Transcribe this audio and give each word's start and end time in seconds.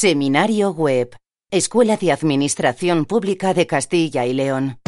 Seminario 0.00 0.70
Web. 0.70 1.14
Escuela 1.50 1.98
de 1.98 2.10
Administración 2.10 3.04
Pública 3.04 3.52
de 3.52 3.66
Castilla 3.66 4.24
y 4.24 4.32
León. 4.32 4.78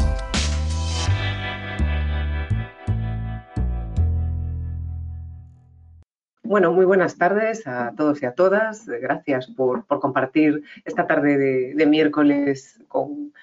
Bueno, 6.42 6.72
muy 6.72 6.86
buenas 6.86 7.18
tardes 7.18 7.66
a 7.66 7.92
todos 7.94 8.22
y 8.22 8.24
a 8.24 8.32
todas. 8.32 8.86
Gracias 8.86 9.48
por, 9.48 9.86
compartir 9.86 10.62
esta 10.86 11.06
tarde 11.06 11.36
de, 11.74 11.86
miércoles 11.86 12.80
con, 12.88 13.34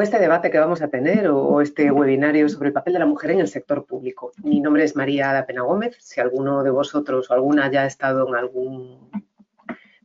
este 0.00 0.20
debate 0.20 0.52
que 0.52 0.60
vamos 0.60 0.80
a 0.80 0.86
tener 0.86 1.26
o, 1.26 1.60
este 1.60 1.90
webinario 1.90 2.48
sobre 2.48 2.68
el 2.68 2.72
papel 2.72 2.92
de 2.92 3.00
la 3.00 3.06
mujer 3.06 3.32
en 3.32 3.40
el 3.40 3.48
sector 3.48 3.84
público. 3.84 4.30
Mi 4.44 4.60
nombre 4.60 4.84
es 4.84 4.94
María 4.94 5.30
Ada 5.30 5.44
Pena 5.44 5.62
Gómez. 5.62 5.96
Si 5.98 6.20
alguno 6.20 6.62
de 6.62 6.70
vosotros 6.70 7.28
o 7.28 7.34
alguna 7.34 7.68
ya 7.68 7.82
ha 7.82 7.86
estado 7.86 8.28
en 8.28 8.36
algún 8.36 9.10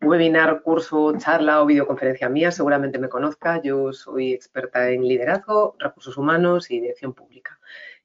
webinar, 0.01 0.61
curso, 0.61 1.17
charla 1.17 1.61
o 1.61 1.65
videoconferencia 1.65 2.29
mía, 2.29 2.51
seguramente 2.51 2.99
me 2.99 3.09
conozca. 3.09 3.61
Yo 3.61 3.93
soy 3.93 4.33
experta 4.33 4.89
en 4.89 5.07
liderazgo, 5.07 5.75
recursos 5.79 6.17
humanos 6.17 6.71
y 6.71 6.79
dirección 6.79 7.13
pública. 7.13 7.58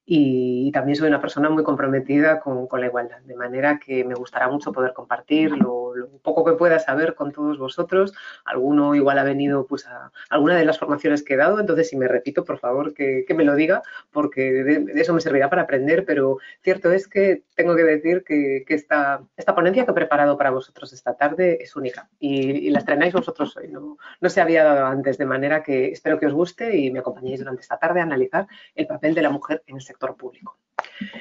Y 0.07 0.71
también 0.71 0.95
soy 0.95 1.07
una 1.07 1.19
persona 1.19 1.49
muy 1.49 1.63
comprometida 1.63 2.39
con, 2.39 2.67
la 2.79 2.85
igualdad, 2.85 3.21
de 3.21 3.35
manera 3.35 3.79
que 3.79 4.03
me 4.03 4.13
gustará 4.13 4.47
mucho 4.47 4.71
poder 4.71 4.93
compartir 4.93 5.57
lo, 5.57 5.93
poco 6.21 6.45
que 6.45 6.53
pueda 6.53 6.77
saber 6.77 7.15
con 7.15 7.31
todos 7.31 7.57
vosotros. 7.57 8.13
Alguno 8.45 8.93
igual 8.93 9.17
ha 9.17 9.23
venido 9.23 9.65
pues, 9.65 9.87
a 9.87 10.11
alguna 10.29 10.57
de 10.57 10.65
las 10.65 10.77
formaciones 10.77 11.23
que 11.23 11.33
he 11.33 11.37
dado, 11.37 11.59
entonces 11.59 11.89
si 11.89 11.97
me 11.97 12.07
repito, 12.07 12.45
por 12.45 12.59
favor, 12.59 12.93
que, 12.93 13.25
me 13.35 13.43
lo 13.43 13.55
diga, 13.55 13.81
porque 14.11 14.41
de, 14.63 15.01
eso 15.01 15.13
me 15.13 15.21
servirá 15.21 15.49
para 15.49 15.63
aprender, 15.63 16.05
pero 16.05 16.37
cierto 16.61 16.91
es 16.91 17.07
que 17.07 17.43
tengo 17.55 17.75
que 17.75 17.83
decir 17.83 18.23
que, 18.23 18.63
esta, 18.67 19.23
esta, 19.35 19.55
ponencia 19.55 19.85
que 19.85 19.91
he 19.91 19.95
preparado 19.95 20.37
para 20.37 20.51
vosotros 20.51 20.93
esta 20.93 21.15
tarde 21.15 21.57
es 21.61 21.75
única 21.75 22.09
y, 22.19 22.69
la 22.69 22.79
estrenáis 22.79 23.13
vosotros 23.13 23.55
hoy, 23.57 23.69
no, 23.69 23.97
no 24.21 24.29
se 24.29 24.41
había 24.41 24.63
dado 24.63 24.85
antes, 24.85 25.17
de 25.17 25.25
manera 25.25 25.63
que 25.63 25.91
espero 25.91 26.19
que 26.19 26.27
os 26.27 26.33
guste 26.33 26.77
y 26.77 26.91
me 26.91 26.99
acompañéis 26.99 27.39
durante 27.39 27.61
esta 27.61 27.79
tarde 27.79 28.01
a 28.01 28.03
analizar 28.03 28.47
el 28.75 28.85
papel 28.85 29.15
de 29.15 29.21
la 29.21 29.29
mujer 29.29 29.63
en 29.67 29.77
el 29.77 29.81
sector 29.81 29.94
público. 29.97 30.57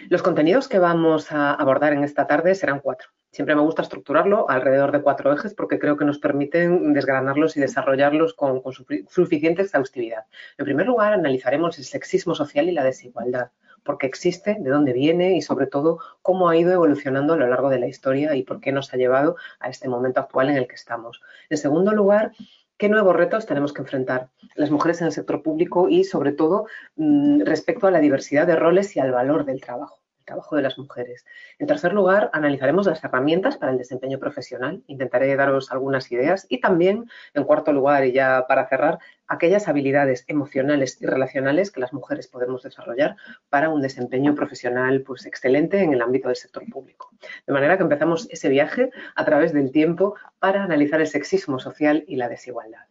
Los 0.09 0.23
contenidos 0.23 0.69
que 0.69 0.79
vamos 0.79 1.33
a 1.33 1.53
abordar 1.55 1.93
en 1.93 2.05
esta 2.05 2.27
tarde 2.27 2.55
serán 2.55 2.81
cuatro. 2.81 3.09
Siempre 3.33 3.57
me 3.57 3.63
gusta 3.63 3.83
estructurarlo 3.83 4.49
alrededor 4.49 4.93
de 4.93 5.03
cuatro 5.03 5.33
ejes 5.33 5.55
porque 5.55 5.81
creo 5.81 5.97
que 5.97 6.05
nos 6.05 6.19
permiten 6.19 6.93
desgranarlos 6.93 7.57
y 7.57 7.61
desarrollarlos 7.61 8.35
con, 8.35 8.63
suficiente 9.09 9.63
exhaustividad. 9.63 10.27
En 10.57 10.65
primer 10.65 10.87
lugar, 10.87 11.15
analizaremos 11.15 11.77
el 11.79 11.85
sexismo 11.85 12.37
social 12.37 12.69
y 12.69 12.73
la 12.73 12.85
desigualdad, 12.85 13.51
porque 13.83 14.07
existe, 14.07 14.57
de 14.61 14.71
dónde 14.71 14.93
viene 14.93 15.37
y 15.37 15.43
sobre 15.43 15.67
todo 15.67 15.99
cómo 16.23 16.49
ha 16.49 16.57
ido 16.57 16.73
evolucionando 16.73 17.35
a 17.35 17.37
lo 17.37 17.49
largo 17.49 17.71
de 17.71 17.81
la 17.81 17.89
historia 17.89 18.37
y 18.37 18.45
por 18.45 18.61
qué 18.61 18.71
nos 18.71 18.95
ha 18.95 18.97
llevado 18.97 19.35
a 19.59 19.69
este 19.69 19.89
momento 19.89 20.21
actual 20.21 20.51
en 20.51 20.57
el 20.57 20.69
que 20.69 20.77
estamos. 20.77 21.21
En 21.51 21.59
segundo 21.59 21.91
lugar, 21.91 22.31
¿Qué 22.77 22.89
nuevos 22.89 23.17
retos 23.17 23.47
tenemos 23.47 23.73
que 23.73 23.83
enfrentar 23.83 24.31
las 24.57 24.71
mujeres 24.71 25.01
en 25.01 25.07
el 25.07 25.13
sector 25.13 25.43
público 25.43 25.89
y, 25.89 26.05
sobre 26.05 26.33
todo, 26.33 26.67
mm, 26.97 27.43
respecto 27.43 27.87
a 27.87 27.91
la 27.91 28.01
diversidad 28.01 28.47
de 28.47 28.57
roles 28.57 28.97
y 28.97 29.01
al 29.01 29.13
valor 29.13 29.45
del 29.45 29.61
trabajo? 29.61 30.04
Trabajo 30.25 30.57
de 30.57 30.63
las 30.63 30.79
mujeres. 30.79 31.25
En 31.59 31.67
tercer 31.67 31.93
lugar, 31.93 32.31
analizaremos 32.33 32.87
las 32.87 33.03
herramientas 33.05 33.57
para 33.57 33.73
el 33.73 33.79
desempeño 33.79 34.19
profesional. 34.19 34.83
Intentaré 34.87 35.35
daros 35.37 35.71
algunas 35.71 36.11
ideas. 36.13 36.47
Y 36.49 36.61
también, 36.61 37.09
en 37.35 37.45
cuarto 37.45 37.73
lugar, 37.73 38.05
y 38.05 38.13
ya 38.13 38.47
para 38.49 38.69
cerrar, 38.69 38.99
aquellas 39.27 39.69
habilidades 39.69 40.25
emocionales 40.29 41.01
y 41.01 41.07
relacionales 41.07 41.71
que 41.71 41.81
las 41.81 41.93
mujeres 41.93 42.29
podemos 42.29 42.63
desarrollar 42.63 43.17
para 43.49 43.71
un 43.71 43.81
desempeño 43.81 44.35
profesional 44.35 45.03
pues, 45.03 45.27
excelente 45.27 45.81
en 45.81 45.93
el 45.93 46.03
ámbito 46.03 46.29
del 46.29 46.37
sector 46.37 46.65
público. 46.71 47.11
De 47.47 47.53
manera 47.53 47.77
que 47.77 47.83
empezamos 47.83 48.29
ese 48.31 48.49
viaje 48.49 48.91
a 49.15 49.25
través 49.25 49.53
del 49.53 49.73
tiempo 49.73 50.15
para 50.39 50.63
analizar 50.63 51.01
el 51.01 51.07
sexismo 51.07 51.59
social 51.59 52.05
y 52.07 52.17
la 52.17 52.29
desigualdad. 52.29 52.87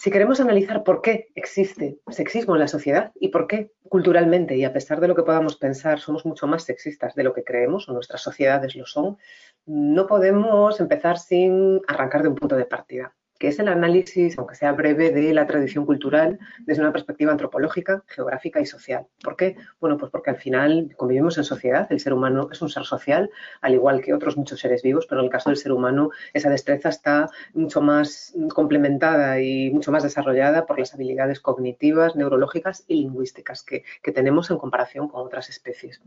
Si 0.00 0.12
queremos 0.12 0.38
analizar 0.38 0.84
por 0.84 1.02
qué 1.02 1.32
existe 1.34 1.98
sexismo 2.06 2.54
en 2.54 2.60
la 2.60 2.68
sociedad 2.68 3.10
y 3.16 3.30
por 3.30 3.48
qué 3.48 3.72
culturalmente 3.88 4.56
y 4.56 4.64
a 4.64 4.72
pesar 4.72 5.00
de 5.00 5.08
lo 5.08 5.16
que 5.16 5.24
podamos 5.24 5.56
pensar 5.56 5.98
somos 5.98 6.24
mucho 6.24 6.46
más 6.46 6.62
sexistas 6.62 7.16
de 7.16 7.24
lo 7.24 7.34
que 7.34 7.42
creemos 7.42 7.88
o 7.88 7.92
nuestras 7.92 8.22
sociedades 8.22 8.76
lo 8.76 8.86
son, 8.86 9.18
no 9.66 10.06
podemos 10.06 10.78
empezar 10.78 11.18
sin 11.18 11.80
arrancar 11.88 12.22
de 12.22 12.28
un 12.28 12.36
punto 12.36 12.54
de 12.54 12.64
partida 12.64 13.16
que 13.38 13.48
es 13.48 13.58
el 13.58 13.68
análisis, 13.68 14.36
aunque 14.38 14.54
sea 14.54 14.72
breve, 14.72 15.10
de 15.10 15.32
la 15.32 15.46
tradición 15.46 15.86
cultural 15.86 16.38
desde 16.60 16.82
una 16.82 16.92
perspectiva 16.92 17.32
antropológica, 17.32 18.02
geográfica 18.06 18.60
y 18.60 18.66
social. 18.66 19.06
¿Por 19.22 19.36
qué? 19.36 19.56
Bueno, 19.80 19.96
pues 19.96 20.10
porque 20.10 20.30
al 20.30 20.36
final 20.36 20.94
convivimos 20.96 21.38
en 21.38 21.44
sociedad, 21.44 21.86
el 21.90 22.00
ser 22.00 22.12
humano 22.12 22.48
es 22.50 22.60
un 22.60 22.68
ser 22.68 22.84
social, 22.84 23.30
al 23.60 23.74
igual 23.74 24.00
que 24.00 24.14
otros 24.14 24.36
muchos 24.36 24.60
seres 24.60 24.82
vivos, 24.82 25.06
pero 25.06 25.20
en 25.20 25.26
el 25.26 25.30
caso 25.30 25.50
del 25.50 25.56
ser 25.56 25.72
humano 25.72 26.10
esa 26.32 26.50
destreza 26.50 26.88
está 26.88 27.30
mucho 27.54 27.80
más 27.80 28.34
complementada 28.54 29.40
y 29.40 29.70
mucho 29.70 29.92
más 29.92 30.02
desarrollada 30.02 30.66
por 30.66 30.78
las 30.78 30.94
habilidades 30.94 31.40
cognitivas, 31.40 32.16
neurológicas 32.16 32.84
y 32.88 32.94
lingüísticas 32.94 33.62
que, 33.62 33.84
que 34.02 34.12
tenemos 34.12 34.50
en 34.50 34.58
comparación 34.58 35.08
con 35.08 35.24
otras 35.24 35.48
especies. 35.48 36.00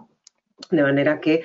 De 0.69 0.83
manera 0.83 1.19
que 1.19 1.43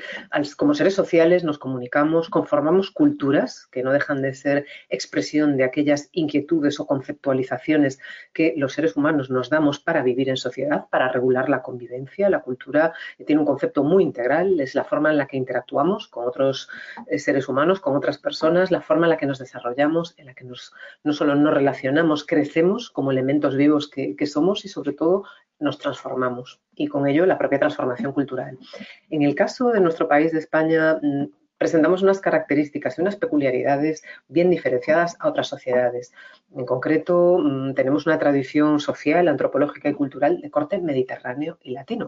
como 0.57 0.75
seres 0.75 0.95
sociales 0.95 1.45
nos 1.45 1.59
comunicamos, 1.59 2.29
conformamos 2.29 2.91
culturas 2.91 3.67
que 3.71 3.83
no 3.83 3.93
dejan 3.93 4.23
de 4.23 4.35
ser 4.35 4.67
expresión 4.89 5.57
de 5.57 5.65
aquellas 5.65 6.09
inquietudes 6.13 6.81
o 6.81 6.87
conceptualizaciones 6.87 7.99
que 8.33 8.55
los 8.57 8.73
seres 8.73 8.97
humanos 8.97 9.31
nos 9.31 9.51
damos 9.51 9.81
para 9.81 10.03
vivir 10.03 10.29
en 10.29 10.37
sociedad, 10.37 10.87
para 10.91 11.11
regular 11.11 11.49
la 11.49 11.63
convivencia. 11.63 12.31
La 12.31 12.41
cultura 12.41 12.93
tiene 13.25 13.41
un 13.41 13.47
concepto 13.47 13.83
muy 13.85 14.03
integral, 14.03 14.61
es 14.61 14.75
la 14.75 14.85
forma 14.85 15.11
en 15.11 15.19
la 15.19 15.27
que 15.27 15.37
interactuamos 15.37 16.09
con 16.09 16.27
otros 16.27 16.69
eh, 17.09 17.19
seres 17.19 17.49
humanos, 17.49 17.81
con 17.81 17.97
otras 17.97 18.19
personas, 18.19 18.71
la 18.71 18.81
forma 18.81 19.07
en 19.07 19.11
la 19.11 19.17
que 19.17 19.27
nos 19.27 19.39
desarrollamos, 19.39 20.15
en 20.19 20.27
la 20.27 20.35
que 20.35 20.45
nos, 20.45 20.73
no 21.05 21.13
solo 21.13 21.35
nos 21.35 21.55
relacionamos, 21.55 22.27
crecemos 22.27 22.91
como 22.91 23.11
elementos 23.11 23.57
vivos 23.57 23.89
que 23.91 24.27
somos 24.27 24.65
y 24.65 24.69
sobre 24.69 24.93
todo 24.93 25.25
nos 25.59 25.79
transformamos 25.79 26.61
y 26.75 26.87
con 26.87 27.07
ello 27.07 27.27
la 27.27 27.39
propia 27.39 27.59
transformación 27.59 28.13
cultural. 28.13 28.59
En 29.11 29.23
el 29.23 29.35
caso 29.35 29.71
de 29.71 29.81
nuestro 29.81 30.09
país, 30.09 30.33
de 30.33 30.39
España, 30.39 30.99
mm, 31.01 31.25
presentamos 31.59 32.03
unas 32.03 32.21
características 32.21 32.99
y 32.99 33.01
unas 33.01 33.17
peculiaridades 33.17 34.03
bien 34.29 34.51
diferenciadas 34.51 35.17
a 35.21 35.29
otras 35.29 35.49
sociedades. 35.49 36.13
En 36.55 36.67
concreto, 36.67 37.39
mm, 37.39 37.75
tenemos 37.75 38.07
una 38.07 38.19
tradición 38.19 38.81
social, 38.81 39.29
antropológica 39.29 39.89
y 39.89 39.95
cultural 39.95 40.41
de 40.41 40.51
corte 40.51 40.79
mediterráneo 40.79 41.59
y 41.63 41.73
latino, 41.73 42.07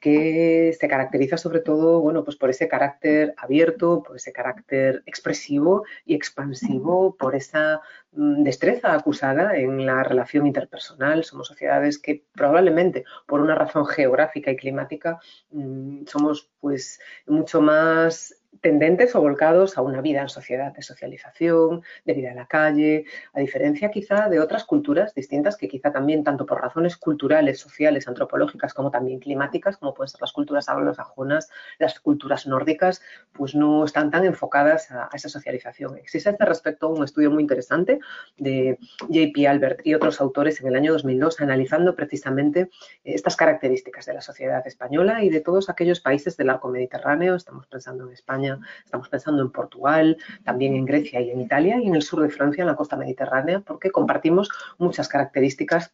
que 0.00 0.74
se 0.78 0.88
caracteriza 0.88 1.36
sobre 1.36 1.60
todo 1.60 2.00
bueno, 2.00 2.24
pues 2.24 2.36
por 2.36 2.50
ese 2.50 2.68
carácter 2.68 3.34
abierto, 3.36 4.02
por 4.02 4.16
ese 4.16 4.32
carácter 4.32 5.02
expresivo 5.06 5.84
y 6.04 6.14
expansivo, 6.14 7.16
por 7.16 7.34
esa 7.34 7.80
mm, 8.12 8.42
destreza 8.42 8.94
acusada 8.94 9.56
en 9.56 9.84
la 9.84 10.02
relación 10.04 10.46
interpersonal. 10.46 11.24
Somos 11.24 11.48
sociedades 11.48 11.98
que 11.98 12.24
probablemente 12.32 13.04
por 13.26 13.40
una 13.40 13.54
razón 13.54 13.86
geográfica 13.86 14.50
y 14.50 14.56
climática 14.56 15.18
mm, 15.50 16.04
somos 16.06 16.50
pues 16.60 17.00
mucho 17.26 17.60
más 17.60 18.35
tendentes 18.60 19.14
o 19.14 19.20
volcados 19.20 19.76
a 19.78 19.82
una 19.82 20.00
vida 20.00 20.22
en 20.22 20.28
sociedad 20.28 20.72
de 20.72 20.82
socialización, 20.82 21.82
de 22.04 22.12
vida 22.12 22.30
en 22.30 22.36
la 22.36 22.46
calle, 22.46 23.04
a 23.32 23.40
diferencia 23.40 23.90
quizá 23.90 24.28
de 24.28 24.40
otras 24.40 24.64
culturas 24.64 25.14
distintas 25.14 25.56
que 25.56 25.68
quizá 25.68 25.92
también, 25.92 26.24
tanto 26.24 26.46
por 26.46 26.60
razones 26.60 26.96
culturales, 26.96 27.60
sociales, 27.60 28.08
antropológicas, 28.08 28.74
como 28.74 28.90
también 28.90 29.20
climáticas, 29.20 29.76
como 29.76 29.94
pueden 29.94 30.08
ser 30.08 30.20
las 30.20 30.32
culturas 30.32 30.68
anglosajonas, 30.68 31.50
las 31.78 31.98
culturas 32.00 32.46
nórdicas, 32.46 33.02
pues 33.32 33.54
no 33.54 33.84
están 33.84 34.10
tan 34.10 34.24
enfocadas 34.24 34.90
a, 34.90 35.08
esa 35.12 35.28
socialización. 35.28 35.96
Existe 35.96 36.30
este 36.30 36.44
respecto 36.44 36.88
un 36.88 37.04
estudio 37.04 37.30
muy 37.30 37.42
interesante 37.42 38.00
de 38.36 38.78
JP 39.08 39.46
Albert 39.48 39.80
y 39.84 39.94
otros 39.94 40.20
autores 40.20 40.60
en 40.60 40.68
el 40.68 40.76
año 40.76 40.92
2002 40.92 41.40
analizando 41.40 41.94
precisamente 41.94 42.70
estas 43.04 43.36
características 43.36 44.06
de 44.06 44.14
la 44.14 44.20
sociedad 44.20 44.66
española 44.66 45.22
y 45.22 45.30
de 45.30 45.40
todos 45.40 45.68
aquellos 45.68 46.00
países 46.00 46.36
del 46.36 46.50
arco 46.50 46.68
mediterráneo, 46.68 47.34
estamos 47.34 47.66
pensando 47.66 48.06
en 48.06 48.12
España, 48.12 48.45
estamos 48.84 49.08
pensando 49.08 49.42
en 49.42 49.50
Portugal, 49.50 50.16
también 50.44 50.74
en 50.74 50.84
Grecia 50.84 51.20
y 51.20 51.30
en 51.30 51.40
Italia 51.40 51.78
y 51.80 51.86
en 51.86 51.94
el 51.94 52.02
sur 52.02 52.22
de 52.22 52.28
Francia, 52.28 52.62
en 52.62 52.68
la 52.68 52.76
costa 52.76 52.96
mediterránea, 52.96 53.60
porque 53.60 53.90
compartimos 53.90 54.50
muchas 54.78 55.08
características 55.08 55.92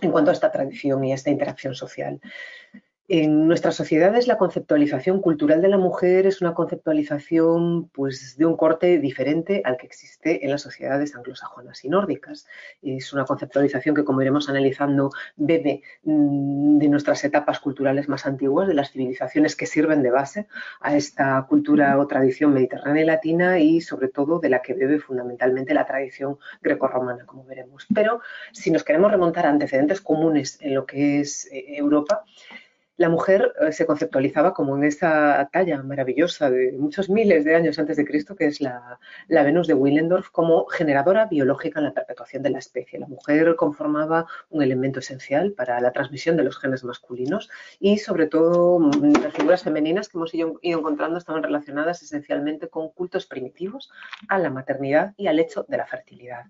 en 0.00 0.10
cuanto 0.10 0.30
a 0.30 0.34
esta 0.34 0.50
tradición 0.50 1.04
y 1.04 1.12
a 1.12 1.14
esta 1.14 1.30
interacción 1.30 1.74
social. 1.74 2.20
En 3.12 3.48
nuestras 3.48 3.74
sociedades 3.74 4.28
la 4.28 4.38
conceptualización 4.38 5.20
cultural 5.20 5.60
de 5.60 5.66
la 5.66 5.78
mujer 5.78 6.28
es 6.28 6.40
una 6.42 6.54
conceptualización 6.54 7.88
pues, 7.88 8.36
de 8.36 8.46
un 8.46 8.56
corte 8.56 9.00
diferente 9.00 9.62
al 9.64 9.78
que 9.78 9.86
existe 9.86 10.44
en 10.44 10.52
las 10.52 10.62
sociedades 10.62 11.16
anglosajonas 11.16 11.84
y 11.84 11.88
nórdicas. 11.88 12.46
Es 12.82 13.12
una 13.12 13.24
conceptualización 13.24 13.96
que, 13.96 14.04
como 14.04 14.22
iremos 14.22 14.48
analizando, 14.48 15.10
bebe 15.34 15.82
mm, 16.04 16.78
de 16.78 16.88
nuestras 16.88 17.24
etapas 17.24 17.58
culturales 17.58 18.08
más 18.08 18.26
antiguas, 18.26 18.68
de 18.68 18.74
las 18.74 18.92
civilizaciones 18.92 19.56
que 19.56 19.66
sirven 19.66 20.04
de 20.04 20.12
base 20.12 20.46
a 20.80 20.94
esta 20.94 21.44
cultura 21.48 21.98
o 21.98 22.06
tradición 22.06 22.52
mediterránea 22.52 23.02
y 23.02 23.06
latina 23.06 23.58
y, 23.58 23.80
sobre 23.80 24.06
todo, 24.06 24.38
de 24.38 24.50
la 24.50 24.62
que 24.62 24.74
bebe 24.74 25.00
fundamentalmente 25.00 25.74
la 25.74 25.84
tradición 25.84 26.38
grecorromana, 26.62 27.26
como 27.26 27.44
veremos. 27.44 27.88
Pero 27.92 28.20
si 28.52 28.70
nos 28.70 28.84
queremos 28.84 29.10
remontar 29.10 29.46
a 29.46 29.50
antecedentes 29.50 30.00
comunes 30.00 30.58
en 30.60 30.76
lo 30.76 30.86
que 30.86 31.18
es 31.18 31.48
eh, 31.50 31.76
Europa, 31.76 32.22
la 33.00 33.08
mujer 33.08 33.54
eh, 33.58 33.72
se 33.72 33.86
conceptualizaba 33.86 34.52
como 34.52 34.76
en 34.76 34.84
esa 34.84 35.48
talla 35.50 35.82
maravillosa 35.82 36.50
de 36.50 36.72
muchos 36.72 37.08
miles 37.08 37.46
de 37.46 37.56
años 37.56 37.78
antes 37.78 37.96
de 37.96 38.04
Cristo, 38.04 38.36
que 38.36 38.44
es 38.44 38.60
la, 38.60 38.98
Venus 39.26 39.66
de 39.66 39.72
Willendorf, 39.72 40.28
como 40.28 40.66
generadora 40.66 41.24
biológica 41.24 41.80
en 41.80 41.86
la 41.86 41.94
perpetuación 41.94 42.42
de 42.42 42.50
la 42.50 42.58
especie. 42.58 42.98
La 42.98 43.06
mujer 43.06 43.56
conformaba 43.56 44.26
un 44.50 44.62
elemento 44.62 44.98
esencial 44.98 45.52
para 45.52 45.80
la 45.80 45.92
transmisión 45.92 46.36
de 46.36 46.44
los 46.44 46.58
genes 46.58 46.84
masculinos 46.84 47.48
y, 47.78 47.96
sobre 47.96 48.26
todo, 48.26 48.78
mm, 48.78 49.22
las 49.22 49.32
figuras 49.32 49.62
femeninas 49.62 50.10
que 50.10 50.18
hemos 50.18 50.34
ido, 50.34 50.58
encontrando 50.60 51.16
estaban 51.16 51.42
relacionadas 51.42 52.02
esencialmente 52.02 52.68
con 52.68 52.90
cultos 52.90 53.24
primitivos 53.24 53.90
a 54.28 54.38
la 54.38 54.50
maternidad 54.50 55.14
y 55.16 55.26
al 55.28 55.40
hecho 55.40 55.64
de 55.66 55.78
la 55.78 55.86
fertilidad. 55.86 56.44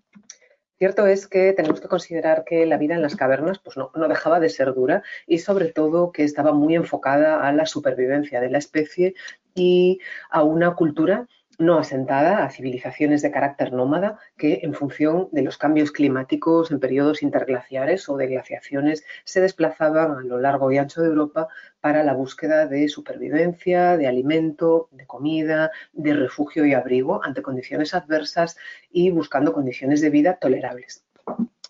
Cierto 0.81 1.06
es 1.06 1.27
que 1.27 1.53
tenemos 1.53 1.79
que 1.79 1.88
considerar 1.88 2.44
que 2.47 2.65
la 2.65 2.79
vida 2.79 2.94
en 2.94 3.03
las 3.03 3.15
cavernas 3.15 3.59
pues 3.59 3.77
no, 3.77 3.91
dejaba 4.09 4.41
de 4.41 4.49
ser 4.49 4.73
dura 4.73 5.03
y 5.27 5.37
sobre 5.37 5.67
todo 5.67 6.11
que 6.11 6.25
estaba 6.25 6.55
muy 6.55 6.75
enfocada 6.75 7.47
a 7.47 7.53
la 7.53 7.67
supervivencia 7.67 8.41
de 8.41 8.49
la 8.49 8.56
especie 8.56 9.15
y 9.55 9.99
a 10.31 10.43
una 10.43 10.75
cultura 10.75 11.29
no 11.60 11.78
asentada 11.78 12.42
a 12.42 12.50
civilizaciones 12.50 13.20
de 13.20 13.30
carácter 13.30 13.72
nómada 13.72 14.18
que, 14.38 14.60
en 14.62 14.72
función 14.72 15.28
de 15.30 15.42
los 15.42 15.58
cambios 15.58 15.92
climáticos 15.92 16.70
en 16.70 16.80
periodos 16.80 17.22
interglaciares 17.22 18.08
o 18.08 18.16
de 18.16 18.28
glaciaciones, 18.28 19.04
se 19.24 19.42
desplazaban 19.42 20.10
a 20.12 20.22
lo 20.22 20.40
largo 20.40 20.72
y 20.72 20.78
ancho 20.78 21.02
de 21.02 21.08
Europa 21.08 21.48
para 21.82 22.02
la 22.02 22.14
búsqueda 22.14 22.66
de 22.66 22.88
supervivencia, 22.88 23.98
de 23.98 24.06
alimento, 24.06 24.88
de 24.90 25.06
comida, 25.06 25.70
de 25.92 26.14
refugio 26.14 26.64
y 26.64 26.72
abrigo 26.72 27.22
ante 27.22 27.42
condiciones 27.42 27.94
adversas 27.94 28.56
y 28.90 29.10
buscando 29.10 29.52
condiciones 29.52 30.00
de 30.00 30.08
vida 30.08 30.38
tolerables 30.40 31.04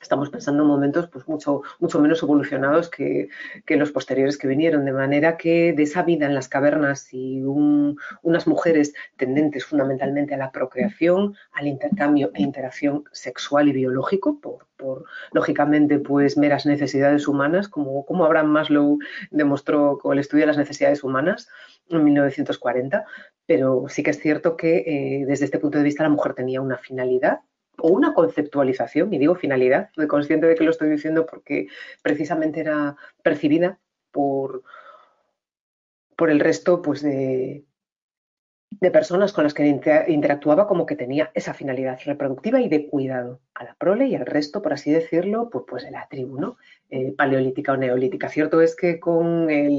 estamos 0.00 0.30
pensando 0.30 0.62
en 0.62 0.68
momentos 0.68 1.08
pues, 1.08 1.28
mucho, 1.28 1.62
mucho 1.78 2.00
menos 2.00 2.22
evolucionados 2.22 2.88
que, 2.88 3.28
los 3.68 3.92
posteriores 3.92 4.36
que 4.36 4.48
vinieron, 4.48 4.84
de 4.84 4.92
manera 4.92 5.36
que 5.36 5.72
de 5.72 5.82
esa 5.82 6.02
vida 6.02 6.26
en 6.26 6.34
las 6.34 6.48
cavernas 6.48 7.12
y 7.12 7.42
unas 7.42 8.46
mujeres 8.46 8.94
tendentes 9.16 9.64
fundamentalmente 9.64 10.34
a 10.34 10.38
la 10.38 10.50
procreación, 10.50 11.36
al 11.52 11.66
intercambio 11.66 12.30
e 12.34 12.42
interacción 12.42 13.04
sexual 13.12 13.68
y 13.68 13.72
biológico, 13.72 14.40
por, 14.40 15.04
lógicamente 15.32 15.98
pues 15.98 16.36
meras 16.36 16.66
necesidades 16.66 17.28
humanas, 17.28 17.68
como, 17.68 18.04
como 18.04 18.24
Abraham 18.24 18.48
Maslow 18.48 18.98
demostró 19.30 19.98
con 19.98 20.14
el 20.14 20.18
estudio 20.18 20.42
de 20.42 20.48
las 20.48 20.58
necesidades 20.58 21.04
humanas 21.04 21.48
en 21.88 22.02
1940, 22.04 23.04
pero 23.46 23.84
sí 23.88 24.02
que 24.02 24.10
es 24.10 24.20
cierto 24.20 24.56
que 24.56 24.78
eh, 24.78 25.24
desde 25.26 25.44
este 25.44 25.58
punto 25.58 25.78
de 25.78 25.84
vista 25.84 26.02
la 26.02 26.08
mujer 26.08 26.34
tenía 26.34 26.60
una 26.60 26.78
finalidad 26.78 27.40
o 27.82 27.88
una 27.88 28.14
conceptualización, 28.14 29.12
y 29.12 29.18
digo 29.18 29.34
finalidad, 29.34 29.90
soy 29.94 30.06
consciente 30.06 30.46
de 30.46 30.54
que 30.54 30.64
lo 30.64 30.70
estoy 30.70 30.90
diciendo 30.90 31.26
porque 31.26 31.68
precisamente 32.02 32.60
era 32.60 32.96
percibida 33.22 33.78
por, 34.10 34.62
por 36.16 36.30
el 36.30 36.40
resto 36.40 36.82
pues, 36.82 37.02
de, 37.02 37.64
de 38.70 38.90
personas 38.90 39.32
con 39.32 39.44
las 39.44 39.54
que 39.54 39.66
interactuaba 39.66 40.66
como 40.66 40.86
que 40.86 40.96
tenía 40.96 41.30
esa 41.34 41.54
finalidad 41.54 41.98
reproductiva 42.04 42.60
y 42.60 42.68
de 42.68 42.88
cuidado 42.88 43.40
a 43.54 43.64
la 43.64 43.74
prole 43.74 44.06
y 44.06 44.14
al 44.14 44.26
resto, 44.26 44.62
por 44.62 44.72
así 44.72 44.90
decirlo, 44.90 45.50
pues, 45.50 45.64
pues 45.68 45.84
de 45.84 45.90
la 45.90 46.06
tribu, 46.08 46.40
¿no? 46.40 46.56
Eh, 46.92 47.14
paleolítica 47.16 47.72
o 47.72 47.76
neolítica. 47.76 48.28
Cierto 48.28 48.60
es 48.60 48.74
que 48.74 48.98
con 48.98 49.48
el 49.48 49.70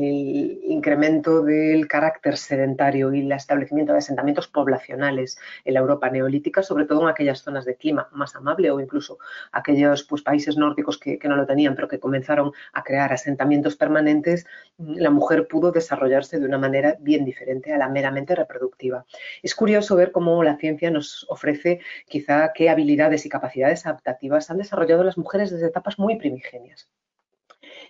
incremento 0.64 1.44
del 1.44 1.86
carácter 1.86 2.38
sedentario 2.38 3.14
y 3.14 3.20
el 3.20 3.32
establecimiento 3.34 3.92
de 3.92 3.98
asentamientos 3.98 4.48
poblacionales 4.48 5.38
en 5.66 5.74
la 5.74 5.82
Europa 5.82 6.10
neolítica, 6.10 6.64
sobre 6.64 6.86
todo 6.86 7.02
en 7.02 7.10
aquellas 7.10 7.42
zonas 7.42 7.66
de 7.66 7.76
clima 7.76 8.08
más 8.14 8.34
amable 8.38 8.72
o 8.72 8.80
incluso 8.80 9.20
aquellos 9.52 10.04
pues, 10.04 10.22
países 10.22 10.56
nórdicos 10.56 10.98
que, 10.98 11.20
no 11.26 11.36
lo 11.36 11.46
tenían, 11.46 11.76
pero 11.76 11.90
que 11.90 12.00
comenzaron 12.00 12.54
a 12.72 12.82
crear 12.82 13.12
asentamientos 13.12 13.76
permanentes, 13.76 14.46
la 14.78 15.10
mujer 15.10 15.50
pudo 15.50 15.74
desarrollarse 15.74 16.40
de 16.40 16.46
una 16.46 16.60
manera 16.60 16.96
bien 17.02 17.26
diferente 17.26 17.74
a 17.74 17.78
la 17.78 17.90
meramente 17.90 18.36
reproductiva. 18.36 19.06
Es 19.44 19.54
curioso 19.54 19.98
ver 19.98 20.14
cómo 20.14 20.42
la 20.46 20.56
ciencia 20.56 20.90
nos 20.90 21.26
ofrece 21.30 21.82
quizá 22.08 22.54
qué 22.54 22.70
habilidades 22.70 23.26
y 23.26 23.30
capacidades 23.30 23.86
adaptativas 23.86 24.50
han 24.50 24.60
desarrollado 24.60 25.04
las 25.04 25.18
mujeres 25.18 25.52
desde 25.52 25.68
etapas 25.68 26.00
muy 26.00 26.16
primigenias 26.16 26.90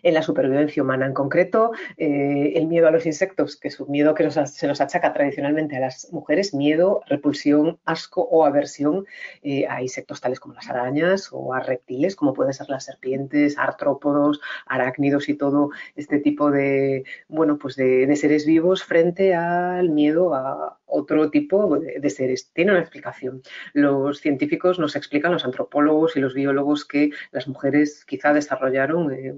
en 0.03 0.13
la 0.13 0.21
supervivencia 0.21 0.83
humana. 0.83 1.05
En 1.05 1.13
concreto, 1.13 1.71
eh, 1.97 2.53
el 2.55 2.67
miedo 2.67 2.87
a 2.87 2.91
los 2.91 3.05
insectos, 3.05 3.57
que 3.57 3.67
es 3.67 3.79
un 3.79 3.91
miedo 3.91 4.13
que 4.13 4.29
se 4.31 4.67
nos 4.67 4.81
achaca 4.81 5.13
tradicionalmente 5.13 5.75
a 5.77 5.79
las 5.79 6.11
mujeres, 6.11 6.53
miedo, 6.53 7.01
repulsión, 7.07 7.79
asco 7.85 8.21
o 8.21 8.45
aversión 8.45 9.05
eh, 9.43 9.65
a 9.67 9.81
insectos 9.81 10.21
tales 10.21 10.39
como 10.39 10.53
las 10.53 10.69
arañas 10.69 11.29
o 11.31 11.53
a 11.53 11.59
reptiles, 11.59 12.15
como 12.15 12.33
pueden 12.33 12.53
ser 12.53 12.69
las 12.69 12.85
serpientes, 12.85 13.57
artrópodos, 13.57 14.39
arácnidos 14.65 15.29
y 15.29 15.35
todo 15.35 15.69
este 15.95 16.19
tipo 16.19 16.51
de, 16.51 17.03
bueno, 17.27 17.57
pues 17.57 17.75
de 17.75 18.15
seres 18.15 18.45
vivos 18.45 18.83
frente 18.83 19.35
al 19.35 19.89
miedo 19.89 20.33
a 20.33 20.80
otro 20.91 21.29
tipo 21.31 21.79
de, 21.79 22.09
seres. 22.09 22.51
Tiene 22.53 22.71
una 22.71 22.81
explicación. 22.81 23.41
Los 23.73 24.19
científicos 24.19 24.77
nos 24.77 24.95
explican, 24.95 25.31
los 25.31 25.45
antropólogos 25.45 26.17
y 26.17 26.19
los 26.19 26.33
biólogos, 26.33 26.85
que 26.85 27.11
las 27.31 27.47
mujeres 27.47 28.05
quizá 28.05 28.33
desarrollaron 28.33 29.11
eh, 29.11 29.33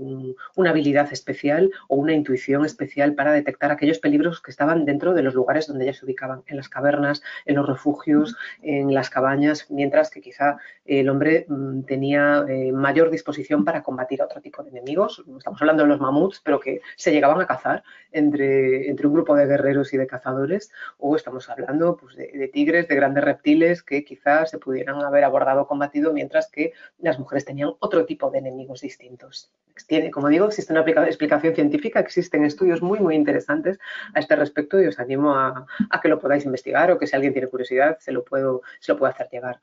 una 0.55 0.71
habilidad 0.71 1.13
especial 1.13 1.71
o 1.87 1.95
una 1.95 2.13
intuición 2.13 2.65
especial 2.65 3.13
para 3.13 3.31
detectar 3.31 3.71
aquellos 3.71 3.99
peligros 3.99 4.41
que 4.41 4.51
estaban 4.51 4.85
dentro 4.85 5.13
de 5.13 5.21
los 5.21 5.35
lugares 5.35 5.67
donde 5.67 5.85
ellas 5.85 5.97
se 5.97 6.05
ubicaban, 6.05 6.43
en 6.47 6.57
las 6.57 6.69
cavernas, 6.69 7.21
en 7.45 7.55
los 7.55 7.67
refugios, 7.67 8.35
en 8.61 8.93
las 8.93 9.09
cabañas, 9.09 9.69
mientras 9.69 10.09
que 10.09 10.21
quizá 10.21 10.57
el 10.85 11.07
hombre 11.07 11.45
mm, 11.47 11.83
tenía 11.83 12.45
eh, 12.49 12.71
mayor 12.71 13.11
disposición 13.11 13.63
para 13.63 13.83
combatir 13.83 14.21
a 14.21 14.25
otro 14.25 14.41
tipo 14.41 14.63
de 14.63 14.71
enemigos. 14.71 15.23
Estamos 15.37 15.61
hablando 15.61 15.83
de 15.83 15.89
los 15.89 15.99
mamuts, 15.99 16.41
pero 16.43 16.59
que 16.59 16.81
se 16.95 17.11
llegaban 17.11 17.39
a 17.39 17.45
cazar 17.45 17.83
entre, 18.11 18.89
entre 18.89 19.07
un 19.07 19.13
grupo 19.13 19.35
de 19.35 19.45
guerreros 19.45 19.93
y 19.93 19.97
de 19.97 20.07
cazadores, 20.07 20.71
o 20.97 21.15
estamos 21.15 21.42
hablando 21.49 21.97
pues, 21.97 22.15
de, 22.15 22.49
tigres, 22.53 22.87
de 22.87 22.95
grandes 22.95 23.23
reptiles 23.23 23.83
que 23.83 24.03
quizás 24.03 24.49
se 24.49 24.57
pudieran 24.57 25.01
haber 25.03 25.23
abordado 25.23 25.67
combatido, 25.67 26.13
mientras 26.13 26.49
que 26.49 26.73
las 26.99 27.19
mujeres 27.19 27.45
tenían 27.45 27.71
otro 27.79 28.05
tipo 28.05 28.29
de 28.31 28.39
enemigos 28.39 28.81
distintos. 28.81 29.51
Tiene, 29.87 30.11
como 30.11 30.29
digo, 30.29 30.45
existe 30.45 30.71
una 30.71 30.81
explicación 30.81 31.55
científica, 31.55 31.99
existen 31.99 32.45
estudios 32.45 32.81
muy, 32.81 32.99
muy 32.99 33.15
interesantes 33.15 33.79
a 34.13 34.19
este 34.19 34.35
respecto 34.35 34.81
y 34.81 34.87
os 34.87 34.99
animo 34.99 35.35
a, 35.35 35.65
que 36.01 36.09
lo 36.09 36.19
podáis 36.19 36.45
investigar 36.45 36.91
o 36.91 36.99
que 36.99 37.07
si 37.07 37.15
alguien 37.15 37.33
tiene 37.33 37.47
curiosidad 37.47 37.97
se 37.99 38.11
lo 38.11 38.23
puedo, 38.23 38.61
se 38.79 38.91
lo 38.91 38.99
puedo 38.99 39.11
hacer 39.11 39.29
llegar. 39.31 39.59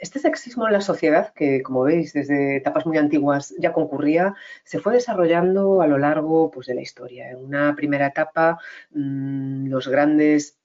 Este 0.00 0.18
sexismo 0.18 0.66
en 0.66 0.72
la 0.72 0.80
sociedad, 0.80 1.32
que 1.32 1.62
como 1.62 1.84
veis 1.84 2.12
desde 2.12 2.56
etapas 2.56 2.84
muy 2.84 2.98
antiguas 2.98 3.54
ya 3.58 3.72
concurría, 3.72 4.34
se 4.64 4.80
fue 4.80 4.92
desarrollando 4.94 5.82
a 5.82 5.86
lo 5.86 5.98
largo 5.98 6.50
pues, 6.50 6.66
de 6.66 6.74
la 6.74 6.80
historia. 6.80 7.30
En 7.30 7.44
una 7.44 7.76
primera 7.76 8.08
etapa, 8.08 8.58
mm, 8.90 9.68
los 9.68 9.86
grandes 9.86 10.57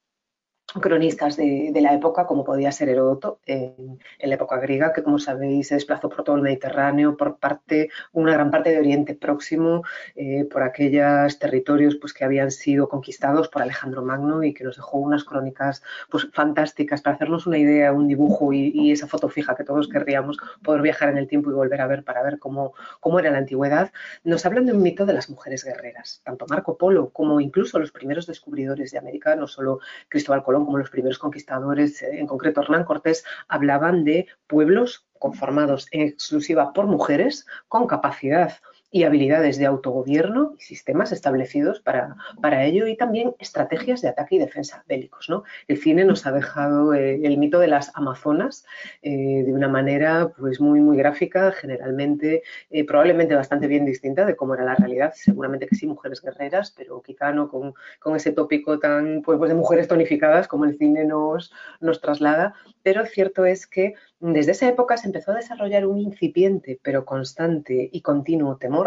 cronistas 0.82 1.38
de, 1.38 1.72
la 1.82 1.94
época, 1.94 2.26
como 2.26 2.44
podía 2.44 2.72
ser 2.72 2.90
Heródoto, 2.90 3.40
en, 3.46 4.00
la 4.20 4.36
época 4.36 4.58
griega, 4.58 4.94
que 4.94 5.04
como 5.04 5.20
sabéis 5.20 5.68
se 5.68 5.76
desplazó 5.76 6.10
por 6.10 6.24
todo 6.24 6.36
el 6.36 6.42
Mediterráneo, 6.42 7.16
por 7.18 7.38
parte, 7.38 7.90
una 8.12 8.34
gran 8.34 8.50
parte 8.50 8.72
de 8.72 8.80
Oriente 8.80 9.14
Próximo, 9.14 9.84
eh, 10.16 10.46
por 10.46 10.64
aquellos 10.64 11.38
territorios 11.40 11.98
pues, 11.98 12.14
que 12.14 12.24
habían 12.24 12.52
sido 12.52 12.90
conquistados 12.90 13.50
por 13.50 13.62
Alejandro 13.62 14.04
Magno 14.04 14.44
y 14.44 14.54
que 14.54 14.64
nos 14.64 14.78
dejó 14.78 14.98
unas 14.98 15.24
crónicas 15.24 15.84
pues, 16.10 16.28
fantásticas 16.34 17.02
para 17.02 17.16
hacernos 17.16 17.46
una 17.46 17.58
idea, 17.58 17.94
un 17.94 18.08
dibujo 18.08 18.54
y, 18.54 18.92
esa 18.94 19.08
foto 19.08 19.30
fija 19.30 19.56
que 19.56 19.64
todos 19.64 19.88
querríamos 19.88 20.38
poder 20.64 20.82
viajar 20.82 21.10
en 21.10 21.18
el 21.18 21.28
tiempo 21.28 21.50
y 21.50 21.54
volver 21.54 21.82
a 21.82 21.88
ver 21.88 22.04
para 22.04 22.22
ver 22.22 22.38
cómo, 22.38 22.74
cómo 23.00 23.20
era 23.20 23.32
la 23.32 23.40
antigüedad. 23.40 23.92
Nos 24.24 24.46
hablan 24.46 24.66
de 24.66 24.74
un 24.74 24.82
mito 24.82 25.06
de 25.06 25.14
las 25.14 25.30
mujeres 25.30 25.64
guerreras. 25.64 26.22
Tanto 26.24 26.46
Marco 26.48 26.78
Polo 26.78 27.10
como 27.10 27.40
incluso 27.40 27.80
los 27.80 27.92
primeros 27.92 28.28
descubridores 28.28 28.92
de 28.92 29.00
América, 29.00 29.36
no 29.36 29.48
solo 29.48 29.80
Cristóbal 30.10 30.44
Colón, 30.44 30.53
como 30.60 30.78
los 30.78 30.90
primeros 30.90 31.20
conquistadores, 31.20 32.02
eh, 32.02 32.20
en 32.20 32.28
concreto 32.28 32.62
Hernán 32.62 32.86
Cortés, 32.86 33.24
hablaban 33.48 34.04
de 34.04 34.28
pueblos 34.48 35.08
conformados 35.20 35.88
en 35.92 36.02
exclusiva 36.02 36.74
por 36.74 36.88
mujeres 36.88 37.46
con 37.68 37.88
capacidad 37.88 38.54
y 38.94 39.06
habilidades 39.06 39.58
de 39.58 39.66
autogobierno 39.66 40.54
y 40.56 40.62
sistemas 40.62 41.12
establecidos 41.12 41.80
para, 41.80 42.16
para 42.44 42.64
ello 42.64 42.86
y 42.86 42.96
también 42.96 43.34
estrategias 43.40 44.02
de 44.02 44.10
ataque 44.10 44.36
y 44.36 44.38
defensa 44.38 44.86
bélicos. 44.88 45.30
¿no? 45.30 45.44
El 45.68 45.80
cine 45.80 46.06
nos 46.06 46.28
ha 46.28 46.32
dejado 46.32 46.94
eh, 46.94 47.20
el 47.24 47.40
mito 47.40 47.60
de 47.60 47.68
las 47.68 47.92
amazonas 47.96 48.68
eh, 49.02 49.44
de 49.44 49.52
una 49.52 49.68
manera 49.68 50.32
pues, 50.38 50.62
muy, 50.62 50.80
muy 50.80 50.96
gráfica, 50.96 51.52
generalmente, 51.52 52.44
eh, 52.70 52.86
probablemente 52.86 53.34
bastante 53.34 53.66
bien 53.66 53.84
distinta 53.84 54.28
de 54.28 54.36
cómo 54.36 54.54
era 54.54 54.64
la 54.64 54.76
realidad. 54.76 55.14
Seguramente 55.16 55.66
que 55.66 55.76
sí, 55.76 55.88
mujeres 55.88 56.22
guerreras, 56.22 56.72
pero 56.78 57.02
quizá 57.02 57.32
no 57.32 57.50
con, 57.50 57.74
con 58.00 58.16
ese 58.16 58.32
tópico 58.32 58.78
tan 58.78 59.24
pues, 59.24 59.40
pues 59.40 59.50
de 59.50 59.56
mujeres 59.56 59.88
tonificadas 59.88 60.48
como 60.48 60.66
el 60.66 60.78
cine 60.78 61.04
nos, 61.04 61.52
nos 61.82 62.00
traslada. 62.00 62.54
Pero 62.84 63.08
cierto 63.08 63.46
es 63.46 63.66
que 63.66 63.96
desde 64.20 64.52
esa 64.52 64.70
época 64.70 64.98
se 64.98 65.08
empezó 65.08 65.32
a 65.32 65.36
desarrollar 65.36 65.86
un 65.86 65.98
incipiente 65.98 66.80
pero 66.82 67.06
constante 67.06 67.90
y 67.92 68.02
continuo 68.02 68.58
temor 68.58 68.83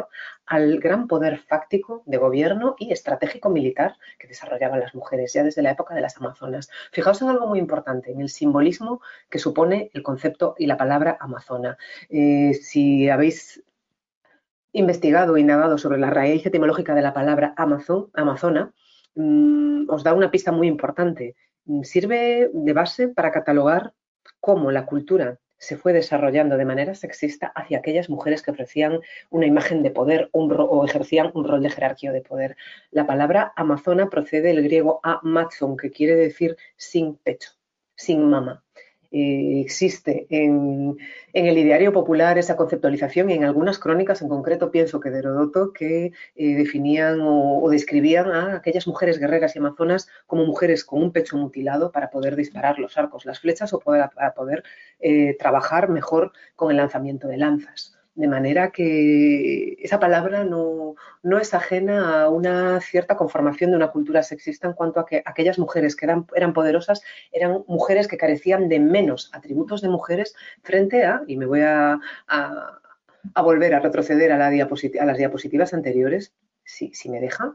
al 0.46 0.78
gran 0.78 1.06
poder 1.08 1.38
fáctico 1.38 2.02
de 2.06 2.16
gobierno 2.16 2.76
y 2.78 2.92
estratégico 2.92 3.50
militar 3.50 3.96
que 4.18 4.28
desarrollaban 4.28 4.80
las 4.80 4.94
mujeres 4.94 5.32
ya 5.32 5.42
desde 5.42 5.62
la 5.62 5.72
época 5.72 5.94
de 5.94 6.00
las 6.00 6.16
Amazonas. 6.16 6.70
Fijaos 6.92 7.20
en 7.22 7.28
algo 7.28 7.46
muy 7.46 7.58
importante, 7.58 8.12
en 8.12 8.20
el 8.20 8.28
simbolismo 8.28 9.00
que 9.28 9.38
supone 9.38 9.90
el 9.94 10.02
concepto 10.02 10.54
y 10.58 10.66
la 10.66 10.76
palabra 10.76 11.16
amazona. 11.20 11.76
Eh, 12.08 12.54
si 12.54 13.08
habéis 13.08 13.62
investigado, 14.72 15.38
indagado 15.38 15.78
sobre 15.78 15.98
la 15.98 16.10
raíz 16.10 16.44
etimológica 16.44 16.94
de 16.94 17.02
la 17.02 17.14
palabra 17.14 17.54
Amazon, 17.56 18.10
Amazona, 18.14 18.72
mm, 19.14 19.88
os 19.88 20.04
da 20.04 20.12
una 20.12 20.30
pista 20.30 20.52
muy 20.52 20.68
importante. 20.68 21.34
Sirve 21.82 22.50
de 22.52 22.72
base 22.72 23.08
para 23.08 23.32
catalogar 23.32 23.94
cómo 24.40 24.70
la 24.70 24.86
cultura 24.86 25.38
se 25.58 25.76
fue 25.76 25.92
desarrollando 25.92 26.56
de 26.56 26.64
manera 26.64 26.94
sexista 26.94 27.48
hacia 27.54 27.78
aquellas 27.78 28.10
mujeres 28.10 28.42
que 28.42 28.50
ofrecían 28.50 29.00
una 29.30 29.46
imagen 29.46 29.82
de 29.82 29.90
poder 29.90 30.28
o 30.32 30.84
ejercían 30.84 31.30
un 31.34 31.44
rol 31.44 31.62
de 31.62 31.70
jerarquía 31.70 32.12
de 32.12 32.20
poder. 32.20 32.56
La 32.90 33.06
palabra 33.06 33.52
amazona 33.56 34.10
procede 34.10 34.48
del 34.48 34.62
griego 34.62 35.00
amazon, 35.02 35.76
que 35.76 35.90
quiere 35.90 36.14
decir 36.14 36.56
sin 36.76 37.16
pecho, 37.16 37.52
sin 37.94 38.28
mama. 38.28 38.65
Eh, 39.18 39.62
existe 39.62 40.26
en, 40.28 40.98
el 41.32 41.56
ideario 41.56 41.90
popular 41.90 42.36
esa 42.36 42.54
conceptualización 42.54 43.30
y 43.30 43.32
en 43.32 43.44
algunas 43.44 43.78
crónicas, 43.78 44.20
en 44.20 44.28
concreto 44.28 44.70
pienso 44.70 45.00
que 45.00 45.08
de 45.08 45.20
Herodoto, 45.20 45.72
que 45.72 46.12
eh, 46.34 46.54
definían 46.54 47.20
o, 47.22 47.66
describían 47.70 48.30
a 48.30 48.56
aquellas 48.56 48.86
mujeres 48.86 49.18
guerreras 49.18 49.56
y 49.56 49.58
amazonas 49.58 50.06
como 50.26 50.44
mujeres 50.44 50.84
con 50.84 51.02
un 51.02 51.12
pecho 51.12 51.38
mutilado 51.38 51.92
para 51.92 52.10
poder 52.10 52.36
disparar 52.36 52.78
los 52.78 52.98
arcos, 52.98 53.24
las 53.24 53.40
flechas 53.40 53.72
o 53.72 53.78
para 53.78 54.10
poder 54.34 54.64
eh, 55.00 55.34
trabajar 55.38 55.88
mejor 55.88 56.32
con 56.54 56.70
el 56.70 56.76
lanzamiento 56.76 57.26
de 57.26 57.38
lanzas. 57.38 57.95
De 58.16 58.28
manera 58.28 58.70
que 58.70 59.76
esa 59.78 60.00
palabra 60.00 60.42
no, 60.42 60.94
es 61.38 61.52
ajena 61.52 62.22
a 62.22 62.30
una 62.30 62.80
cierta 62.80 63.14
conformación 63.14 63.70
de 63.70 63.76
una 63.76 63.90
cultura 63.90 64.22
sexista 64.22 64.66
en 64.66 64.72
cuanto 64.72 65.00
a 65.00 65.04
que 65.04 65.22
aquellas 65.26 65.58
mujeres 65.58 65.94
que 65.94 66.06
eran, 66.06 66.26
eran 66.34 66.54
poderosas 66.54 67.02
eran 67.30 67.62
mujeres 67.68 68.08
que 68.08 68.16
carecían 68.16 68.70
de 68.70 68.80
menos 68.80 69.30
atributos 69.34 69.82
de 69.82 69.90
mujeres 69.90 70.34
frente 70.62 71.04
a, 71.04 71.24
y 71.26 71.36
me 71.36 71.44
voy 71.44 71.60
a, 71.60 72.00
volver 73.34 73.74
a 73.74 73.80
retroceder 73.80 74.32
a, 74.32 74.38
la 74.38 74.46
a 74.46 75.04
las 75.04 75.18
diapositivas 75.18 75.74
anteriores, 75.74 76.32
si, 76.64 76.94
si 76.94 77.10
me 77.10 77.20
deja, 77.20 77.54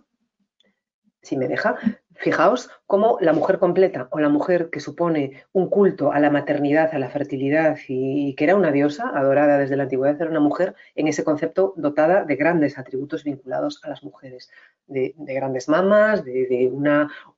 si 1.23 1.37
me 1.37 1.47
deja, 1.47 1.75
Fijaos 2.21 2.69
cómo 2.85 3.17
la 3.19 3.33
mujer 3.33 3.57
completa 3.57 4.07
o 4.11 4.19
la 4.19 4.29
mujer 4.29 4.69
que 4.69 4.79
supone 4.79 5.43
un 5.53 5.71
culto 5.71 6.11
a 6.11 6.19
la 6.19 6.29
maternidad, 6.29 6.93
a 6.93 6.99
la 6.99 7.09
fertilidad 7.09 7.79
y, 7.87 8.35
que 8.35 8.43
era 8.43 8.55
una 8.55 8.71
diosa 8.71 9.09
adorada 9.09 9.57
desde 9.57 9.75
la 9.75 9.83
antigüedad, 9.83 10.21
era 10.21 10.29
una 10.29 10.39
mujer 10.39 10.75
en 10.93 11.07
ese 11.07 11.23
concepto 11.23 11.73
dotada 11.77 12.23
de 12.23 12.35
grandes 12.35 12.77
atributos 12.77 13.23
vinculados 13.23 13.83
a 13.83 13.89
las 13.89 14.03
mujeres, 14.03 14.51
de, 14.85 15.15
grandes 15.17 15.67
mamas, 15.67 16.23
de, 16.23 16.69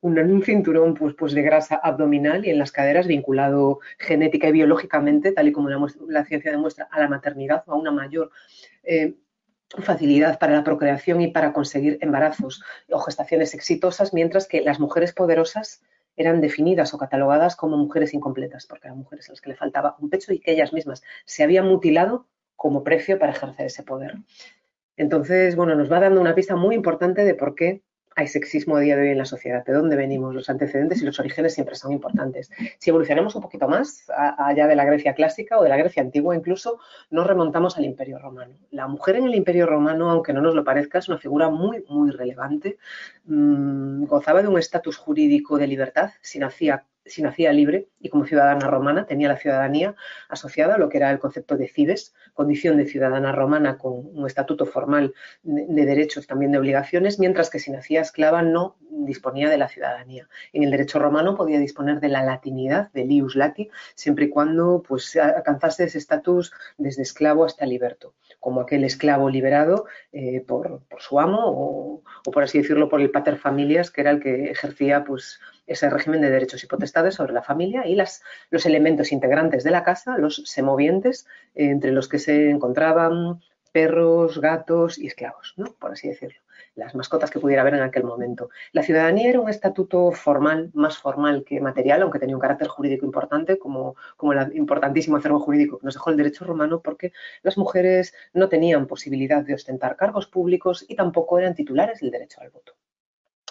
un 0.02 0.44
cinturón 0.44 0.96
pues, 0.96 1.16
pues, 1.18 1.34
de 1.34 1.44
grasa 1.44 1.76
abdominal 1.76 2.46
y 2.46 2.50
en 2.50 2.60
las 2.60 2.74
caderas 2.74 3.08
vinculado 3.08 3.80
genética 4.00 4.50
y 4.50 4.52
biológicamente, 4.52 5.32
tal 5.32 5.48
y 5.48 5.54
como 5.54 5.70
la, 6.10 6.26
ciencia 6.26 6.52
demuestra, 6.52 6.90
a 6.92 7.00
la 7.00 7.08
maternidad 7.08 7.64
o 7.68 7.72
a 7.72 7.78
una 7.78 7.92
mayor 7.92 8.32
eh, 8.84 9.14
facilidad 9.80 10.40
para 10.40 10.54
la 10.54 10.64
procreación 10.64 11.22
y 11.22 11.28
para 11.28 11.54
conseguir 11.54 11.98
embarazos 12.02 12.64
o 12.90 13.00
gestaciones 13.00 13.54
exitosas, 13.54 14.14
mientras 14.14 14.48
que 14.48 14.62
las 14.62 14.80
mujeres 14.80 15.14
poderosas 15.14 15.82
eran 16.16 16.42
definidas 16.42 16.94
o 16.94 16.98
catalogadas 16.98 17.56
como 17.56 17.78
mujeres 17.78 18.14
incompletas, 18.14 18.68
porque 18.68 18.88
eran 18.88 19.00
mujeres 19.00 19.28
a 19.30 19.32
las 19.32 19.42
que 19.42 19.50
le 19.50 19.56
faltaba 19.56 19.96
un 20.00 20.10
pecho 20.10 20.32
y 20.32 20.40
que 20.40 20.52
ellas 20.52 20.74
mismas 20.74 21.02
se 21.26 21.44
habían 21.44 21.68
mutilado 21.68 22.28
como 22.56 22.84
precio 22.84 23.18
para 23.18 23.32
ejercer 23.32 23.66
ese 23.66 23.84
poder. 23.84 24.18
Entonces, 24.96 25.56
bueno, 25.56 25.76
nos 25.76 25.92
va 25.92 26.00
dando 26.00 26.22
una 26.22 26.36
pista 26.36 26.56
muy 26.56 26.76
importante 26.76 27.26
de 27.26 27.34
por 27.34 27.56
qué 27.56 27.82
hay 28.16 28.28
sexismo 28.28 28.78
a 28.78 28.80
día 28.80 28.96
de 28.96 29.04
hoy 29.04 29.10
en 29.10 29.18
la 29.18 29.26
sociedad, 29.26 29.66
de 29.66 29.74
dónde 29.74 29.96
venimos, 29.96 30.34
los 30.34 30.50
antecedentes 30.50 31.02
y 31.02 31.06
los 31.06 31.20
orígenes 31.20 31.54
siempre 31.54 31.76
son 31.76 31.92
importantes. 31.92 32.52
Si 32.78 32.90
evolucionamos 32.90 33.36
un 33.36 33.42
poquito 33.42 33.68
más, 33.68 34.06
allá 34.38 34.68
de 34.68 34.76
la 34.76 34.86
Grecia 34.86 35.14
clásica 35.14 35.58
o 35.60 35.64
de 35.64 35.70
la 35.70 35.78
Grecia 35.78 36.02
antigua 36.02 36.36
incluso, 36.36 36.80
nos 37.10 37.28
remontamos 37.28 37.78
al 37.78 37.86
Imperio 37.86 38.20
Romano. 38.20 38.56
La 38.72 38.88
mujer 38.88 39.16
en 39.16 39.26
el 39.26 39.36
Imperio 39.36 39.66
Romano, 39.66 40.10
aunque 40.10 40.34
no 40.34 40.42
nos 40.42 40.56
lo 40.56 40.64
parezca, 40.64 41.00
es 41.00 41.10
una 41.10 41.18
figura 41.18 41.50
muy, 41.50 41.84
muy 41.88 42.12
relevante. 42.12 42.78
Mm, 43.26 44.06
gozaba 44.06 44.42
de 44.42 44.48
un 44.48 44.60
estatus 44.60 44.98
jurídico 44.98 45.58
de 45.58 45.68
libertad, 45.68 46.12
si 46.22 46.40
nacía 46.40 46.86
si 47.06 47.22
nacía 47.22 47.52
libre 47.52 47.90
y 48.00 48.10
como 48.10 48.26
ciudadana 48.26 48.68
romana 48.68 49.06
tenía 49.06 49.28
la 49.28 49.38
ciudadanía 49.38 49.96
asociada 50.30 50.76
a 50.76 50.78
lo 50.78 50.90
que 50.90 50.98
era 50.98 51.12
el 51.12 51.20
concepto 51.20 51.58
de 51.58 51.68
cides, 51.68 52.14
condición 52.34 52.78
de 52.78 52.86
ciudadana 52.86 53.32
romana 53.32 53.78
con 53.78 53.94
un 53.94 54.26
estatuto 54.26 54.66
formal 54.66 55.14
de, 55.44 55.86
derechos, 55.86 56.28
también 56.28 56.52
de 56.52 56.60
obligaciones, 56.60 57.20
mientras 57.20 57.50
que 57.50 57.60
si 57.60 57.72
nacía 57.72 58.02
esclava 58.02 58.42
no 58.42 58.78
disponía 58.90 59.50
de 59.50 59.58
la 59.58 59.68
ciudadanía. 59.68 60.30
En 60.54 60.64
el 60.64 60.72
derecho 60.72 61.00
romano 61.00 61.36
podía 61.36 61.60
disponer 61.60 62.00
de 62.00 62.10
la 62.10 62.24
latinidad, 62.24 62.92
de 62.94 63.06
lius 63.06 63.36
lati, 63.36 63.70
siempre 63.96 64.26
y 64.26 64.30
cuando 64.30 64.84
pues, 64.88 65.16
alcanzase 65.16 65.86
ese 65.86 65.98
estatus 65.98 66.54
desde 66.78 67.02
esclavo 67.02 67.44
hasta 67.44 67.66
liberto, 67.66 68.14
como 68.40 68.62
aquel 68.62 68.84
esclavo 68.84 69.30
liberado 69.30 69.86
eh, 70.12 70.42
por, 70.42 70.82
su 71.00 71.20
amo 71.20 71.40
o, 71.44 72.04
o, 72.26 72.32
por 72.32 72.44
así 72.44 72.60
decirlo, 72.60 72.88
por 72.88 73.02
el 73.02 73.12
pater 73.12 73.38
familias, 73.38 73.92
que 73.92 74.02
era 74.02 74.12
el 74.12 74.22
que 74.22 74.52
ejercía 74.52 75.04
pues, 75.04 75.40
ese 75.68 75.90
régimen 75.90 76.22
de 76.22 76.30
derechos 76.30 76.64
y 76.64 76.68
potestades 76.68 77.16
sobre 77.16 77.34
la 77.34 77.42
familia 77.42 77.88
y 77.88 77.96
los 77.96 78.66
elementos 78.66 79.12
integrantes 79.12 79.64
de 79.64 79.72
la 79.72 79.84
casa, 79.84 80.18
los 80.18 80.44
semovientes, 80.46 81.26
entre 81.56 81.92
los 81.92 82.08
que 82.08 82.20
se 82.20 82.50
encontraban 82.50 83.42
perros, 83.74 84.40
gatos 84.40 84.98
y 84.98 85.08
esclavos, 85.08 85.56
¿no? 85.58 85.74
por 85.80 85.92
así 85.92 86.08
decirlo, 86.08 86.40
las 86.76 86.94
mascotas 86.94 87.32
que 87.32 87.40
pudiera 87.40 87.64
haber 87.64 87.74
en 87.74 87.82
aquel 87.82 88.04
momento. 88.04 88.50
La 88.72 88.84
ciudadanía 88.84 89.30
era 89.30 89.40
un 89.40 89.50
estatuto 89.50 90.12
formal, 90.12 90.70
más 90.74 90.98
formal 91.00 91.44
que 91.44 91.60
material, 91.60 92.04
aunque 92.04 92.20
tenía 92.20 92.36
un 92.36 92.42
carácter 92.42 92.68
jurídico 92.68 93.06
importante, 93.06 93.58
como, 93.58 93.96
como 94.16 94.34
el 94.34 94.56
importantísimo 94.56 95.18
acervo 95.18 95.40
jurídico 95.40 95.80
que 95.80 95.86
nos 95.86 95.96
dejó 95.96 96.12
el 96.12 96.18
derecho 96.18 96.46
romano, 96.46 96.82
porque 96.82 97.14
las 97.42 97.58
mujeres 97.58 98.14
no 98.34 98.48
tenían 98.48 98.86
posibilidad 98.86 99.44
de 99.44 99.56
ostentar 99.56 99.96
cargos 99.96 100.28
públicos 100.28 100.86
y 100.88 100.96
tampoco 100.96 101.40
eran 101.40 101.56
titulares 101.56 102.00
del 102.00 102.12
derecho 102.12 102.42
al 102.42 102.52
voto. 102.52 102.74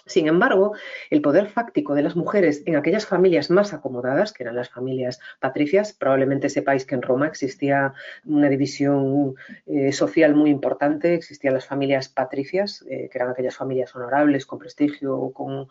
Sin 0.05 0.27
embargo, 0.27 0.75
el 1.11 1.23
poder 1.23 1.49
fáctico 1.49 1.95
de 1.95 2.03
las 2.03 2.17
mujeres 2.17 2.65
en 2.67 2.75
aquellas 2.75 3.07
familias 3.07 3.51
más 3.51 3.73
acomodadas, 3.73 4.33
que 4.33 4.43
eran 4.43 4.57
las 4.57 4.69
familias 4.69 5.21
patricias, 5.39 5.93
probablemente 5.93 6.49
sepáis 6.49 6.85
que 6.85 6.97
en 6.97 7.03
Roma 7.03 7.29
existía 7.29 7.95
una 8.25 8.49
división 8.49 9.37
eh, 9.67 9.93
social 9.93 10.35
muy 10.35 10.51
importante, 10.51 11.15
existían 11.15 11.55
las 11.55 11.67
familias 11.67 12.09
patricias, 12.09 12.85
eh, 12.91 13.09
que 13.11 13.19
eran 13.19 13.31
aquellas 13.31 13.57
familias 13.57 13.95
honorables, 13.95 14.45
con 14.45 14.59
prestigio, 14.59 15.33
con, 15.33 15.69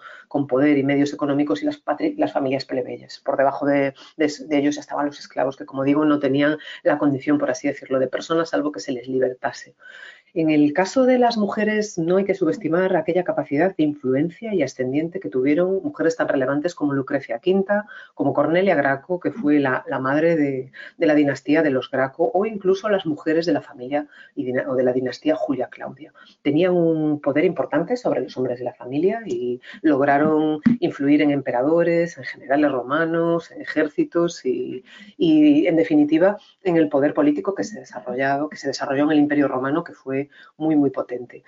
poder 0.48 0.78
y 0.78 0.84
medios 0.84 1.14
económicos, 1.14 1.62
y 1.62 1.66
las, 1.66 1.82
las 2.16 2.32
familias 2.32 2.64
plebeyas. 2.64 3.20
Por 3.20 3.36
debajo 3.36 3.66
de, 3.66 3.94
de 4.16 4.58
ellos 4.58 4.78
estaban 4.78 5.08
los 5.08 5.20
esclavos, 5.20 5.58
que 5.58 5.66
como 5.66 5.84
digo, 5.84 6.06
no 6.06 6.20
tenían 6.20 6.58
la 6.84 6.98
condición, 6.98 7.38
por 7.38 7.52
así 7.52 7.68
decirlo, 7.68 8.00
de 8.00 8.08
personas, 8.08 8.50
salvo 8.50 8.72
que 8.72 8.80
se 8.80 8.94
les 8.94 9.08
libertase. 9.08 9.76
En 10.34 10.50
el 10.50 10.72
caso 10.72 11.06
de 11.06 11.20
las 11.20 11.38
mujeres 11.38 11.98
no 11.98 12.16
hay 12.16 12.24
que 12.24 12.36
subestimar 12.36 12.96
aquella 12.96 13.26
capacidad 13.26 13.76
de 13.76 13.84
influencia 13.84 14.54
y 14.54 14.64
ascendiente 14.64 15.20
que 15.20 15.30
tuvieron 15.30 15.82
mujeres 15.84 16.16
tan 16.16 16.30
relevantes 16.30 16.74
como 16.74 16.94
Lucrecia 16.94 17.42
V, 17.46 17.66
como 18.14 18.34
Cornelia 18.34 18.76
Graco, 18.76 19.20
que 19.20 19.32
fue 19.32 19.60
la, 19.60 19.84
madre 20.00 20.38
de, 20.38 20.72
la 20.98 21.16
dinastía 21.16 21.62
de 21.64 21.72
los 21.72 21.92
Graco, 21.92 22.32
o 22.34 22.46
incluso 22.46 22.88
las 22.88 23.06
mujeres 23.06 23.46
de 23.46 23.52
la 23.52 23.62
familia 23.62 24.08
o 24.68 24.76
de 24.76 24.84
la 24.84 24.94
dinastía 24.94 25.36
Julia 25.36 25.68
Claudia. 25.68 26.14
Tenían 26.42 26.74
un 26.76 27.20
poder 27.20 27.44
importante 27.44 27.98
sobre 27.98 28.22
los 28.22 28.38
hombres 28.38 28.60
de 28.60 28.66
la 28.66 28.74
familia 28.74 29.22
y 29.26 29.60
lograron 29.82 30.62
influir 30.80 31.22
en 31.22 31.32
emperadores, 31.32 32.18
en 32.18 32.24
generales 32.24 32.72
romanos, 32.72 33.52
en 33.52 33.62
ejércitos 33.62 34.46
y, 34.46 34.86
y 35.18 35.68
en 35.68 35.76
definitiva 35.76 36.38
en 36.64 36.78
el 36.78 36.88
poder 36.88 37.14
político 37.14 37.54
que 37.54 37.64
se, 37.64 37.80
desarrollado, 37.80 38.48
que 38.48 38.56
se 38.56 38.68
desarrolló 38.68 39.04
en 39.04 39.12
el 39.12 39.20
Imperio 39.20 39.48
Romano, 39.48 39.84
que 39.84 39.94
fue 39.94 40.21
muy, 40.58 40.76
muy 40.76 40.90
potente. 40.90 41.44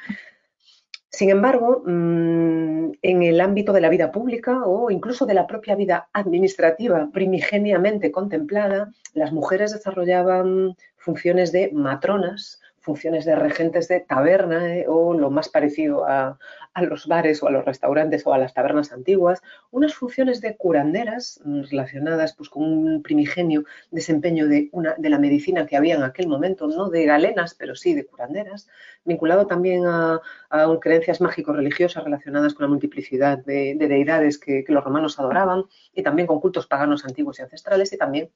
Sin 1.13 1.29
embargo, 1.29 1.83
mm, 1.85 2.93
en 3.03 3.21
el 3.21 3.39
ámbito 3.39 3.71
de 3.71 3.81
la 3.81 3.89
vida 3.89 4.11
pública 4.11 4.63
o 4.65 4.89
incluso 4.89 5.27
de 5.27 5.35
la 5.35 5.45
propia 5.45 5.75
vida 5.75 6.09
administrativa 6.11 7.09
primigeniamente 7.13 8.11
contemplada, 8.11 8.91
las 9.13 9.31
mujeres 9.31 9.73
desarrollaban 9.73 10.75
funciones 10.97 11.51
de 11.51 11.69
matronas, 11.71 12.59
funciones 12.83 13.23
de 13.23 13.35
regentes 13.35 13.87
de 13.87 14.01
taberna 14.01 14.75
eh, 14.75 14.85
o 14.87 15.13
lo 15.13 15.31
más 15.31 15.47
parecido 15.47 16.05
a, 16.05 16.37
los 16.81 17.07
bares 17.07 17.41
o 17.41 17.47
a 17.47 17.51
los 17.51 17.63
restaurantes 17.63 18.27
o 18.27 18.33
a 18.33 18.37
las 18.37 18.53
tabernas 18.53 18.91
antiguas, 18.91 19.41
unas 19.71 19.93
funciones 19.93 20.41
de 20.41 20.57
curanderas 20.57 21.39
mm, 21.45 21.61
relacionadas 21.71 22.35
pues, 22.35 22.49
con 22.49 22.63
un 22.63 23.01
primigenio 23.01 23.63
desempeño 23.89 24.47
de, 24.47 24.69
una, 24.73 24.95
de 24.97 25.09
la 25.09 25.17
medicina 25.17 25.65
que 25.65 25.77
había 25.77 25.95
en 25.95 26.03
aquel 26.03 26.27
momento, 26.27 26.67
no 26.67 26.89
de 26.89 27.05
galenas, 27.05 27.55
pero 27.55 27.73
sí 27.73 27.93
de 27.93 28.05
curanderas, 28.05 28.67
vinculado 29.05 29.47
también 29.47 29.85
a, 29.85 30.19
creencias 30.81 31.21
mágico-religiosas 31.21 32.03
relacionadas 32.03 32.53
con 32.53 32.65
la 32.65 32.69
multiplicidad 32.69 33.37
de, 33.37 33.75
deidades 33.79 34.37
que 34.37 34.65
los 34.67 34.83
romanos 34.83 35.19
adoraban 35.19 35.63
y 35.93 36.03
también 36.03 36.27
con 36.27 36.39
cultos 36.39 36.67
paganos 36.67 37.05
antiguos 37.05 37.39
y 37.39 37.43
ancestrales 37.43 37.93
y 37.93 37.97
también 37.97 38.29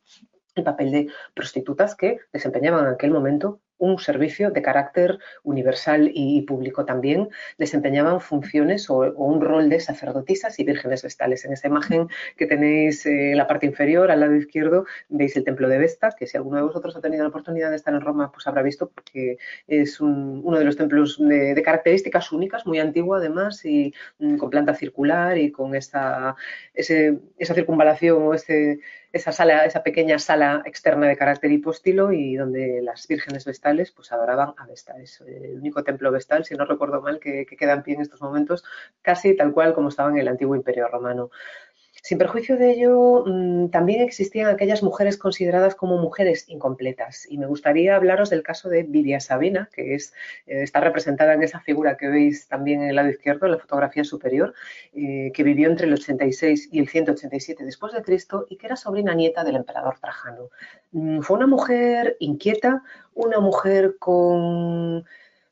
el 0.56 0.64
papel 0.64 0.92
de 0.92 1.08
prostitutas 1.34 1.96
que 1.96 2.20
desempeñaban 2.32 2.86
en 2.86 2.94
aquel 2.94 3.12
momento 3.12 3.60
un 3.78 4.00
servicio 4.00 4.52
de 4.52 4.62
carácter 4.62 5.20
universal 5.44 6.12
y 6.14 6.42
público. 6.44 6.86
También 6.86 7.30
desempeñaban 7.58 8.22
funciones 8.22 8.90
o, 8.90 9.12
un 9.14 9.42
rol 9.42 9.70
de 9.70 9.80
sacerdotisas 9.80 10.60
y 10.60 10.64
vírgenes 10.64 11.04
vestales. 11.04 11.46
En 11.46 11.54
esa 11.54 11.68
imagen 11.68 12.08
que 12.36 12.46
tenéis 12.46 13.06
eh, 13.06 13.32
en 13.32 13.38
la 13.38 13.48
parte 13.48 13.66
inferior, 13.66 14.12
al 14.12 14.20
lado 14.20 14.36
izquierdo, 14.36 14.86
veis 15.10 15.36
el 15.36 15.44
templo 15.44 15.70
de 15.70 15.78
Vesta, 15.78 16.12
que 16.18 16.28
si 16.28 16.38
alguno 16.38 16.58
de 16.58 16.64
vosotros 16.64 16.96
ha 16.96 17.02
tenido 17.02 17.24
la 17.24 17.30
oportunidad 17.30 17.70
de 17.70 17.76
estar 17.76 17.94
en 17.94 18.02
Roma, 18.02 18.32
pues 18.32 18.48
habrá 18.48 18.62
visto 18.62 18.90
porque 18.90 19.38
es 19.68 20.00
uno 20.00 20.58
de 20.58 20.66
los 20.66 20.78
templos 20.78 21.18
de, 21.20 21.62
características 21.64 22.32
únicas, 22.32 22.66
muy 22.66 22.80
antiguo 22.80 23.16
además, 23.16 23.64
y 23.66 23.94
mm, 24.20 24.38
con 24.38 24.50
planta 24.50 24.74
circular 24.74 25.38
y 25.38 25.52
con 25.52 25.76
esa, 25.76 26.36
esa 26.74 27.54
circunvalación 27.54 28.24
o 28.24 28.34
ese 28.34 28.80
esa 29.18 29.32
sala, 29.32 29.66
esa 29.66 29.84
pequeña 29.84 30.18
sala 30.18 30.62
externa 30.66 31.08
de 31.08 31.18
carácter 31.18 31.52
hipóstilo 31.52 32.12
y 32.12 32.36
donde 32.36 32.82
las 32.82 33.08
vírgenes 33.08 33.46
vestales 33.46 33.92
pues 33.92 34.12
adoraban 34.12 34.54
a 34.58 34.66
Vesta. 34.66 34.94
Es 35.02 35.22
el 35.22 35.58
único 35.58 35.84
templo 35.84 36.12
vestal, 36.12 36.46
si 36.46 36.56
no 36.56 36.66
recuerdo 36.66 37.02
mal, 37.02 37.20
que, 37.20 37.46
que 37.46 37.58
queda 37.58 37.74
en 37.74 37.84
pie 37.84 37.96
en 37.96 38.02
estos 38.02 38.22
momentos, 38.22 38.64
casi 39.02 39.36
tal 39.36 39.52
cual 39.52 39.74
como 39.74 39.90
estaba 39.90 40.10
en 40.10 40.18
el 40.18 40.28
antiguo 40.28 40.56
imperio 40.56 40.88
romano. 40.88 41.30
Sin 42.08 42.18
perjuicio 42.18 42.56
de 42.56 42.72
ello, 42.72 43.26
mm, 43.26 43.68
también 43.68 44.02
existían 44.02 44.48
aquellas 44.48 44.82
mujeres 44.82 45.18
consideradas 45.18 45.76
como 45.76 45.98
mujeres 45.98 46.46
incompletas. 46.48 47.28
Y 47.30 47.38
me 47.38 47.48
gustaría 47.48 47.98
hablaros 47.98 48.30
del 48.30 48.44
caso 48.44 48.70
de 48.70 48.84
Vidia 48.84 49.20
Sabina, 49.20 49.70
que 49.74 49.94
eh, 49.94 50.00
está 50.46 50.80
representada 50.80 51.34
en 51.34 51.44
esa 51.44 51.60
figura 51.60 51.98
que 51.98 52.08
veis 52.08 52.48
también 52.48 52.82
en 52.82 52.92
el 52.92 52.96
lado 52.96 53.10
izquierdo, 53.10 53.46
en 53.46 53.52
la 53.52 53.58
fotografía 53.58 54.06
superior, 54.06 54.54
eh, 54.94 55.34
que 55.34 55.44
vivió 55.44 55.68
entre 55.70 55.88
el 55.88 55.96
86 55.96 56.70
y 56.72 56.80
el 56.80 56.88
187 56.88 57.66
después 57.66 57.92
de 57.92 58.02
Cristo 58.02 58.46
y 58.50 58.56
que 58.56 58.68
era 58.68 58.78
sobrina 58.78 59.14
nieta 59.14 59.44
del 59.44 59.58
emperador 59.58 60.00
Trajano. 60.00 60.48
Mm, 60.94 61.20
fue 61.20 61.36
una 61.36 61.48
mujer 61.48 62.16
inquieta, 62.22 62.84
una 63.16 63.42
mujer 63.42 63.98
con 64.00 65.04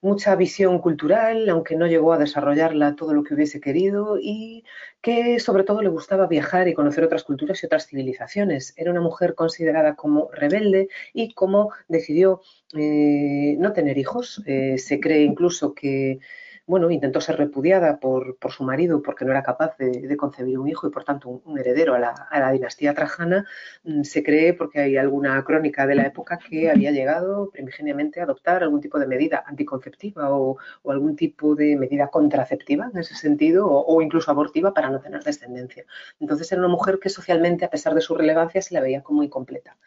mucha 0.05 0.35
visión 0.35 0.77
cultural, 0.79 1.49
aunque 1.49 1.75
no 1.75 1.87
llegó 1.87 2.13
a 2.13 2.19
desarrollarla 2.19 2.95
todo 2.95 3.11
lo 3.15 3.23
que 3.23 3.33
hubiese 3.33 3.59
querido 3.59 4.19
y 4.21 4.63
que 5.01 5.39
sobre 5.39 5.63
todo 5.63 5.81
le 5.81 5.89
gustaba 5.89 6.27
viajar 6.27 6.67
y 6.67 6.75
conocer 6.75 7.03
otras 7.03 7.23
culturas 7.23 7.61
y 7.63 7.65
otras 7.65 7.87
civilizaciones. 7.87 8.75
Era 8.77 8.91
una 8.91 9.01
mujer 9.01 9.33
considerada 9.33 9.95
como 9.95 10.29
rebelde 10.31 10.89
y 11.11 11.33
como 11.33 11.71
decidió 11.87 12.41
eh, 12.75 13.55
no 13.57 13.73
tener 13.73 13.97
hijos. 13.97 14.43
Eh, 14.45 14.77
se 14.77 14.99
cree 14.99 15.23
incluso 15.23 15.73
que 15.73 16.19
bueno, 16.67 16.89
intentó 16.89 17.21
ser 17.21 17.37
repudiada 17.37 17.99
por, 17.99 18.37
su 18.49 18.63
marido 18.63 19.01
porque 19.01 19.25
no 19.25 19.31
era 19.31 19.43
capaz 19.43 19.77
de, 19.77 20.15
concebir 20.17 20.57
un 20.57 20.67
hijo 20.67 20.87
y 20.87 20.91
por 20.91 21.03
tanto 21.03 21.41
un, 21.45 21.59
heredero 21.59 21.93
a 21.93 21.99
la, 21.99 22.51
dinastía 22.51 22.93
trajana, 22.93 23.45
mm, 23.83 24.03
se 24.03 24.23
cree 24.23 24.53
porque 24.53 24.79
hay 24.79 24.97
alguna 24.97 25.43
crónica 25.43 25.85
de 25.85 25.95
la 25.95 26.03
época 26.07 26.39
que 26.39 26.69
había 26.69 26.91
llegado 26.91 27.49
primigeniamente 27.51 28.19
a 28.19 28.23
adoptar 28.23 28.63
algún 28.63 28.81
tipo 28.81 28.97
de 28.99 29.07
medida 29.07 29.43
anticonceptiva 29.45 30.33
o, 30.33 30.57
algún 30.85 31.15
tipo 31.15 31.55
de 31.55 31.75
medida 31.75 32.07
contraceptiva 32.07 32.89
en 32.91 32.99
ese 32.99 33.15
sentido 33.15 33.67
o, 33.69 34.01
incluso 34.01 34.31
abortiva 34.31 34.73
para 34.73 34.89
no 34.89 34.99
tener 34.99 35.23
descendencia. 35.23 35.85
Entonces 36.19 36.51
era 36.51 36.61
una 36.61 36.69
mujer 36.69 36.99
que 36.99 37.09
socialmente, 37.09 37.65
a 37.65 37.69
pesar 37.69 37.93
de 37.93 38.01
su 38.01 38.15
relevancia, 38.15 38.61
se 38.61 38.73
la 38.73 38.81
veía 38.81 39.03
como 39.03 39.23
incompleta. 39.23 39.77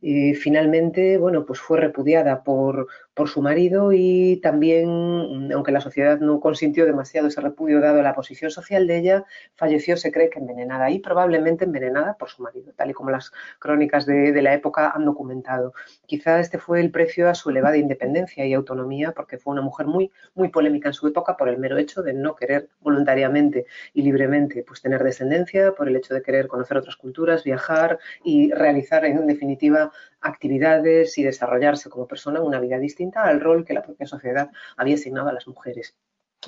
Y 0.00 0.34
finalmente, 0.34 1.18
bueno, 1.18 1.46
pues 1.46 1.60
fue 1.60 1.80
repudiada 1.80 2.42
por, 2.42 2.88
por 3.14 3.28
su 3.28 3.40
marido 3.40 3.92
y 3.92 4.40
también, 4.42 5.50
aunque 5.52 5.72
la 5.72 5.80
sociedad 5.80 6.18
no 6.18 6.40
consintió 6.40 6.84
demasiado 6.84 7.28
ese 7.28 7.40
repudio 7.40 7.80
dado 7.80 8.00
a 8.00 8.02
la 8.02 8.14
posición 8.14 8.50
social 8.50 8.86
de 8.86 8.98
ella, 8.98 9.24
falleció, 9.54 9.96
se 9.96 10.10
cree 10.10 10.30
que 10.30 10.40
envenenada 10.40 10.90
y 10.90 10.98
probablemente 10.98 11.64
envenenada 11.64 12.14
por 12.14 12.28
su 12.28 12.42
marido, 12.42 12.72
tal 12.74 12.90
y 12.90 12.92
como 12.92 13.10
las 13.10 13.32
crónicas 13.60 14.04
de, 14.04 14.32
de 14.32 14.42
la 14.42 14.52
época 14.52 14.90
han 14.90 15.04
documentado. 15.04 15.74
Quizá 16.06 16.40
este 16.40 16.58
fue 16.58 16.80
el 16.80 16.90
precio 16.90 17.28
a 17.28 17.34
su 17.34 17.50
elevada 17.50 17.76
independencia 17.76 18.44
y 18.44 18.52
autonomía, 18.52 19.12
porque 19.12 19.38
fue 19.38 19.52
una 19.52 19.62
mujer 19.62 19.86
muy, 19.86 20.10
muy 20.34 20.48
polémica 20.48 20.88
en 20.88 20.94
su 20.94 21.06
época 21.06 21.36
por 21.36 21.48
el 21.48 21.58
mero 21.58 21.78
hecho 21.78 22.02
de 22.02 22.14
no 22.14 22.34
querer 22.34 22.68
voluntariamente 22.80 23.66
y 23.92 24.02
libremente 24.02 24.64
pues, 24.66 24.82
tener 24.82 25.02
descendencia, 25.02 25.72
por 25.72 25.88
el 25.88 25.96
hecho 25.96 26.14
de 26.14 26.22
querer 26.22 26.48
conocer 26.48 26.76
otras 26.76 26.96
culturas, 26.96 27.44
viajar 27.44 27.98
y 28.24 28.50
realizar 28.52 29.04
en 29.04 29.26
definitiva 29.26 29.92
actividades 30.24 31.16
y 31.18 31.22
desarrollarse 31.22 31.90
como 31.90 32.08
persona 32.08 32.40
una 32.40 32.60
vida 32.60 32.78
distinta 32.78 33.24
al 33.24 33.40
rol 33.40 33.64
que 33.64 33.74
la 33.74 33.82
propia 33.82 34.06
sociedad 34.06 34.50
había 34.76 34.96
asignado 34.96 35.28
a 35.28 35.32
las 35.32 35.46
mujeres. 35.46 35.94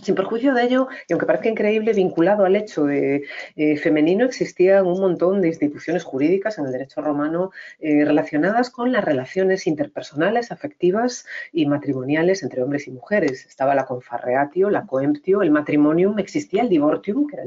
Sin 0.03 0.15
perjuicio 0.15 0.55
de 0.55 0.65
ello, 0.65 0.89
y 1.09 1.13
aunque 1.13 1.27
parezca 1.27 1.49
increíble, 1.49 1.93
vinculado 1.93 2.45
al 2.45 2.57
hecho 2.57 2.85
de 2.85 3.25
eh, 3.57 3.77
femenino, 3.77 4.25
existían 4.25 4.87
un 4.87 5.01
montón 5.01 5.41
de 5.41 5.49
instituciones 5.49 6.05
jurídicas 6.05 6.59
en 6.59 6.67
el 6.67 6.73
derecho 6.73 7.01
romano 7.01 7.51
eh, 7.79 8.05
relacionadas 8.05 8.71
con 8.71 8.93
las 8.93 9.05
relaciones 9.05 9.67
interpersonales, 9.67 10.53
afectivas 10.53 11.27
y 11.53 11.67
matrimoniales 11.67 12.43
entre 12.43 12.63
hombres 12.63 12.89
y 12.89 12.91
mujeres. 12.91 13.47
Estaba 13.47 13.75
la 13.75 13.87
confarreatio, 13.87 14.71
la 14.71 14.87
coemptio, 14.87 15.43
el 15.43 15.51
matrimonium, 15.51 16.19
existía 16.19 16.63
el 16.63 16.69
divortium, 16.69 17.27
que 17.27 17.37
era 17.37 17.45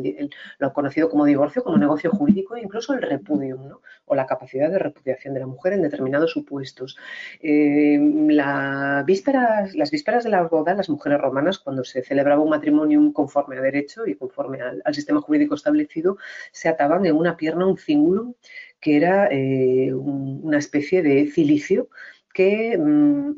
lo 0.58 0.74
conocido 0.74 1.10
como 1.10 1.26
divorcio, 1.26 1.64
como 1.64 1.78
negocio 1.78 2.12
jurídico, 2.12 2.56
e 2.56 2.62
incluso 2.62 2.94
el 2.94 3.02
repudium, 3.02 3.74
o 4.06 4.16
la 4.16 4.26
capacidad 4.26 4.70
de 4.70 4.80
repudiación 4.80 5.34
de 5.34 5.42
la 5.42 5.48
mujer 5.48 5.74
en 5.74 5.82
determinados 5.82 6.32
supuestos. 6.32 6.98
Eh, 7.42 8.00
la 8.30 9.06
las 9.74 9.92
vísperas 9.92 10.24
de 10.24 10.30
la 10.30 10.44
boda, 10.44 10.74
las 10.74 10.90
mujeres 10.90 11.20
romanas, 11.20 11.60
cuando 11.60 11.84
se 11.84 12.02
un 12.44 12.50
matrimonio 12.50 13.14
conforme 13.14 13.58
a 13.58 13.62
derecho 13.62 14.06
y 14.08 14.16
conforme 14.16 14.62
al, 14.62 14.82
sistema 14.94 15.22
jurídico 15.22 15.56
establecido, 15.56 16.18
se 16.52 16.70
ataban 16.70 17.06
en 17.06 17.16
una 17.16 17.38
pierna 17.38 17.68
un 17.68 17.78
cingulum, 17.78 18.34
que 18.80 18.98
era 18.98 19.28
eh, 19.32 19.94
una 19.94 20.58
especie 20.58 21.02
de 21.02 21.28
cilicio 21.28 21.90
que 22.34 22.78
mm, 22.78 23.32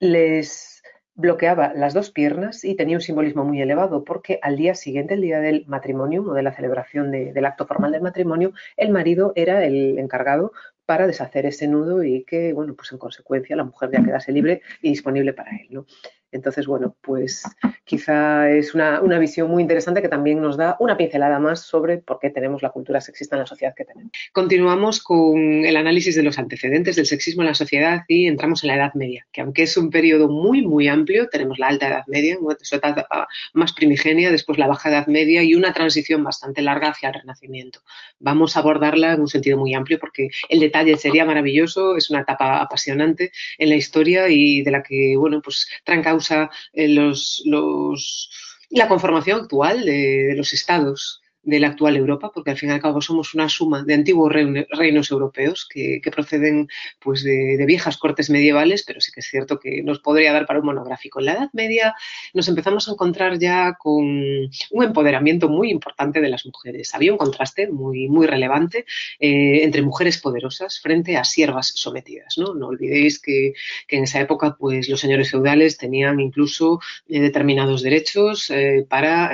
les 0.00 0.82
bloqueaba 1.14 1.72
las 1.74 1.94
dos 1.94 2.10
piernas 2.10 2.64
y 2.64 2.74
tenía 2.74 2.96
un 2.96 3.02
simbolismo 3.02 3.44
muy 3.44 3.60
elevado 3.60 4.04
porque 4.04 4.38
al 4.42 4.56
día 4.56 4.74
siguiente, 4.74 5.14
el 5.14 5.20
día 5.20 5.40
del 5.40 5.64
matrimonio 5.66 6.22
o 6.22 6.34
de 6.34 6.42
la 6.42 6.52
celebración 6.52 7.10
del 7.10 7.44
acto 7.44 7.66
formal 7.66 7.92
del 7.92 8.02
matrimonio, 8.02 8.52
el 8.76 8.90
marido 8.90 9.32
era 9.36 9.64
el 9.64 9.98
encargado 9.98 10.52
para 10.86 11.06
deshacer 11.06 11.46
ese 11.46 11.68
nudo 11.68 12.02
y 12.02 12.24
que, 12.24 12.52
bueno, 12.52 12.74
pues 12.74 12.90
en 12.92 12.98
consecuencia 12.98 13.54
la 13.54 13.64
mujer 13.64 13.90
ya 13.92 14.02
quedase 14.02 14.32
libre 14.32 14.62
y 14.82 14.90
disponible 14.90 15.32
para 15.32 15.50
él, 15.50 15.68
¿no? 15.70 15.86
Entonces, 16.32 16.66
bueno, 16.66 16.96
pues 17.00 17.42
quizá 17.84 18.50
es 18.50 18.74
una, 18.74 19.00
visión 19.18 19.50
muy 19.50 19.62
interesante 19.62 20.00
que 20.00 20.08
también 20.08 20.40
nos 20.40 20.56
da 20.56 20.76
una 20.78 20.96
pincelada 20.96 21.38
más 21.38 21.62
sobre 21.62 21.98
por 21.98 22.18
qué 22.20 22.30
tenemos 22.30 22.62
la 22.62 22.70
cultura 22.70 23.00
sexista 23.00 23.36
en 23.36 23.40
la 23.40 23.46
sociedad 23.46 23.74
que 23.76 23.84
tenemos. 23.84 24.12
Continuamos 24.32 25.02
con 25.02 25.64
el 25.64 25.76
análisis 25.76 26.14
de 26.14 26.22
los 26.22 26.38
antecedentes 26.38 26.96
del 26.96 27.06
sexismo 27.06 27.42
en 27.42 27.48
la 27.48 27.54
sociedad 27.54 28.02
y 28.08 28.26
entramos 28.26 28.62
en 28.62 28.68
la 28.68 28.76
Edad 28.76 28.94
Media, 28.94 29.26
que 29.32 29.40
aunque 29.40 29.64
es 29.64 29.76
un 29.76 29.90
periodo 29.90 30.28
muy, 30.28 30.62
muy 30.62 30.88
amplio, 30.88 31.28
tenemos 31.28 31.58
la 31.58 31.68
Alta 31.68 31.88
Edad 31.88 32.04
Media, 32.06 32.38
su 32.60 32.76
etapa 32.76 33.28
más 33.52 33.72
primigenia, 33.72 34.30
después 34.30 34.58
la 34.58 34.68
Baja 34.68 34.88
Edad 34.88 35.06
Media 35.08 35.42
y 35.42 35.54
una 35.54 35.72
transición 35.72 36.22
bastante 36.22 36.62
larga 36.62 36.90
hacia 36.90 37.08
el 37.08 37.14
Renacimiento. 37.14 37.80
Vamos 38.18 38.56
a 38.56 38.60
abordarla 38.60 39.14
en 39.14 39.20
un 39.20 39.28
sentido 39.28 39.58
muy 39.58 39.74
amplio 39.74 39.98
porque 39.98 40.28
el 40.48 40.60
detalle 40.60 40.96
sería 40.96 41.24
maravilloso, 41.24 41.96
es 41.96 42.10
una 42.10 42.20
etapa 42.20 42.60
apasionante 42.60 43.32
en 43.58 43.68
la 43.68 43.76
historia 43.76 44.28
y 44.28 44.62
de 44.62 44.70
la 44.70 44.82
que, 44.82 45.16
bueno, 45.16 45.40
pues 45.42 45.68
traen 45.84 46.02
causa 46.20 46.50
eh, 46.72 46.88
los, 46.88 47.42
los, 47.46 48.30
la 48.70 48.88
conformación 48.88 49.42
actual 49.42 49.84
de 49.84 50.34
los 50.36 50.52
estados 50.52 51.19
de 51.42 51.58
la 51.58 51.68
actual 51.68 51.96
Europa, 51.96 52.30
porque 52.34 52.50
al 52.50 52.58
fin 52.58 52.68
y 52.68 52.72
al 52.72 52.80
cabo 52.80 53.00
somos 53.00 53.34
una 53.34 53.48
suma 53.48 53.82
de 53.82 53.94
antiguos 53.94 54.32
reinos 54.32 55.10
europeos 55.10 55.66
que, 55.68 56.00
proceden 56.10 56.68
pues 56.98 57.22
de, 57.22 57.64
viejas 57.66 57.96
cortes 57.96 58.30
medievales, 58.30 58.82
pero 58.82 59.00
sí 59.00 59.12
que 59.12 59.20
es 59.20 59.26
cierto 59.26 59.58
que 59.58 59.82
nos 59.82 60.00
podría 60.00 60.32
dar 60.32 60.46
para 60.46 60.60
un 60.60 60.66
monográfico. 60.66 61.20
En 61.20 61.26
la 61.26 61.32
Edad 61.32 61.50
Media 61.52 61.94
nos 62.34 62.48
empezamos 62.48 62.88
a 62.88 62.92
encontrar 62.92 63.38
ya 63.38 63.74
con 63.78 64.04
un 64.04 64.84
empoderamiento 64.84 65.48
muy 65.48 65.70
importante 65.70 66.20
de 66.20 66.28
las 66.28 66.44
mujeres. 66.44 66.94
Había 66.94 67.12
un 67.12 67.18
contraste 67.18 67.68
muy, 67.68 68.08
muy 68.08 68.26
relevante 68.26 68.84
eh, 69.18 69.62
entre 69.62 69.82
mujeres 69.82 70.18
poderosas 70.18 70.80
frente 70.80 71.16
a 71.16 71.24
siervas 71.24 71.72
sometidas. 71.74 72.36
No, 72.38 72.54
no 72.54 72.68
olvidéis 72.68 73.18
que, 73.20 73.54
en 73.88 74.04
esa 74.04 74.20
época 74.20 74.56
pues, 74.58 74.88
los 74.88 75.00
señores 75.00 75.30
feudales 75.30 75.78
tenían 75.78 76.20
incluso 76.20 76.80
eh, 77.08 77.20
determinados 77.20 77.82
derechos 77.82 78.50
eh, 78.50 78.86
para 78.88 79.32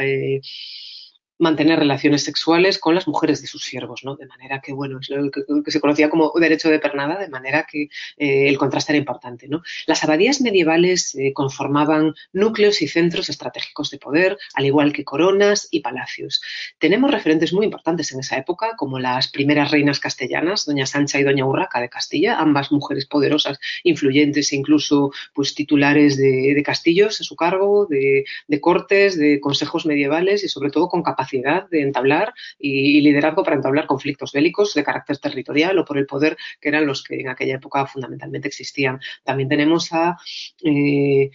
mantener 1.38 1.79
relaciones 1.79 2.25
sexuales 2.25 2.79
con 2.79 2.94
las 2.94 3.07
mujeres 3.07 3.42
de 3.42 3.49
sus 3.49 3.64
siervos, 3.64 4.05
¿no? 4.05 4.16
De 4.16 4.27
manera 4.27 4.61
que, 4.61 4.72
bueno, 4.72 5.01
es 5.01 5.11
lo 5.11 5.31
que, 5.31 5.70
se 5.70 5.81
conocía 5.81 6.09
como 6.09 6.33
derecho 6.38 6.70
de 6.70 6.79
pernada, 6.79 7.18
de 7.18 7.29
manera 7.29 7.66
que 7.70 7.88
eh, 8.16 8.49
el 8.49 8.57
contraste 8.57 8.92
era 8.92 8.99
importante, 8.99 9.49
¿no? 9.49 9.62
Las 9.87 10.03
abadías 10.05 10.40
medievales 10.40 11.14
eh, 11.14 11.33
conformaban 11.35 12.14
núcleos 12.33 12.81
y 12.83 12.88
centros 12.88 13.29
estratégicos 13.29 13.90
de 13.90 13.99
poder, 13.99 14.38
al 14.55 14.64
igual 14.64 14.92
que 14.92 15.05
coronas 15.05 15.68
y 15.70 15.81
palacios. 15.81 16.40
Tenemos 16.79 17.11
referentes 17.11 17.53
muy 17.53 17.66
importantes 17.66 18.12
en 18.12 18.20
esa 18.20 18.37
época, 18.38 18.75
como 18.77 18.99
las 18.99 19.29
primeras 19.29 19.70
reinas 19.70 20.01
castellanas, 20.01 20.64
doña 20.64 20.87
Sancha 20.87 21.20
y 21.20 21.25
doña 21.25 21.44
Urraca 21.44 21.81
de 21.81 21.88
Castilla, 21.88 22.38
ambas 22.38 22.72
mujeres 22.72 23.07
poderosas, 23.07 23.59
influyentes 23.85 24.53
e 24.53 24.57
incluso 24.57 25.12
pues 25.35 25.55
titulares 25.55 26.16
de, 26.16 26.62
castillos 26.64 27.20
a 27.20 27.25
su 27.25 27.37
cargo, 27.37 27.87
de, 27.87 28.25
de 28.49 28.61
cortes, 28.61 29.16
de 29.16 29.38
consejos 29.38 29.87
medievales 29.87 30.42
y 30.42 30.49
sobre 30.49 30.70
todo 30.70 30.88
con 30.88 31.03
capacidad 31.03 31.26
capacidad 31.27 31.69
de 31.69 31.83
entablar 31.83 32.33
y, 32.59 33.01
liderazgo 33.01 33.43
para 33.43 33.57
entablar 33.57 33.87
conflictos 33.87 34.33
bélicos 34.33 34.75
de 34.75 34.85
carácter 34.85 35.19
territorial 35.19 35.79
o 35.79 35.85
por 35.85 35.99
el 35.99 36.07
poder 36.07 36.37
que 36.61 36.69
eran 36.69 36.87
los 36.87 37.03
que 37.03 37.21
en 37.21 37.29
aquella 37.29 37.57
época 37.57 37.87
fundamentalmente 37.87 38.49
existían. 38.49 39.01
También 39.25 39.49
tenemos 39.49 39.93
a 39.93 40.17
eh, 40.65 41.31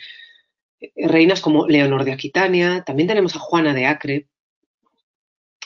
reinas 0.96 1.42
como 1.42 1.68
Leonor 1.68 2.04
de 2.04 2.14
Aquitania, 2.14 2.84
también 2.86 3.08
tenemos 3.08 3.36
a 3.36 3.40
Juana 3.40 3.74
de 3.74 3.86
Acre, 3.86 4.28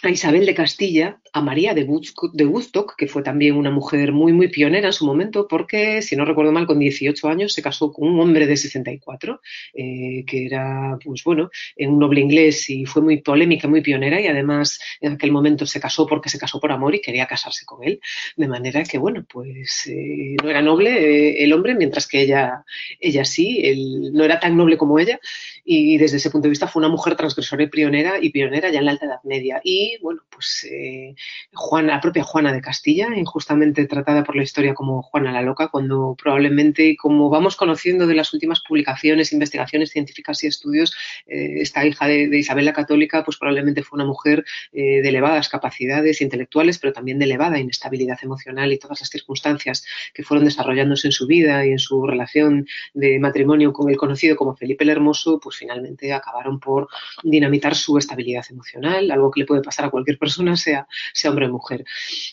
a 0.02 0.10
Isabel 0.10 0.46
de 0.46 0.56
Castilla, 0.56 1.22
a 1.36 1.42
María 1.42 1.74
de, 1.74 1.84
Woodstock, 1.84 2.96
que 2.96 3.08
fue 3.08 3.22
también 3.22 3.58
una 3.58 3.70
mujer 3.70 4.14
muy, 4.14 4.32
muy 4.32 4.48
pionera 4.48 4.88
en 4.88 4.94
su 4.94 5.06
momento, 5.06 5.50
porque, 5.50 6.02
si 6.02 6.16
no 6.16 6.24
recuerdo 6.24 6.54
mal, 6.54 6.66
con 6.66 6.80
18 6.80 7.28
años 7.28 7.52
se 7.52 7.62
casó 7.62 7.92
con 7.92 8.08
un 8.08 8.22
hombre 8.22 8.48
de 8.48 8.56
64, 8.56 9.42
eh, 9.74 10.24
que 10.26 10.46
era, 10.46 10.98
pues 11.04 11.26
bueno, 11.26 11.50
un 11.76 12.00
noble 12.00 12.22
inglés 12.22 12.70
y 12.70 12.86
fue 12.86 13.02
muy 13.02 13.18
polémica, 13.22 13.68
muy 13.68 13.82
pionera, 13.82 14.22
y 14.22 14.28
además 14.28 14.80
en 15.02 15.14
aquel 15.14 15.34
momento 15.34 15.66
se 15.66 15.82
casó 15.82 16.08
porque 16.08 16.30
se 16.30 16.40
casó 16.40 16.62
por 16.62 16.72
amor 16.72 16.96
y 16.96 17.02
quería 17.02 17.26
casarse 17.26 17.66
con 17.66 17.84
él. 17.84 18.00
De 18.38 18.48
manera 18.48 18.82
que, 18.84 18.98
bueno, 18.98 19.26
pues 19.30 19.88
eh, 19.88 20.38
no 20.42 20.50
era 20.50 20.62
noble 20.62 20.92
eh, 20.92 21.44
el 21.44 21.52
hombre, 21.52 21.76
mientras 21.76 22.08
que 22.08 22.22
ella, 22.22 22.64
ella 23.02 23.26
sí, 23.26 23.60
él 23.62 24.14
no 24.14 24.24
era 24.24 24.40
tan 24.40 24.56
noble 24.56 24.78
como 24.78 25.00
ella, 25.00 25.20
y 25.66 25.98
desde 25.98 26.16
ese 26.16 26.30
punto 26.30 26.46
de 26.46 26.52
vista 26.52 26.70
fue 26.70 26.80
una 26.80 26.88
mujer 26.88 27.18
transgresora 27.18 27.64
y 27.64 27.68
pionera, 27.68 28.20
y 28.22 28.30
pionera 28.30 28.70
ya 28.72 28.80
en 28.80 28.86
la 28.86 28.92
Alta 28.92 29.06
Edad 29.06 29.24
Media. 29.26 29.60
Y 29.66 29.98
bueno, 30.02 30.22
pues 30.30 30.66
eh, 30.72 31.14
Juana, 31.54 31.94
la 31.94 32.02
propia 32.02 32.24
Juana 32.24 32.54
de 32.54 32.62
Castilla, 32.62 33.08
injustamente 33.16 33.86
tratada 33.86 34.24
por 34.24 34.36
la 34.36 34.44
historia 34.44 34.74
como 34.74 35.02
Juana 35.02 35.32
la 35.32 35.42
Loca, 35.42 35.70
cuando 35.70 36.16
probablemente, 36.22 36.96
como 36.98 37.30
vamos 37.30 37.56
conociendo 37.56 38.08
de 38.08 38.16
las 38.16 38.34
últimas 38.34 38.62
publicaciones, 38.68 39.34
investigaciones 39.34 39.92
científicas 39.92 40.44
y 40.44 40.48
estudios, 40.48 40.96
eh, 41.28 41.62
esta 41.62 41.86
hija 41.86 42.08
de, 42.08 42.38
Isabel 42.38 42.66
la 42.66 42.74
Católica, 42.74 43.24
pues 43.24 43.38
probablemente 43.38 43.84
fue 43.84 43.98
una 43.98 44.06
mujer 44.06 44.44
eh, 44.74 45.02
de 45.02 45.10
elevadas 45.10 45.50
capacidades 45.50 46.22
intelectuales, 46.22 46.80
pero 46.80 46.94
también 46.94 47.20
de 47.20 47.26
elevada 47.26 47.60
inestabilidad 47.60 48.18
emocional 48.22 48.72
y 48.74 48.80
todas 48.80 49.00
las 49.00 49.10
circunstancias 49.10 49.86
que 50.14 50.24
fueron 50.24 50.46
desarrollándose 50.46 51.08
en 51.08 51.12
su 51.12 51.28
vida 51.28 51.66
y 51.66 51.72
en 51.72 51.80
su 51.80 52.06
relación 52.06 52.68
de 52.94 53.20
matrimonio 53.20 53.74
con 53.74 53.90
el 53.90 53.98
conocido 53.98 54.36
como 54.36 54.56
Felipe 54.56 54.84
el 54.84 54.90
Hermoso, 54.90 55.40
pues 55.40 55.58
finalmente 55.58 56.14
acabaron 56.14 56.60
por 56.60 56.88
dinamitar 57.24 57.76
su 57.76 57.98
estabilidad 57.98 58.46
emocional, 58.50 59.12
algo 59.12 59.32
que 59.32 59.42
le 59.42 59.46
puede 59.46 59.62
pasar 59.62 59.86
a 59.86 59.90
cualquier 59.90 60.18
persona, 60.18 60.56
sea, 60.56 60.88
sea 61.16 61.32
hombre 61.32 61.48
o 61.48 61.52
mujer. 61.52 61.86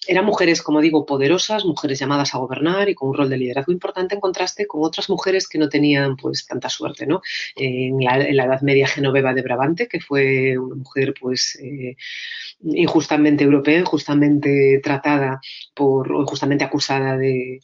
Eran 0.07 0.25
mujeres, 0.25 0.61
como 0.61 0.81
digo, 0.81 1.07
poderosas, 1.07 1.65
mujeres 1.65 1.99
llamadas 2.01 2.35
a 2.35 2.39
gobernar 2.39 2.89
y 2.89 2.95
con 2.95 3.11
un 3.11 3.17
rol 3.17 3.31
de 3.31 3.37
liderazgo 3.37 3.73
importante 3.73 4.15
en 4.15 4.21
contraste 4.21 4.67
con 4.67 4.83
otras 4.85 5.09
mujeres 5.09 5.49
que 5.49 5.59
no 5.59 5.69
tenían 5.69 6.17
pues 6.17 6.47
tanta 6.47 6.69
suerte, 6.69 7.07
¿no? 7.07 7.23
En 7.57 8.01
la, 8.01 8.19
Edad 8.19 8.63
Media 8.63 8.89
Genoveva 8.89 9.35
de 9.35 9.43
Brabante, 9.43 9.87
que 9.87 10.01
fue 10.01 10.59
una 10.59 10.75
mujer 10.75 11.15
pues 11.19 11.57
eh, 11.63 11.97
injustamente 12.65 13.45
europea, 13.45 13.79
injustamente 13.81 14.81
tratada 14.83 15.41
por, 15.75 16.13
o 16.13 16.23
injustamente 16.23 16.65
acusada 16.65 17.17
de, 17.17 17.61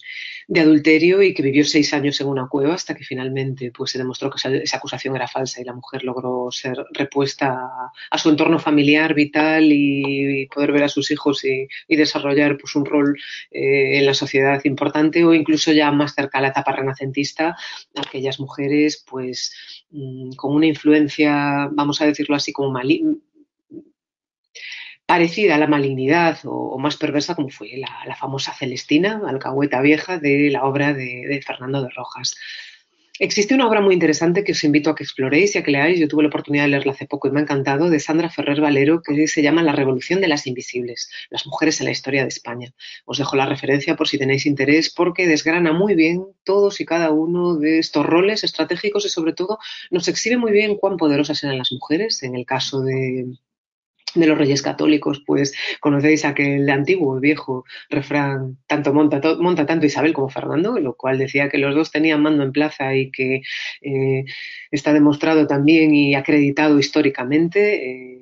adulterio 0.57 1.23
y 1.23 1.35
que 1.35 1.43
vivió 1.43 1.65
seis 1.65 1.93
años 1.93 2.21
en 2.21 2.27
una 2.27 2.49
cueva 2.49 2.75
hasta 2.75 2.95
que 2.95 3.05
finalmente 3.05 3.71
pues 3.71 3.91
se 3.91 3.99
demostró 3.99 4.31
que 4.31 4.37
esa, 4.63 4.77
acusación 4.79 5.15
era 5.15 5.29
falsa 5.29 5.61
y 5.61 5.65
la 5.65 5.75
mujer 5.75 6.05
logró 6.05 6.49
ser 6.51 6.87
repuesta 6.93 7.69
a 8.11 8.19
su 8.19 8.31
entorno 8.31 8.59
familiar, 8.59 9.15
vital 9.15 9.65
y, 9.71 10.47
poder 10.47 10.73
ver 10.73 10.85
a 10.85 10.89
sus 10.99 11.11
hijos 11.11 11.45
y, 11.45 11.69
desarrollar 11.97 12.59
pues, 12.59 12.75
un 12.77 12.85
rol 12.85 13.17
eh, 13.51 13.99
en 13.99 14.07
la 14.07 14.15
sociedad 14.15 14.61
importante 14.65 15.25
o 15.25 15.33
incluso 15.33 15.73
ya 15.73 15.91
más 15.93 16.15
cerca 16.15 16.39
a 16.39 16.43
la 16.43 16.49
etapa 16.49 16.73
renacentista, 16.73 17.57
aquellas 17.97 18.41
mujeres 18.41 19.05
pues 19.09 19.53
mm, 19.91 20.33
con 20.33 20.55
una 20.55 20.67
influencia, 20.67 21.69
vamos 21.73 22.01
a 22.01 22.07
decirlo 22.07 22.37
así, 22.37 22.53
como 22.53 22.73
parecida 25.07 25.55
a 25.55 25.59
la 25.59 25.67
malignidad 25.67 26.39
o, 26.45 26.79
más 26.79 26.97
perversa 26.97 27.35
como 27.35 27.49
fue 27.49 27.71
la, 27.77 28.15
famosa 28.17 28.53
Celestina, 28.53 29.23
alcahueta 29.27 29.81
vieja 29.81 30.19
de 30.19 30.51
la 30.51 30.65
obra 30.65 30.93
de 30.93 31.41
Fernando 31.47 31.83
de 31.83 31.91
Rojas. 31.91 32.35
Existe 33.21 33.53
una 33.55 33.67
obra 33.67 33.81
muy 33.81 33.95
interesante 33.95 34.45
que 34.45 34.53
os 34.53 34.63
invito 34.63 34.91
a 34.91 34.95
que 34.95 35.03
exploréis 35.03 35.55
y 35.55 35.59
a 35.59 35.65
que 35.65 35.73
leáis. 35.73 35.99
Yo 35.99 36.07
tuve 36.07 36.23
la 36.23 36.29
oportunidad 36.29 36.65
de 36.65 36.69
leerla 36.69 36.93
hace 36.93 37.07
poco 37.07 37.27
y 37.27 37.33
me 37.33 37.41
ha 37.41 37.43
encantado, 37.43 37.91
de 37.91 37.99
Sandra 37.99 38.31
Ferrer 38.31 38.61
Valero, 38.61 39.03
que 39.03 39.27
se 39.27 39.43
llama 39.43 39.65
La 39.65 39.73
Revolución 39.73 40.21
de 40.21 40.29
las 40.29 40.47
Invisibles, 40.47 41.11
las 41.29 41.45
mujeres 41.45 41.81
en 41.81 41.87
la 41.87 41.91
historia 41.91 42.23
de 42.23 42.29
España. 42.29 42.73
Os 43.07 43.19
dejo 43.19 43.35
la 43.35 43.47
referencia 43.47 43.97
por 43.97 44.07
si 44.07 44.19
tenéis 44.19 44.47
interés, 44.47 44.95
porque 44.95 45.27
desgrana 45.27 45.73
muy 45.73 45.97
bien 45.97 46.27
todos 46.45 46.81
y 46.81 46.85
cada 46.85 47.11
uno 47.11 47.57
de 47.57 47.81
estos 47.81 48.07
roles 48.07 48.45
estratégicos 48.45 49.05
y 49.05 49.09
sobre 49.09 49.33
todo 49.33 49.59
nos 49.91 50.07
exhibe 50.07 50.37
muy 50.37 50.53
bien 50.53 50.77
cuán 50.77 50.97
poderosas 50.97 51.43
eran 51.43 51.59
las 51.59 51.73
mujeres. 51.73 52.23
En 52.23 52.37
el 52.37 52.47
caso 52.47 52.83
de, 52.83 53.27
de 54.15 54.27
los 54.27 54.39
reyes 54.39 54.63
católicos, 54.63 55.23
pues 55.27 55.55
conocéis 55.81 56.25
aquel 56.25 56.69
antiguo 56.71 57.21
viejo 57.21 57.65
refrán, 57.91 58.59
tanto 58.67 58.93
monta, 58.93 59.21
monta 59.39 59.67
tanto 59.67 59.87
Isabel 59.87 60.13
como 60.13 60.29
Fernando, 60.29 60.79
lo 60.79 60.95
cual 60.95 61.19
decía 61.19 61.49
que 61.49 61.59
los 61.59 61.75
dos 61.75 61.91
tenían 61.91 62.23
mando 62.23 62.43
en 62.43 62.53
plaza 62.53 62.95
y 62.95 63.11
que 63.11 63.43
eh, 63.83 64.25
está 64.71 64.93
demostrado 64.93 65.47
también 65.47 65.95
y 65.95 66.15
acreditado 66.15 66.79
históricamente. 66.79 67.91
Eh, 67.91 68.18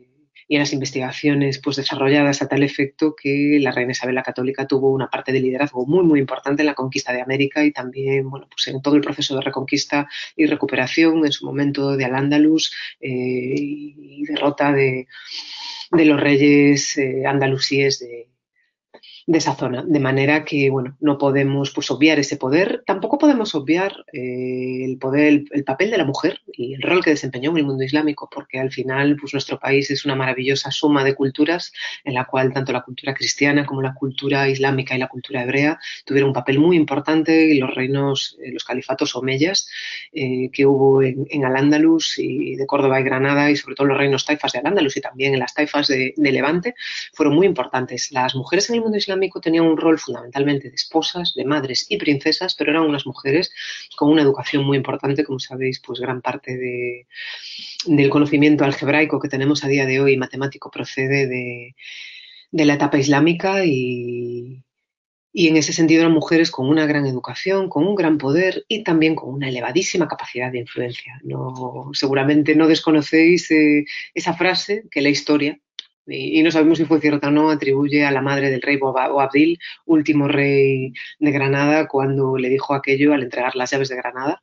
y 0.49 0.55
en 0.57 0.61
las 0.61 0.73
investigaciones 0.73 1.61
pues 1.63 1.77
desarrolladas 1.77 2.43
a 2.43 2.49
tal 2.49 2.63
efecto 2.63 3.15
que 3.17 3.59
la 3.61 3.73
reina 3.73 3.93
Isabel 3.93 4.15
la 4.15 4.23
Católica 4.23 4.67
tuvo 4.67 4.93
una 4.93 5.09
parte 5.09 5.33
de 5.33 5.41
liderazgo 5.41 5.87
muy 5.87 6.05
muy 6.05 6.21
importante 6.21 6.63
en 6.63 6.67
la 6.67 6.75
conquista 6.75 7.13
de 7.13 7.23
América 7.23 7.65
y 7.65 7.73
también 7.73 8.31
bueno 8.31 8.47
pues 8.49 8.69
en 8.69 8.81
todo 8.81 8.97
el 8.97 9.03
proceso 9.03 9.35
de 9.35 9.43
reconquista 9.43 10.09
y 10.37 10.47
recuperación 10.47 11.25
en 11.25 11.33
su 11.33 11.47
momento 11.47 11.97
de 11.97 12.05
Al-Ándalus 12.05 12.73
eh, 13.01 13.09
y 13.11 14.25
derrota 14.27 14.73
de, 14.73 15.09
de 15.91 16.05
los 16.05 16.21
reyes 16.21 16.97
eh, 16.99 17.25
andalusíes 17.27 17.99
de, 17.99 18.29
de 19.27 19.39
esa 19.39 19.57
zona. 19.57 19.85
De 19.85 19.99
manera 19.99 20.45
que, 20.45 20.71
bueno, 20.71 20.97
no 21.01 21.19
podemos 21.19 21.73
pues, 21.73 21.91
obviar 21.91 22.21
ese 22.21 22.37
poder. 22.37 22.85
Tampoco 22.87 23.19
podemos 23.19 23.57
obviar 23.57 24.05
eh, 24.13 24.85
el 24.85 24.99
poder, 24.99 25.45
el, 25.51 25.65
papel 25.65 25.91
de 25.91 25.99
la 25.99 26.05
mujer 26.05 26.43
y 26.53 26.75
el 26.75 26.83
rol 26.83 27.03
que 27.03 27.11
desempeñó 27.11 27.51
en 27.51 27.59
el 27.59 27.65
mundo 27.65 27.83
islámico, 27.83 28.31
porque 28.33 28.61
al 28.61 28.71
final, 28.71 29.17
pues 29.21 29.33
nuestro 29.33 29.59
país 29.59 29.91
es 29.91 30.05
una 30.05 30.15
maravillosa 30.15 30.71
suma 30.71 31.03
de 31.03 31.17
culturas 31.17 31.73
en 32.05 32.15
la 32.15 32.25
cual 32.27 32.53
tanto 32.53 32.73
la 32.73 32.83
cultura 32.83 33.15
cristiana 33.15 33.67
como 33.67 33.83
la 33.83 33.95
cultura 33.95 34.49
islámica 34.49 34.95
y 34.95 34.99
la 34.99 35.09
cultura 35.09 35.43
hebrea 35.43 35.81
tuvieron 36.05 36.29
un 36.29 36.35
papel 36.35 36.61
muy 36.61 36.77
importante 36.77 37.47
y 37.53 37.59
los 37.59 37.75
reinos, 37.75 38.39
eh, 38.41 38.53
los 38.53 38.63
califatos 38.63 39.17
omeyas 39.17 39.69
eh, 40.13 40.51
que 40.53 40.67
hubo 40.67 41.03
en, 41.03 41.45
Al-Ándalus 41.45 42.19
y 42.19 42.55
de 42.55 42.67
Córdoba 42.67 43.01
y 43.01 43.05
Granada 43.05 43.51
y 43.51 43.57
sobre 43.57 43.75
todo 43.75 43.89
los 43.89 43.99
reinos 43.99 44.25
taifas 44.25 44.53
de 44.53 44.61
Al-Ándalus 44.61 44.97
y 44.97 45.01
también 45.01 45.35
en 45.35 45.41
las 45.41 45.53
taifas 45.53 45.89
de, 45.89 46.15
de 46.17 46.33
Levante 46.33 46.75
fueron 47.13 47.35
muy 47.35 47.47
importantes. 47.47 48.13
Las 48.13 48.35
mujeres 48.35 48.69
en 48.71 48.77
el 48.77 48.83
mundo 48.83 48.97
islámico 48.97 49.16
tenían 49.41 49.65
un 49.65 49.77
rol 49.77 49.99
fundamentalmente 49.99 50.69
de 50.69 50.75
esposas, 50.75 51.35
de 51.35 51.45
madres 51.45 51.87
y 51.89 51.97
princesas, 51.97 52.55
pero 52.55 52.71
eran 52.71 52.85
unas 52.85 53.07
mujeres 53.07 53.53
con 53.97 54.11
una 54.11 54.23
educación 54.23 54.65
muy 54.65 54.77
importante, 54.77 55.25
como 55.25 55.39
sabéis, 55.39 55.81
pues 55.81 56.01
gran 56.01 56.21
parte 56.21 56.57
de, 56.57 57.07
del 57.87 58.11
conocimiento 58.11 58.65
algebraico 58.65 59.21
que 59.21 59.29
tenemos 59.29 59.65
a 59.65 59.69
día 59.69 59.87
de 59.87 60.01
hoy 60.01 60.17
matemático 60.17 60.71
procede 60.71 61.27
de, 61.27 61.75
la 62.65 62.75
etapa 62.75 62.99
islámica 62.99 63.65
y, 63.65 64.65
y 65.33 65.49
en 65.49 65.57
ese 65.59 65.75
sentido 65.75 66.01
eran 66.01 66.15
mujeres 66.15 66.51
con 66.51 66.67
una 66.67 66.87
gran 66.87 67.05
educación, 67.05 67.69
con 67.69 67.87
un 67.87 67.95
gran 67.95 68.17
poder 68.17 68.65
y 68.69 68.83
también 68.83 69.15
con 69.15 69.35
una 69.35 69.51
elevadísima 69.51 70.09
capacidad 70.09 70.51
de 70.51 70.61
influencia. 70.61 71.21
No, 71.23 71.91
seguramente 71.93 72.57
no 72.57 72.67
desconocéis 72.67 73.51
eh, 73.51 73.85
esa 74.15 74.33
frase 74.33 74.85
que 74.91 75.03
la 75.03 75.11
historia 75.11 75.61
y, 76.07 76.43
no 76.43 76.51
sabemos 76.51 76.79
si 76.79 76.85
fue 76.85 77.01
cierta 77.01 77.29
o 77.29 77.31
no, 77.31 77.51
atribuye 77.51 78.05
a 78.05 78.11
la 78.11 78.23
madre 78.23 78.51
del 78.51 78.63
rey 78.63 78.77
Boabdil, 78.77 79.59
último 79.87 80.29
rey 80.29 80.93
de 81.19 81.31
Granada, 81.33 81.89
cuando 81.89 82.37
le 82.37 82.49
dijo 82.49 82.75
aquello 82.75 83.13
al 83.13 83.23
entregar 83.23 83.57
las 83.57 83.71
llaves 83.71 83.89
de 83.89 83.97
Granada 83.97 84.43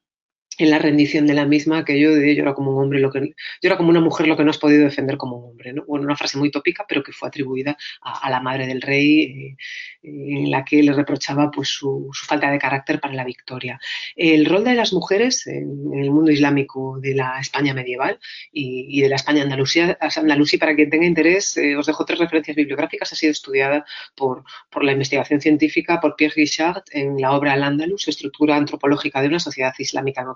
en 0.57 0.69
la 0.69 0.79
rendición 0.79 1.25
de 1.25 1.33
la 1.33 1.45
misma 1.45 1.79
aquello 1.79 2.13
de 2.13 2.35
yo 2.35 2.43
era 2.43 2.53
como 2.53 2.71
un 2.71 2.83
hombre 2.83 2.99
lo 2.99 3.11
que 3.11 3.19
yo 3.19 3.33
era 3.61 3.77
como 3.77 3.89
una 3.89 3.99
mujer 3.99 4.27
lo 4.27 4.37
que 4.37 4.43
no 4.43 4.51
has 4.51 4.57
podido 4.57 4.83
defender 4.83 5.17
como 5.17 5.37
un 5.37 5.51
hombre 5.51 5.73
¿no? 5.73 5.83
bueno 5.85 6.05
una 6.05 6.15
frase 6.15 6.37
muy 6.37 6.51
tópica 6.51 6.85
pero 6.87 7.03
que 7.03 7.11
fue 7.11 7.27
atribuida 7.27 7.77
a, 8.01 8.29
la 8.29 8.39
madre 8.39 8.67
del 8.67 8.81
rey 8.81 9.21
eh, 9.21 9.57
en 10.03 10.51
la 10.51 10.63
que 10.63 10.83
le 10.83 10.93
reprochaba 10.93 11.49
pues 11.49 11.69
su, 11.69 12.09
falta 12.27 12.51
de 12.51 12.59
carácter 12.59 12.99
para 12.99 13.13
la 13.13 13.23
victoria 13.23 13.79
el 14.15 14.45
rol 14.45 14.63
de 14.63 14.75
las 14.75 14.93
mujeres 14.93 15.47
en, 15.47 15.91
el 15.93 16.11
mundo 16.11 16.31
islámico 16.31 16.99
de 16.99 17.15
la 17.15 17.39
España 17.39 17.73
medieval 17.73 18.19
y, 18.51 19.01
de 19.01 19.09
la 19.09 19.15
España 19.15 19.43
andalusía 19.43 19.97
andalusí 20.15 20.57
para 20.57 20.75
quien 20.75 20.89
tenga 20.89 21.05
interés 21.05 21.57
eh, 21.57 21.75
os 21.75 21.87
dejo 21.87 22.05
tres 22.05 22.19
referencias 22.19 22.55
bibliográficas 22.55 23.11
ha 23.11 23.15
sido 23.15 23.31
estudiada 23.31 23.85
por, 24.15 24.43
por 24.69 24.83
la 24.83 24.91
investigación 24.91 25.41
científica 25.41 25.99
por 25.99 26.15
Pierre 26.15 26.35
Guichard 26.35 26.83
en 26.91 27.19
la 27.19 27.33
obra 27.33 27.53
Al 27.53 27.63
Andalus 27.63 28.07
estructura 28.07 28.55
antropológica 28.55 29.21
de 29.21 29.27
una 29.27 29.39
sociedad 29.39 29.73
islámica 29.77 30.21
en 30.21 30.27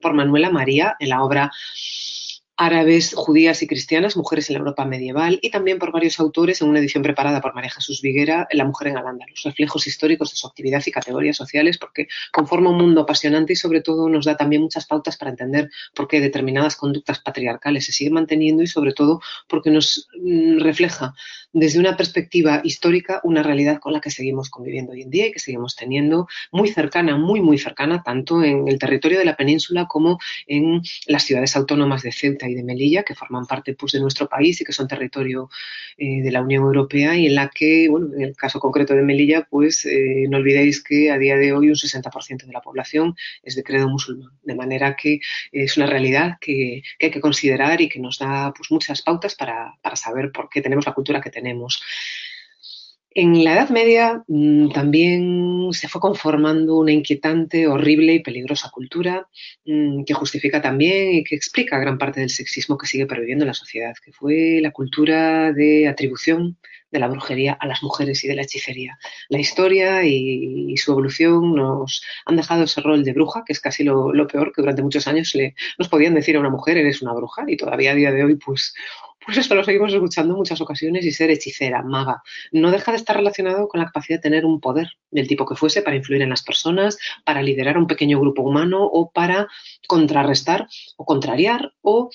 por 0.00 0.14
Manuela 0.14 0.50
María 0.50 0.96
en 0.98 1.08
la 1.10 1.22
obra 1.22 1.50
árabes, 2.60 3.14
judías 3.16 3.62
y 3.62 3.66
cristianas, 3.66 4.18
mujeres 4.18 4.50
en 4.50 4.54
la 4.54 4.58
Europa 4.58 4.84
medieval, 4.84 5.38
y 5.40 5.48
también 5.48 5.78
por 5.78 5.92
varios 5.92 6.20
autores 6.20 6.60
en 6.60 6.68
una 6.68 6.78
edición 6.78 7.02
preparada 7.02 7.40
por 7.40 7.54
María 7.54 7.70
Jesús 7.70 8.02
Viguera, 8.02 8.46
La 8.52 8.66
mujer 8.66 8.88
en 8.88 8.98
al 8.98 9.04
los 9.16 9.42
reflejos 9.44 9.86
históricos 9.86 10.30
de 10.30 10.36
su 10.36 10.46
actividad 10.46 10.82
y 10.84 10.90
categorías 10.90 11.38
sociales, 11.38 11.78
porque 11.78 12.08
conforma 12.30 12.68
un 12.68 12.76
mundo 12.76 13.00
apasionante 13.00 13.54
y 13.54 13.56
sobre 13.56 13.80
todo 13.80 14.10
nos 14.10 14.26
da 14.26 14.36
también 14.36 14.60
muchas 14.60 14.84
pautas 14.84 15.16
para 15.16 15.30
entender 15.30 15.70
por 15.94 16.06
qué 16.06 16.20
determinadas 16.20 16.76
conductas 16.76 17.20
patriarcales 17.20 17.86
se 17.86 17.92
siguen 17.92 18.12
manteniendo 18.12 18.62
y 18.62 18.66
sobre 18.66 18.92
todo 18.92 19.22
porque 19.48 19.70
nos 19.70 20.10
mm, 20.22 20.58
refleja 20.58 21.14
desde 21.52 21.78
una 21.78 21.96
perspectiva 21.96 22.60
histórica 22.62 23.20
una 23.24 23.42
realidad 23.42 23.80
con 23.80 23.92
la 23.92 24.00
que 24.00 24.10
seguimos 24.10 24.50
conviviendo 24.50 24.92
hoy 24.92 25.02
en 25.02 25.10
día 25.10 25.26
y 25.26 25.32
que 25.32 25.40
seguimos 25.40 25.74
teniendo 25.74 26.28
muy 26.52 26.68
cercana, 26.68 27.16
muy, 27.16 27.40
muy 27.40 27.58
cercana, 27.58 28.02
tanto 28.02 28.44
en 28.44 28.68
el 28.68 28.78
territorio 28.78 29.18
de 29.18 29.24
la 29.24 29.36
península 29.36 29.86
como 29.86 30.18
en 30.46 30.82
las 31.06 31.24
ciudades 31.24 31.56
autónomas 31.56 32.02
de 32.02 32.12
Ceuta 32.12 32.49
de 32.54 32.62
Melilla, 32.62 33.02
que 33.02 33.14
forman 33.14 33.46
parte 33.46 33.74
pues, 33.74 33.92
de 33.92 34.00
nuestro 34.00 34.28
país 34.28 34.60
y 34.60 34.64
que 34.64 34.72
son 34.72 34.88
territorio 34.88 35.50
eh, 35.96 36.22
de 36.22 36.30
la 36.30 36.42
Unión 36.42 36.64
Europea 36.64 37.16
y 37.16 37.26
en 37.26 37.34
la 37.34 37.48
que, 37.48 37.88
bueno, 37.88 38.08
en 38.14 38.22
el 38.22 38.36
caso 38.36 38.60
concreto 38.60 38.94
de 38.94 39.02
Melilla, 39.02 39.46
pues 39.48 39.86
eh, 39.86 40.26
no 40.28 40.38
olvidéis 40.38 40.82
que 40.82 41.10
a 41.10 41.18
día 41.18 41.36
de 41.36 41.52
hoy 41.52 41.68
un 41.68 41.74
60% 41.74 42.46
de 42.46 42.52
la 42.52 42.60
población 42.60 43.14
es 43.42 43.56
de 43.56 43.62
credo 43.62 43.88
musulmán, 43.88 44.32
de 44.42 44.54
manera 44.54 44.96
que 44.96 45.20
es 45.52 45.76
una 45.76 45.86
realidad 45.86 46.38
que, 46.40 46.82
hay 47.00 47.10
que 47.10 47.20
considerar 47.20 47.80
y 47.80 47.88
que 47.88 47.98
nos 47.98 48.18
da 48.18 48.52
pues, 48.56 48.70
muchas 48.70 49.02
pautas 49.02 49.34
para, 49.34 49.74
para 49.82 49.96
saber 49.96 50.32
por 50.32 50.48
qué 50.48 50.60
tenemos 50.60 50.86
la 50.86 50.94
cultura 50.94 51.20
que 51.20 51.30
tenemos. 51.30 51.82
En 53.12 53.42
la 53.42 53.54
Edad 53.54 53.70
Media 53.70 54.22
mm, 54.28 54.70
también 54.70 55.68
se 55.72 55.88
fue 55.88 56.00
conformando 56.00 56.78
una 56.78 56.92
inquietante, 56.92 57.66
horrible 57.66 58.14
y 58.14 58.22
peligrosa 58.22 58.70
cultura 58.70 59.28
mm, 59.64 60.04
que 60.04 60.14
justifica 60.14 60.62
también 60.62 61.14
y 61.14 61.24
que 61.24 61.34
explica 61.34 61.78
gran 61.78 61.98
parte 61.98 62.20
del 62.20 62.30
sexismo 62.30 62.78
que 62.78 62.86
sigue 62.86 63.06
perviviendo 63.06 63.44
en 63.44 63.48
la 63.48 63.54
sociedad, 63.54 63.94
que 64.04 64.12
fue 64.12 64.60
la 64.62 64.70
cultura 64.70 65.52
de 65.52 65.88
atribución 65.88 66.56
de 66.90 66.98
la 66.98 67.08
brujería 67.08 67.52
a 67.52 67.66
las 67.66 67.82
mujeres 67.82 68.24
y 68.24 68.28
de 68.28 68.34
la 68.34 68.42
hechicería. 68.42 68.98
La 69.28 69.38
historia 69.38 70.04
y, 70.04 70.76
su 70.76 70.92
evolución 70.92 71.54
nos 71.54 72.02
han 72.24 72.36
dejado 72.36 72.64
ese 72.64 72.80
rol 72.80 73.04
de 73.04 73.12
bruja, 73.12 73.42
que 73.44 73.52
es 73.52 73.60
casi 73.60 73.84
lo, 73.84 74.12
peor, 74.26 74.52
que 74.54 74.62
durante 74.62 74.82
muchos 74.82 75.06
años 75.06 75.34
le, 75.34 75.54
nos 75.78 75.88
podían 75.88 76.14
decir 76.14 76.36
a 76.36 76.40
una 76.40 76.50
mujer, 76.50 76.78
eres 76.78 77.02
una 77.02 77.12
bruja, 77.12 77.44
y 77.46 77.56
todavía 77.56 77.92
a 77.92 77.94
día 77.94 78.12
de 78.12 78.24
hoy, 78.24 78.36
pues 78.36 78.74
pues 79.24 79.36
esto 79.36 79.54
lo 79.54 79.62
seguimos 79.62 79.92
escuchando 79.92 80.32
en 80.32 80.38
muchas 80.38 80.60
ocasiones 80.60 81.04
y 81.04 81.12
ser 81.12 81.30
hechicera, 81.30 81.82
maga, 81.82 82.22
no 82.52 82.70
deja 82.70 82.90
de 82.90 82.96
estar 82.96 83.16
relacionado 83.16 83.68
con 83.68 83.78
la 83.80 83.86
capacidad 83.86 84.18
de 84.18 84.22
tener 84.22 84.46
un 84.46 84.60
poder 84.60 84.88
del 85.10 85.28
tipo 85.28 85.44
que 85.44 85.54
fuese 85.54 85.82
para 85.82 85.96
influir 85.96 86.22
en 86.22 86.30
las 86.30 86.42
personas, 86.42 86.98
para 87.24 87.42
liderar 87.42 87.76
un 87.76 87.86
pequeño 87.86 88.18
grupo 88.18 88.42
humano 88.42 88.82
o 88.82 89.10
para 89.10 89.48
contrarrestar 89.86 90.68
o 90.96 91.04
contrariar 91.04 91.74
o 91.82 92.10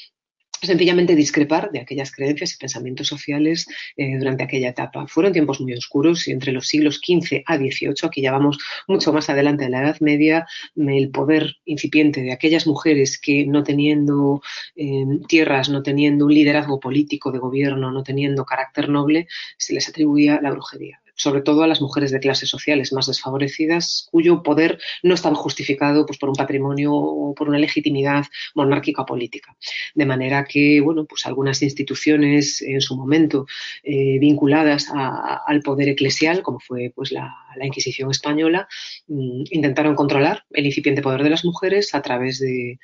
sencillamente 0.66 1.16
discrepar 1.16 1.72
de 1.72 1.80
aquellas 1.80 2.12
creencias 2.12 2.54
y 2.54 2.58
pensamientos 2.58 3.08
sociales 3.08 3.68
eh, 3.98 4.18
durante 4.18 4.44
aquella 4.44 4.70
etapa. 4.70 5.08
Fueron 5.08 5.34
tiempos 5.34 5.62
muy 5.62 5.74
oscuros 5.74 6.28
y 6.28 6.32
entre 6.32 6.52
los 6.52 6.68
siglos 6.68 7.02
XV 7.06 7.44
a 7.46 7.58
XVIII, 7.58 7.94
aquí 8.04 8.22
ya 8.22 8.32
vamos 8.32 8.58
mucho 8.88 9.14
más 9.14 9.30
adelante 9.30 9.66
en 9.66 9.72
la 9.72 9.82
Edad 9.82 10.00
Media, 10.00 10.48
el 10.76 11.10
poder 11.10 11.58
incipiente 11.66 12.22
de 12.22 12.32
aquellas 12.32 12.68
mujeres 12.68 13.20
que 13.20 13.46
no 13.46 13.64
teniendo 13.64 14.42
eh, 14.76 15.06
tierras, 15.28 15.70
no 15.70 15.84
teniendo 15.84 16.26
un 16.26 16.34
liderazgo 16.34 16.80
político 16.80 17.32
de 17.32 17.40
gobierno, 17.40 17.92
no 17.92 18.04
teniendo 18.04 18.46
carácter 18.46 18.90
noble, 18.90 19.28
se 19.58 19.74
les 19.74 19.88
atribuía 19.90 20.40
la 20.42 20.52
brujería 20.52 21.00
sobre 21.16 21.42
todo 21.42 21.64
a 21.64 21.68
las 21.68 21.82
mujeres 21.82 22.12
de 22.12 22.20
clases 22.20 22.50
sociales 22.50 22.94
más 22.94 23.08
desfavorecidas, 23.08 24.08
cuyo 24.12 24.44
poder 24.44 24.80
no 25.04 25.14
estaba 25.14 25.36
justificado 25.36 26.06
pues, 26.06 26.20
por 26.20 26.30
un 26.30 26.36
patrimonio 26.36 26.94
o 26.94 27.34
por 27.34 27.50
una 27.50 27.58
legitimidad 27.58 28.26
monárquica 28.54 29.06
política. 29.06 29.56
De 29.94 30.06
manera 30.06 30.46
que, 30.46 30.82
bueno, 30.82 31.06
pues 31.06 31.26
algunas 31.26 31.62
instituciones 31.62 32.62
en 32.62 32.82
su 32.82 32.96
momento 32.96 33.46
eh, 33.84 34.20
vinculadas 34.20 34.90
al 34.94 35.62
poder 35.62 35.90
eclesial, 35.90 36.42
como 36.44 36.60
fue 36.60 36.92
pues, 36.96 37.12
la, 37.12 37.34
Inquisición 37.62 38.12
española, 38.12 38.68
mm, 39.08 39.44
intentaron 39.50 39.96
controlar 39.96 40.44
el 40.52 40.66
incipiente 40.66 41.02
poder 41.02 41.24
de 41.24 41.30
las 41.30 41.46
mujeres 41.46 41.96
a 41.96 42.02
través 42.02 42.40
de 42.40 42.80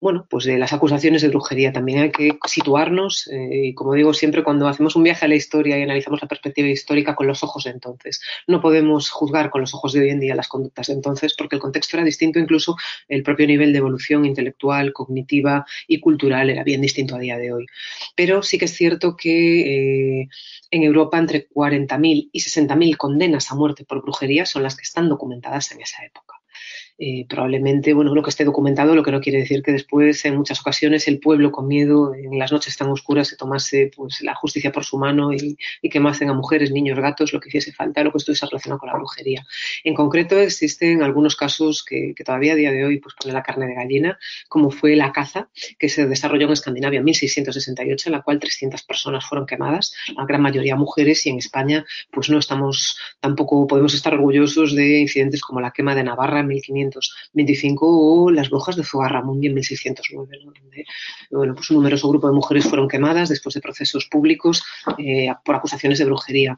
bueno, 0.00 0.26
pues 0.30 0.44
de 0.46 0.58
las 0.58 0.72
acusaciones 0.72 1.20
de 1.22 1.28
brujería. 1.28 1.72
También 1.72 1.98
hay 2.00 2.10
que 2.10 2.38
situarnos, 2.46 3.28
eh, 3.28 3.66
y 3.66 3.74
como 3.74 3.94
digo 3.94 4.14
siempre, 4.14 4.42
cuando 4.42 4.66
hacemos 4.66 4.96
un 4.96 5.02
viaje 5.02 5.26
a 5.26 5.28
la 5.28 5.34
historia 5.34 5.78
y 5.78 5.82
analizamos 5.82 6.22
la 6.22 6.28
perspectiva 6.28 6.68
histórica 6.68 7.14
con 7.14 7.26
los 7.26 7.42
ojos 7.44 7.64
de 7.64 7.70
entonces. 7.70 8.22
No 8.46 8.62
podemos 8.62 9.10
juzgar 9.10 9.50
con 9.50 9.60
los 9.60 9.74
ojos 9.74 9.92
de 9.92 10.00
hoy 10.00 10.10
en 10.10 10.20
día 10.20 10.34
las 10.34 10.48
conductas 10.48 10.86
de 10.86 10.94
entonces 10.94 11.34
porque 11.36 11.56
el 11.56 11.62
contexto 11.62 11.96
era 11.96 12.04
distinto, 12.04 12.38
incluso 12.38 12.76
el 13.08 13.22
propio 13.22 13.46
nivel 13.46 13.72
de 13.72 13.78
evolución 13.78 14.24
intelectual, 14.24 14.92
cognitiva 14.94 15.66
y 15.86 16.00
cultural 16.00 16.48
era 16.48 16.64
bien 16.64 16.80
distinto 16.80 17.16
a 17.16 17.18
día 17.18 17.36
de 17.36 17.52
hoy. 17.52 17.66
Pero 18.16 18.42
sí 18.42 18.58
que 18.58 18.64
es 18.64 18.74
cierto 18.74 19.16
que 19.16 20.22
eh, 20.22 20.28
en 20.70 20.82
Europa 20.82 21.18
entre 21.18 21.48
40.000 21.48 22.30
y 22.32 22.40
60.000 22.40 22.96
condenas 22.96 23.50
a 23.50 23.54
muerte 23.54 23.84
por 23.84 24.02
brujería 24.02 24.46
son 24.46 24.62
las 24.62 24.76
que 24.76 24.82
están 24.82 25.08
documentadas 25.08 25.72
en 25.72 25.82
esa 25.82 26.04
época. 26.04 26.39
Eh, 27.02 27.24
probablemente, 27.26 27.94
bueno, 27.94 28.14
lo 28.14 28.22
que 28.22 28.28
esté 28.28 28.44
documentado, 28.44 28.94
lo 28.94 29.02
que 29.02 29.10
no 29.10 29.22
quiere 29.22 29.38
decir 29.38 29.62
que 29.62 29.72
después, 29.72 30.22
en 30.26 30.36
muchas 30.36 30.60
ocasiones, 30.60 31.08
el 31.08 31.18
pueblo 31.18 31.50
con 31.50 31.66
miedo, 31.66 32.14
en 32.14 32.38
las 32.38 32.52
noches 32.52 32.76
tan 32.76 32.90
oscuras, 32.90 33.28
se 33.28 33.38
tomase 33.38 33.90
pues, 33.96 34.20
la 34.20 34.34
justicia 34.34 34.70
por 34.70 34.84
su 34.84 34.98
mano 34.98 35.32
y, 35.32 35.56
y 35.80 35.88
quemasen 35.88 36.28
a 36.28 36.34
mujeres, 36.34 36.70
niños, 36.70 36.98
gatos, 36.98 37.32
lo 37.32 37.40
que 37.40 37.48
hiciese 37.48 37.72
falta, 37.72 38.04
lo 38.04 38.12
que 38.12 38.18
estuviese 38.18 38.44
relacionado 38.44 38.80
con 38.80 38.90
la 38.90 38.96
brujería. 38.96 39.46
En 39.82 39.94
concreto, 39.94 40.38
existen 40.38 41.02
algunos 41.02 41.36
casos 41.36 41.82
que, 41.82 42.12
todavía 42.22 42.52
a 42.52 42.56
día 42.56 42.70
de 42.70 42.84
hoy 42.84 43.00
pues, 43.00 43.14
ponen 43.14 43.32
la 43.32 43.42
carne 43.42 43.66
de 43.66 43.76
gallina, 43.76 44.18
como 44.50 44.70
fue 44.70 44.94
la 44.94 45.10
caza, 45.10 45.48
que 45.78 45.88
se 45.88 46.06
desarrolló 46.06 46.48
en 46.48 46.52
Escandinavia 46.52 46.98
en 46.98 47.04
1668, 47.04 48.10
en 48.10 48.12
la 48.12 48.20
cual 48.20 48.38
300 48.38 48.82
personas 48.82 49.24
fueron 49.24 49.46
quemadas, 49.46 49.94
la 50.14 50.26
gran 50.26 50.42
mayoría 50.42 50.76
mujeres, 50.76 51.24
y 51.24 51.30
en 51.30 51.38
España, 51.38 51.86
pues 52.10 52.28
no 52.28 52.38
estamos, 52.38 52.98
tampoco 53.20 53.66
podemos 53.66 53.94
estar 53.94 54.12
orgullosos 54.12 54.74
de 54.74 54.98
incidentes 54.98 55.40
como 55.40 55.62
la 55.62 55.70
quema 55.70 55.94
de 55.94 56.04
Navarra 56.04 56.40
en 56.40 56.48
1500 56.48 56.89
25 57.32 57.86
o 57.86 58.30
las 58.30 58.50
brujas 58.50 58.76
de 58.76 58.84
Zugarramurdi 58.84 59.46
en 59.46 59.54
1609, 59.54 60.38
donde 60.44 60.84
bueno, 61.30 61.54
pues 61.54 61.70
un 61.70 61.76
numeroso 61.76 62.08
grupo 62.08 62.28
de 62.28 62.34
mujeres 62.34 62.64
fueron 62.64 62.88
quemadas 62.88 63.28
después 63.28 63.54
de 63.54 63.60
procesos 63.60 64.06
públicos 64.06 64.64
eh, 64.98 65.28
por 65.44 65.54
acusaciones 65.54 65.98
de 65.98 66.04
brujería. 66.04 66.56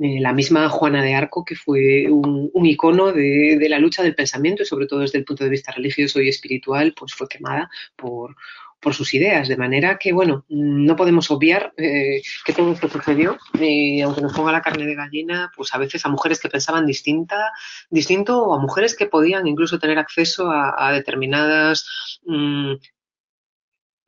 Eh, 0.00 0.20
la 0.20 0.32
misma 0.32 0.68
Juana 0.68 1.02
de 1.02 1.14
Arco, 1.14 1.44
que 1.44 1.56
fue 1.56 2.06
un, 2.08 2.50
icono 2.66 3.12
de, 3.12 3.66
la 3.68 3.80
lucha 3.80 4.02
del 4.02 4.14
pensamiento 4.14 4.62
y 4.62 4.66
sobre 4.66 4.86
todo 4.86 5.00
desde 5.00 5.18
el 5.18 5.24
punto 5.24 5.42
de 5.42 5.50
vista 5.50 5.72
religioso 5.72 6.20
y 6.20 6.28
espiritual, 6.28 6.94
pues 6.96 7.14
fue 7.14 7.28
quemada 7.28 7.68
por, 7.96 8.36
por 8.80 8.94
sus 8.94 9.12
ideas, 9.14 9.48
de 9.48 9.56
manera 9.56 9.98
que, 9.98 10.12
bueno, 10.12 10.44
no 10.48 10.96
podemos 10.96 11.30
obviar 11.30 11.72
eh, 11.76 12.22
que 12.44 12.52
todo 12.52 12.72
esto 12.72 12.88
sucedió, 12.88 13.38
y 13.58 14.00
aunque 14.00 14.20
nos 14.20 14.32
ponga 14.32 14.52
la 14.52 14.62
carne 14.62 14.86
de 14.86 14.94
gallina, 14.94 15.50
pues 15.56 15.74
a 15.74 15.78
veces 15.78 16.04
a 16.04 16.08
mujeres 16.08 16.40
que 16.40 16.48
pensaban 16.48 16.86
distinta, 16.86 17.52
distinto 17.90 18.42
o 18.42 18.54
a 18.54 18.60
mujeres 18.60 18.96
que 18.96 19.06
podían 19.06 19.46
incluso 19.46 19.78
tener 19.78 19.98
acceso 19.98 20.50
a, 20.50 20.92
determinadas 20.92 22.20
mm, 22.24 22.74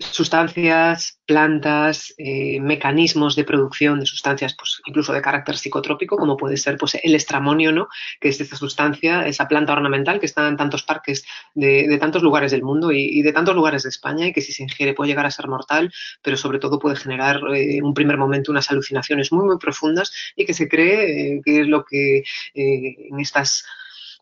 sustancias, 0.00 1.20
plantas, 1.26 2.14
eh, 2.16 2.58
mecanismos 2.60 3.36
de 3.36 3.44
producción 3.44 4.00
de 4.00 4.06
sustancias, 4.06 4.56
pues 4.56 4.80
incluso 4.86 5.12
de 5.12 5.20
carácter 5.20 5.56
psicotrópico, 5.56 6.16
como 6.16 6.36
puede 6.36 6.56
ser 6.56 6.76
pues, 6.78 6.96
el 7.02 7.14
estramonio, 7.14 7.70
¿no? 7.70 7.88
que 8.20 8.30
es 8.30 8.40
esa 8.40 8.56
sustancia, 8.56 9.26
esa 9.26 9.46
planta 9.46 9.74
ornamental 9.74 10.18
que 10.18 10.26
está 10.26 10.48
en 10.48 10.56
tantos 10.56 10.82
parques 10.82 11.24
de, 11.54 11.98
tantos 12.00 12.22
lugares 12.22 12.50
del 12.50 12.62
mundo 12.62 12.90
y, 12.92 13.22
de 13.22 13.32
tantos 13.32 13.54
lugares 13.54 13.82
de 13.82 13.90
España 13.90 14.26
y 14.26 14.32
que 14.32 14.40
si 14.40 14.52
se 14.52 14.62
ingiere 14.62 14.94
puede 14.94 15.08
llegar 15.08 15.26
a 15.26 15.30
ser 15.30 15.46
mortal, 15.48 15.92
pero 16.22 16.36
sobre 16.36 16.58
todo 16.58 16.78
puede 16.78 16.96
generar 16.96 17.40
eh, 17.54 17.76
en 17.76 17.84
un 17.84 17.94
primer 17.94 18.16
momento 18.16 18.50
unas 18.50 18.70
alucinaciones 18.70 19.32
muy, 19.32 19.44
muy 19.44 19.58
profundas 19.58 20.12
y 20.34 20.46
que 20.46 20.54
se 20.54 20.68
cree 20.68 21.34
eh, 21.34 21.40
que 21.44 21.60
es 21.60 21.66
lo 21.66 21.84
que 21.84 22.24
en 22.54 23.20
estas 23.20 23.64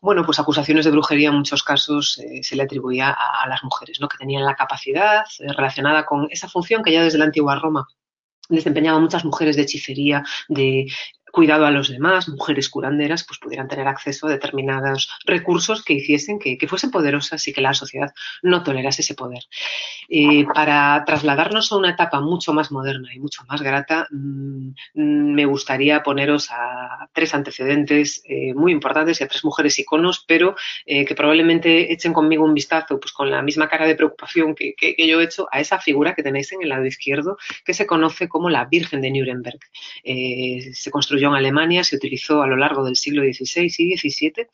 bueno, 0.01 0.23
pues 0.25 0.39
acusaciones 0.39 0.85
de 0.85 0.91
brujería 0.91 1.29
en 1.29 1.35
muchos 1.35 1.63
casos 1.63 2.19
eh, 2.19 2.41
se 2.43 2.55
le 2.55 2.63
atribuía 2.63 3.09
a, 3.09 3.47
las 3.47 3.63
mujeres, 3.63 3.99
¿no? 3.99 4.07
Que 4.07 4.17
tenían 4.17 4.45
la 4.45 4.55
capacidad 4.55 5.23
eh, 5.39 5.53
relacionada 5.53 6.05
con 6.05 6.27
esa 6.29 6.47
función 6.47 6.83
que 6.83 6.91
ya 6.91 7.03
desde 7.03 7.17
la 7.17 7.25
antigua 7.25 7.55
Roma 7.55 7.87
desempeñaban 8.49 9.01
muchas 9.01 9.23
mujeres 9.23 9.55
de 9.55 9.61
hechicería, 9.61 10.23
de 10.47 10.87
cuidado 11.31 11.65
a 11.65 11.71
los 11.71 11.89
demás, 11.89 12.29
mujeres 12.29 12.69
curanderas, 12.69 13.23
pues 13.25 13.39
pudieran 13.39 13.67
tener 13.67 13.87
acceso 13.87 14.27
a 14.27 14.31
determinados 14.31 15.09
recursos 15.25 15.83
que 15.83 15.93
hiciesen 15.93 16.39
que, 16.39 16.57
fuesen 16.67 16.91
poderosas 16.91 17.47
y 17.47 17.53
que 17.53 17.61
la 17.61 17.73
sociedad 17.73 18.13
no 18.43 18.63
tolerase 18.63 19.01
ese 19.01 19.15
poder. 19.15 19.43
Eh, 20.07 20.45
para 20.53 21.03
trasladarnos 21.05 21.71
a 21.71 21.77
una 21.77 21.91
etapa 21.91 22.19
mucho 22.21 22.53
más 22.53 22.71
moderna 22.71 23.13
y 23.13 23.19
mucho 23.19 23.43
más 23.47 23.61
grata, 23.61 24.07
mm, 24.11 24.71
me 24.95 25.45
gustaría 25.45 26.03
poneros 26.03 26.49
a 26.51 27.09
tres 27.13 27.33
antecedentes 27.33 28.21
eh, 28.25 28.53
muy 28.53 28.71
importantes 28.71 29.19
y 29.19 29.23
a 29.23 29.27
tres 29.27 29.43
mujeres 29.43 29.77
iconos, 29.79 30.25
pero 30.27 30.55
eh, 30.85 31.05
que 31.05 31.15
probablemente 31.15 31.91
echen 31.91 32.13
conmigo 32.13 32.43
un 32.43 32.53
vistazo, 32.53 32.99
pues 32.99 33.13
con 33.13 33.29
la 33.29 33.41
misma 33.41 33.67
cara 33.67 33.87
de 33.87 33.95
preocupación 33.95 34.55
que, 34.55 34.73
que, 34.75 34.95
yo 35.07 35.19
he 35.19 35.23
hecho 35.23 35.47
a 35.51 35.59
esa 35.59 35.79
figura 35.79 36.13
que 36.13 36.23
tenéis 36.23 36.51
en 36.51 36.61
el 36.61 36.69
lado 36.69 36.85
izquierdo, 36.85 37.37
que 37.65 37.73
se 37.73 37.87
conoce 37.87 38.27
como 38.27 38.49
la 38.49 38.65
Virgen 38.65 39.01
de 39.01 39.11
Nuremberg. 39.11 39.59
se 40.03 40.91
construyó 40.91 41.18
en 41.27 41.35
Alemania, 41.35 41.83
se 41.83 41.97
utilizó 41.97 42.41
a 42.41 42.47
lo 42.47 42.55
largo 42.55 42.85
del 42.85 42.95
siglo 42.95 43.21
XVI 43.21 43.71
y 43.77 43.97
XVII 43.97 44.47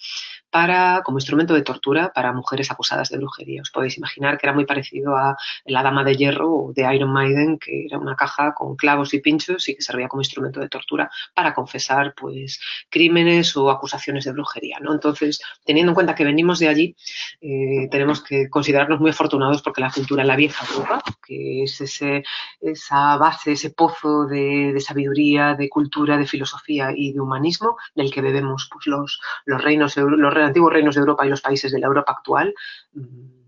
para, 0.49 1.01
como 1.04 1.17
instrumento 1.17 1.54
de 1.54 1.62
tortura 1.62 2.12
para 2.13 2.34
mujeres 2.34 2.71
acusadas 2.71 3.10
de 3.10 3.17
brujería. 3.17 3.62
Os 3.62 3.71
podéis 3.71 3.97
imaginar 3.97 4.38
que 4.38 4.47
era 4.47 4.54
muy 4.54 4.65
parecido 4.65 5.15
a 5.15 5.38
la 5.65 5.84
Dama 5.84 6.04
de 6.04 6.15
Hierro 6.15 6.71
de 6.73 6.95
Iron 6.95 7.12
Maiden, 7.12 7.60
que 7.60 7.86
era 7.86 7.97
una 7.97 8.15
caja 8.15 8.54
con 8.54 8.75
clavos 8.75 9.13
y 9.13 9.19
pinchos 9.19 9.67
y 9.69 9.75
que 9.75 9.82
servía 9.82 10.08
como 10.08 10.21
instrumento 10.21 10.60
de 10.60 10.69
tortura 10.69 11.12
para 11.34 11.54
confesar 11.54 12.13
pues, 12.15 12.60
crímenes 12.89 13.56
o 13.58 13.69
acusaciones 13.69 14.25
de 14.25 14.32
brujería. 14.32 14.78
Entonces, 14.89 15.41
teniendo 15.65 15.91
en 15.91 15.95
cuenta 15.95 16.15
que 16.15 16.23
venimos 16.23 16.60
de 16.60 16.69
allí, 16.69 16.95
eh, 17.41 17.88
tenemos 17.91 18.23
que 18.23 18.49
considerarnos 18.49 18.99
muy 18.99 19.12
afortunados 19.12 19.62
porque 19.62 19.82
la 19.82 19.91
cultura 19.91 20.21
en 20.21 20.28
la 20.30 20.36
vieja 20.36 20.65
Europa, 20.71 21.04
que 21.25 21.63
es 21.63 21.82
ese, 21.82 22.23
esa 22.62 23.17
base, 23.17 23.54
ese 23.54 23.71
pozo 23.71 24.25
de, 24.25 24.80
sabiduría, 24.80 25.54
de 25.54 25.69
cultura, 25.69 26.17
de 26.17 26.28
filosofía 26.28 26.54
y 26.67 27.13
de 27.13 27.19
humanismo 27.19 27.77
del 27.95 28.11
que 28.11 28.21
bebemos 28.21 28.69
pues, 28.71 28.87
los, 28.87 29.19
los 29.45 29.61
reinos, 29.61 29.95
los 29.97 30.35
antiguos 30.35 30.73
reinos 30.73 30.95
de 30.95 31.01
Europa 31.01 31.25
y 31.25 31.29
los 31.29 31.41
países 31.41 31.71
de 31.71 31.79
la 31.79 31.87
Europa 31.87 32.13
actual, 32.13 32.53
mm, 32.93 33.45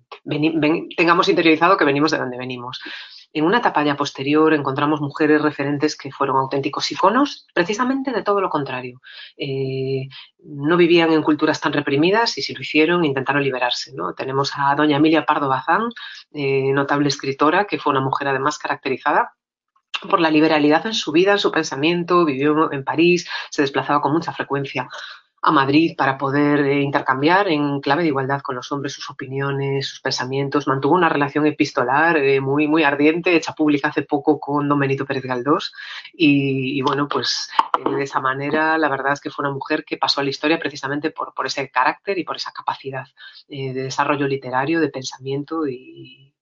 tengamos 0.95 1.29
interiorizado 1.29 1.77
que 1.77 1.85
venimos 1.85 2.11
de 2.11 2.17
donde 2.17 2.37
venimos. 2.37 2.79
En 3.33 3.43
una 3.43 3.59
etapa 3.59 3.83
ya 3.83 3.95
posterior 3.95 4.53
encontramos 4.53 5.01
mujeres 5.01 5.41
referentes 5.41 5.95
que 5.97 6.11
fueron 6.11 6.37
auténticos 6.37 6.91
iconos, 6.91 7.45
precisamente 7.53 8.11
de 8.11 8.23
todo 8.23 8.41
lo 8.41 8.49
contrario. 8.49 9.01
Eh, 9.37 10.07
no 10.39 10.77
vivían 10.77 11.11
en 11.11 11.21
culturas 11.21 11.59
tan 11.59 11.73
reprimidas 11.73 12.37
y 12.37 12.41
si 12.41 12.53
lo 12.53 12.61
hicieron 12.61 13.03
intentaron 13.05 13.43
liberarse. 13.43 13.91
¿no? 13.93 14.13
Tenemos 14.13 14.53
a 14.55 14.73
doña 14.75 14.97
Emilia 14.97 15.25
Pardo 15.25 15.49
Bazán, 15.49 15.89
eh, 16.31 16.71
notable 16.73 17.09
escritora, 17.09 17.65
que 17.65 17.79
fue 17.79 17.91
una 17.91 18.01
mujer 18.01 18.29
además 18.29 18.57
caracterizada 18.57 19.33
por 20.09 20.19
la 20.19 20.31
liberalidad 20.31 20.85
en 20.85 20.93
su 20.93 21.11
vida, 21.11 21.33
en 21.33 21.39
su 21.39 21.51
pensamiento, 21.51 22.25
vivió 22.25 22.71
en 22.71 22.83
París, 22.83 23.27
se 23.49 23.61
desplazaba 23.61 24.01
con 24.01 24.13
mucha 24.13 24.31
frecuencia 24.31 24.87
a 25.41 25.51
Madrid 25.51 25.95
para 25.95 26.17
poder 26.17 26.59
eh, 26.61 26.81
intercambiar 26.81 27.47
en 27.47 27.79
clave 27.79 28.01
de 28.01 28.09
igualdad 28.09 28.41
con 28.41 28.55
los 28.55 28.71
hombres 28.71 28.93
sus 28.93 29.09
opiniones, 29.09 29.87
sus 29.87 30.01
pensamientos. 30.01 30.67
Mantuvo 30.67 30.95
una 30.95 31.09
relación 31.09 31.45
epistolar 31.45 32.17
eh, 32.17 32.41
muy, 32.41 32.67
muy 32.67 32.83
ardiente, 32.83 33.35
hecha 33.35 33.53
pública 33.53 33.89
hace 33.89 34.01
poco 34.01 34.39
con 34.39 34.67
don 34.67 34.79
Benito 34.79 35.05
Pérez 35.05 35.23
Galdós. 35.23 35.73
Y, 36.13 36.81
bueno, 36.81 37.07
pues 37.07 37.49
eh, 37.79 37.89
de 37.89 38.03
esa 38.03 38.19
manera 38.19 38.77
la 38.77 38.89
verdad 38.89 39.13
es 39.13 39.21
que 39.21 39.29
fue 39.29 39.43
una 39.43 39.53
mujer 39.53 39.85
que 39.85 39.97
pasó 39.97 40.21
a 40.21 40.23
la 40.23 40.31
historia 40.31 40.59
precisamente 40.59 41.11
por, 41.11 41.33
por 41.33 41.45
ese 41.45 41.69
carácter 41.69 42.17
y 42.17 42.23
por 42.23 42.35
esa 42.35 42.51
capacidad 42.51 43.05
de 43.47 43.73
desarrollo 43.73 44.27
literario, 44.27 44.79
de 44.79 44.89
pensamiento 44.89 45.67
y, 45.67 46.33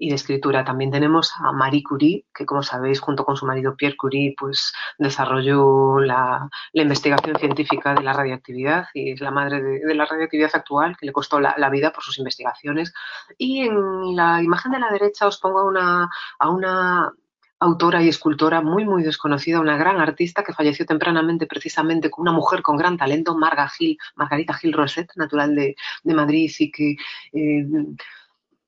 y 0.00 0.08
de 0.08 0.16
escritura. 0.16 0.64
También 0.64 0.90
tenemos 0.90 1.32
a 1.38 1.52
Marie 1.52 1.82
Curie, 1.82 2.24
que 2.34 2.46
como 2.46 2.62
sabéis, 2.62 3.00
junto 3.00 3.24
con 3.24 3.36
su 3.36 3.46
marido 3.46 3.76
Pierre 3.76 3.96
Curie, 3.96 4.34
pues 4.36 4.72
desarrolló 4.98 6.00
la, 6.00 6.48
investigación 6.72 7.36
científica 7.36 7.94
de 7.94 8.02
la 8.02 8.14
radiactividad 8.14 8.86
y 8.94 9.12
es 9.12 9.20
la 9.20 9.30
madre 9.30 9.60
de, 9.60 9.94
la 9.94 10.06
radiactividad 10.06 10.50
actual, 10.54 10.96
que 10.96 11.06
le 11.06 11.12
costó 11.12 11.38
la, 11.38 11.70
vida 11.70 11.92
por 11.92 12.02
sus 12.02 12.18
investigaciones. 12.18 12.94
Y 13.36 13.60
en 13.60 14.16
la 14.16 14.42
imagen 14.42 14.72
de 14.72 14.80
la 14.80 14.90
derecha 14.90 15.26
os 15.26 15.38
pongo 15.38 15.66
una, 15.66 16.08
a 16.38 16.50
una 16.50 17.12
autora 17.60 18.02
y 18.02 18.08
escultora 18.08 18.62
muy, 18.62 18.86
muy 18.86 19.02
desconocida, 19.02 19.60
una 19.60 19.76
gran 19.76 20.00
artista 20.00 20.42
que 20.42 20.54
falleció 20.54 20.86
tempranamente 20.86 21.46
precisamente 21.46 22.08
con 22.08 22.22
una 22.22 22.32
mujer 22.32 22.62
con 22.62 22.78
gran 22.78 22.96
talento, 22.96 23.36
Marga 23.36 23.68
Gil, 23.68 23.98
Margarita 24.16 24.54
Gil 24.54 24.72
Roset, 24.72 25.10
natural 25.16 25.54
de, 25.54 25.76
Madrid 26.04 26.50
y 26.58 26.70
que 26.72 26.96
eh, 27.34 27.66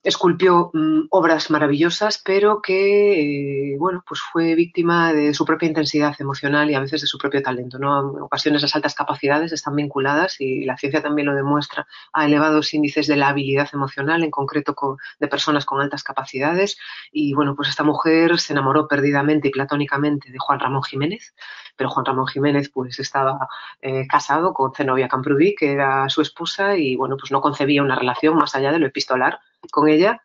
esculpió 0.02 0.70
mm, 0.72 1.06
obras 1.10 1.50
maravillosas, 1.50 2.20
pero 2.24 2.60
que, 2.60 3.74
eh, 3.74 3.76
bueno, 3.78 4.02
pues 4.06 4.20
fue 4.20 4.54
víctima 4.54 5.12
de 5.12 5.32
su 5.32 5.44
propia 5.44 5.68
intensidad 5.68 6.14
emocional 6.18 6.70
y 6.70 6.74
a 6.74 6.80
veces 6.80 7.02
de 7.02 7.06
su 7.06 7.18
propio 7.18 7.42
talento, 7.42 7.78
¿no? 7.78 8.16
En 8.16 8.22
ocasiones 8.22 8.62
las 8.62 8.74
altas 8.74 8.94
capacidades 8.94 9.52
están 9.52 9.76
vinculadas, 9.76 10.40
y 10.40 10.64
la 10.64 10.76
ciencia 10.76 11.02
también 11.02 11.26
lo 11.26 11.34
demuestra, 11.34 11.86
a 12.12 12.26
elevados 12.26 12.74
índices 12.74 13.06
de 13.06 13.16
la 13.16 13.28
habilidad 13.28 13.68
emocional, 13.72 14.24
en 14.24 14.30
concreto 14.30 14.74
de 15.20 15.28
personas 15.28 15.64
con 15.64 15.80
altas 15.80 16.02
capacidades. 16.02 16.78
Y, 17.12 17.34
bueno, 17.34 17.54
pues 17.54 17.68
esta 17.68 17.84
mujer 17.84 18.38
se 18.40 18.52
enamoró 18.52 18.88
perdidamente 18.88 19.48
y 19.48 19.50
platónicamente 19.52 20.32
de 20.32 20.38
Juan 20.38 20.58
Ramón 20.58 20.82
Jiménez, 20.82 21.34
pero 21.76 21.90
Juan 21.90 22.06
Ramón 22.06 22.26
Jiménez, 22.26 22.70
pues 22.70 22.98
estaba 22.98 23.46
eh, 23.80 24.06
casado 24.08 24.52
con 24.52 24.74
Zenobia 24.74 25.08
Camprubí, 25.08 25.54
que 25.54 25.72
era 25.72 26.08
su 26.08 26.22
esposa, 26.22 26.76
y, 26.76 26.96
bueno, 26.96 27.16
pues 27.16 27.30
no 27.30 27.40
concebía 27.40 27.82
una 27.82 27.94
relación 27.94 28.34
más 28.34 28.54
allá 28.56 28.72
de 28.72 28.80
lo 28.80 28.86
epistolar 28.86 29.38
con 29.70 29.88
ella. 29.88 30.22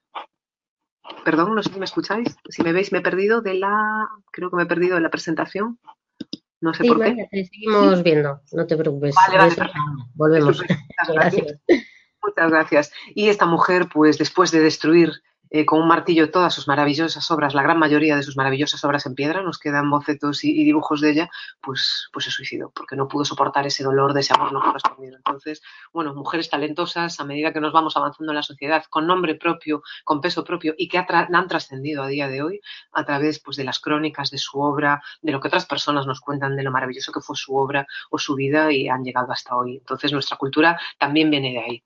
Perdón, 1.23 1.55
no 1.55 1.63
sé 1.63 1.71
si 1.71 1.79
me 1.79 1.85
escucháis. 1.85 2.35
Si 2.49 2.63
me 2.63 2.73
veis, 2.73 2.91
me 2.91 2.99
he 2.99 3.01
perdido 3.01 3.41
de 3.41 3.55
la. 3.55 4.07
Creo 4.31 4.49
que 4.49 4.57
me 4.57 4.63
he 4.63 4.67
perdido 4.67 4.95
de 4.95 5.01
la 5.01 5.09
presentación. 5.09 5.79
No 6.59 6.73
sé 6.73 6.85
por 6.85 7.03
qué. 7.03 7.27
Te 7.29 7.45
seguimos 7.45 8.03
viendo, 8.03 8.41
no 8.51 8.67
te 8.67 8.75
preocupes. 8.75 9.15
Vale, 9.15 9.37
vale, 9.37 9.71
Volvemos. 10.15 10.59
Muchas 10.59 11.13
gracias. 11.13 11.59
Muchas 12.21 12.49
gracias. 12.49 12.91
Y 13.13 13.29
esta 13.29 13.45
mujer, 13.45 13.87
pues 13.93 14.17
después 14.17 14.51
de 14.51 14.59
destruir 14.59 15.13
eh, 15.49 15.65
con 15.65 15.81
un 15.81 15.87
martillo 15.87 16.31
todas 16.31 16.53
sus 16.53 16.67
maravillosas 16.67 17.29
obras, 17.31 17.53
la 17.53 17.63
gran 17.63 17.79
mayoría 17.79 18.15
de 18.15 18.23
sus 18.23 18.37
maravillosas 18.37 18.83
obras 18.83 19.05
en 19.05 19.15
piedra, 19.15 19.41
nos 19.41 19.59
quedan 19.59 19.89
bocetos 19.89 20.43
y, 20.43 20.63
dibujos 20.63 21.01
de 21.01 21.11
ella, 21.11 21.29
pues, 21.61 22.09
pues 22.11 22.25
se 22.25 22.31
suicidó, 22.31 22.71
porque 22.71 22.95
no 22.95 23.07
pudo 23.07 23.25
soportar 23.25 23.65
ese 23.67 23.83
dolor 23.83 24.13
de 24.13 24.21
ese 24.21 24.33
amor 24.33 24.51
no 24.51 24.61
correspondido. 24.61 25.17
Entonces, 25.17 25.61
bueno, 25.93 26.13
mujeres 26.13 26.49
talentosas, 26.49 27.19
a 27.19 27.25
medida 27.25 27.53
que 27.53 27.61
nos 27.61 27.73
vamos 27.73 27.95
avanzando 27.97 28.31
en 28.31 28.35
la 28.35 28.43
sociedad, 28.43 28.83
con 28.89 29.07
nombre 29.07 29.35
propio, 29.35 29.81
con 30.03 30.21
peso 30.21 30.43
propio 30.43 30.73
y 30.77 30.87
que 30.87 30.97
han 30.97 31.47
trascendido 31.47 32.03
a 32.03 32.07
día 32.07 32.27
de 32.27 32.41
hoy 32.41 32.61
a 32.91 33.05
través 33.05 33.39
pues, 33.39 33.57
de 33.57 33.63
las 33.63 33.79
crónicas 33.79 34.29
de 34.31 34.37
su 34.37 34.59
obra, 34.59 35.01
de 35.21 35.31
lo 35.31 35.39
que 35.39 35.47
otras 35.47 35.65
personas 35.65 36.05
nos 36.05 36.21
cuentan 36.21 36.55
de 36.55 36.63
lo 36.63 36.71
maravilloso 36.71 37.11
que 37.11 37.21
fue 37.21 37.35
su 37.35 37.55
obra 37.55 37.87
o 38.09 38.17
su 38.17 38.35
vida 38.35 38.71
y 38.71 38.87
han 38.89 39.03
llegado 39.03 39.31
hasta 39.31 39.55
hoy. 39.55 39.77
Entonces, 39.77 40.11
nuestra 40.11 40.37
cultura 40.37 40.79
también 40.97 41.29
viene 41.29 41.51
de 41.51 41.59
ahí. 41.59 41.83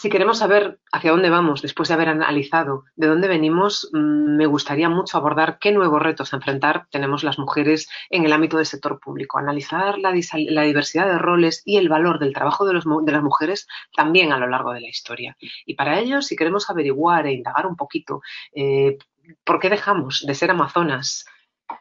Si 0.00 0.08
queremos 0.08 0.38
saber 0.38 0.80
hacia 0.92 1.10
dónde 1.10 1.28
vamos 1.28 1.60
después 1.60 1.90
de 1.90 1.94
haber 1.94 2.08
analizado 2.08 2.84
de 2.96 3.06
dónde 3.06 3.28
venimos, 3.28 3.90
mm, 3.92 4.34
me 4.38 4.46
gustaría 4.46 4.88
mucho 4.88 5.18
abordar 5.18 5.58
qué 5.60 5.72
nuevos 5.72 6.00
retos 6.00 6.32
a 6.32 6.36
enfrentar 6.36 6.86
tenemos 6.90 7.22
las 7.22 7.38
mujeres 7.38 7.86
en 8.08 8.24
el 8.24 8.32
ámbito 8.32 8.56
del 8.56 8.64
sector 8.64 8.98
público, 8.98 9.36
analizar 9.36 9.98
la, 9.98 10.10
diversidad 10.10 11.06
de 11.06 11.18
roles 11.18 11.60
y 11.66 11.76
el 11.76 11.90
valor 11.90 12.18
del 12.18 12.32
trabajo 12.32 12.64
de, 12.64 12.72
las 12.72 13.22
mujeres 13.22 13.68
también 13.94 14.32
a 14.32 14.38
lo 14.38 14.48
largo 14.48 14.72
de 14.72 14.80
la 14.80 14.88
historia. 14.88 15.36
Y 15.66 15.74
para 15.74 15.98
ello, 15.98 16.22
si 16.22 16.34
queremos 16.34 16.70
averiguar 16.70 17.26
e 17.26 17.32
indagar 17.32 17.66
un 17.66 17.76
poquito 17.76 18.22
eh, 18.54 18.96
por 19.44 19.60
qué 19.60 19.68
dejamos 19.68 20.24
de 20.26 20.34
ser 20.34 20.50
amazonas, 20.50 21.26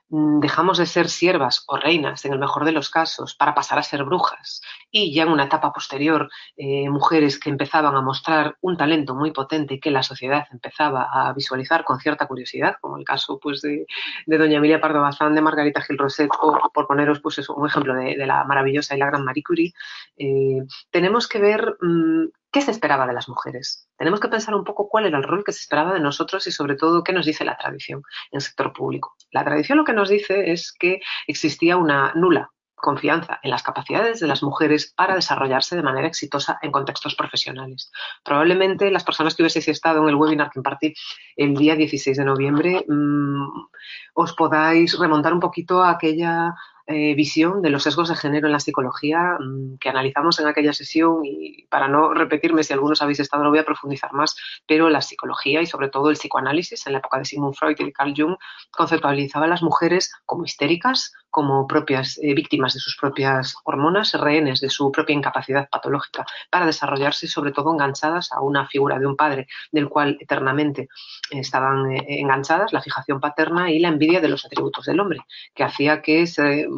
dejamos 0.10 0.78
de 0.78 0.86
ser 0.86 1.08
siervas 1.08 1.64
o 1.68 1.78
reinas, 1.78 2.26
en 2.26 2.34
el 2.34 2.40
mejor 2.40 2.66
de 2.66 2.72
los 2.72 2.90
casos, 2.90 3.36
para 3.36 3.54
pasar 3.54 3.78
a 3.78 3.84
ser 3.84 4.04
brujas. 4.04 4.62
Y 4.92 5.14
ya 5.14 5.24
en 5.24 5.30
una 5.30 5.46
etapa 5.46 5.72
posterior, 5.72 6.30
eh, 6.58 6.90
mujeres 6.90 7.40
que 7.40 7.50
empezaban 7.50 7.96
a 7.96 8.02
mostrar 8.02 8.58
un 8.62 8.76
talento 8.76 9.14
muy 9.14 9.32
potente 9.32 9.80
que 9.80 9.92
la 9.92 10.02
sociedad 10.02 10.48
empezaba 10.52 11.08
a 11.12 11.34
visualizar 11.34 11.84
con 11.84 12.00
cierta 12.00 12.28
curiosidad, 12.28 12.76
como 12.82 12.98
el 12.98 13.06
caso 13.06 13.40
pues, 13.40 13.62
de, 13.62 13.86
doña 14.26 14.58
Emilia 14.58 14.82
Pardo 14.82 15.02
Bazán, 15.02 15.36
de 15.36 15.42
Margarita 15.42 15.82
Gil 15.82 15.98
Roset, 15.98 16.30
o 16.42 16.72
por 16.74 16.88
poneros 16.88 17.20
pues, 17.20 17.48
un 17.50 17.68
ejemplo 17.68 17.94
de, 17.94 18.16
la 18.26 18.44
maravillosa 18.46 18.96
y 18.96 19.00
la 19.00 19.08
gran 19.08 19.24
Marie 19.24 19.44
Curie, 19.44 19.74
eh, 20.18 20.64
tenemos 20.90 21.28
que 21.28 21.40
ver 21.40 21.78
mm, 21.82 22.26
¿Qué 22.52 22.62
se 22.62 22.72
esperaba 22.72 23.06
de 23.06 23.14
las 23.14 23.30
mujeres? 23.30 23.88
Tenemos 23.98 24.20
que 24.20 24.28
pensar 24.28 24.56
un 24.56 24.64
poco 24.64 24.90
cuál 24.90 25.06
era 25.06 25.18
el 25.18 25.24
rol 25.24 25.44
que 25.44 25.52
se 25.52 25.62
esperaba 25.62 25.94
de 25.94 26.00
nosotros 26.00 26.48
y 26.48 26.52
sobre 26.52 26.76
todo 26.76 27.04
qué 27.04 27.14
nos 27.14 27.28
dice 27.28 27.46
la 27.46 27.58
tradición 27.58 28.02
en 28.32 28.38
el 28.38 28.42
sector 28.42 28.74
público. 28.74 29.16
La 29.32 29.44
tradición 29.44 29.78
lo 29.78 29.86
que 29.86 29.94
nos 29.94 30.10
dice 30.10 30.52
es 30.52 30.72
que 30.72 31.02
existía 31.28 31.78
una 31.78 32.12
nula 32.16 32.50
confianza 32.80 33.40
en 33.44 33.52
las 33.52 33.62
capacidades 33.62 34.20
de 34.20 34.28
las 34.28 34.42
mujeres 34.42 34.94
para 34.96 35.16
desarrollarse 35.16 35.76
de 35.76 35.84
manera 35.84 36.08
exitosa 36.08 36.58
en 36.62 36.72
contextos 36.72 37.16
profesionales. 37.16 37.92
Probablemente 38.24 38.90
las 38.90 39.04
personas 39.04 39.36
que 39.36 39.44
hubieseis 39.44 39.68
estado 39.68 40.02
en 40.04 40.10
el 40.10 40.16
webinar 40.16 40.50
que 40.50 40.60
impartí 40.60 40.94
el 41.36 41.56
día 41.56 41.76
16 41.76 42.18
de 42.18 42.26
noviembre 42.26 42.86
mmm, 42.88 43.68
os 44.14 44.34
podáis 44.34 44.98
remontar 44.98 45.34
un 45.34 45.40
poquito 45.40 45.84
a 45.84 45.92
aquella 45.92 46.56
eh, 46.92 47.14
visión 47.14 47.62
de 47.62 47.70
los 47.70 47.84
sesgos 47.84 48.10
de 48.10 48.16
género 48.16 48.48
en 48.48 48.54
la 48.54 48.60
psicología 48.60 49.38
mm, 49.40 49.78
que 49.78 49.90
analizamos 49.90 50.40
en 50.40 50.48
aquella 50.48 50.74
sesión 50.74 51.24
y 51.24 51.68
para 51.70 51.88
no 51.88 52.16
repetirme 52.16 52.64
si 52.64 52.74
algunos 52.74 53.04
habéis 53.04 53.20
estado 53.20 53.44
no 53.44 53.52
voy 53.52 53.60
a 53.60 53.64
profundizar 53.64 54.12
más, 54.12 54.36
pero 54.68 54.90
la 54.90 55.02
psicología 55.02 55.62
y 55.62 55.68
sobre 55.68 55.90
todo 55.90 56.10
el 56.10 56.16
psicoanálisis 56.16 56.88
en 56.88 56.94
la 56.94 57.00
época 57.00 57.20
de 57.20 57.26
Sigmund 57.26 57.54
Freud 57.54 57.76
y 57.78 57.84
de 57.84 57.94
Carl 57.94 58.16
Jung 58.18 58.38
conceptualizaba 58.72 59.46
a 59.46 59.50
las 59.50 59.62
mujeres 59.62 60.12
como 60.26 60.46
histéricas, 60.46 61.14
como 61.30 61.68
propias 61.68 62.20
eh, 62.24 62.34
víctimas 62.34 62.74
de 62.74 62.80
sus 62.80 62.98
propias 62.98 63.54
hormonas, 63.64 64.14
rehenes 64.14 64.60
de 64.60 64.72
su 64.72 64.92
propia 64.92 65.16
incapacidad 65.16 65.70
patológica 65.70 66.26
para 66.50 66.66
desarrollarse 66.66 67.28
sobre 67.28 67.52
todo 67.52 67.72
enganchadas 67.72 68.32
a 68.32 68.42
una 68.42 68.68
figura 68.68 68.98
de 68.98 69.06
un 69.06 69.16
padre 69.16 69.48
del 69.72 69.90
cual 69.90 70.18
eternamente 70.20 70.90
estaban 71.30 71.92
eh, 71.92 72.04
enganchadas, 72.20 72.74
la 72.74 72.82
fijación 72.82 73.20
paterna 73.20 73.72
y 73.72 73.78
la 73.78 73.90
envidia 73.90 74.22
de 74.22 74.30
los 74.30 74.46
atributos 74.46 74.86
del 74.86 75.00
hombre, 75.00 75.20
que 75.54 75.64
hacía 75.64 76.02
que, 76.02 76.26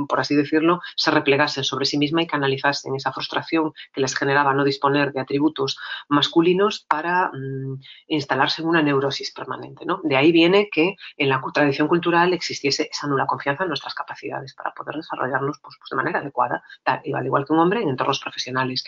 por 0.07 0.19
así 0.19 0.35
decirlo, 0.35 0.81
se 0.95 1.11
replegasen 1.11 1.63
sobre 1.63 1.85
sí 1.85 1.97
misma 1.97 2.21
y 2.21 2.27
canalizasen 2.27 2.95
esa 2.95 3.11
frustración 3.11 3.73
que 3.93 4.01
les 4.01 4.15
generaba 4.15 4.53
no 4.53 4.63
disponer 4.63 5.11
de 5.13 5.21
atributos 5.21 5.77
masculinos 6.09 6.85
para 6.87 7.31
mm, 7.33 7.79
instalarse 8.07 8.61
en 8.61 8.67
una 8.67 8.81
neurosis 8.81 9.31
permanente. 9.31 9.85
¿no? 9.85 10.01
De 10.03 10.15
ahí 10.15 10.31
viene 10.31 10.69
que 10.71 10.95
en 11.17 11.29
la 11.29 11.41
tradición 11.53 11.87
cultural 11.87 12.33
existiese 12.33 12.89
esa 12.91 13.07
nula 13.07 13.25
confianza 13.25 13.63
en 13.63 13.69
nuestras 13.69 13.93
capacidades 13.93 14.53
para 14.53 14.73
poder 14.73 14.95
desarrollarnos 14.95 15.59
pues, 15.61 15.75
pues 15.79 15.89
de 15.89 15.95
manera 15.95 16.19
adecuada, 16.19 16.63
tal, 16.83 17.01
al 17.13 17.25
igual 17.25 17.45
que 17.45 17.53
un 17.53 17.59
hombre 17.59 17.81
en 17.81 17.89
entornos 17.89 18.19
profesionales. 18.19 18.83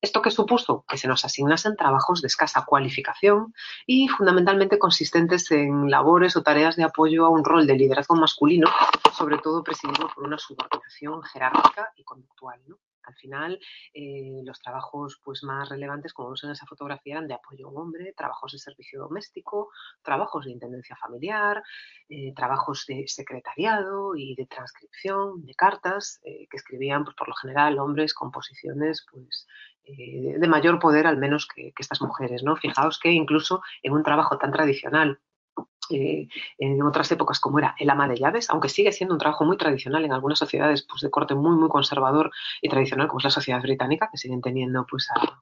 ¿Esto 0.00 0.22
que 0.22 0.30
supuso? 0.30 0.84
Que 0.88 0.96
se 0.96 1.08
nos 1.08 1.24
asignasen 1.24 1.74
trabajos 1.74 2.22
de 2.22 2.28
escasa 2.28 2.64
cualificación 2.64 3.52
y 3.84 4.06
fundamentalmente 4.06 4.78
consistentes 4.78 5.50
en 5.50 5.90
labores 5.90 6.36
o 6.36 6.42
tareas 6.42 6.76
de 6.76 6.84
apoyo 6.84 7.24
a 7.24 7.30
un 7.30 7.44
rol 7.44 7.66
de 7.66 7.74
liderazgo 7.74 8.14
masculino, 8.14 8.68
sobre 9.12 9.38
todo 9.38 9.64
presidido 9.64 10.08
por 10.14 10.24
una 10.24 10.38
subordinación 10.38 11.22
jerárquica 11.24 11.92
y 11.96 12.04
conductual. 12.04 12.60
Al 13.08 13.14
final, 13.14 13.58
eh, 13.94 14.42
los 14.44 14.60
trabajos 14.60 15.18
pues, 15.24 15.42
más 15.42 15.68
relevantes, 15.70 16.12
como 16.12 16.28
vemos 16.28 16.44
en 16.44 16.50
esa 16.50 16.66
fotografía, 16.66 17.14
eran 17.14 17.26
de 17.26 17.34
apoyo 17.34 17.66
a 17.66 17.70
un 17.70 17.78
hombre, 17.78 18.12
trabajos 18.14 18.52
de 18.52 18.58
servicio 18.58 19.00
doméstico, 19.00 19.70
trabajos 20.02 20.44
de 20.44 20.52
intendencia 20.52 20.94
familiar, 20.96 21.62
eh, 22.08 22.34
trabajos 22.36 22.84
de 22.86 23.04
secretariado 23.08 24.14
y 24.14 24.34
de 24.34 24.46
transcripción 24.46 25.44
de 25.46 25.54
cartas 25.54 26.20
eh, 26.22 26.46
que 26.50 26.56
escribían 26.58 27.04
pues, 27.04 27.16
por 27.16 27.28
lo 27.28 27.34
general 27.34 27.78
hombres 27.78 28.12
con 28.12 28.30
posiciones 28.30 29.06
pues, 29.10 29.46
de 29.86 30.48
mayor 30.48 30.78
poder 30.78 31.06
al 31.06 31.16
menos 31.16 31.48
que, 31.48 31.72
estas 31.78 32.02
mujeres, 32.02 32.42
¿no? 32.42 32.56
Fijaos 32.56 32.98
que 32.98 33.10
incluso 33.10 33.62
en 33.82 33.94
un 33.94 34.02
trabajo 34.02 34.36
tan 34.36 34.52
tradicional 34.52 35.18
eh, 35.90 36.28
en 36.58 36.82
otras 36.82 37.10
épocas 37.12 37.40
como 37.40 37.58
era 37.58 37.74
el 37.78 37.90
ama 37.90 38.08
de 38.08 38.16
llaves, 38.16 38.50
aunque 38.50 38.68
sigue 38.68 38.92
siendo 38.92 39.14
un 39.14 39.20
trabajo 39.20 39.44
muy 39.44 39.56
tradicional 39.56 40.04
en 40.04 40.12
algunas 40.12 40.38
sociedades 40.38 40.82
pues, 40.82 41.02
de 41.02 41.10
corte 41.10 41.34
muy 41.34 41.56
muy 41.56 41.68
conservador 41.68 42.30
y 42.60 42.68
tradicional 42.68 43.08
como 43.08 43.18
es 43.18 43.24
la 43.24 43.30
sociedad 43.30 43.62
británica, 43.62 44.08
que 44.10 44.18
siguen 44.18 44.40
teniendo 44.40 44.86
pues 44.86 45.08
a, 45.10 45.38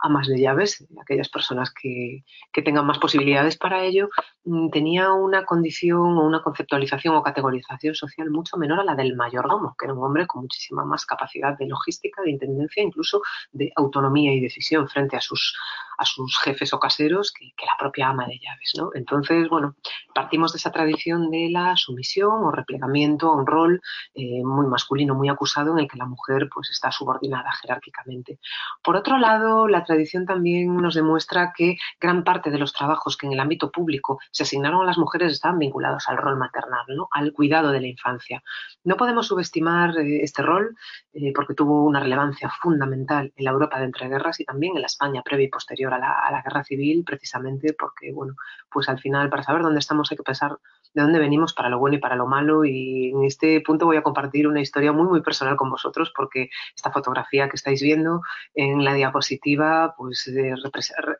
amas 0.00 0.28
de 0.28 0.40
llaves, 0.40 0.86
aquellas 1.00 1.28
personas 1.28 1.72
que, 1.72 2.24
que, 2.52 2.62
tengan 2.62 2.86
más 2.86 2.98
posibilidades 2.98 3.56
para 3.56 3.84
ello, 3.84 4.08
mm, 4.44 4.70
tenía 4.70 5.12
una 5.12 5.44
condición 5.44 6.18
o 6.18 6.26
una 6.26 6.42
conceptualización 6.42 7.16
o 7.16 7.22
categorización 7.22 7.94
social 7.94 8.30
mucho 8.30 8.56
menor 8.56 8.80
a 8.80 8.84
la 8.84 8.94
del 8.94 9.16
mayordomo, 9.16 9.74
que 9.78 9.86
era 9.86 9.94
un 9.94 10.04
hombre 10.04 10.26
con 10.26 10.42
muchísima 10.42 10.84
más 10.84 11.04
capacidad 11.04 11.56
de 11.58 11.66
logística, 11.66 12.22
de 12.22 12.30
intendencia, 12.30 12.82
incluso 12.82 13.22
de 13.52 13.72
autonomía 13.76 14.32
y 14.32 14.40
decisión 14.40 14.88
frente 14.88 15.16
a 15.16 15.20
sus, 15.20 15.56
a 15.98 16.04
sus 16.04 16.38
jefes 16.38 16.72
o 16.72 16.78
caseros 16.78 17.32
que, 17.32 17.52
la 17.66 17.76
propia 17.78 18.08
ama 18.08 18.26
de 18.26 18.38
llaves. 18.38 18.72
¿no? 18.78 18.90
Entonces, 18.94 19.48
bueno, 19.48 19.74
partimos 20.14 20.52
de 20.52 20.58
esa 20.58 20.72
tradición 20.72 21.30
de 21.30 21.50
la 21.50 21.76
sumisión 21.76 22.44
o 22.44 22.50
replegamiento 22.50 23.28
a 23.28 23.36
un 23.36 23.46
rol 23.46 23.80
eh, 24.14 24.42
muy 24.42 24.66
masculino, 24.66 25.14
muy 25.14 25.28
acusado, 25.28 25.72
en 25.72 25.80
el 25.80 25.88
que 25.88 25.98
la 25.98 26.06
mujer 26.06 26.48
pues, 26.52 26.70
está 26.70 26.90
subordinada 26.90 27.50
jerárquicamente. 27.60 28.38
Por 28.82 28.96
otro 28.96 29.18
lado, 29.18 29.68
la 29.68 29.84
tradición 29.88 30.26
también 30.26 30.76
nos 30.76 30.94
demuestra 30.94 31.52
que 31.56 31.76
gran 32.00 32.22
parte 32.22 32.50
de 32.50 32.58
los 32.58 32.72
trabajos 32.72 33.16
que 33.16 33.26
en 33.26 33.32
el 33.32 33.40
ámbito 33.40 33.72
público 33.72 34.20
se 34.30 34.44
asignaron 34.44 34.82
a 34.82 34.84
las 34.84 34.98
mujeres 34.98 35.32
estaban 35.32 35.58
vinculados 35.58 36.08
al 36.08 36.18
rol 36.18 36.36
maternal, 36.36 36.84
al 37.10 37.32
cuidado 37.32 37.72
de 37.72 37.80
la 37.80 37.88
infancia. 37.88 38.42
No 38.84 38.96
podemos 38.96 39.26
subestimar 39.26 39.98
eh, 39.98 40.22
este 40.22 40.42
rol 40.42 40.76
eh, 41.12 41.32
porque 41.34 41.54
tuvo 41.54 41.84
una 41.84 42.00
relevancia 42.00 42.50
fundamental 42.62 43.32
en 43.34 43.44
la 43.44 43.50
Europa 43.50 43.78
de 43.78 43.86
entreguerras 43.86 44.38
y 44.40 44.44
también 44.44 44.76
en 44.76 44.82
la 44.82 44.86
España 44.86 45.22
previa 45.22 45.46
y 45.46 45.50
posterior 45.50 45.92
a 45.94 45.98
la, 45.98 46.42
guerra 46.44 46.62
civil, 46.62 47.02
precisamente 47.04 47.74
porque, 47.78 48.12
bueno, 48.12 48.34
pues 48.70 48.88
al 48.88 49.00
final 49.00 49.28
para 49.28 49.42
saber 49.42 49.62
dónde 49.62 49.80
estamos 49.80 50.10
hay 50.10 50.16
que 50.16 50.22
pensar 50.22 50.56
de 50.94 51.02
dónde 51.02 51.18
venimos 51.18 51.54
para 51.54 51.68
lo 51.68 51.78
bueno 51.78 51.96
y 51.96 52.00
para 52.00 52.16
lo 52.16 52.26
malo 52.26 52.64
y 52.64 53.10
en 53.10 53.24
este 53.24 53.60
punto 53.60 53.86
voy 53.86 53.96
a 53.96 54.02
compartir 54.02 54.46
una 54.48 54.60
historia 54.60 54.92
muy 54.92 55.06
muy 55.06 55.22
personal 55.22 55.56
con 55.56 55.70
vosotros 55.70 56.12
porque 56.14 56.50
esta 56.74 56.90
fotografía 56.90 57.48
que 57.48 57.56
estáis 57.56 57.82
viendo 57.82 58.22
en 58.54 58.84
la 58.84 58.94
diapositiva 58.94 59.94
pues 59.96 60.26
eh, 60.28 60.54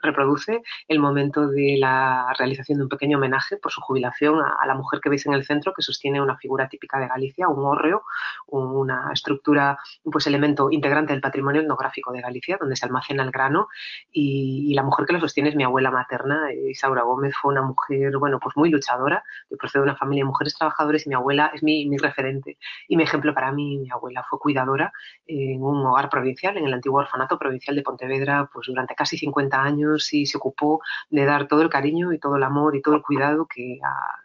reproduce 0.03 0.63
el 0.89 0.99
momento 0.99 1.49
de 1.49 1.77
la 1.79 2.33
realización 2.39 2.79
de 2.79 2.85
un 2.85 2.89
pequeño 2.89 3.19
homenaje 3.19 3.57
por 3.57 3.73
su 3.73 3.81
jubilación 3.81 4.41
a, 4.41 4.67
la 4.67 4.75
mujer 4.75 5.01
que 5.01 5.09
veis 5.09 5.27
en 5.27 5.33
el 5.33 5.45
centro 5.45 5.73
que 5.75 5.83
sostiene 5.83 6.21
una 6.21 6.37
figura 6.37 6.69
típica 6.69 6.99
de 6.99 7.09
Galicia, 7.09 7.49
un 7.49 7.65
hórreo, 7.65 8.03
una 8.49 9.11
estructura, 9.13 9.79
pues 10.05 10.27
elemento 10.27 10.71
integrante 10.71 11.13
del 11.13 11.23
patrimonio 11.23 11.63
etnográfico 11.63 12.13
de 12.13 12.21
Galicia 12.21 12.59
donde 12.61 12.77
se 12.77 12.85
almacena 12.87 13.23
el 13.23 13.31
grano 13.31 13.69
y 14.13 14.75
la 14.75 14.83
mujer 14.83 15.07
que 15.07 15.13
la 15.13 15.21
sostiene 15.21 15.49
es 15.51 15.57
mi 15.57 15.65
abuela 15.65 15.91
materna. 15.91 16.53
Isaura 16.53 17.03
Gómez 17.03 17.35
fue 17.41 17.53
una 17.53 17.63
mujer, 17.63 18.17
bueno, 18.19 18.39
pues 18.39 18.57
muy 18.57 18.71
luchadora. 18.71 19.23
Procedo 19.59 19.83
de 19.83 19.91
una 19.91 19.99
familia 19.99 20.23
de 20.23 20.29
mujeres 20.29 20.55
trabajadoras 20.57 21.05
y 21.05 21.09
mi 21.09 21.15
abuela 21.15 21.51
es 21.55 21.63
mi, 21.63 21.97
referente 21.99 22.59
y 22.89 22.97
mi 22.97 23.03
ejemplo 23.03 23.35
para 23.35 23.53
mí. 23.53 23.79
Mi 23.79 23.91
abuela 23.91 24.25
fue 24.29 24.39
cuidadora 24.39 24.93
en 25.27 25.63
un 25.63 25.85
hogar 25.87 26.09
provincial, 26.09 26.57
en 26.57 26.67
el 26.67 26.75
antiguo 26.75 27.01
orfanato 27.01 27.39
provincial 27.39 27.77
de 27.77 27.83
Pontevedra, 27.83 28.49
pues 28.53 28.67
durante 28.69 28.95
casi 28.95 29.19
50 29.19 29.61
años 29.63 30.13
y 30.13 30.27
se 30.27 30.39
ocupó 30.39 30.81
de 31.11 31.25
dar 31.25 31.49
todo 31.49 31.63
el 31.63 31.69
cariño 31.69 32.13
y 32.13 32.19
todo 32.19 32.37
el 32.37 32.43
amor 32.43 32.77
y 32.77 32.83
todo 32.83 32.95
el 32.95 33.03
cuidado 33.03 33.47
que, 33.47 33.79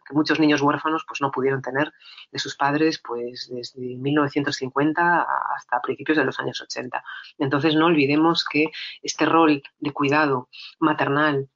que 0.06 0.14
muchos 0.14 0.40
niños 0.40 0.62
huérfanos 0.62 1.04
pues 1.08 1.22
no 1.22 1.32
pudieron 1.32 1.62
tener 1.62 1.92
de 2.32 2.40
sus 2.40 2.56
padres 2.56 3.02
pues 3.04 3.50
desde 3.52 3.98
1950 3.98 5.28
hasta 5.56 5.82
principios 5.82 6.18
de 6.18 6.26
los 6.26 6.40
años 6.40 6.62
80. 6.62 7.04
Entonces 7.40 7.76
no 7.76 7.88
olvidemos 7.88 8.46
que 8.46 8.66
este 9.02 9.26
rol 9.26 9.64
de 9.80 9.92
cuidado 9.92 10.50
maternal 10.80 11.50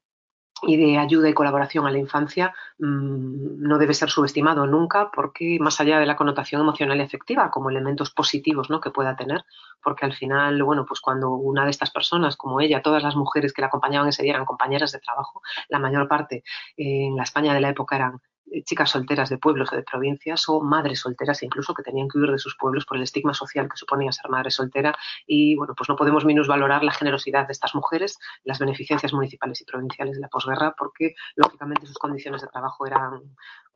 y 0.62 0.76
de 0.76 0.98
ayuda 0.98 1.28
y 1.28 1.34
colaboración 1.34 1.86
a 1.86 1.90
la 1.90 1.98
infancia 1.98 2.54
mm, 2.78 3.60
no 3.60 3.78
debe 3.78 3.94
ser 3.94 4.10
subestimado 4.10 4.66
nunca 4.66 5.10
porque 5.12 5.58
más 5.60 5.80
allá 5.80 5.98
de 5.98 6.06
la 6.06 6.16
connotación 6.16 6.60
emocional 6.60 6.98
y 6.98 7.02
afectiva 7.02 7.50
como 7.50 7.70
elementos 7.70 8.10
positivos 8.10 8.70
¿no? 8.70 8.80
que 8.80 8.90
pueda 8.90 9.16
tener 9.16 9.44
porque 9.82 10.04
al 10.04 10.14
final 10.14 10.62
bueno 10.62 10.84
pues 10.86 11.00
cuando 11.00 11.30
una 11.30 11.64
de 11.64 11.70
estas 11.70 11.90
personas 11.90 12.36
como 12.36 12.60
ella 12.60 12.82
todas 12.82 13.02
las 13.02 13.16
mujeres 13.16 13.52
que 13.52 13.62
la 13.62 13.68
acompañaban 13.68 14.08
ese 14.08 14.22
día 14.22 14.34
eran 14.34 14.46
compañeras 14.46 14.92
de 14.92 15.00
trabajo 15.00 15.42
la 15.68 15.78
mayor 15.78 16.08
parte 16.08 16.42
en 16.76 17.16
la 17.16 17.22
España 17.22 17.54
de 17.54 17.60
la 17.60 17.70
época 17.70 17.96
eran 17.96 18.14
eh, 18.14 18.20
chicas 18.64 18.90
solteras 18.90 19.28
de 19.28 19.38
pueblos 19.38 19.72
o 19.72 19.76
de 19.76 19.82
provincias 19.82 20.48
o 20.48 20.60
madres 20.60 21.00
solteras 21.00 21.42
incluso 21.42 21.74
que 21.74 21.82
tenían 21.82 22.08
que 22.08 22.18
huir 22.18 22.30
de 22.30 22.38
sus 22.38 22.56
pueblos 22.56 22.84
por 22.84 22.96
el 22.96 23.02
estigma 23.02 23.34
social 23.34 23.68
que 23.68 23.76
suponía 23.76 24.12
ser 24.12 24.30
madre 24.30 24.50
soltera 24.50 24.94
y 25.26 25.56
bueno 25.56 25.74
pues 25.76 25.88
no 25.88 25.96
podemos 25.96 26.24
minusvalorar 26.24 26.84
la 26.84 26.92
generosidad 26.92 27.46
de 27.46 27.52
estas 27.52 27.74
mujeres 27.74 28.18
las 28.44 28.58
beneficencias 28.58 29.12
municipales 29.12 29.60
y 29.60 29.64
provinciales 29.64 30.16
de 30.16 30.22
la 30.22 30.28
posguerra 30.28 30.74
porque 30.76 31.14
lógicamente 31.36 31.86
sus 31.86 31.98
condiciones 31.98 32.42
de 32.42 32.48
trabajo 32.48 32.86
eran 32.86 33.22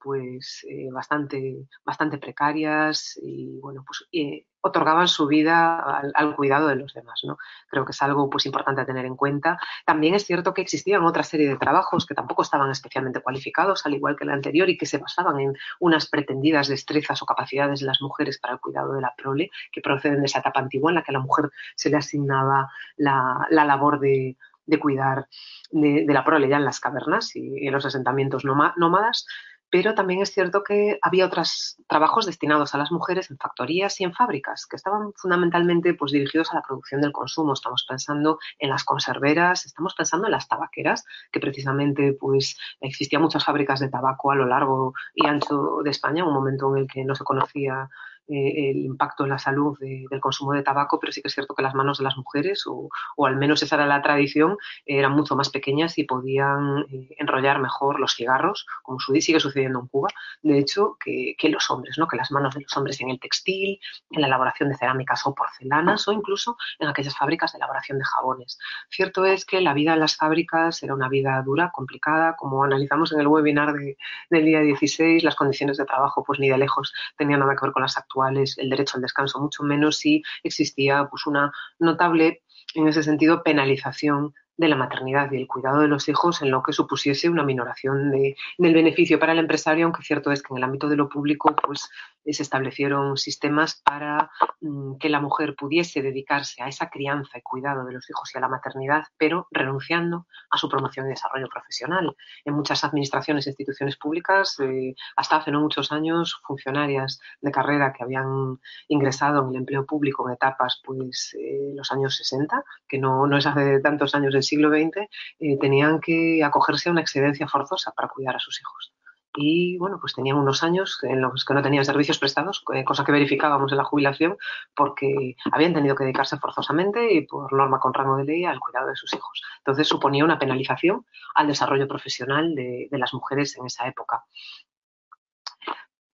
pues 0.02 0.66
eh, 0.68 0.88
bastante, 0.92 1.66
bastante 1.84 2.18
precarias 2.18 3.18
y 3.22 3.58
bueno, 3.60 3.84
pues 3.86 4.06
eh, 4.12 4.46
otorgaban 4.62 5.08
su 5.08 5.26
vida 5.26 5.80
al, 6.14 6.36
cuidado 6.36 6.68
de 6.68 6.76
los 6.76 6.94
demás, 6.94 7.20
¿no? 7.24 7.36
Creo 7.68 7.84
que 7.84 7.90
es 7.90 8.00
algo 8.00 8.30
pues 8.30 8.46
importante 8.46 8.80
a 8.80 8.86
tener 8.86 9.04
en 9.04 9.16
cuenta. 9.16 9.58
También 9.84 10.14
es 10.14 10.24
cierto 10.24 10.54
que 10.54 10.62
existían 10.62 11.02
otra 11.02 11.24
serie 11.24 11.48
de 11.48 11.56
trabajos 11.56 12.06
que 12.06 12.14
tampoco 12.14 12.42
estaban 12.42 12.70
especialmente 12.70 13.20
cualificados, 13.20 13.84
al 13.84 13.94
igual 13.94 14.16
que 14.16 14.24
el 14.24 14.30
anterior, 14.30 14.68
y 14.70 14.78
que 14.78 14.86
se 14.86 14.98
basaban 14.98 15.40
en 15.40 15.54
unas 15.80 16.08
pretendidas 16.08 16.68
destrezas 16.68 17.20
o 17.22 17.26
capacidades 17.26 17.80
de 17.80 17.86
las 17.86 18.00
mujeres 18.00 18.38
para 18.38 18.54
el 18.54 18.60
cuidado 18.60 18.94
de 18.94 19.00
la 19.00 19.12
prole, 19.16 19.50
que 19.72 19.80
proceden 19.80 20.20
de 20.20 20.26
esa 20.26 20.38
etapa 20.38 20.60
antigua 20.60 20.92
en 20.92 20.94
la 20.94 21.02
que 21.02 21.10
a 21.10 21.14
la 21.14 21.20
mujer 21.20 21.50
se 21.74 21.90
le 21.90 21.96
asignaba 21.96 22.70
la, 22.96 23.48
labor 23.50 23.98
de, 23.98 24.36
cuidar 24.80 25.26
de, 25.72 26.06
la 26.06 26.24
prole 26.24 26.48
ya 26.48 26.56
en 26.56 26.64
las 26.64 26.78
cavernas 26.78 27.34
y 27.34 27.66
en 27.66 27.72
los 27.72 27.84
asentamientos 27.84 28.44
nómadas 28.44 29.26
pero 29.72 29.94
también 29.94 30.20
es 30.20 30.34
cierto 30.34 30.62
que 30.62 30.98
había 31.00 31.24
otros 31.24 31.78
trabajos 31.88 32.26
destinados 32.26 32.74
a 32.74 32.78
las 32.78 32.92
mujeres 32.92 33.30
en 33.30 33.38
factorías 33.38 33.98
y 34.02 34.04
en 34.04 34.12
fábricas, 34.12 34.66
que 34.66 34.76
estaban 34.76 35.14
fundamentalmente 35.16 35.94
pues, 35.94 36.12
dirigidos 36.12 36.52
a 36.52 36.56
la 36.56 36.62
producción 36.62 37.00
del 37.00 37.10
consumo. 37.10 37.54
Estamos 37.54 37.86
pensando 37.88 38.38
en 38.58 38.68
las 38.68 38.84
conserveras, 38.84 39.64
estamos 39.64 39.94
pensando 39.94 40.26
en 40.26 40.32
las 40.32 40.46
tabaqueras, 40.46 41.06
que 41.32 41.40
precisamente 41.40 42.12
pues, 42.12 42.58
existían 42.82 43.22
muchas 43.22 43.46
fábricas 43.46 43.80
de 43.80 43.88
tabaco 43.88 44.30
a 44.30 44.34
lo 44.34 44.44
largo 44.44 44.92
y 45.14 45.26
ancho 45.26 45.78
de 45.82 45.90
España, 45.90 46.22
un 46.22 46.34
momento 46.34 46.70
en 46.76 46.82
el 46.82 46.86
que 46.86 47.02
no 47.06 47.14
se 47.14 47.24
conocía 47.24 47.88
eh, 48.28 48.70
el 48.70 48.76
impacto 48.78 49.24
en 49.24 49.30
la 49.30 49.38
salud 49.38 49.76
del 49.80 50.20
consumo 50.20 50.52
de 50.52 50.62
tabaco, 50.62 51.00
pero 51.00 51.12
sí 51.12 51.20
que 51.20 51.28
es 51.28 51.34
cierto 51.34 51.54
que 51.54 51.62
las 51.62 51.74
manos 51.74 51.98
de 51.98 52.04
las 52.04 52.16
mujeres, 52.16 52.64
o, 52.66 52.88
al 53.26 53.36
menos 53.36 53.62
esa 53.62 53.74
era 53.74 53.86
la 53.86 54.00
tradición, 54.00 54.56
eran 54.86 55.12
mucho 55.12 55.34
más 55.34 55.50
pequeñas 55.50 55.98
y 55.98 56.04
podían 56.04 56.86
eh, 56.90 57.08
enrollar 57.18 57.60
mejor 57.60 57.98
los 57.98 58.14
cigarros, 58.14 58.66
como 58.84 59.00
sigue 59.00 59.40
sucediendo 59.40 59.80
en 59.80 59.88
Cuba, 59.88 60.08
de 60.42 60.58
hecho, 60.58 60.96
que, 61.04 61.36
los 61.48 61.68
hombres, 61.70 61.98
¿no? 61.98 62.06
que 62.06 62.16
las 62.16 62.30
manos 62.30 62.54
de 62.54 62.62
los 62.62 62.76
hombres 62.76 63.00
en 63.00 63.10
el 63.10 63.18
textil, 63.18 63.80
en 64.10 64.20
la 64.20 64.28
elaboración 64.28 64.68
de 64.68 64.76
cerámicas 64.76 65.26
o 65.26 65.34
porcelanas, 65.34 66.06
o 66.06 66.12
incluso 66.12 66.56
en 66.78 66.88
aquellas 66.88 67.16
fábricas 67.16 67.52
de 67.52 67.58
elaboración 67.58 67.98
de 67.98 68.04
jabones. 68.04 68.58
Cierto 68.88 69.26
es 69.26 69.44
que 69.44 69.60
la 69.60 69.74
vida 69.74 69.94
en 69.94 70.00
las 70.00 70.16
fábricas 70.16 70.82
era 70.82 70.94
una 70.94 71.08
vida 71.08 71.42
dura, 71.42 71.70
complicada, 71.72 72.36
como 72.36 72.62
analizamos 72.62 73.12
en 73.12 73.20
el 73.20 73.26
webinar 73.26 73.74
del 73.74 74.44
día 74.44 74.60
16, 74.60 75.24
las 75.24 75.34
condiciones 75.34 75.76
de 75.76 75.84
trabajo 75.84 76.22
pues 76.24 76.38
ni 76.38 76.48
de 76.48 76.56
lejos 76.56 76.94
tenían 77.18 77.40
nada 77.40 77.54
que 77.56 77.66
ver 77.66 77.72
con 77.72 77.82
las 77.82 77.96
actuales 77.98 78.11
el 78.56 78.70
derecho 78.70 78.96
al 78.96 79.02
descanso, 79.02 79.40
mucho 79.40 79.62
menos 79.62 79.96
si 79.96 80.22
existía 80.42 81.06
pues, 81.10 81.26
una 81.26 81.52
notable 81.78 82.42
en 82.74 82.88
ese 82.88 83.02
sentido, 83.02 83.42
penalización 83.42 84.34
de 84.56 84.68
la 84.68 84.76
maternidad 84.76 85.30
y 85.32 85.36
el 85.36 85.46
cuidado 85.48 85.80
de 85.80 85.88
los 85.88 86.08
hijos 86.08 86.42
en 86.42 86.50
lo 86.50 86.62
que 86.62 86.72
supusiese 86.72 87.28
una 87.28 87.42
minoración 87.42 88.10
de, 88.10 88.36
del 88.58 88.74
beneficio 88.74 89.18
para 89.18 89.32
el 89.32 89.38
empresario, 89.38 89.86
aunque 89.86 90.02
cierto 90.02 90.30
es 90.30 90.42
que 90.42 90.52
en 90.52 90.58
el 90.58 90.64
ámbito 90.64 90.88
de 90.88 90.96
lo 90.96 91.08
público 91.08 91.54
pues, 91.56 91.88
se 92.24 92.42
establecieron 92.42 93.16
sistemas 93.16 93.82
para 93.84 94.30
mm, 94.60 94.98
que 94.98 95.08
la 95.08 95.20
mujer 95.20 95.56
pudiese 95.56 96.02
dedicarse 96.02 96.62
a 96.62 96.68
esa 96.68 96.90
crianza 96.90 97.38
y 97.38 97.42
cuidado 97.42 97.84
de 97.84 97.92
los 97.92 98.08
hijos 98.08 98.30
y 98.34 98.38
a 98.38 98.40
la 98.40 98.48
maternidad, 98.48 99.04
pero 99.16 99.48
renunciando 99.50 100.26
a 100.50 100.58
su 100.58 100.68
promoción 100.68 101.06
y 101.06 101.10
desarrollo 101.10 101.48
profesional. 101.48 102.14
En 102.44 102.54
muchas 102.54 102.84
administraciones 102.84 103.46
e 103.46 103.50
instituciones 103.50 103.96
públicas, 103.96 104.58
eh, 104.60 104.94
hasta 105.16 105.36
hace 105.36 105.50
no 105.50 105.60
muchos 105.60 105.90
años, 105.92 106.40
funcionarias 106.46 107.20
de 107.40 107.50
carrera 107.50 107.92
que 107.92 108.04
habían 108.04 108.60
ingresado 108.88 109.42
en 109.42 109.50
el 109.50 109.56
empleo 109.56 109.86
público 109.86 110.28
en 110.28 110.34
etapas 110.34 110.80
pues 110.84 111.34
eh, 111.38 111.72
los 111.74 111.90
años 111.90 112.16
60, 112.16 112.61
que 112.88 112.98
no, 112.98 113.26
no 113.26 113.36
es 113.36 113.46
hace 113.46 113.80
tantos 113.80 114.14
años 114.14 114.34
siglo 114.42 114.70
XX 114.70 115.08
eh, 115.38 115.58
tenían 115.58 116.00
que 116.00 116.42
acogerse 116.44 116.88
a 116.88 116.92
una 116.92 117.00
excedencia 117.00 117.48
forzosa 117.48 117.92
para 117.92 118.08
cuidar 118.08 118.36
a 118.36 118.40
sus 118.40 118.60
hijos. 118.60 118.92
Y 119.34 119.78
bueno, 119.78 119.96
pues 119.98 120.14
tenían 120.14 120.36
unos 120.36 120.62
años 120.62 120.98
en 121.04 121.22
los 121.22 121.46
que 121.46 121.54
no 121.54 121.62
tenían 121.62 121.86
servicios 121.86 122.18
prestados, 122.18 122.62
eh, 122.74 122.84
cosa 122.84 123.02
que 123.02 123.12
verificábamos 123.12 123.72
en 123.72 123.78
la 123.78 123.84
jubilación, 123.84 124.36
porque 124.76 125.36
habían 125.50 125.72
tenido 125.72 125.96
que 125.96 126.04
dedicarse 126.04 126.36
forzosamente 126.36 127.14
y 127.14 127.26
por 127.26 127.50
norma 127.54 127.80
con 127.80 127.94
rango 127.94 128.16
de 128.16 128.24
ley 128.24 128.44
al 128.44 128.60
cuidado 128.60 128.88
de 128.88 128.96
sus 128.96 129.14
hijos. 129.14 129.40
Entonces 129.58 129.88
suponía 129.88 130.24
una 130.24 130.38
penalización 130.38 131.06
al 131.34 131.46
desarrollo 131.46 131.88
profesional 131.88 132.54
de 132.54 132.88
las 132.90 133.14
mujeres 133.14 133.56
en 133.56 133.64
esa 133.64 133.88
época. 133.88 134.22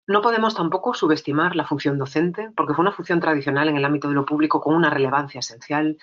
No 0.09 0.23
podemos 0.23 0.55
tampoco 0.55 0.95
subestimar 0.95 1.55
la 1.55 1.67
función 1.67 1.99
docente, 1.99 2.51
porque 2.57 2.73
fue 2.73 2.83
una 2.83 2.93
función 2.93 3.21
tradicional 3.21 3.69
en 3.69 3.77
el 3.77 3.85
ámbito 3.85 4.09
de 4.09 4.15
lo 4.15 4.25
público 4.25 4.59
con 4.59 4.75
una 4.75 4.89
relevancia 4.89 5.41
esencial 5.41 5.99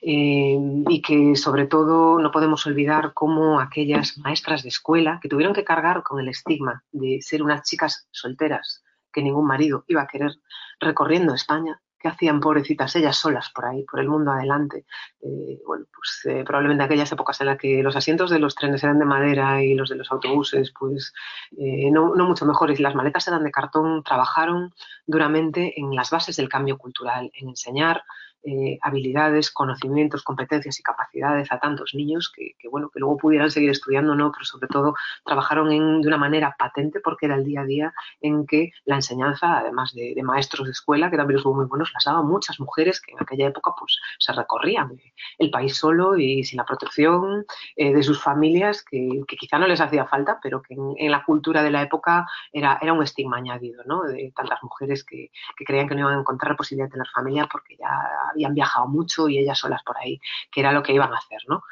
eh, 0.00 0.56
y 0.88 1.02
que 1.02 1.36
sobre 1.36 1.66
todo 1.66 2.18
no 2.18 2.30
podemos 2.30 2.66
olvidar 2.66 3.12
cómo 3.12 3.60
aquellas 3.60 4.16
maestras 4.16 4.62
de 4.62 4.70
escuela 4.70 5.20
que 5.20 5.28
tuvieron 5.28 5.52
que 5.52 5.62
cargar 5.62 6.02
con 6.02 6.18
el 6.20 6.28
estigma 6.28 6.84
de 6.90 7.20
ser 7.20 7.42
unas 7.42 7.62
chicas 7.68 8.08
solteras 8.10 8.82
que 9.12 9.22
ningún 9.22 9.46
marido 9.46 9.84
iba 9.88 10.00
a 10.00 10.06
querer 10.06 10.32
recorriendo 10.78 11.34
España, 11.34 11.82
que 12.00 12.08
hacían 12.08 12.40
pobrecitas 12.40 12.96
ellas 12.96 13.16
solas 13.16 13.50
por 13.50 13.66
ahí, 13.66 13.84
por 13.84 14.00
el 14.00 14.08
mundo 14.08 14.32
adelante. 14.32 14.86
Eh, 15.20 15.60
bueno, 15.66 15.84
pues 15.94 16.22
eh, 16.24 16.44
probablemente 16.44 16.84
aquellas 16.84 17.12
épocas 17.12 17.40
en 17.40 17.48
las 17.48 17.58
que 17.58 17.82
los 17.82 17.94
asientos 17.94 18.30
de 18.30 18.38
los 18.38 18.54
trenes 18.54 18.82
eran 18.82 18.98
de 18.98 19.04
madera 19.04 19.62
y 19.62 19.74
los 19.74 19.90
de 19.90 19.96
los 19.96 20.10
autobuses, 20.10 20.72
pues 20.78 21.12
eh, 21.58 21.90
no, 21.90 22.14
no, 22.14 22.26
mucho 22.26 22.46
mejores 22.46 22.80
las 22.80 22.94
maletas 22.94 23.28
eran 23.28 23.44
de 23.44 23.50
cartón, 23.50 24.02
trabajaron 24.02 24.72
duramente 25.06 25.78
en 25.78 25.94
las 25.94 26.10
bases 26.10 26.36
del 26.36 26.48
cambio 26.48 26.78
cultural, 26.78 27.30
en 27.34 27.50
enseñar 27.50 28.02
eh, 28.42 28.78
habilidades, 28.80 29.50
conocimientos, 29.50 30.22
competencias 30.22 30.80
y 30.80 30.82
capacidades 30.82 31.52
a 31.52 31.58
tantos 31.58 31.94
niños 31.94 32.32
que, 32.34 32.54
bueno, 32.70 32.88
que 32.88 33.00
luego 33.00 33.18
pudieran 33.18 33.50
seguir 33.50 33.70
estudiando, 33.70 34.14
no, 34.14 34.32
pero 34.32 34.44
sobre 34.44 34.68
todo 34.68 34.94
trabajaron 35.24 35.68
de 35.68 36.08
una 36.08 36.16
manera 36.16 36.54
patente 36.58 37.00
porque 37.00 37.26
era 37.26 37.36
el 37.36 37.44
día 37.44 37.60
a 37.60 37.64
día 37.64 37.92
en 38.20 38.46
que 38.46 38.72
la 38.84 38.96
enseñanza, 38.96 39.58
además 39.58 39.92
de, 39.94 40.14
maestros 40.22 40.66
de 40.66 40.72
escuela, 40.72 41.10
que 41.10 41.16
también 41.16 41.40
hubo 41.44 41.54
muy 41.54 41.66
buenos, 41.66 41.92
las 41.92 42.04
daban 42.04 42.26
muchas 42.26 42.60
mujeres 42.60 43.00
que 43.00 43.12
en 43.12 43.18
aquella 43.20 43.48
época 43.48 43.72
pues 43.78 43.98
se 44.18 44.32
recorrían 44.32 44.98
el 45.38 45.50
país 45.50 45.76
solo 45.76 46.16
y 46.16 46.44
sin 46.44 46.58
la 46.58 46.64
protección 46.64 47.44
eh, 47.76 47.92
de 47.92 48.02
sus 48.02 48.22
familias, 48.22 48.82
que, 48.82 49.22
quizá 49.38 49.58
no 49.58 49.66
les 49.66 49.80
hacía 49.80 50.06
falta, 50.06 50.38
pero 50.42 50.62
que 50.62 50.74
en, 50.74 51.10
la 51.10 51.24
cultura 51.24 51.62
de 51.62 51.70
la 51.70 51.82
época 51.82 52.26
era, 52.52 52.78
era 52.80 52.92
un 52.92 53.02
estigma 53.02 53.38
añadido, 53.38 53.82
¿no? 53.84 54.02
De 54.04 54.32
tantas 54.34 54.62
mujeres 54.62 55.04
que, 55.04 55.30
que 55.56 55.64
creían 55.64 55.88
que 55.88 55.94
no 55.94 56.00
iban 56.02 56.16
a 56.16 56.20
encontrar 56.20 56.56
posibilidad 56.56 56.88
de 56.88 56.92
tener 56.92 57.08
familia 57.08 57.48
porque 57.50 57.76
ya 57.76 58.29
habían 58.30 58.54
viajado 58.54 58.86
mucho 58.86 59.28
y 59.28 59.38
ellas 59.38 59.58
solas 59.58 59.82
por 59.82 59.98
ahí, 59.98 60.20
que 60.50 60.60
era 60.60 60.72
lo 60.72 60.82
que 60.82 60.92
iban 60.92 61.12
a 61.12 61.18
hacer, 61.18 61.40
¿no? 61.48 61.64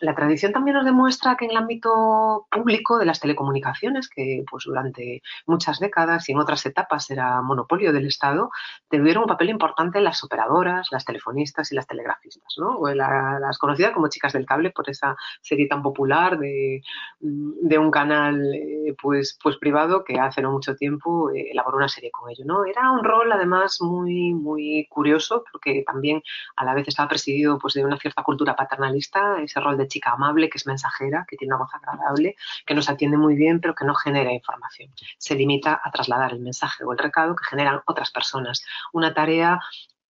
La 0.00 0.14
tradición 0.14 0.52
también 0.52 0.76
nos 0.76 0.84
demuestra 0.84 1.36
que 1.36 1.46
en 1.46 1.52
el 1.52 1.56
ámbito 1.56 2.46
público 2.50 2.98
de 2.98 3.06
las 3.06 3.18
telecomunicaciones, 3.18 4.10
que 4.10 4.44
pues 4.50 4.64
durante 4.64 5.22
muchas 5.46 5.80
décadas 5.80 6.28
y 6.28 6.32
en 6.32 6.38
otras 6.38 6.66
etapas 6.66 7.10
era 7.10 7.40
monopolio 7.40 7.94
del 7.94 8.06
Estado, 8.06 8.50
tuvieron 8.90 9.22
un 9.22 9.28
papel 9.28 9.48
importante 9.48 10.00
las 10.02 10.22
operadoras, 10.22 10.88
las 10.90 11.06
telefonistas 11.06 11.72
y 11.72 11.76
las 11.76 11.86
telegrafistas, 11.86 12.56
¿no? 12.58 12.86
las 12.94 13.58
conocidas 13.58 13.92
como 13.92 14.08
chicas 14.08 14.34
del 14.34 14.44
cable 14.44 14.70
por 14.70 14.90
esa 14.90 15.16
serie 15.40 15.66
tan 15.66 15.82
popular 15.82 16.38
de, 16.38 16.82
un 17.20 17.90
canal 17.90 18.54
eh, 18.54 18.94
pues, 19.00 19.38
pues 19.42 19.56
privado 19.56 20.04
que 20.04 20.18
hace 20.18 20.42
no 20.42 20.52
mucho 20.52 20.74
tiempo 20.74 21.30
eh, 21.30 21.50
elaboró 21.52 21.78
una 21.78 21.88
serie 21.88 22.10
con 22.10 22.30
ello, 22.30 22.44
¿no? 22.46 22.64
Era 22.64 22.90
un 22.90 23.04
rol 23.04 23.30
además 23.32 23.78
muy, 23.80 24.34
muy 24.34 24.86
curioso 24.90 25.44
porque 25.50 25.84
también 25.86 26.22
a 26.56 26.64
la 26.64 26.74
vez 26.74 26.88
estaba 26.88 27.08
presidido 27.08 27.58
pues 27.58 27.74
de 27.74 27.84
una 27.84 27.98
cierta 27.98 28.22
cultura 28.22 28.56
paternalista, 28.56 29.42
ese 29.42 29.60
rol 29.60 29.76
de 29.76 29.85
chica 29.88 30.12
amable, 30.12 30.48
que 30.48 30.58
es 30.58 30.66
mensajera, 30.66 31.24
que 31.28 31.36
tiene 31.36 31.54
una 31.54 31.64
voz 31.64 31.74
agradable, 31.74 32.36
que 32.64 32.74
nos 32.74 32.88
atiende 32.88 33.16
muy 33.16 33.34
bien, 33.34 33.60
pero 33.60 33.74
que 33.74 33.84
no 33.84 33.94
genera 33.94 34.32
información. 34.32 34.92
Se 35.18 35.34
limita 35.34 35.80
a 35.82 35.90
trasladar 35.90 36.32
el 36.32 36.40
mensaje 36.40 36.84
o 36.84 36.92
el 36.92 36.98
recado 36.98 37.34
que 37.36 37.44
generan 37.44 37.80
otras 37.86 38.10
personas. 38.10 38.64
Una 38.92 39.14
tarea 39.14 39.60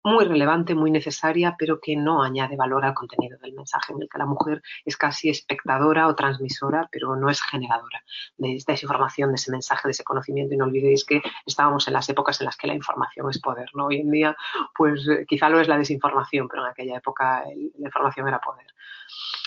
muy 0.04 0.26
relevante, 0.26 0.74
muy 0.74 0.90
necesaria, 0.90 1.56
pero 1.58 1.80
que 1.80 1.96
no 1.96 2.22
añade 2.22 2.56
valor 2.56 2.84
al 2.84 2.94
contenido 2.94 3.38
del 3.38 3.54
mensaje, 3.54 3.94
en 3.94 4.02
el 4.02 4.08
que 4.08 4.18
la 4.18 4.26
mujer 4.26 4.62
es 4.84 4.96
casi 4.98 5.30
espectadora 5.30 6.06
o 6.08 6.14
transmisora, 6.14 6.88
pero 6.92 7.16
no 7.16 7.30
es 7.30 7.40
generadora 7.40 8.04
de, 8.36 8.56
esa 8.56 8.72
información, 8.72 9.30
de 9.30 9.36
ese 9.36 9.50
mensaje, 9.50 9.88
de 9.88 9.92
ese 9.92 10.04
conocimiento. 10.04 10.54
Y 10.54 10.58
no 10.58 10.66
olvidéis 10.66 11.04
que 11.04 11.22
estábamos 11.46 11.88
en 11.88 11.94
las 11.94 12.08
épocas 12.10 12.40
en 12.40 12.46
las 12.46 12.56
que 12.56 12.66
la 12.66 12.74
información 12.74 13.30
es 13.30 13.40
poder. 13.40 13.70
¿no? 13.74 13.86
Hoy 13.86 14.00
en 14.00 14.10
día, 14.10 14.36
pues 14.76 15.08
eh, 15.08 15.24
quizá 15.26 15.48
lo 15.48 15.58
es 15.58 15.68
la 15.68 15.78
desinformación, 15.78 16.48
pero 16.48 16.64
en 16.64 16.70
aquella 16.70 16.98
época 16.98 17.42
la 17.78 17.86
información 17.86 18.28
era 18.28 18.40
poder. 18.40 18.66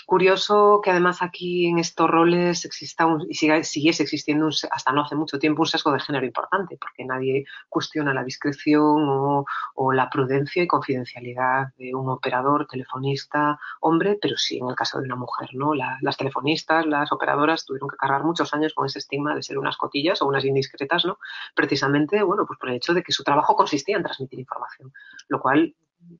Curioso 0.08 0.80
que 0.82 0.90
además 0.90 1.20
aquí 1.20 1.66
en 1.66 1.78
estos 1.78 2.08
roles 2.08 2.64
exista 2.64 3.06
y 3.28 3.34
siga, 3.34 3.62
siguiese 3.62 4.04
existiendo 4.04 4.48
hasta 4.70 4.90
no 4.90 5.02
hace 5.02 5.14
mucho 5.14 5.38
tiempo 5.38 5.60
un 5.60 5.68
sesgo 5.68 5.92
de 5.92 6.00
género 6.00 6.24
importante, 6.24 6.78
porque 6.80 7.04
nadie 7.04 7.44
cuestiona 7.68 8.14
la 8.14 8.24
discreción 8.24 9.44
o, 9.74 9.92
la 9.92 10.08
prudencia 10.08 10.47
y 10.56 10.66
confidencialidad 10.66 11.74
de 11.76 11.94
un 11.94 12.08
operador, 12.08 12.66
telefonista, 12.66 13.58
hombre, 13.80 14.18
pero 14.20 14.36
sí 14.36 14.58
en 14.58 14.68
el 14.68 14.74
caso 14.74 14.98
de 14.98 15.04
una 15.04 15.16
mujer, 15.16 15.50
¿no? 15.52 15.74
las 15.74 16.16
telefonistas, 16.16 16.86
las 16.86 17.12
operadoras 17.12 17.64
tuvieron 17.64 17.88
que 17.88 17.96
cargar 17.96 18.24
muchos 18.24 18.52
años 18.54 18.74
con 18.74 18.86
ese 18.86 18.98
estigma 18.98 19.34
de 19.34 19.42
ser 19.42 19.58
unas 19.58 19.76
cotillas 19.76 20.22
o 20.22 20.26
unas 20.26 20.44
indiscretas, 20.44 21.04
¿no? 21.04 21.18
Precisamente, 21.54 22.22
bueno, 22.22 22.44
pues 22.46 22.58
por 22.58 22.70
el 22.70 22.76
hecho 22.76 22.94
de 22.94 23.02
que 23.02 23.12
su 23.12 23.22
trabajo 23.22 23.56
consistía 23.56 23.96
en 23.96 24.02
transmitir 24.02 24.38
información, 24.38 24.92
lo 25.28 25.40
cual 25.40 25.74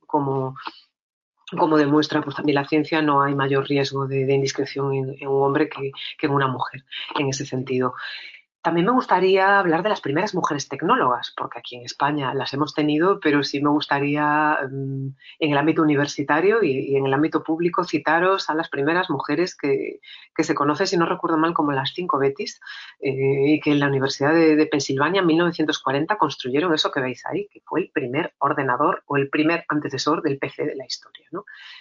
como 0.07 0.55
como 1.57 1.79
demuestra 1.79 2.21
pues 2.21 2.37
también 2.37 2.57
la 2.57 2.69
ciencia, 2.69 3.01
no 3.01 3.23
hay 3.23 3.35
mayor 3.35 3.67
riesgo 3.67 4.07
de, 4.07 4.31
indiscreción 4.33 4.93
en, 4.93 5.17
en, 5.19 5.29
un 5.29 5.43
hombre 5.43 5.69
que, 5.69 5.93
que, 6.19 6.27
en 6.27 6.33
una 6.33 6.47
mujer 6.47 6.85
en 7.19 7.29
ese 7.29 7.47
sentido. 7.47 7.95
También 8.61 8.87
me 8.87 8.93
gustaría 8.93 9.61
hablar 9.61 9.85
de 9.85 9.89
las 9.89 10.01
primeras 10.01 10.35
mujeres 10.35 10.69
tecnólogas, 10.69 11.33
porque 11.37 11.61
aquí 11.61 11.77
en 11.77 11.85
España 11.85 12.35
las 12.35 12.53
hemos 12.55 12.75
tenido, 12.75 13.21
pero 13.21 13.45
sí 13.45 13.63
me 13.63 13.71
gustaría 13.71 14.59
mm, 14.69 15.07
en 15.39 15.53
el 15.53 15.57
ámbito 15.57 15.83
universitario 15.83 16.63
y, 16.63 16.97
en 16.97 17.07
el 17.07 17.15
ámbito 17.15 17.45
público 17.45 17.85
citaros 17.85 18.51
a 18.51 18.55
las 18.55 18.69
primeras 18.69 19.11
mujeres 19.11 19.57
que, 19.57 20.01
se 20.39 20.55
conoce, 20.55 20.87
si 20.87 20.97
no 20.97 21.07
recuerdo 21.07 21.37
mal, 21.39 21.55
como 21.55 21.73
las 21.73 21.93
cinco 21.95 22.19
Betis, 22.19 22.61
eh, 23.01 23.55
y 23.55 23.61
que 23.61 23.73
en 23.73 23.81
la 23.81 23.87
Universidad 23.87 24.35
de, 24.35 24.67
Pensilvania 24.67 25.21
en 25.21 25.27
1940 25.27 26.17
construyeron 26.17 26.75
eso 26.75 26.91
que 26.91 27.01
veis 27.01 27.25
ahí, 27.27 27.49
que 27.53 27.61
fue 27.65 27.81
el 27.81 27.91
primer 27.91 28.35
ordenador 28.39 29.03
o 29.07 29.17
el 29.17 29.29
primer 29.29 29.65
antecesor 29.69 30.23
del 30.23 30.39
PC 30.39 30.65
de 30.65 30.75
la 30.75 30.85
historia. 30.85 31.29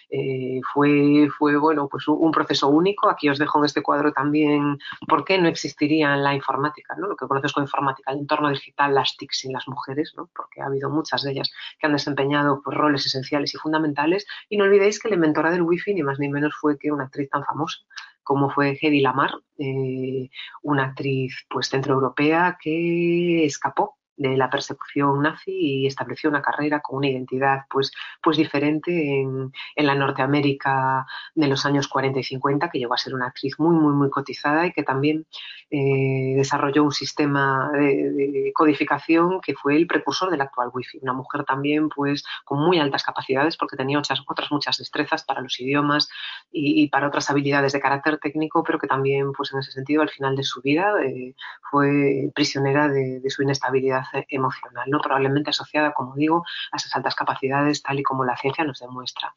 Eh, 0.10 0.60
fue, 0.74 1.30
fue, 1.38 1.58
bueno, 1.58 1.88
pues 1.90 2.08
un 2.08 2.32
proceso 2.32 2.68
único. 2.68 3.10
Aquí 3.10 3.30
os 3.30 3.40
dejo 3.40 3.60
en 3.60 3.66
este 3.66 3.82
cuadro 3.82 4.12
también 4.12 4.78
por 5.08 5.26
qué 5.26 5.38
no 5.38 5.48
existiría 5.48 6.16
la 6.16 6.34
informática 6.34 6.77
lo 6.98 7.16
que 7.16 7.28
conoces 7.28 7.54
con 7.54 7.64
informática, 7.64 8.12
el 8.12 8.20
entorno 8.20 8.50
digital, 8.50 8.94
las 8.94 9.16
TIC 9.18 9.32
sin 9.32 9.54
las 9.54 9.68
mujeres, 9.68 10.14
porque 10.36 10.62
ha 10.62 10.66
habido 10.66 10.90
muchas 10.90 11.24
de 11.24 11.32
ellas 11.32 11.52
que 11.80 11.88
han 11.88 11.94
desempeñado 11.94 12.62
pues, 12.64 12.78
roles 12.78 13.06
esenciales 13.06 13.54
y 13.54 13.58
fundamentales. 13.58 14.26
Y 14.50 14.58
no 14.58 14.66
olvidéis 14.66 15.00
que 15.00 15.10
la 15.10 15.16
inventora 15.16 15.52
del 15.52 15.62
wifi 15.62 15.94
ni 15.94 16.04
más 16.04 16.20
ni 16.20 16.30
menos 16.30 16.56
fue 16.56 16.78
que 16.78 16.92
una 16.92 17.06
actriz 17.06 17.30
tan 17.30 17.44
famosa 17.44 17.80
como 18.28 18.50
fue 18.50 18.78
Hedy 18.82 19.00
Lamar, 19.00 19.32
eh, 19.58 20.30
una 20.62 20.88
actriz 20.88 21.46
pues 21.50 21.70
centroeuropea 21.70 22.58
que 22.62 23.46
escapó 23.46 23.97
de 24.18 24.36
la 24.36 24.50
persecución 24.50 25.22
nazi 25.22 25.52
y 25.52 25.88
estableció 25.88 26.30
una 26.30 26.42
carrera 26.42 26.82
con 26.82 26.98
una 26.98 27.08
identidad 27.08 27.62
pues, 27.70 27.92
pues 28.22 28.36
diferente 28.36 29.22
en, 29.22 29.52
la 29.76 29.96
Norteamérica 29.96 31.06
de 31.36 31.48
los 31.48 31.66
años 31.66 31.88
40 31.88 32.20
y 32.20 32.24
50, 32.24 32.70
que 32.70 32.80
llegó 32.80 32.94
a 32.94 32.98
ser 32.98 33.14
una 33.14 33.28
actriz 33.28 33.60
muy, 33.60 33.76
muy, 33.76 33.94
muy 33.94 34.10
cotizada 34.10 34.66
y 34.66 34.74
que 34.74 34.84
también 34.84 35.26
eh, 35.70 36.34
desarrolló 36.36 36.84
un 36.84 36.92
sistema 36.92 37.70
de, 37.72 38.52
codificación 38.54 39.40
que 39.40 39.54
fue 39.54 39.76
el 39.76 39.86
precursor 39.86 40.32
del 40.32 40.42
actual 40.42 40.72
Wi-Fi. 40.74 41.00
Una 41.04 41.14
mujer 41.14 41.44
también 41.44 41.90
pues 41.90 42.24
con 42.44 42.60
muy 42.60 42.80
altas 42.80 43.04
capacidades 43.04 43.56
porque 43.56 43.78
tenía 43.78 44.00
otras, 44.00 44.24
otras 44.28 44.52
muchas 44.52 44.78
destrezas 44.78 45.24
para 45.24 45.42
los 45.42 45.60
idiomas 45.60 46.10
y, 46.52 46.90
para 46.90 47.08
otras 47.08 47.30
habilidades 47.30 47.74
de 47.74 47.80
carácter 47.80 48.18
técnico, 48.18 48.64
pero 48.64 48.80
que 48.80 48.88
también 48.88 49.32
pues 49.34 49.54
en 49.54 49.60
ese 49.60 49.72
sentido 49.72 50.02
al 50.02 50.10
final 50.10 50.36
de 50.36 50.44
su 50.44 50.62
vida 50.62 50.92
eh, 51.06 51.36
fue 51.70 52.32
prisionera 52.34 52.88
de 52.88 53.30
su 53.30 53.44
inestabilidad 53.44 54.07
emocional, 54.30 54.90
¿no? 54.90 55.00
probablemente 55.00 55.50
asociada, 55.50 55.94
como 55.94 56.16
digo, 56.16 56.44
a 56.72 56.78
esas 56.78 56.96
altas 56.96 57.16
capacidades, 57.16 57.82
tal 57.82 58.00
y 58.00 58.04
como 58.04 58.26
la 58.26 58.38
ciencia 58.38 58.64
nos 58.64 58.80
demuestra. 58.80 59.34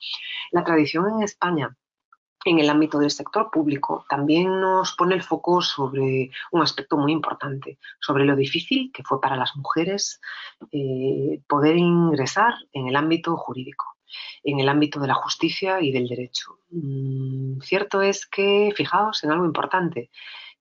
La 0.53 0.65
tradición 0.65 1.09
en 1.09 1.23
España 1.23 1.77
en 2.45 2.59
el 2.59 2.71
ámbito 2.71 2.99
del 2.99 3.11
sector 3.11 3.51
público 3.51 4.07
también 4.09 4.61
nos 4.61 4.95
pone 4.95 5.15
el 5.15 5.23
foco 5.23 5.61
sobre 5.61 6.31
un 6.51 6.63
aspecto 6.63 6.97
muy 6.97 7.13
importante, 7.13 7.79
sobre 8.01 8.25
lo 8.25 8.35
difícil 8.35 8.91
que 8.93 9.03
fue 9.03 9.21
para 9.21 9.37
las 9.37 9.55
mujeres 9.57 10.21
eh, 10.73 11.43
poder 11.47 11.77
ingresar 11.77 12.55
en 12.73 12.89
el 12.89 12.97
ámbito 12.97 13.37
jurídico, 13.37 13.97
en 14.43 14.59
el 14.59 14.69
ámbito 14.69 15.01
de 15.01 15.09
la 15.09 15.15
justicia 15.15 15.83
y 15.83 15.93
del 15.93 16.09
derecho. 16.09 16.59
Mm, 16.71 17.61
cierto 17.61 18.01
es 18.01 18.27
que, 18.27 18.73
fijaos 18.75 19.23
en 19.23 19.33
algo 19.33 19.45
importante, 19.45 20.11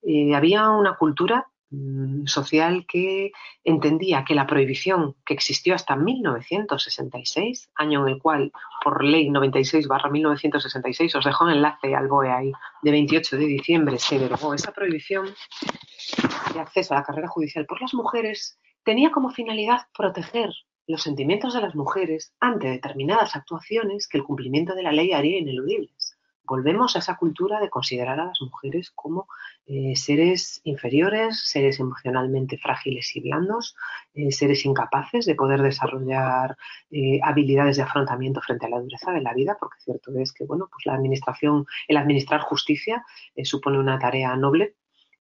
eh, 0.02 0.34
había 0.34 0.68
una 0.68 0.96
cultura 0.96 1.46
social 2.26 2.84
que 2.86 3.32
entendía 3.62 4.24
que 4.24 4.34
la 4.34 4.46
prohibición 4.46 5.14
que 5.24 5.34
existió 5.34 5.74
hasta 5.74 5.94
1966, 5.94 7.70
año 7.76 8.06
en 8.06 8.14
el 8.14 8.20
cual 8.20 8.52
por 8.82 9.04
ley 9.04 9.30
96 9.30 9.86
barra 9.86 10.10
1966, 10.10 11.14
os 11.14 11.24
dejo 11.24 11.44
un 11.44 11.52
enlace 11.52 11.94
al 11.94 12.08
BOE 12.08 12.30
ahí, 12.30 12.52
de 12.82 12.90
28 12.90 13.36
de 13.36 13.46
diciembre 13.46 13.98
se 13.98 14.18
derogó 14.18 14.52
esa 14.54 14.72
prohibición 14.72 15.26
de 16.54 16.60
acceso 16.60 16.94
a 16.94 16.98
la 16.98 17.04
carrera 17.04 17.28
judicial 17.28 17.66
por 17.66 17.80
las 17.80 17.94
mujeres, 17.94 18.58
tenía 18.82 19.10
como 19.10 19.30
finalidad 19.30 19.86
proteger 19.96 20.50
los 20.86 21.02
sentimientos 21.02 21.54
de 21.54 21.60
las 21.60 21.76
mujeres 21.76 22.34
ante 22.40 22.68
determinadas 22.68 23.36
actuaciones 23.36 24.08
que 24.08 24.18
el 24.18 24.24
cumplimiento 24.24 24.74
de 24.74 24.82
la 24.82 24.92
ley 24.92 25.12
haría 25.12 25.38
ineludibles 25.38 25.99
volvemos 26.50 26.96
a 26.96 26.98
esa 26.98 27.16
cultura 27.16 27.60
de 27.60 27.70
considerar 27.70 28.18
a 28.18 28.24
las 28.24 28.40
mujeres 28.42 28.90
como 28.90 29.28
eh, 29.66 29.94
seres 29.94 30.60
inferiores, 30.64 31.48
seres 31.48 31.78
emocionalmente 31.78 32.58
frágiles 32.58 33.14
y 33.14 33.20
blandos, 33.20 33.76
eh, 34.14 34.32
seres 34.32 34.64
incapaces 34.64 35.26
de 35.26 35.36
poder 35.36 35.62
desarrollar 35.62 36.56
eh, 36.90 37.20
habilidades 37.22 37.76
de 37.76 37.84
afrontamiento 37.84 38.40
frente 38.40 38.66
a 38.66 38.68
la 38.68 38.80
dureza 38.80 39.12
de 39.12 39.20
la 39.20 39.32
vida, 39.32 39.56
porque 39.60 39.78
cierto 39.78 40.10
es 40.18 40.32
que 40.32 40.44
bueno, 40.44 40.68
pues 40.72 40.86
la 40.86 40.94
administración, 40.94 41.66
el 41.86 41.96
administrar 41.96 42.40
justicia 42.40 43.04
supone 43.44 43.78
una 43.78 44.00
tarea 44.00 44.34
noble 44.34 44.74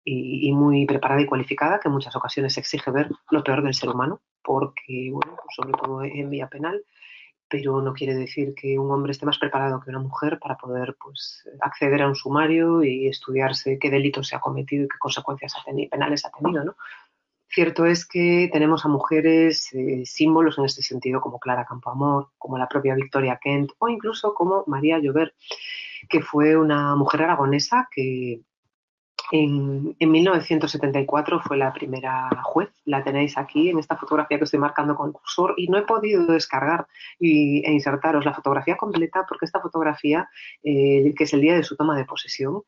y, 0.02 0.50
muy 0.52 0.86
preparada 0.86 1.20
y 1.20 1.26
cualificada 1.26 1.78
que 1.78 1.88
en 1.88 1.94
muchas 1.94 2.16
ocasiones 2.16 2.56
exige 2.56 2.90
ver 2.90 3.10
lo 3.30 3.44
peor 3.44 3.62
del 3.62 3.74
ser 3.74 3.90
humano, 3.90 4.22
porque 4.42 5.10
bueno, 5.12 5.36
pues 5.36 5.54
sobre 5.54 5.72
todo 5.72 6.02
en 6.02 6.30
vía 6.30 6.48
penal 6.48 6.82
pero 7.48 7.80
no 7.80 7.92
quiere 7.92 8.14
decir 8.14 8.54
que 8.54 8.78
un 8.78 8.90
hombre 8.90 9.12
esté 9.12 9.26
más 9.26 9.38
preparado 9.38 9.80
que 9.80 9.90
una 9.90 9.98
mujer 9.98 10.38
para 10.38 10.56
poder 10.56 10.96
pues, 11.00 11.48
acceder 11.60 12.02
a 12.02 12.08
un 12.08 12.14
sumario 12.14 12.82
y 12.82 13.08
estudiarse 13.08 13.78
qué 13.78 13.90
delito 13.90 14.22
se 14.22 14.36
ha 14.36 14.40
cometido 14.40 14.84
y 14.84 14.88
qué 14.88 14.98
consecuencias 14.98 15.54
penales 15.90 16.24
ha 16.24 16.30
tenido. 16.30 16.64
¿no? 16.64 16.76
Cierto 17.50 17.86
es 17.86 18.06
que 18.06 18.50
tenemos 18.52 18.84
a 18.84 18.88
mujeres 18.88 19.72
eh, 19.72 20.02
símbolos 20.04 20.58
en 20.58 20.66
este 20.66 20.82
sentido 20.82 21.20
como 21.20 21.38
Clara 21.40 21.64
Campoamor, 21.64 22.28
como 22.36 22.58
la 22.58 22.68
propia 22.68 22.94
Victoria 22.94 23.40
Kent 23.42 23.72
o 23.78 23.88
incluso 23.88 24.34
como 24.34 24.64
María 24.66 24.98
Llover, 24.98 25.34
que 26.08 26.20
fue 26.20 26.56
una 26.56 26.94
mujer 26.94 27.22
aragonesa 27.22 27.88
que 27.90 28.42
en, 29.32 29.96
1974 29.98 31.40
fue 31.40 31.56
la 31.56 31.72
primera 31.72 32.28
juez, 32.42 32.70
la 32.84 33.02
tenéis 33.04 33.36
aquí 33.36 33.70
en 33.70 33.78
esta 33.78 33.96
fotografía 33.96 34.38
que 34.38 34.44
estoy 34.44 34.60
marcando 34.60 34.94
con 34.94 35.12
cursor 35.12 35.54
y 35.56 35.68
no 35.68 35.78
he 35.78 35.82
podido 35.82 36.26
descargar 36.26 36.86
y, 37.18 37.64
e 37.66 37.72
insertaros 37.72 38.24
la 38.24 38.34
fotografía 38.34 38.76
completa 38.76 39.24
porque 39.28 39.44
esta 39.44 39.60
fotografía, 39.60 40.28
eh, 40.62 41.14
que 41.16 41.24
es 41.24 41.32
el 41.32 41.40
día 41.40 41.54
de 41.54 41.62
su 41.62 41.76
toma 41.76 41.96
de 41.96 42.04
posesión, 42.04 42.62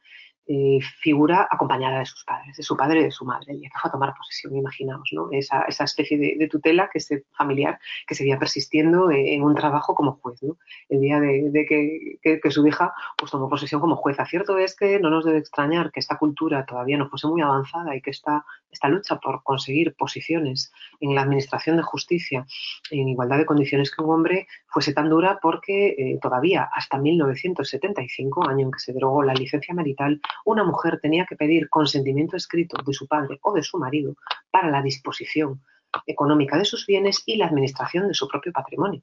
eh, 0.46 0.80
figura 1.00 1.46
acompañada 1.50 2.00
de 2.00 2.06
sus 2.06 2.24
padres, 2.24 2.56
de 2.56 2.62
su 2.62 2.76
padre 2.76 3.00
y 3.00 3.04
de 3.04 3.10
su 3.10 3.24
madre, 3.24 3.52
el 3.52 3.60
día 3.60 3.70
que 3.72 3.78
fue 3.78 3.88
a 3.88 3.92
tomar 3.92 4.14
posesión, 4.16 4.56
imaginaos, 4.56 5.08
¿no? 5.12 5.28
esa, 5.30 5.64
especie 5.68 6.18
de, 6.18 6.48
tutela 6.48 6.90
que 6.92 6.98
es 6.98 7.08
familiar 7.36 7.78
que 8.06 8.14
seguía 8.14 8.38
persistiendo 8.38 9.10
en 9.10 9.42
un 9.42 9.54
trabajo 9.54 9.94
como 9.94 10.18
juez, 10.20 10.42
¿no? 10.42 10.56
el 10.88 11.00
día 11.00 11.20
de, 11.20 11.66
que, 11.68 12.50
su 12.50 12.66
hija 12.66 12.92
pues, 13.16 13.30
tomó 13.30 13.48
posesión 13.48 13.80
como 13.80 13.96
jueza. 13.96 14.26
Cierto 14.26 14.58
es 14.58 14.74
que 14.74 14.98
no 14.98 15.10
nos 15.10 15.24
debe 15.24 15.38
extrañar 15.38 15.92
que 15.92 16.00
esta 16.00 16.18
cultura 16.18 16.64
todavía 16.66 16.98
no 16.98 17.08
fuese 17.08 17.28
muy 17.28 17.42
avanzada 17.42 17.94
y 17.94 18.02
que 18.02 18.10
esta, 18.10 18.44
esta 18.70 18.88
lucha 18.88 19.20
por 19.20 19.42
conseguir 19.44 19.94
posiciones 19.94 20.72
en 21.00 21.14
la 21.14 21.22
administración 21.22 21.76
de 21.76 21.82
justicia 21.82 22.46
en 22.90 23.08
igualdad 23.08 23.38
de 23.38 23.46
condiciones 23.46 23.94
que 23.94 24.02
un 24.02 24.10
hombre 24.10 24.46
fuese 24.66 24.92
tan 24.92 25.08
dura 25.08 25.38
porque 25.40 25.88
eh, 25.88 26.18
todavía 26.20 26.68
hasta 26.72 26.98
1975, 26.98 28.48
año 28.48 28.66
en 28.66 28.72
que 28.72 28.78
se 28.78 28.92
derogó 28.92 29.22
la 29.22 29.34
licencia 29.34 29.74
marital, 29.74 30.20
una 30.44 30.64
mujer 30.64 30.98
tenía 31.00 31.26
que 31.26 31.36
pedir 31.36 31.68
consentimiento 31.68 32.36
escrito 32.36 32.76
de 32.84 32.92
su 32.92 33.06
padre 33.06 33.38
o 33.42 33.52
de 33.52 33.62
su 33.62 33.78
marido 33.78 34.14
para 34.50 34.70
la 34.70 34.82
disposición 34.82 35.62
económica 36.06 36.56
de 36.56 36.64
sus 36.64 36.86
bienes 36.86 37.22
y 37.26 37.36
la 37.36 37.46
administración 37.46 38.08
de 38.08 38.14
su 38.14 38.28
propio 38.28 38.52
patrimonio 38.52 39.02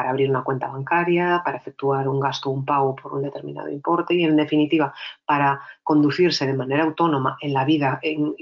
para 0.00 0.12
abrir 0.12 0.30
una 0.30 0.42
cuenta 0.42 0.66
bancaria, 0.66 1.42
para 1.44 1.58
efectuar 1.58 2.08
un 2.08 2.20
gasto 2.20 2.48
o 2.48 2.54
un 2.54 2.64
pago 2.64 2.96
por 2.96 3.12
un 3.12 3.20
determinado 3.20 3.68
importe 3.68 4.14
y, 4.14 4.24
en 4.24 4.34
definitiva, 4.34 4.94
para 5.26 5.60
conducirse 5.82 6.46
de 6.46 6.54
manera 6.54 6.84
autónoma 6.84 7.36
en 7.42 7.52
la 7.52 7.66
vida, 7.66 7.98
en, 8.00 8.34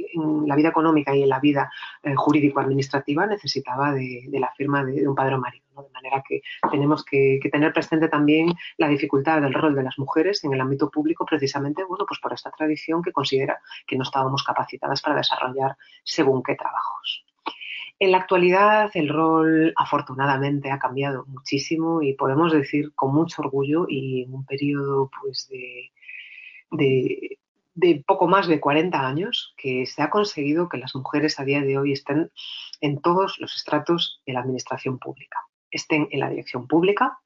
la 0.46 0.54
vida 0.54 0.68
económica 0.68 1.16
y 1.16 1.24
en 1.24 1.28
la 1.28 1.40
vida 1.40 1.68
eh, 2.04 2.14
jurídico-administrativa, 2.14 3.26
necesitaba 3.26 3.90
de, 3.90 4.28
la 4.30 4.52
firma 4.56 4.84
de, 4.84 5.08
un 5.08 5.16
padre 5.16 5.34
o 5.34 5.38
marido. 5.40 5.64
De 5.82 5.90
manera 5.90 6.22
que 6.28 6.42
tenemos 6.70 7.04
que, 7.04 7.40
tener 7.50 7.72
presente 7.72 8.06
también 8.06 8.54
la 8.76 8.86
dificultad 8.86 9.40
del 9.40 9.52
rol 9.52 9.74
de 9.74 9.82
las 9.82 9.98
mujeres 9.98 10.44
en 10.44 10.52
el 10.52 10.60
ámbito 10.60 10.88
público, 10.88 11.26
precisamente 11.26 11.82
bueno, 11.82 12.04
pues 12.06 12.20
por 12.20 12.32
esta 12.32 12.52
tradición 12.52 13.02
que 13.02 13.10
considera 13.10 13.58
que 13.84 13.96
no 13.96 14.04
estábamos 14.04 14.44
capacitadas 14.44 15.02
para 15.02 15.16
desarrollar 15.16 15.76
según 16.04 16.40
qué 16.44 16.54
trabajos. 16.54 17.27
En 18.00 18.12
la 18.12 18.18
actualidad 18.18 18.90
el 18.94 19.08
rol 19.08 19.72
afortunadamente 19.76 20.70
ha 20.70 20.78
cambiado 20.78 21.24
muchísimo 21.26 22.00
y 22.00 22.14
podemos 22.14 22.52
decir 22.52 22.94
con 22.94 23.12
mucho 23.12 23.42
orgullo 23.42 23.86
y 23.88 24.22
en 24.22 24.34
un 24.34 24.44
periodo 24.46 25.10
pues 25.20 25.48
de, 25.48 25.90
de, 27.74 28.04
poco 28.06 28.28
más 28.28 28.46
de 28.46 28.60
40 28.60 29.04
años 29.04 29.54
que 29.56 29.84
se 29.86 30.02
ha 30.02 30.10
conseguido 30.10 30.68
que 30.68 30.78
las 30.78 30.94
mujeres 30.94 31.40
a 31.40 31.44
día 31.44 31.60
de 31.60 31.76
hoy 31.76 31.92
estén 31.92 32.30
en 32.80 33.00
todos 33.00 33.38
los 33.40 33.56
estratos 33.56 34.22
de 34.26 34.32
la 34.32 34.40
administración 34.40 34.98
pública. 34.98 35.40
Estén 35.70 36.08
en 36.12 36.20
la 36.20 36.30
dirección 36.30 36.68
pública, 36.68 37.18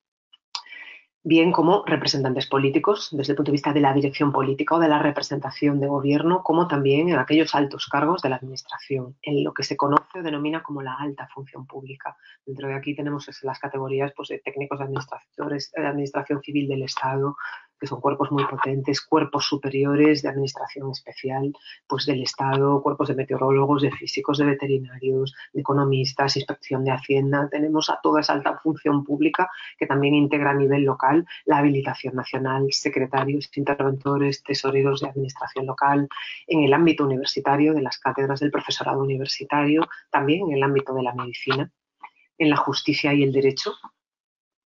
bien 1.25 1.53
como 1.53 1.85
representantes 1.87 2.47
políticos, 2.47 3.09
desde 3.13 3.33
el 3.33 3.37
punto 3.37 3.51
de 3.51 3.57
vista 3.57 3.73
de 3.73 3.81
la 3.81 3.93
dirección 3.93 4.33
política 4.33 4.75
o 4.75 4.81
de 4.81 4.89
la 4.89 4.99
representación 4.99 5.79
de 5.79 5.87
gobierno, 5.87 6.43
como 6.43 6.67
también 6.67 7.09
en 7.09 7.19
aquellos 7.19 7.55
altos 7.55 7.87
cargos 7.87 8.23
de 8.23 8.29
la 8.29 8.37
Administración, 8.37 9.17
en 9.23 9.45
lo 9.45 9.55
que 9.55 9.63
se 9.63 9.77
conoce 9.77 10.19
o 10.19 10.23
denomina 10.23 10.63
como 10.63 10.83
la 10.83 10.95
alta 10.95 11.29
función 11.29 11.67
pública. 11.67 12.17
Dentro 12.45 12.69
de 12.69 12.75
aquí 12.75 12.97
tenemos 12.97 13.29
las 13.43 13.59
categorías 13.61 14.13
pues, 14.17 14.31
de 14.31 14.41
técnicos 14.41 14.81
de, 14.81 14.87
de 14.87 15.87
Administración 15.87 16.43
Civil 16.43 16.69
del 16.69 16.83
Estado, 16.83 17.37
que 17.83 17.89
son 17.89 18.01
cuerpos 18.01 18.31
muy 18.31 18.45
potentes, 18.45 19.01
cuerpos 19.01 19.45
superiores 19.45 20.23
de 20.23 20.29
administración 20.29 20.93
especial 20.93 21.53
pues 21.89 22.07
del 22.07 22.23
Estado, 22.23 22.81
cuerpos 22.81 23.09
de 23.09 23.17
meteorólogos, 23.17 23.83
de 23.83 23.91
físicos, 23.91 24.39
de 24.39 24.45
veterinarios, 24.45 25.35
de 25.53 25.63
economistas, 25.63 26.37
inspección 26.37 26.85
de 26.85 26.93
Hacienda. 26.93 27.49
Tenemos 27.51 27.91
a 27.91 27.99
toda 28.01 28.21
esa 28.21 28.35
alta 28.35 28.57
función 28.59 29.03
pública 29.03 29.51
que 29.77 29.89
también 29.89 30.15
integra 30.15 30.53
a 30.53 30.55
nivel 30.55 30.85
local 30.85 31.27
la 31.45 31.59
habilitación 31.59 32.15
nacional, 32.15 32.69
secretarios, 32.71 33.51
interventores, 33.57 34.45
tesoreros 34.45 35.01
de 35.01 35.09
administración 35.09 35.67
local, 35.67 36.09
en 36.47 36.63
el 36.63 36.73
ámbito 36.75 37.05
universitario 37.05 37.75
de 37.75 37.83
las 37.83 37.99
cátedras 37.99 38.39
del 38.39 38.53
profesorado 38.53 39.01
universitario, 39.01 39.89
también 40.09 40.43
en 40.43 40.53
el 40.53 40.63
ámbito 40.63 40.95
de 40.95 41.03
la 41.03 41.15
medicina, 41.15 41.69
en 42.39 42.49
la 42.49 42.57
justicia 42.57 43.13
y 43.13 43.25
el 43.25 43.33
derecho. 43.33 43.73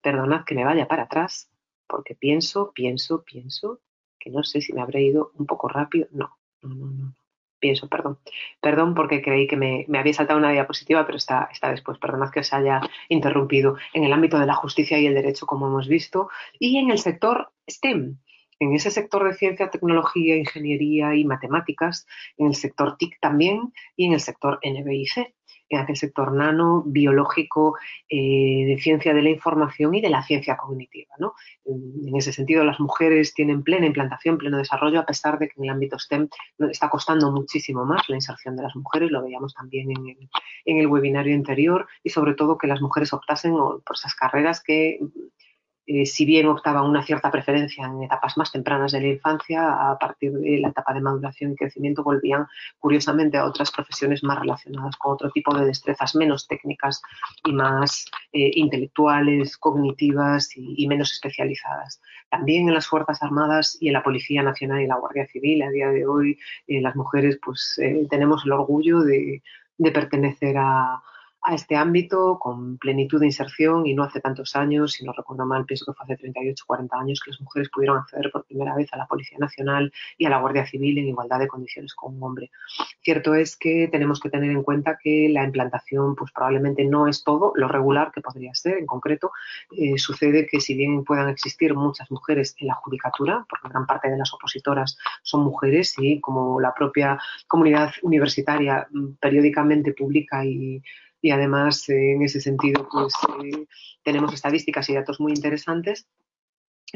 Perdonad 0.02 0.44
que 0.44 0.56
me 0.56 0.66
vaya 0.66 0.88
para 0.88 1.04
atrás 1.04 1.52
porque 1.88 2.16
pienso, 2.16 2.72
pienso, 2.74 3.24
pienso, 3.24 3.82
que 4.20 4.30
no 4.30 4.44
sé 4.44 4.62
si 4.62 4.74
me 4.74 4.82
habré 4.82 5.04
ido 5.04 5.32
un 5.36 5.46
poco 5.46 5.68
rápido. 5.68 6.08
No, 6.12 6.38
no, 6.62 6.76
no, 6.76 6.86
no. 6.88 7.16
Pienso, 7.60 7.88
perdón. 7.88 8.20
Perdón 8.62 8.94
porque 8.94 9.22
creí 9.22 9.48
que 9.48 9.56
me, 9.56 9.86
había 9.98 10.14
saltado 10.14 10.38
una 10.38 10.52
diapositiva, 10.52 11.06
pero 11.06 11.18
está, 11.18 11.50
está 11.52 11.72
después. 11.72 11.98
Perdonad 11.98 12.30
que 12.30 12.42
os 12.42 12.54
haya 12.54 12.82
interrumpido. 13.10 13.78
En 13.94 14.04
el 14.04 14.14
ámbito 14.14 14.38
de 14.38 14.46
la 14.46 14.56
justicia 14.56 15.00
y 15.00 15.06
el 15.08 15.16
derecho, 15.16 15.46
como 15.46 15.68
hemos 15.68 15.88
visto, 15.88 16.30
y 16.60 16.78
en 16.78 16.92
el 16.92 17.00
sector 17.00 17.52
STEM, 17.68 18.18
en 18.60 18.74
ese 18.74 18.92
sector 18.92 19.28
de 19.28 19.34
ciencia, 19.34 19.70
tecnología, 19.70 20.38
ingeniería 20.38 21.16
y 21.16 21.26
matemáticas, 21.26 22.06
en 22.38 22.48
el 22.48 22.56
sector 22.56 22.98
TIC 22.98 23.20
también 23.20 23.74
y 23.96 24.06
en 24.06 24.14
el 24.14 24.20
sector 24.20 24.60
NBIC 24.64 25.34
en 25.70 25.80
aquel 25.80 25.96
sector 25.96 26.34
nano, 26.34 26.84
biológico, 26.86 27.78
eh, 28.10 28.66
de 28.68 28.78
ciencia 28.80 29.14
de 29.14 29.22
la 29.22 29.30
información 29.30 29.96
y 29.96 30.02
de 30.02 30.10
la 30.10 30.24
ciencia 30.24 30.58
cognitiva. 30.58 31.14
¿no? 31.20 31.34
En 31.66 32.16
ese 32.16 32.32
sentido, 32.32 32.64
las 32.64 32.80
mujeres 32.80 33.34
tienen 33.34 33.64
plena 33.64 33.86
implantación, 33.86 34.38
pleno 34.38 34.58
desarrollo, 34.58 35.00
a 35.00 35.06
pesar 35.06 35.40
de 35.40 35.48
que 35.48 35.56
en 35.58 35.66
el 35.66 35.70
ámbito 35.72 35.98
STEM 35.98 36.30
está 36.72 36.90
costando 36.90 37.32
muchísimo 37.32 37.86
más 37.86 38.08
la 38.10 38.16
inserción 38.16 38.56
de 38.56 38.64
las 38.64 38.76
mujeres, 38.76 39.12
lo 39.12 39.24
veíamos 39.24 39.54
también 39.54 39.92
en 39.92 40.08
el, 40.08 40.30
en 40.66 40.78
el 40.78 40.88
webinario 40.88 41.36
anterior, 41.36 41.88
y 42.04 42.10
sobre 42.10 42.34
todo 42.36 42.58
que 42.58 42.68
las 42.68 42.82
mujeres 42.82 43.14
optasen 43.14 43.54
por 43.54 43.96
esas 43.96 44.16
carreras 44.16 44.62
que 44.64 45.00
eh, 45.88 46.06
si 46.08 46.26
bien 46.26 46.48
optaba 46.48 46.82
una 46.82 47.04
cierta 47.04 47.30
preferencia 47.30 47.86
en 47.86 48.04
etapas 48.04 48.38
más 48.38 48.52
tempranas 48.52 48.92
de 48.92 49.02
la 49.02 49.08
infancia, 49.08 49.92
a 49.92 50.00
partir 50.00 50.32
de 50.32 50.60
la 50.60 50.70
etapa 50.70 50.94
de 50.94 51.02
maduración 51.02 51.52
y 51.52 51.56
crecimiento 51.56 52.04
volvían 52.04 52.48
curiosamente 52.80 53.38
a 53.38 53.46
otras 53.46 53.72
profesiones 53.72 54.24
más 54.24 54.40
relacionadas 54.40 54.96
con 54.98 55.14
otro 55.14 55.30
tipo 55.30 55.56
de 55.56 55.66
destrezas 55.66 56.16
menos 56.16 56.48
técnicas 56.48 57.02
y 57.46 57.54
más 57.54 58.06
eh, 58.34 58.52
intelectuales, 58.56 59.58
cognitivas 59.58 60.50
y, 60.56 60.88
menos 60.88 61.12
especializadas. 61.14 62.02
También 62.30 62.68
en 62.68 62.74
las 62.74 62.88
Fuerzas 62.88 63.22
Armadas 63.22 63.78
y 63.80 63.88
en 63.88 63.94
la 63.94 64.04
Policía 64.04 64.42
Nacional 64.42 64.82
y 64.82 64.88
la 64.88 64.98
Guardia 64.98 65.28
Civil, 65.28 65.62
a 65.62 65.70
día 65.70 65.90
de 65.90 66.08
hoy, 66.08 66.40
eh, 66.68 66.82
las 66.82 66.96
mujeres 66.96 67.40
pues 67.44 67.80
tenemos 68.10 68.44
el 68.46 68.54
orgullo 68.54 69.02
de 69.02 69.42
pertenecer 69.92 70.58
a, 70.58 71.02
a 71.46 71.54
este 71.54 71.76
ámbito 71.76 72.40
con 72.40 72.80
plenitud 72.80 73.20
de 73.20 73.28
inserción 73.28 73.86
y 73.86 73.94
no 73.94 74.04
hace 74.04 74.20
tantos 74.20 74.56
años, 74.56 74.94
si 74.94 75.06
no 75.06 75.14
recuerdo 75.14 75.46
mal, 75.46 75.64
pienso 75.64 75.86
que 75.86 75.94
fue 75.94 76.04
hace 76.04 76.18
38 76.18 76.64
o 76.64 76.66
40 76.66 76.98
años 76.98 77.22
que 77.24 77.30
las 77.30 77.40
mujeres 77.40 77.70
pudieron 77.70 78.00
acceder 78.00 78.32
por 78.32 78.46
primera 78.46 78.76
vez 78.76 78.92
a 78.92 78.98
la 78.98 79.06
Policía 79.06 79.38
Nacional 79.38 79.94
y 80.18 80.26
a 80.26 80.32
la 80.32 80.40
Guardia 80.40 80.66
Civil 80.66 80.98
en 80.98 81.08
igualdad 81.08 81.38
de 81.38 81.48
condiciones 81.48 81.94
con 81.94 82.16
un 82.16 82.24
hombre. 82.24 82.50
Cierto 83.04 83.36
es 83.36 83.56
que 83.58 83.88
tenemos 83.92 84.20
que 84.20 84.32
tener 84.32 84.50
en 84.50 84.64
cuenta 84.64 84.98
que 85.00 85.30
la 85.30 85.44
implantación 85.44 86.16
pues 86.16 86.32
probablemente 86.32 86.84
no 86.84 87.08
es 87.08 87.24
todo 87.24 87.54
lo 87.56 87.68
regular 87.68 88.12
que 88.12 88.22
podría 88.22 88.56
ser. 88.56 88.80
En 88.80 88.88
concreto, 88.88 89.32
eh, 89.78 90.00
sucede 90.00 90.48
que 90.48 90.60
si 90.60 90.74
bien 90.74 91.04
puedan 91.04 91.30
existir 91.30 91.76
muchas 91.76 92.10
mujeres 92.10 92.56
en 92.60 92.70
la 92.70 92.74
judicatura, 92.74 93.46
porque 93.48 93.70
gran 93.70 93.86
parte 93.86 94.10
de 94.10 94.18
las 94.18 94.34
opositoras 94.34 94.98
son 95.22 95.44
mujeres 95.44 95.94
y 96.00 96.20
como 96.20 96.60
la 96.60 96.74
propia 96.74 97.20
comunidad 97.48 97.92
universitaria 98.02 98.88
mm, 98.90 99.18
periódicamente 99.20 99.94
publica 99.94 100.44
y 100.44 100.82
y 101.26 101.32
además 101.32 101.90
en 101.90 102.22
ese 102.22 102.40
sentido 102.40 102.88
pues 102.92 103.12
eh, 103.44 103.66
tenemos 104.04 104.32
estadísticas 104.32 104.88
y 104.90 104.94
datos 104.94 105.20
muy 105.20 105.32
interesantes. 105.32 106.08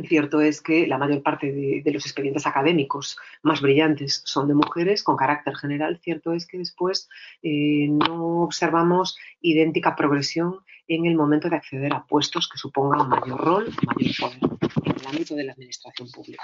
Cierto 0.07 0.39
es 0.39 0.61
que 0.61 0.85
la 0.85 0.99
mayor 0.99 1.23
parte 1.23 1.51
de, 1.51 1.91
los 1.91 2.05
expedientes 2.05 2.45
académicos 2.45 3.17
más 3.41 3.59
brillantes 3.59 4.21
son 4.25 4.47
de 4.47 4.53
mujeres 4.53 5.01
con 5.01 5.17
carácter 5.17 5.55
general. 5.55 5.99
Cierto 6.03 6.33
es 6.33 6.45
que 6.45 6.59
después 6.59 7.09
eh, 7.41 7.87
no 7.89 8.43
observamos 8.43 9.17
idéntica 9.41 9.95
progresión 9.95 10.59
en 10.89 11.05
el 11.05 11.15
momento 11.15 11.49
de 11.49 11.55
acceder 11.55 11.93
a 11.93 12.03
puestos 12.05 12.49
que 12.49 12.57
supongan 12.57 13.07
mayor 13.07 13.39
rol, 13.39 13.73
mayor 13.85 14.15
poder 14.19 14.39
en 14.85 14.99
el 14.99 15.07
ámbito 15.07 15.35
de 15.35 15.43
la 15.43 15.53
administración 15.53 16.09
pública 16.11 16.43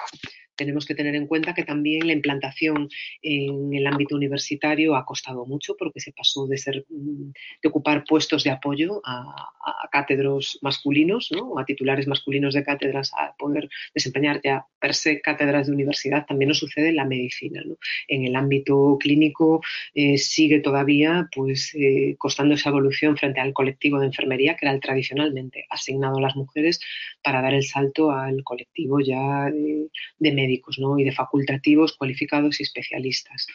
tenemos 0.55 0.85
que 0.85 0.95
tener 0.95 1.15
en 1.15 1.27
cuenta 1.27 1.53
que 1.53 1.63
también 1.63 2.07
la 2.07 2.13
implantación 2.13 2.89
en 3.21 3.73
el 3.73 3.85
ámbito 3.87 4.15
universitario 4.15 4.95
ha 4.95 5.05
costado 5.05 5.45
mucho 5.45 5.75
porque 5.77 5.99
se 5.99 6.11
pasó 6.11 6.47
de 6.47 6.55
mm, 6.89 7.67
ocupar 7.67 8.03
puestos 8.07 8.43
de 8.43 8.51
apoyo 8.51 9.01
a, 9.05 9.51
cátedros 9.91 10.59
masculinos, 10.61 11.31
¿no? 11.31 11.57
a 11.57 11.65
titulares 11.65 12.07
masculinos 12.07 12.53
de 12.53 12.63
cátedras 12.63 13.11
a 13.17 13.35
poder 13.37 13.69
desempeñar 13.93 14.41
ya 14.43 14.65
per 14.79 14.93
se 14.93 15.21
cátedras 15.21 15.67
de 15.67 15.73
universidad. 15.73 16.25
También 16.25 16.49
nos 16.49 16.59
sucede 16.59 16.89
en 16.89 16.97
la 16.97 17.05
medicina. 17.05 17.63
En 18.07 18.25
el 18.25 18.35
ámbito 18.35 18.97
clínico 18.99 19.61
eh, 19.93 20.17
sigue 20.17 20.59
todavía 20.59 21.29
pues 21.33 21.73
eh, 21.75 22.15
costando 22.17 22.55
esa 22.55 22.69
evolución 22.69 23.17
frente 23.17 23.39
al 23.39 23.53
colectivo 23.53 23.99
de 23.99 24.07
enfermería 24.35 24.55
que 24.55 24.65
era 24.65 24.73
el 24.73 24.81
tradicionalmente 24.81 25.65
asignado 25.69 26.17
a 26.17 26.21
las 26.21 26.35
mujeres 26.35 26.79
para 27.23 27.41
dar 27.41 27.53
el 27.53 27.63
salto 27.63 28.11
al 28.11 28.43
colectivo 28.43 28.99
ya 28.99 29.49
de, 29.51 29.87
de 30.19 30.31
médicos 30.31 30.77
y 30.97 31.03
de 31.03 31.11
facultativos 31.11 31.95
cualificados 31.97 32.59
y 32.59 32.63
especialistas. 32.63 33.47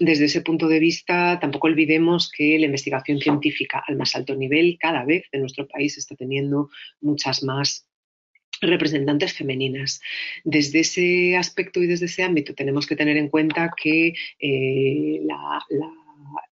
Desde 0.00 0.24
ese 0.24 0.40
punto 0.40 0.66
de 0.66 0.80
vista, 0.80 1.38
tampoco 1.40 1.68
olvidemos 1.68 2.28
que 2.28 2.58
la 2.58 2.66
investigación 2.66 3.20
científica 3.20 3.82
al 3.86 3.96
más 3.96 4.16
alto 4.16 4.34
nivel 4.34 4.76
cada 4.80 5.04
vez 5.04 5.24
en 5.30 5.40
nuestro 5.40 5.68
país 5.68 5.96
está 5.96 6.16
teniendo 6.16 6.68
muchas 7.00 7.44
más 7.44 7.86
representantes 8.60 9.32
femeninas. 9.32 10.00
Desde 10.42 10.80
ese 10.80 11.36
aspecto 11.36 11.80
y 11.80 11.86
desde 11.86 12.06
ese 12.06 12.24
ámbito 12.24 12.54
tenemos 12.54 12.86
que 12.86 12.96
tener 12.96 13.16
en 13.16 13.28
cuenta 13.28 13.70
que 13.76 14.14
eh, 14.40 15.20
la 15.22 15.60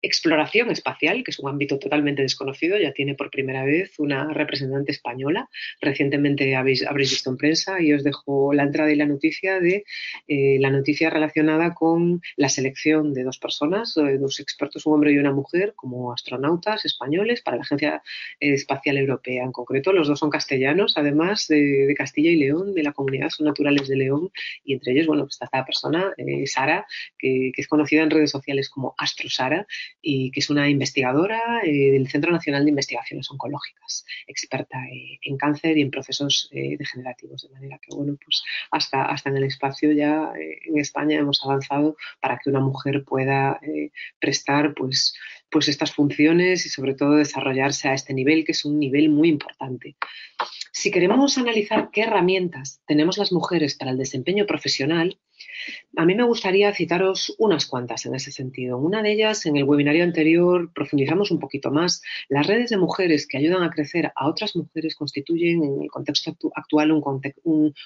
exploración 0.02 0.72
espacial, 0.72 1.24
que 1.24 1.32
es 1.32 1.40
un 1.40 1.50
ámbito 1.50 1.80
totalmente 1.80 2.22
desconocido, 2.22 2.78
ya 2.78 2.94
tiene 2.94 3.16
por 3.16 3.32
primera 3.32 3.64
vez 3.64 4.00
una 4.00 4.32
representante 4.34 4.92
española. 4.92 5.50
Recientemente 5.82 6.56
habéis, 6.56 6.86
habréis 6.86 7.12
visto 7.12 7.30
en 7.30 7.38
prensa 7.38 7.82
y 7.82 7.94
os 7.94 8.04
dejo 8.04 8.54
la 8.54 8.64
entrada 8.64 8.92
y 8.92 8.96
la 8.96 9.06
noticia 9.06 9.60
de 9.60 9.84
eh, 10.28 10.58
la 10.60 10.70
noticia 10.70 11.10
relacionada 11.10 11.74
con 11.74 12.22
la 12.36 12.50
selección 12.50 13.14
de 13.14 13.24
dos 13.24 13.40
personas, 13.40 13.96
eh, 13.98 14.18
dos 14.18 14.40
expertos, 14.40 14.86
un 14.86 14.94
hombre 14.94 15.12
y 15.12 15.18
una 15.18 15.32
mujer, 15.32 15.74
como 15.76 16.14
astronautas 16.14 16.86
españoles 16.86 17.42
para 17.42 17.58
la 17.58 17.64
Agencia 17.64 18.02
Espacial 18.40 18.98
Europea. 18.98 19.44
En 19.44 19.52
concreto, 19.52 19.94
los 19.94 20.08
dos 20.08 20.20
son 20.20 20.30
castellanos, 20.30 20.94
además 20.98 21.48
de, 21.48 21.94
Castilla 21.98 22.30
y 22.30 22.36
León, 22.36 22.74
de 22.76 22.84
la 22.84 22.92
comunidad, 22.92 23.30
son 23.30 23.48
naturales 23.48 23.88
de 23.88 23.96
León, 23.96 24.30
y 24.64 24.74
entre 24.74 24.94
ellos, 24.94 25.08
bueno, 25.08 25.24
pues 25.24 25.36
está 25.36 25.46
esta 25.46 25.66
persona, 25.66 26.14
eh, 26.18 26.46
Sara, 26.46 26.86
que, 27.18 27.52
que 27.56 27.62
es 27.62 27.68
conocida 27.68 28.04
en 28.04 28.12
redes 28.12 28.30
sociales 28.30 28.70
como 28.70 28.94
Astro 28.98 29.30
Sara, 29.30 29.66
y 30.02 30.32
que 30.32 30.40
es 30.40 30.50
una 30.50 30.70
investigadora 30.70 31.62
eh, 31.64 31.92
del 31.92 32.08
Centro 32.08 32.32
Nacional 32.32 32.64
de 32.64 32.70
Investigaciones 32.70 33.30
Oncológicas, 33.32 34.06
experta 34.28 34.78
eh, 34.86 35.20
en 35.22 35.38
cáncer 35.38 35.78
y 35.78 35.82
en 35.82 35.92
procesos 35.92 36.50
eh, 36.52 36.78
degenerativos. 36.78 37.44
De 37.44 37.50
manera 37.50 37.80
que, 37.82 37.96
bueno, 37.96 38.18
pues 38.24 38.44
hasta, 38.72 39.06
hasta 39.06 39.30
en 39.30 39.38
el 39.38 39.44
espacio 39.44 39.92
ya 39.92 40.32
en 40.36 40.78
España 40.78 41.20
hemos 41.20 41.44
avanzado 41.44 41.98
para 42.22 42.40
que 42.40 42.50
una 42.50 42.60
mujer 42.60 43.04
pueda 43.04 43.60
prestar 44.20 44.74
pues, 44.74 45.14
pues 45.50 45.68
estas 45.68 45.94
funciones 45.94 46.66
y 46.66 46.70
sobre 46.70 46.94
todo 46.94 47.16
desarrollarse 47.16 47.88
a 47.88 47.94
este 47.94 48.14
nivel, 48.14 48.46
que 48.46 48.52
es 48.52 48.66
un 48.66 48.80
nivel 48.80 49.10
muy 49.10 49.30
importante. 49.30 49.96
Si 50.80 50.92
queremos 50.92 51.40
analizar 51.40 51.90
qué 51.92 52.02
herramientas 52.02 52.84
tenemos 52.86 53.18
las 53.18 53.32
mujeres 53.32 53.74
para 53.74 53.90
el 53.90 53.98
desempeño 53.98 54.46
profesional, 54.46 55.18
a 55.96 56.06
mí 56.06 56.14
me 56.14 56.24
gustaría 56.24 56.72
citaros 56.72 57.36
unas 57.40 57.66
cuantas 57.66 58.06
en 58.06 58.14
ese 58.14 58.32
sentido. 58.32 58.78
Una 58.78 59.02
de 59.02 59.12
ellas, 59.12 59.48
en 59.48 59.58
el 59.58 59.64
webinario 59.64 60.04
anterior, 60.04 60.72
profundizamos 60.74 61.32
un 61.32 61.40
poquito 61.40 61.72
más. 61.72 62.04
Las 62.30 62.46
redes 62.46 62.70
de 62.70 62.78
mujeres 62.78 63.26
que 63.26 63.40
ayudan 63.40 63.64
a 63.64 63.72
crecer 63.72 64.12
a 64.16 64.28
otras 64.28 64.56
mujeres 64.56 64.94
constituyen 64.94 65.64
en 65.64 65.82
el 65.82 65.90
contexto 65.90 66.38
actual 66.54 66.92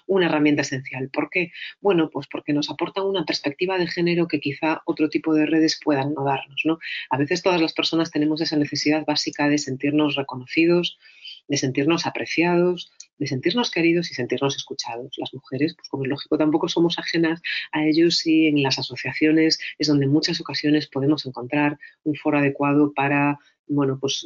una 0.07 0.25
herramienta 0.25 0.63
esencial. 0.63 1.09
¿Por 1.09 1.29
qué? 1.29 1.53
Bueno, 1.79 2.09
pues 2.09 2.27
porque 2.27 2.51
nos 2.51 2.69
aportan 2.69 3.05
una 3.05 3.23
perspectiva 3.23 3.77
de 3.77 3.87
género 3.87 4.27
que 4.27 4.41
quizá 4.41 4.81
otro 4.85 5.09
tipo 5.09 5.33
de 5.33 5.45
redes 5.45 5.79
puedan 5.81 6.13
no 6.13 6.25
darnos. 6.25 6.61
¿no? 6.65 6.79
A 7.09 7.17
veces 7.17 7.41
todas 7.41 7.61
las 7.61 7.71
personas 7.71 8.11
tenemos 8.11 8.41
esa 8.41 8.57
necesidad 8.57 9.05
básica 9.05 9.47
de 9.47 9.59
sentirnos 9.59 10.15
reconocidos, 10.15 10.99
de 11.47 11.57
sentirnos 11.57 12.05
apreciados, 12.05 12.91
de 13.17 13.27
sentirnos 13.27 13.69
queridos 13.71 14.09
y 14.11 14.15
sentirnos 14.15 14.55
escuchados. 14.55 15.11
Las 15.17 15.33
mujeres, 15.33 15.75
pues 15.75 15.87
como 15.89 16.03
es 16.03 16.09
lógico, 16.09 16.37
tampoco 16.37 16.67
somos 16.67 16.97
ajenas 16.97 17.41
a 17.71 17.85
ellos 17.85 18.25
y 18.25 18.47
en 18.47 18.63
las 18.63 18.79
asociaciones 18.79 19.59
es 19.77 19.87
donde 19.87 20.05
en 20.05 20.11
muchas 20.11 20.41
ocasiones 20.41 20.87
podemos 20.87 21.25
encontrar 21.25 21.77
un 22.03 22.15
foro 22.15 22.39
adecuado 22.39 22.93
para, 22.93 23.37
bueno, 23.67 23.97
pues 23.99 24.25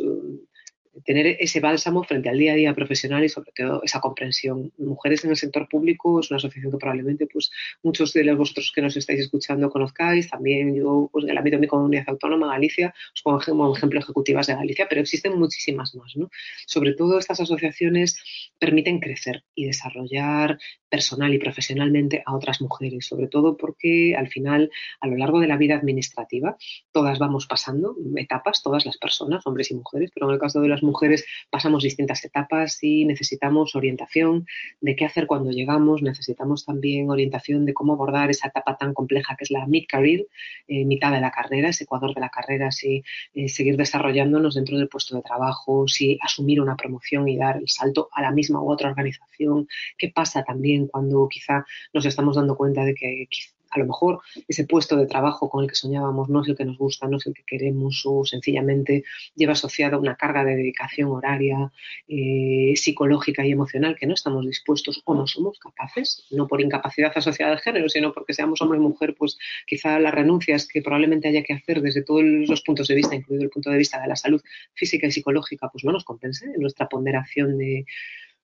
tener 1.03 1.37
ese 1.39 1.59
bálsamo 1.59 2.03
frente 2.03 2.29
al 2.29 2.37
día 2.37 2.53
a 2.53 2.55
día 2.55 2.73
profesional 2.73 3.23
y 3.23 3.29
sobre 3.29 3.51
todo 3.55 3.81
esa 3.83 3.99
comprensión. 3.99 4.71
Mujeres 4.77 5.23
en 5.23 5.31
el 5.31 5.35
sector 5.37 5.67
público 5.67 6.19
es 6.19 6.31
una 6.31 6.37
asociación 6.37 6.71
que 6.71 6.77
probablemente 6.77 7.27
pues 7.27 7.51
muchos 7.83 8.13
de 8.13 8.33
vosotros 8.33 8.71
que 8.73 8.81
nos 8.81 8.95
estáis 8.95 9.21
escuchando 9.21 9.69
conozcáis, 9.69 10.29
también 10.29 10.75
yo 10.75 11.09
pues 11.11 11.25
en 11.25 11.31
el 11.31 11.37
ámbito 11.37 11.57
de 11.57 11.61
mi 11.61 11.67
comunidad 11.67 12.05
autónoma, 12.07 12.47
Galicia, 12.47 12.93
os 13.13 13.21
pongo 13.21 13.39
como 13.39 13.75
ejemplo 13.75 13.99
ejecutivas 13.99 14.47
de 14.47 14.55
Galicia, 14.55 14.87
pero 14.89 15.01
existen 15.01 15.37
muchísimas 15.37 15.95
más. 15.95 16.15
¿no? 16.15 16.29
Sobre 16.65 16.93
todo 16.93 17.19
estas 17.19 17.39
asociaciones 17.39 18.17
permiten 18.59 18.99
crecer 18.99 19.43
y 19.53 19.65
desarrollar 19.65 20.57
personal 20.89 21.33
y 21.33 21.39
profesionalmente 21.39 22.23
a 22.25 22.35
otras 22.35 22.61
mujeres, 22.61 23.05
sobre 23.05 23.27
todo 23.27 23.57
porque 23.57 24.15
al 24.15 24.27
final, 24.29 24.71
a 25.01 25.07
lo 25.07 25.17
largo 25.17 25.39
de 25.39 25.47
la 25.47 25.57
vida 25.57 25.75
administrativa, 25.75 26.57
todas 26.91 27.19
vamos 27.19 27.47
pasando 27.47 27.95
etapas, 28.15 28.63
todas 28.63 28.85
las 28.85 28.97
personas, 28.97 29.45
hombres 29.45 29.71
y 29.71 29.75
mujeres, 29.75 30.11
pero 30.13 30.27
en 30.27 30.33
el 30.33 30.39
caso 30.39 30.61
de 30.61 30.69
las 30.69 30.83
mujeres 30.85 31.25
pasamos 31.49 31.83
distintas 31.83 32.23
etapas 32.23 32.81
y 32.81 33.05
necesitamos 33.05 33.75
orientación 33.75 34.45
de 34.81 34.95
qué 34.95 35.05
hacer 35.05 35.27
cuando 35.27 35.51
llegamos, 35.51 36.01
necesitamos 36.01 36.65
también 36.65 37.09
orientación 37.09 37.65
de 37.65 37.73
cómo 37.73 37.93
abordar 37.93 38.29
esa 38.29 38.47
etapa 38.47 38.77
tan 38.77 38.93
compleja 38.93 39.35
que 39.35 39.43
es 39.43 39.51
la 39.51 39.65
mid-career, 39.67 40.27
eh, 40.67 40.85
mitad 40.85 41.11
de 41.11 41.21
la 41.21 41.31
carrera, 41.31 41.69
ese 41.69 41.83
ecuador 41.83 42.13
de 42.13 42.21
la 42.21 42.29
carrera, 42.29 42.71
si 42.71 43.03
eh, 43.33 43.49
seguir 43.49 43.77
desarrollándonos 43.77 44.55
dentro 44.55 44.77
del 44.77 44.87
puesto 44.87 45.15
de 45.15 45.21
trabajo, 45.21 45.87
si 45.87 46.17
asumir 46.21 46.61
una 46.61 46.75
promoción 46.75 47.27
y 47.27 47.37
dar 47.37 47.57
el 47.57 47.67
salto 47.67 48.09
a 48.13 48.21
la 48.21 48.31
misma 48.31 48.61
u 48.61 48.71
otra 48.71 48.89
organización, 48.89 49.67
qué 49.97 50.09
pasa 50.09 50.43
también 50.43 50.87
cuando 50.87 51.27
quizá 51.27 51.65
nos 51.93 52.05
estamos 52.05 52.35
dando 52.35 52.55
cuenta 52.55 52.83
de 52.83 52.93
que 52.93 53.27
a 53.75 53.79
lo 53.79 53.85
mejor 53.85 54.21
ese 54.47 54.65
puesto 54.65 54.95
de 54.95 55.05
trabajo 55.05 55.49
con 55.49 55.63
el 55.63 55.69
que 55.69 55.75
soñábamos 55.75 56.29
no 56.29 56.41
es 56.41 56.47
el 56.47 56.55
que 56.55 56.65
nos 56.65 56.77
gusta, 56.77 57.07
no 57.07 57.17
es 57.17 57.27
el 57.27 57.33
que 57.33 57.43
queremos 57.45 58.03
o 58.05 58.23
sencillamente 58.25 59.03
lleva 59.35 59.53
asociada 59.53 59.97
una 59.97 60.15
carga 60.15 60.43
de 60.43 60.55
dedicación 60.55 61.09
horaria, 61.11 61.71
eh, 62.07 62.73
psicológica 62.75 63.45
y 63.45 63.51
emocional 63.51 63.95
que 63.95 64.07
no 64.07 64.13
estamos 64.13 64.45
dispuestos 64.45 65.01
o 65.05 65.13
no 65.13 65.27
somos 65.27 65.59
capaces, 65.59 66.25
no 66.31 66.47
por 66.47 66.61
incapacidad 66.61 67.11
asociada 67.15 67.53
al 67.53 67.59
género, 67.59 67.89
sino 67.89 68.13
porque 68.13 68.33
seamos 68.33 68.61
hombre 68.61 68.79
y 68.79 68.81
mujer, 68.81 69.15
pues 69.17 69.37
quizá 69.67 69.99
las 69.99 70.13
renuncias 70.13 70.67
que 70.67 70.81
probablemente 70.81 71.27
haya 71.27 71.43
que 71.43 71.53
hacer 71.53 71.81
desde 71.81 72.03
todos 72.03 72.23
los 72.23 72.61
puntos 72.61 72.87
de 72.87 72.95
vista, 72.95 73.15
incluido 73.15 73.43
el 73.43 73.49
punto 73.49 73.69
de 73.69 73.77
vista 73.77 74.01
de 74.01 74.07
la 74.07 74.15
salud 74.15 74.41
física 74.73 75.07
y 75.07 75.11
psicológica, 75.11 75.69
pues 75.71 75.83
no 75.83 75.91
nos 75.91 76.05
compense 76.05 76.45
en 76.45 76.61
nuestra 76.61 76.87
ponderación 76.87 77.57
de 77.57 77.85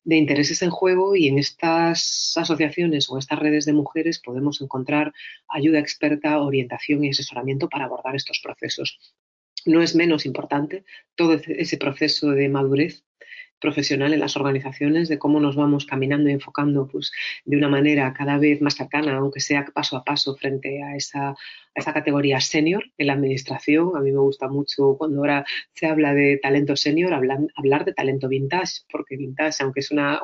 de 0.03 0.15
intereses 0.15 0.61
en 0.61 0.69
juego 0.69 1.15
y 1.15 1.27
en 1.27 1.37
estas 1.37 2.33
asociaciones 2.35 3.09
o 3.09 3.17
estas 3.17 3.39
redes 3.39 3.65
de 3.65 3.73
mujeres 3.73 4.19
podemos 4.19 4.61
encontrar 4.61 5.13
ayuda 5.47 5.79
experta, 5.79 6.39
orientación 6.41 7.03
y 7.03 7.09
asesoramiento 7.09 7.69
para 7.69 7.85
abordar 7.85 8.15
estos 8.15 8.39
procesos. 8.43 8.99
No 9.65 9.81
es 9.81 9.95
menos 9.95 10.25
importante 10.25 10.85
todo 11.15 11.39
ese 11.45 11.77
proceso 11.77 12.31
de 12.31 12.49
madurez 12.49 13.03
profesional 13.61 14.11
en 14.11 14.19
las 14.19 14.35
organizaciones, 14.35 15.07
de 15.07 15.19
cómo 15.19 15.39
nos 15.39 15.55
vamos 15.55 15.85
caminando 15.85 16.29
y 16.29 16.33
enfocando 16.33 16.87
pues, 16.87 17.11
de 17.45 17.55
una 17.55 17.69
manera 17.69 18.11
cada 18.13 18.37
vez 18.37 18.59
más 18.59 18.75
cercana, 18.75 19.17
aunque 19.17 19.39
sea 19.39 19.65
paso 19.65 19.95
a 19.95 20.03
paso, 20.03 20.35
frente 20.35 20.83
a 20.83 20.95
esa 20.95 21.35
esa 21.73 21.93
categoría 21.93 22.39
senior 22.39 22.83
en 22.97 23.07
la 23.07 23.13
administración. 23.13 23.91
A 23.95 24.01
mí 24.01 24.11
me 24.11 24.19
gusta 24.19 24.47
mucho 24.47 24.95
cuando 24.97 25.19
ahora 25.19 25.45
se 25.73 25.87
habla 25.87 26.13
de 26.13 26.37
talento 26.37 26.75
senior, 26.75 27.13
hablar, 27.13 27.85
de 27.85 27.93
talento 27.93 28.27
vintage, 28.27 28.81
porque 28.91 29.17
vintage, 29.17 29.63
aunque 29.63 29.79
es 29.79 29.91
una, 29.91 30.21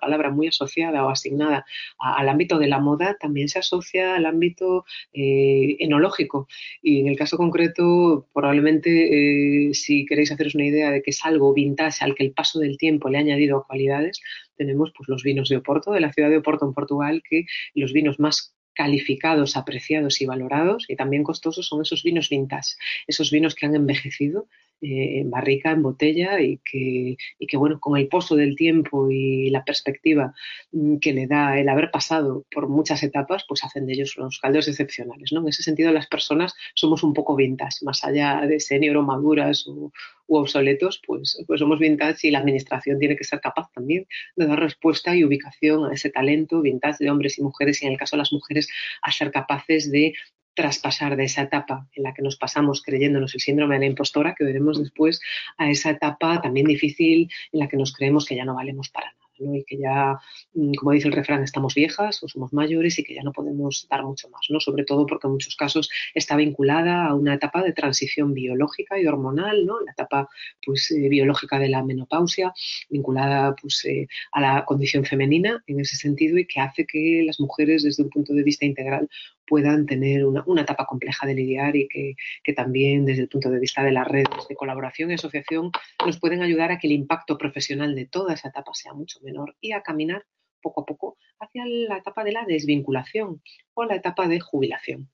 palabra 0.00 0.30
muy 0.30 0.48
asociada 0.48 1.04
o 1.04 1.10
asignada 1.10 1.64
al 1.98 2.28
ámbito 2.28 2.58
de 2.58 2.68
la 2.68 2.78
moda, 2.78 3.16
también 3.18 3.48
se 3.48 3.58
asocia 3.58 4.14
al 4.16 4.26
ámbito 4.26 4.84
eh, 5.12 5.76
enológico. 5.80 6.48
Y 6.82 7.00
en 7.00 7.08
el 7.08 7.16
caso 7.16 7.36
concreto, 7.36 8.28
probablemente, 8.32 9.68
eh, 9.68 9.74
si 9.74 10.06
queréis 10.06 10.32
haceros 10.32 10.54
una 10.54 10.66
idea 10.66 10.90
de 10.90 11.02
que 11.02 11.10
es 11.10 11.24
algo 11.24 11.52
vintage 11.52 12.04
al 12.04 12.14
que 12.14 12.24
el 12.24 12.32
paso 12.32 12.60
del 12.60 12.78
tiempo 12.78 13.08
le 13.08 13.18
ha 13.18 13.20
añadido 13.20 13.64
cualidades, 13.66 14.20
tenemos 14.56 14.92
pues, 14.96 15.08
los 15.08 15.22
vinos 15.22 15.48
de 15.48 15.56
Oporto, 15.56 15.92
de 15.92 16.00
la 16.00 16.12
ciudad 16.12 16.30
de 16.30 16.38
Oporto 16.38 16.66
en 16.66 16.74
Portugal, 16.74 17.22
que 17.28 17.44
los 17.74 17.92
vinos 17.92 18.18
más 18.20 18.53
calificados, 18.74 19.56
apreciados 19.56 20.20
y 20.20 20.26
valorados 20.26 20.84
y 20.88 20.96
también 20.96 21.22
costosos 21.22 21.66
son 21.66 21.82
esos 21.82 22.02
vinos 22.02 22.28
vintage, 22.28 22.74
esos 23.06 23.30
vinos 23.30 23.54
que 23.54 23.66
han 23.66 23.74
envejecido 23.74 24.48
eh, 24.84 25.20
en 25.20 25.30
barrica, 25.30 25.70
en 25.70 25.82
botella 25.82 26.40
y 26.42 26.58
que, 26.58 27.16
y 27.38 27.46
que, 27.46 27.56
bueno, 27.56 27.80
con 27.80 27.96
el 27.96 28.06
pozo 28.08 28.36
del 28.36 28.54
tiempo 28.54 29.10
y 29.10 29.48
la 29.48 29.64
perspectiva 29.64 30.34
mm, 30.72 30.98
que 30.98 31.14
le 31.14 31.26
da 31.26 31.58
el 31.58 31.70
haber 31.70 31.90
pasado 31.90 32.44
por 32.50 32.68
muchas 32.68 33.02
etapas, 33.02 33.46
pues 33.48 33.64
hacen 33.64 33.86
de 33.86 33.94
ellos 33.94 34.14
unos 34.18 34.38
caldos 34.40 34.68
excepcionales, 34.68 35.32
¿no? 35.32 35.40
En 35.40 35.48
ese 35.48 35.62
sentido, 35.62 35.90
las 35.90 36.06
personas 36.06 36.54
somos 36.74 37.02
un 37.02 37.14
poco 37.14 37.34
vintage, 37.34 37.82
más 37.82 38.04
allá 38.04 38.42
de 38.46 38.60
senior 38.60 38.98
o 38.98 39.02
maduras 39.02 39.66
o, 39.66 39.90
u 40.26 40.36
obsoletos, 40.36 41.00
pues, 41.06 41.42
pues 41.46 41.60
somos 41.60 41.78
vintage 41.78 42.28
y 42.28 42.30
la 42.30 42.40
administración 42.40 42.98
tiene 42.98 43.16
que 43.16 43.24
ser 43.24 43.40
capaz 43.40 43.70
también 43.72 44.06
de 44.36 44.46
dar 44.46 44.60
respuesta 44.60 45.16
y 45.16 45.24
ubicación 45.24 45.86
a 45.86 45.94
ese 45.94 46.10
talento 46.10 46.60
vintage 46.60 47.02
de 47.04 47.10
hombres 47.10 47.38
y 47.38 47.42
mujeres 47.42 47.82
y 47.82 47.86
en 47.86 47.92
el 47.92 47.98
caso 47.98 48.16
de 48.16 48.18
las 48.18 48.32
mujeres 48.34 48.68
a 49.00 49.10
ser 49.10 49.30
capaces 49.30 49.90
de 49.90 50.12
traspasar 50.54 51.16
de 51.16 51.24
esa 51.24 51.42
etapa 51.42 51.86
en 51.94 52.02
la 52.04 52.14
que 52.14 52.22
nos 52.22 52.36
pasamos 52.36 52.82
creyéndonos 52.82 53.34
el 53.34 53.40
síndrome 53.40 53.74
de 53.76 53.80
la 53.80 53.86
impostora, 53.86 54.34
que 54.34 54.44
veremos 54.44 54.78
después, 54.78 55.20
a 55.58 55.70
esa 55.70 55.90
etapa 55.90 56.40
también 56.40 56.66
difícil 56.66 57.30
en 57.52 57.60
la 57.60 57.68
que 57.68 57.76
nos 57.76 57.92
creemos 57.92 58.24
que 58.24 58.36
ya 58.36 58.44
no 58.44 58.54
valemos 58.54 58.88
para 58.90 59.06
nada. 59.06 59.18
y 59.36 59.64
que 59.64 59.78
ya, 59.78 60.16
mm, 60.54 60.74
como 60.74 60.92
dice 60.92 61.08
el 61.08 61.12
refrán, 61.12 61.42
estamos 61.42 61.74
viejas 61.74 62.22
o 62.22 62.28
somos 62.28 62.52
mayores 62.52 63.00
y 63.00 63.02
que 63.02 63.14
ya 63.14 63.22
no 63.24 63.32
podemos 63.32 63.86
dar 63.90 64.04
mucho 64.04 64.28
más, 64.30 64.46
¿no? 64.48 64.60
sobre 64.60 64.84
todo 64.84 65.06
porque 65.06 65.26
en 65.26 65.32
muchos 65.32 65.56
casos 65.56 65.90
está 66.14 66.36
vinculada 66.36 67.06
a 67.06 67.14
una 67.14 67.34
etapa 67.34 67.60
de 67.62 67.72
transición 67.72 68.32
biológica 68.32 69.00
y 69.00 69.06
hormonal, 69.06 69.66
¿no? 69.66 69.80
la 69.80 69.90
etapa 69.90 70.28
pues, 70.64 70.88
eh, 70.92 71.08
biológica 71.08 71.58
de 71.58 71.68
la 71.68 71.82
menopausia, 71.82 72.52
vinculada 72.88 73.56
pues, 73.60 73.84
eh, 73.86 74.06
a 74.30 74.40
la 74.40 74.64
condición 74.64 75.04
femenina 75.04 75.62
en 75.66 75.80
ese 75.80 75.96
sentido 75.96 76.38
y 76.38 76.46
que 76.46 76.60
hace 76.60 76.86
que 76.86 77.24
las 77.26 77.40
mujeres 77.40 77.82
desde 77.82 78.04
un 78.04 78.10
punto 78.10 78.34
de 78.34 78.44
vista 78.44 78.64
integral 78.64 79.08
puedan 79.46 79.86
tener 79.86 80.24
una, 80.24 80.62
etapa 80.62 80.86
compleja 80.86 81.26
de 81.26 81.34
lidiar 81.34 81.76
y 81.76 81.88
que, 81.88 82.52
también 82.52 83.04
desde 83.04 83.22
el 83.22 83.28
punto 83.28 83.50
de 83.50 83.58
vista 83.58 83.82
de 83.82 83.92
las 83.92 84.06
redes 84.06 84.28
de 84.48 84.54
colaboración 84.56 85.10
y 85.10 85.14
asociación 85.14 85.70
nos 86.04 86.20
pueden 86.20 86.42
ayudar 86.42 86.70
a 86.72 86.78
que 86.78 86.86
el 86.86 86.92
impacto 86.92 87.36
profesional 87.36 87.94
de 87.94 88.06
toda 88.06 88.34
esa 88.34 88.48
etapa 88.48 88.72
sea 88.74 88.94
mucho 88.94 89.18
menor 89.22 89.56
y 89.60 89.72
a 89.72 89.82
caminar 89.82 90.24
poco 90.64 90.80
a 90.80 90.86
poco 90.86 91.16
hacia 91.38 91.64
la 91.66 91.98
etapa 91.98 92.24
de 92.24 92.32
la 92.32 92.44
desvinculación 92.44 93.42
o 93.74 93.84
la 93.84 93.96
etapa 93.96 94.26
de 94.26 94.40
jubilación, 94.40 95.10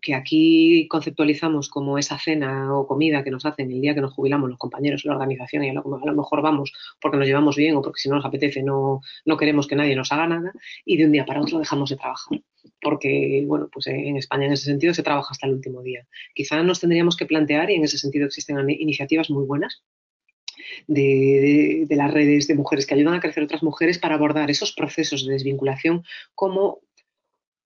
que 0.00 0.14
aquí 0.14 0.86
conceptualizamos 0.88 1.68
como 1.68 1.98
esa 1.98 2.18
cena 2.18 2.74
o 2.76 2.86
comida 2.86 3.24
que 3.24 3.30
nos 3.30 3.44
hacen 3.44 3.70
el 3.72 3.80
día 3.80 3.94
que 3.94 4.00
nos 4.00 4.14
jubilamos 4.14 4.48
los 4.48 4.58
compañeros 4.58 5.04
en 5.04 5.10
la 5.10 5.16
organización 5.16 5.64
y 5.64 5.70
a 5.70 5.72
lo, 5.74 5.82
mejor 6.22 6.42
vamos 6.42 6.72
porque 7.00 7.18
nos 7.18 7.26
llevamos 7.26 7.56
bien 7.56 7.76
o 7.76 7.82
porque 7.82 8.00
si 8.00 8.08
no 8.08 8.16
nos 8.16 8.24
apetece 8.24 8.62
no, 8.62 9.00
no 9.24 9.36
queremos 9.36 9.66
que 9.66 9.76
nadie 9.76 9.96
nos 9.96 10.12
haga 10.12 10.26
nada 10.28 10.52
y 10.84 10.96
de 10.96 11.06
un 11.06 11.12
día 11.12 11.26
para 11.26 11.40
otro 11.40 11.58
dejamos 11.58 11.90
de 11.90 11.96
trabajar 11.96 12.40
porque, 12.80 13.44
bueno, 13.46 13.68
pues 13.72 13.86
en 13.88 14.16
España 14.16 14.46
en 14.46 14.52
ese 14.52 14.66
sentido 14.66 14.94
se 14.94 15.02
trabaja 15.02 15.28
hasta 15.30 15.46
el 15.46 15.54
último 15.54 15.82
día. 15.82 16.06
Quizá 16.34 16.62
nos 16.62 16.80
tendríamos 16.80 17.16
que 17.16 17.26
plantear, 17.26 17.70
y 17.70 17.74
en 17.74 17.84
ese 17.84 17.98
sentido 17.98 18.26
existen 18.26 18.58
iniciativas 18.70 19.30
muy 19.30 19.44
buenas, 19.46 19.82
de, 20.86 21.86
las 21.90 22.12
redes 22.12 22.46
de 22.46 22.54
mujeres 22.54 22.86
que 22.86 22.94
ayudan 22.94 23.14
a 23.14 23.20
crecer 23.20 23.44
otras 23.44 23.62
mujeres 23.62 23.98
para 23.98 24.14
abordar 24.14 24.50
esos 24.50 24.72
procesos 24.72 25.26
de 25.26 25.32
desvinculación 25.32 26.04
como 26.34 26.80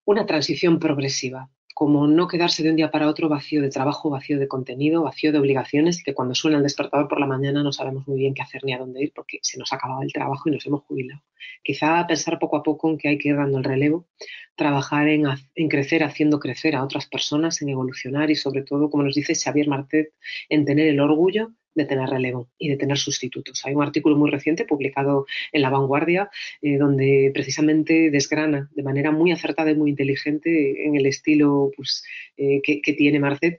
una 0.05 0.27
transición 0.27 0.79
progresiva, 0.79 1.51
como 1.75 2.07
no 2.07 2.27
quedarse 2.27 2.63
de 2.63 2.71
un 2.71 2.77
día 2.77 2.91
para 2.91 3.07
otro 3.07 3.29
vacío 3.29 3.61
de 3.61 3.69
trabajo, 3.69 4.09
vacío 4.09 4.39
de 4.39 4.49
contenido, 4.49 5.03
vacío 5.03 5.31
de 5.31 5.39
obligaciones, 5.39 6.03
que 6.03 6.15
cuando 6.15 6.35
suena 6.35 6.57
el 6.57 6.63
despertador 6.63 7.07
por 7.07 7.21
la 7.21 7.27
mañana 7.27 7.63
no 7.63 7.71
sabemos 7.71 8.09
muy 8.09 8.19
bien 8.19 8.33
qué 8.33 8.41
hacer 8.41 8.65
ni 8.65 8.73
a 8.73 8.79
dónde 8.79 9.03
ir 9.03 9.13
porque 9.15 9.41
se 9.43 9.59
nos 9.59 9.73
ha 9.73 9.77
acabado 9.77 10.01
el 10.01 10.11
trabajo 10.11 10.49
y 10.49 10.53
nos 10.53 10.65
hemos 10.65 10.85
jubilado. 10.85 11.23
Quizá 11.63 12.07
pensar 12.07 12.39
poco 12.39 12.57
a 12.57 12.63
poco 12.63 12.89
en 12.89 12.97
que 12.97 13.09
hay 13.09 13.19
que 13.19 13.29
ir 13.29 13.37
dando 13.37 13.59
el 13.59 13.65
relevo, 13.65 14.07
trabajar 14.55 15.09
en, 15.09 15.27
en 15.55 15.69
crecer 15.69 16.03
haciendo 16.03 16.41
crecer 16.41 16.77
a 16.77 16.83
otras 16.83 17.07
personas, 17.09 17.61
en 17.61 17.69
evolucionar 17.69 18.31
y 18.31 18.37
sobre 18.37 18.63
todo, 18.63 18.89
como 18.89 19.03
nos 19.03 19.15
dice 19.15 19.35
Xavier 19.35 19.69
Martet, 19.69 20.15
en 20.49 20.65
tener 20.65 20.87
el 20.87 21.01
orgullo 21.01 21.53
de 21.77 21.85
tener 21.85 22.09
relevo 22.09 22.49
y 22.59 22.71
de 22.71 22.77
tener 22.77 22.99
sustitutos. 22.99 23.63
Hay 23.65 23.75
un 23.75 23.83
artículo 23.83 24.17
muy 24.17 24.31
reciente 24.31 24.65
publicado 24.65 25.27
en 25.53 25.63
La 25.63 25.71
Vanguardia 25.71 26.31
eh, 26.63 26.79
donde 26.79 27.31
precisamente 27.33 28.11
desgrana 28.11 28.69
de 28.75 28.83
manera 28.83 29.13
muy 29.13 29.31
acertada 29.31 29.71
y 29.71 29.77
muy 29.77 29.91
inteligente 29.91 30.87
en 30.87 30.97
el 30.97 31.07
estilo 31.07 31.71
pues, 31.77 32.03
eh, 32.37 32.61
que, 32.63 32.97
tiene 32.97 33.21
Marcet 33.21 33.59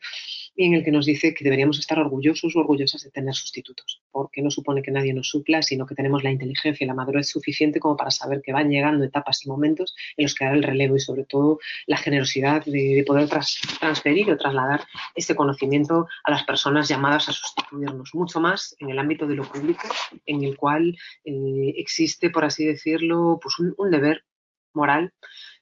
en 0.58 0.74
el 0.74 0.84
que 0.84 0.91
nos 0.91 1.05
dice 1.05 1.34
que 1.34 1.43
deberíamos 1.43 1.78
estar 1.78 1.99
orgullosos 1.99 2.55
o 2.55 2.60
orgullosas 2.60 3.03
de 3.03 3.12
tener 3.12 3.34
sustitutos, 3.36 4.01
porque 4.12 4.41
no 4.41 4.49
supone 4.49 4.82
que 4.82 4.91
nadie 4.91 5.14
nos 5.14 5.30
supla, 5.30 5.62
sino 5.62 5.86
que 5.86 5.93
tenemos 5.93 6.24
la 6.24 6.32
inteligencia 6.32 6.84
y 6.84 6.88
la 6.88 6.95
madurez 6.95 7.30
suficiente 7.30 7.80
como 7.80 7.95
para 7.95 8.10
saber 8.10 8.41
que 8.43 8.51
van 8.51 8.70
llegando 8.70 9.05
etapas 9.05 9.45
y 9.45 9.49
momentos 9.49 9.95
en 10.18 10.26
los 10.26 10.34
que 10.34 10.45
dar 10.45 10.55
el 10.55 10.64
relevo 10.64 10.95
y 10.95 10.99
sobre 10.99 11.26
todo 11.26 11.60
la 11.86 11.97
generosidad 11.97 12.66
de, 12.66 13.03
poder 13.05 13.30
transferir 13.30 14.32
o 14.32 14.38
trasladar 14.38 14.82
ese 15.16 15.36
conocimiento 15.36 16.08
a 16.24 16.32
las 16.32 16.43
personas 16.43 16.88
llamadas 16.88 17.30
a 17.30 17.32
sustituirnos, 17.32 18.14
mucho 18.16 18.39
más 18.39 18.76
en 18.80 18.89
el 18.89 18.99
ámbito 18.99 19.28
de 19.28 19.36
lo 19.36 19.43
público, 19.43 19.88
en 20.26 20.43
el 20.43 20.58
cual 20.58 20.97
eh, 21.24 21.74
existe, 21.78 22.32
por 22.32 22.43
así 22.43 22.66
decirlo, 22.66 23.39
pues 23.41 23.55
un 23.60 23.91
deber 23.91 24.24
moral 24.74 25.14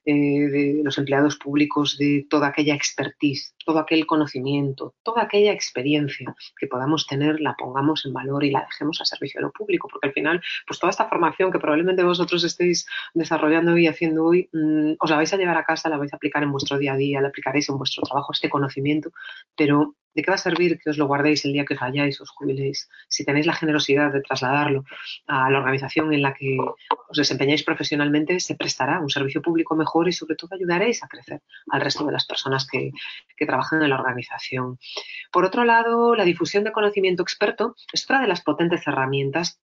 eh, 0.05 0.13
de 0.13 0.81
los 0.83 0.97
empleados 0.97 1.37
públicos, 1.37 1.97
de 1.97 2.25
toda 2.29 2.47
aquella 2.47 2.75
expertise, 2.75 3.55
todo 3.65 3.79
aquel 3.79 4.05
conocimiento, 4.05 4.93
toda 5.03 5.23
aquella 5.23 5.51
experiencia 5.51 6.35
que 6.59 6.67
podamos 6.67 7.07
tener, 7.07 7.41
la 7.41 7.55
pongamos 7.55 8.05
en 8.05 8.13
valor 8.13 8.43
y 8.43 8.51
la 8.51 8.65
dejemos 8.65 9.01
a 9.01 9.05
servicio 9.05 9.39
de 9.39 9.43
lo 9.47 9.51
público, 9.51 9.87
porque 9.87 10.07
al 10.07 10.13
final, 10.13 10.41
pues 10.67 10.79
toda 10.79 10.91
esta 10.91 11.09
formación 11.09 11.51
que 11.51 11.59
probablemente 11.59 12.03
vosotros 12.03 12.43
estéis 12.43 12.85
desarrollando 13.13 13.77
y 13.77 13.87
haciendo 13.87 14.25
hoy, 14.25 14.49
mm, 14.53 14.93
os 14.99 15.09
la 15.09 15.15
vais 15.17 15.33
a 15.33 15.37
llevar 15.37 15.57
a 15.57 15.63
casa, 15.63 15.89
la 15.89 15.97
vais 15.97 16.13
a 16.13 16.17
aplicar 16.17 16.43
en 16.43 16.51
vuestro 16.51 16.77
día 16.77 16.93
a 16.93 16.97
día, 16.97 17.21
la 17.21 17.29
aplicaréis 17.29 17.69
en 17.69 17.77
vuestro 17.77 18.03
trabajo, 18.03 18.31
este 18.31 18.49
conocimiento, 18.49 19.11
pero 19.55 19.95
¿De 20.15 20.23
qué 20.23 20.31
va 20.31 20.35
a 20.35 20.37
servir 20.37 20.79
que 20.79 20.89
os 20.89 20.97
lo 20.97 21.07
guardéis 21.07 21.43
el 21.43 21.51
día 21.51 21.65
que 21.65 21.73
os 21.73 21.79
vayáis, 21.79 22.21
os 22.21 22.29
jubiléis? 22.31 22.89
Si 23.09 23.25
tenéis 23.25 23.45
la 23.45 23.53
generosidad 23.53 24.13
de 24.13 24.21
trasladarlo 24.21 24.85
a 25.27 25.49
la 25.51 25.59
organización 25.59 26.13
en 26.13 26.21
la 26.21 26.33
que 26.33 26.57
os 26.57 27.17
desempeñáis 27.17 27.63
profesionalmente, 27.63 28.39
se 28.39 28.55
prestará 28.55 28.99
un 29.01 29.09
servicio 29.09 29.41
público 29.41 29.75
mejor 29.75 30.07
y 30.07 30.13
sobre 30.13 30.35
todo 30.35 30.55
ayudaréis 30.55 31.03
a 31.03 31.07
crecer 31.07 31.41
al 31.69 31.81
resto 31.81 32.05
de 32.05 32.13
las 32.13 32.25
personas 32.25 32.65
que, 32.65 32.91
que 33.35 33.45
trabajan 33.45 33.83
en 33.83 33.89
la 33.89 33.99
organización. 33.99 34.79
Por 35.31 35.43
otro 35.43 35.65
lado, 35.65 36.15
la 36.15 36.23
difusión 36.23 36.63
de 36.63 36.71
conocimiento 36.71 37.21
experto 37.21 37.75
es 37.91 38.05
otra 38.05 38.21
de 38.21 38.27
las 38.27 38.41
potentes 38.41 38.87
herramientas 38.87 39.59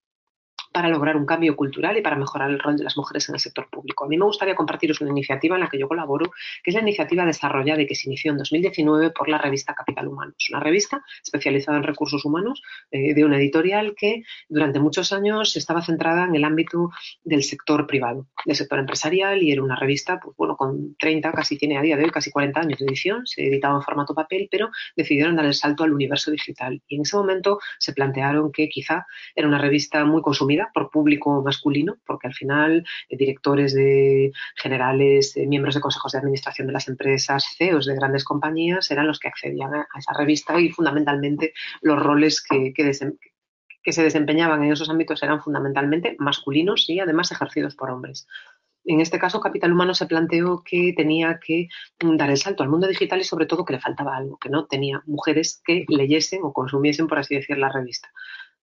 para 0.73 0.89
lograr 0.89 1.15
un 1.15 1.25
cambio 1.25 1.55
cultural 1.55 1.95
y 1.97 2.01
para 2.01 2.15
mejorar 2.15 2.49
el 2.49 2.59
rol 2.59 2.75
de 2.75 2.83
las 2.83 2.97
mujeres 2.97 3.29
en 3.29 3.35
el 3.35 3.39
sector 3.39 3.69
público. 3.69 4.05
A 4.05 4.07
mí 4.07 4.17
me 4.17 4.25
gustaría 4.25 4.55
compartiros 4.55 4.99
una 5.01 5.11
iniciativa 5.11 5.55
en 5.55 5.61
la 5.61 5.69
que 5.69 5.77
yo 5.77 5.87
colaboro, 5.87 6.31
que 6.63 6.71
es 6.71 6.73
la 6.73 6.81
iniciativa 6.81 7.25
desarrollada 7.25 7.81
y 7.81 7.87
que 7.87 7.95
se 7.95 8.09
inició 8.09 8.31
en 8.31 8.39
2019 8.39 9.11
por 9.11 9.29
la 9.29 9.37
revista 9.37 9.75
Capital 9.75 10.07
Humano. 10.07 10.33
Es 10.37 10.49
una 10.49 10.59
revista 10.59 11.03
especializada 11.23 11.77
en 11.77 11.83
recursos 11.83 12.25
humanos 12.25 12.61
eh, 12.91 13.13
de 13.13 13.23
una 13.23 13.37
editorial 13.37 13.93
que 13.95 14.23
durante 14.49 14.79
muchos 14.79 15.13
años 15.13 15.55
estaba 15.55 15.83
centrada 15.83 16.25
en 16.25 16.35
el 16.35 16.43
ámbito 16.43 16.89
del 17.23 17.43
sector 17.43 17.85
privado, 17.85 18.27
del 18.45 18.55
sector 18.55 18.79
empresarial 18.79 19.43
y 19.43 19.51
era 19.51 19.61
una 19.61 19.75
revista, 19.75 20.19
pues 20.19 20.35
bueno, 20.35 20.57
con 20.57 20.95
30, 20.97 21.31
casi 21.33 21.57
tiene 21.57 21.77
a 21.77 21.81
día 21.81 21.97
de 21.97 22.05
hoy 22.05 22.09
casi 22.09 22.31
40 22.31 22.59
años 22.59 22.79
de 22.79 22.85
edición, 22.85 23.27
se 23.27 23.45
editaba 23.45 23.75
en 23.75 23.83
formato 23.83 24.15
papel, 24.15 24.47
pero 24.49 24.69
decidieron 24.95 25.35
dar 25.35 25.45
el 25.45 25.53
salto 25.53 25.83
al 25.83 25.93
universo 25.93 26.31
digital. 26.31 26.81
Y 26.87 26.95
en 26.95 27.03
ese 27.03 27.15
momento 27.15 27.59
se 27.77 27.93
plantearon 27.93 28.51
que 28.51 28.69
quizá 28.69 29.05
era 29.35 29.47
una 29.47 29.59
revista 29.59 30.03
muy 30.05 30.21
consumida 30.21 30.62
por 30.73 30.89
público 30.89 31.41
masculino, 31.41 31.97
porque 32.05 32.27
al 32.27 32.33
final 32.33 32.85
eh, 33.09 33.17
directores 33.17 33.73
de 33.73 34.31
generales, 34.55 35.35
eh, 35.37 35.47
miembros 35.47 35.75
de 35.75 35.81
consejos 35.81 36.11
de 36.11 36.19
administración 36.19 36.67
de 36.67 36.73
las 36.73 36.87
empresas, 36.87 37.45
CEOs 37.57 37.85
de 37.85 37.95
grandes 37.95 38.23
compañías 38.23 38.89
eran 38.91 39.07
los 39.07 39.19
que 39.19 39.27
accedían 39.27 39.73
a, 39.73 39.87
esa 39.97 40.13
revista 40.13 40.59
y 40.59 40.69
fundamentalmente 40.69 41.53
los 41.81 41.99
roles 41.99 42.41
que, 42.41 42.73
que, 42.73 42.93
se 42.93 44.03
desempeñaban 44.03 44.63
en 44.63 44.71
esos 44.71 44.89
ámbitos 44.89 45.21
eran 45.23 45.41
fundamentalmente 45.41 46.15
masculinos 46.19 46.89
y 46.89 46.99
además 46.99 47.31
ejercidos 47.31 47.75
por 47.75 47.91
hombres. 47.91 48.27
En 48.85 48.99
este 48.99 49.17
caso, 49.17 49.39
Capital 49.39 49.71
Humano 49.71 49.93
se 49.93 50.07
planteó 50.07 50.61
que 50.63 50.93
tenía 50.95 51.39
que 51.39 51.69
dar 51.99 52.29
el 52.29 52.37
salto 52.37 52.63
al 52.63 52.69
mundo 52.69 52.87
digital 52.87 53.21
y 53.21 53.23
sobre 53.23 53.45
todo 53.45 53.63
que 53.63 53.73
le 53.73 53.79
faltaba 53.79 54.17
algo, 54.17 54.37
que 54.37 54.49
no 54.49 54.65
tenía 54.65 55.01
mujeres 55.05 55.61
que 55.65 55.85
leyesen 55.87 56.41
o 56.43 56.51
consumiesen, 56.51 57.07
por 57.07 57.19
así 57.19 57.35
decir, 57.35 57.57
la 57.57 57.71
revista 57.71 58.11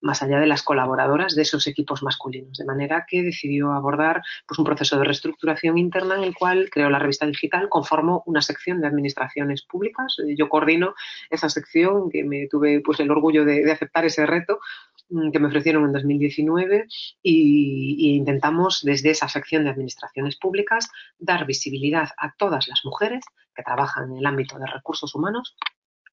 más 0.01 0.22
allá 0.22 0.38
de 0.38 0.46
las 0.46 0.62
colaboradoras 0.62 1.34
de 1.34 1.42
esos 1.42 1.66
equipos 1.66 2.03
masculinos. 2.03 2.59
De 2.59 2.64
manera 2.64 3.07
que 3.09 3.22
decidió 3.22 3.72
abordar 3.72 4.22
pues, 4.46 4.59
un 4.59 4.64
proceso 4.64 4.98
de 4.98 5.05
reestructuración 5.05 5.78
interna 5.78 6.16
en 6.16 6.24
el 6.24 6.34
cual 6.34 6.68
creó 6.70 6.90
la 6.90 6.98
revista 6.98 7.26
digital, 7.26 7.68
conformó 7.68 8.22
una 8.26 8.42
sección 8.42 8.80
de 8.80 8.86
administraciones 8.86 9.62
públicas. 9.62 10.16
Yo 10.36 10.48
coordino 10.48 10.94
esa 11.28 11.48
sección, 11.48 12.11
que 12.11 12.24
me 12.24 12.48
tuve 12.48 12.80
pues, 12.80 13.01
el 13.01 13.11
orgullo 13.11 13.44
de 13.44 13.70
aceptar 13.70 14.05
ese 14.05 14.26
reto, 14.26 14.59
Mm, 15.11 15.32
que 15.32 15.40
me 15.40 15.48
ofrecieron 15.48 15.84
en 15.84 15.92
2019 15.92 16.86
y, 17.22 18.14
intentamos 18.16 18.82
desde 18.84 19.11
esa 19.11 19.28
sección 19.28 19.64
de 19.64 19.70
administraciones 19.70 20.36
públicas 20.36 20.88
dar 21.18 21.46
visibilidad 21.46 22.11
a 22.16 22.32
todas 22.36 22.68
las 22.68 22.84
mujeres 22.84 23.24
que 23.55 23.64
trabajan 23.64 24.12
en 24.12 24.18
el 24.18 24.26
ámbito 24.26 24.57
de 24.59 24.66
recursos 24.66 25.12
humanos 25.14 25.57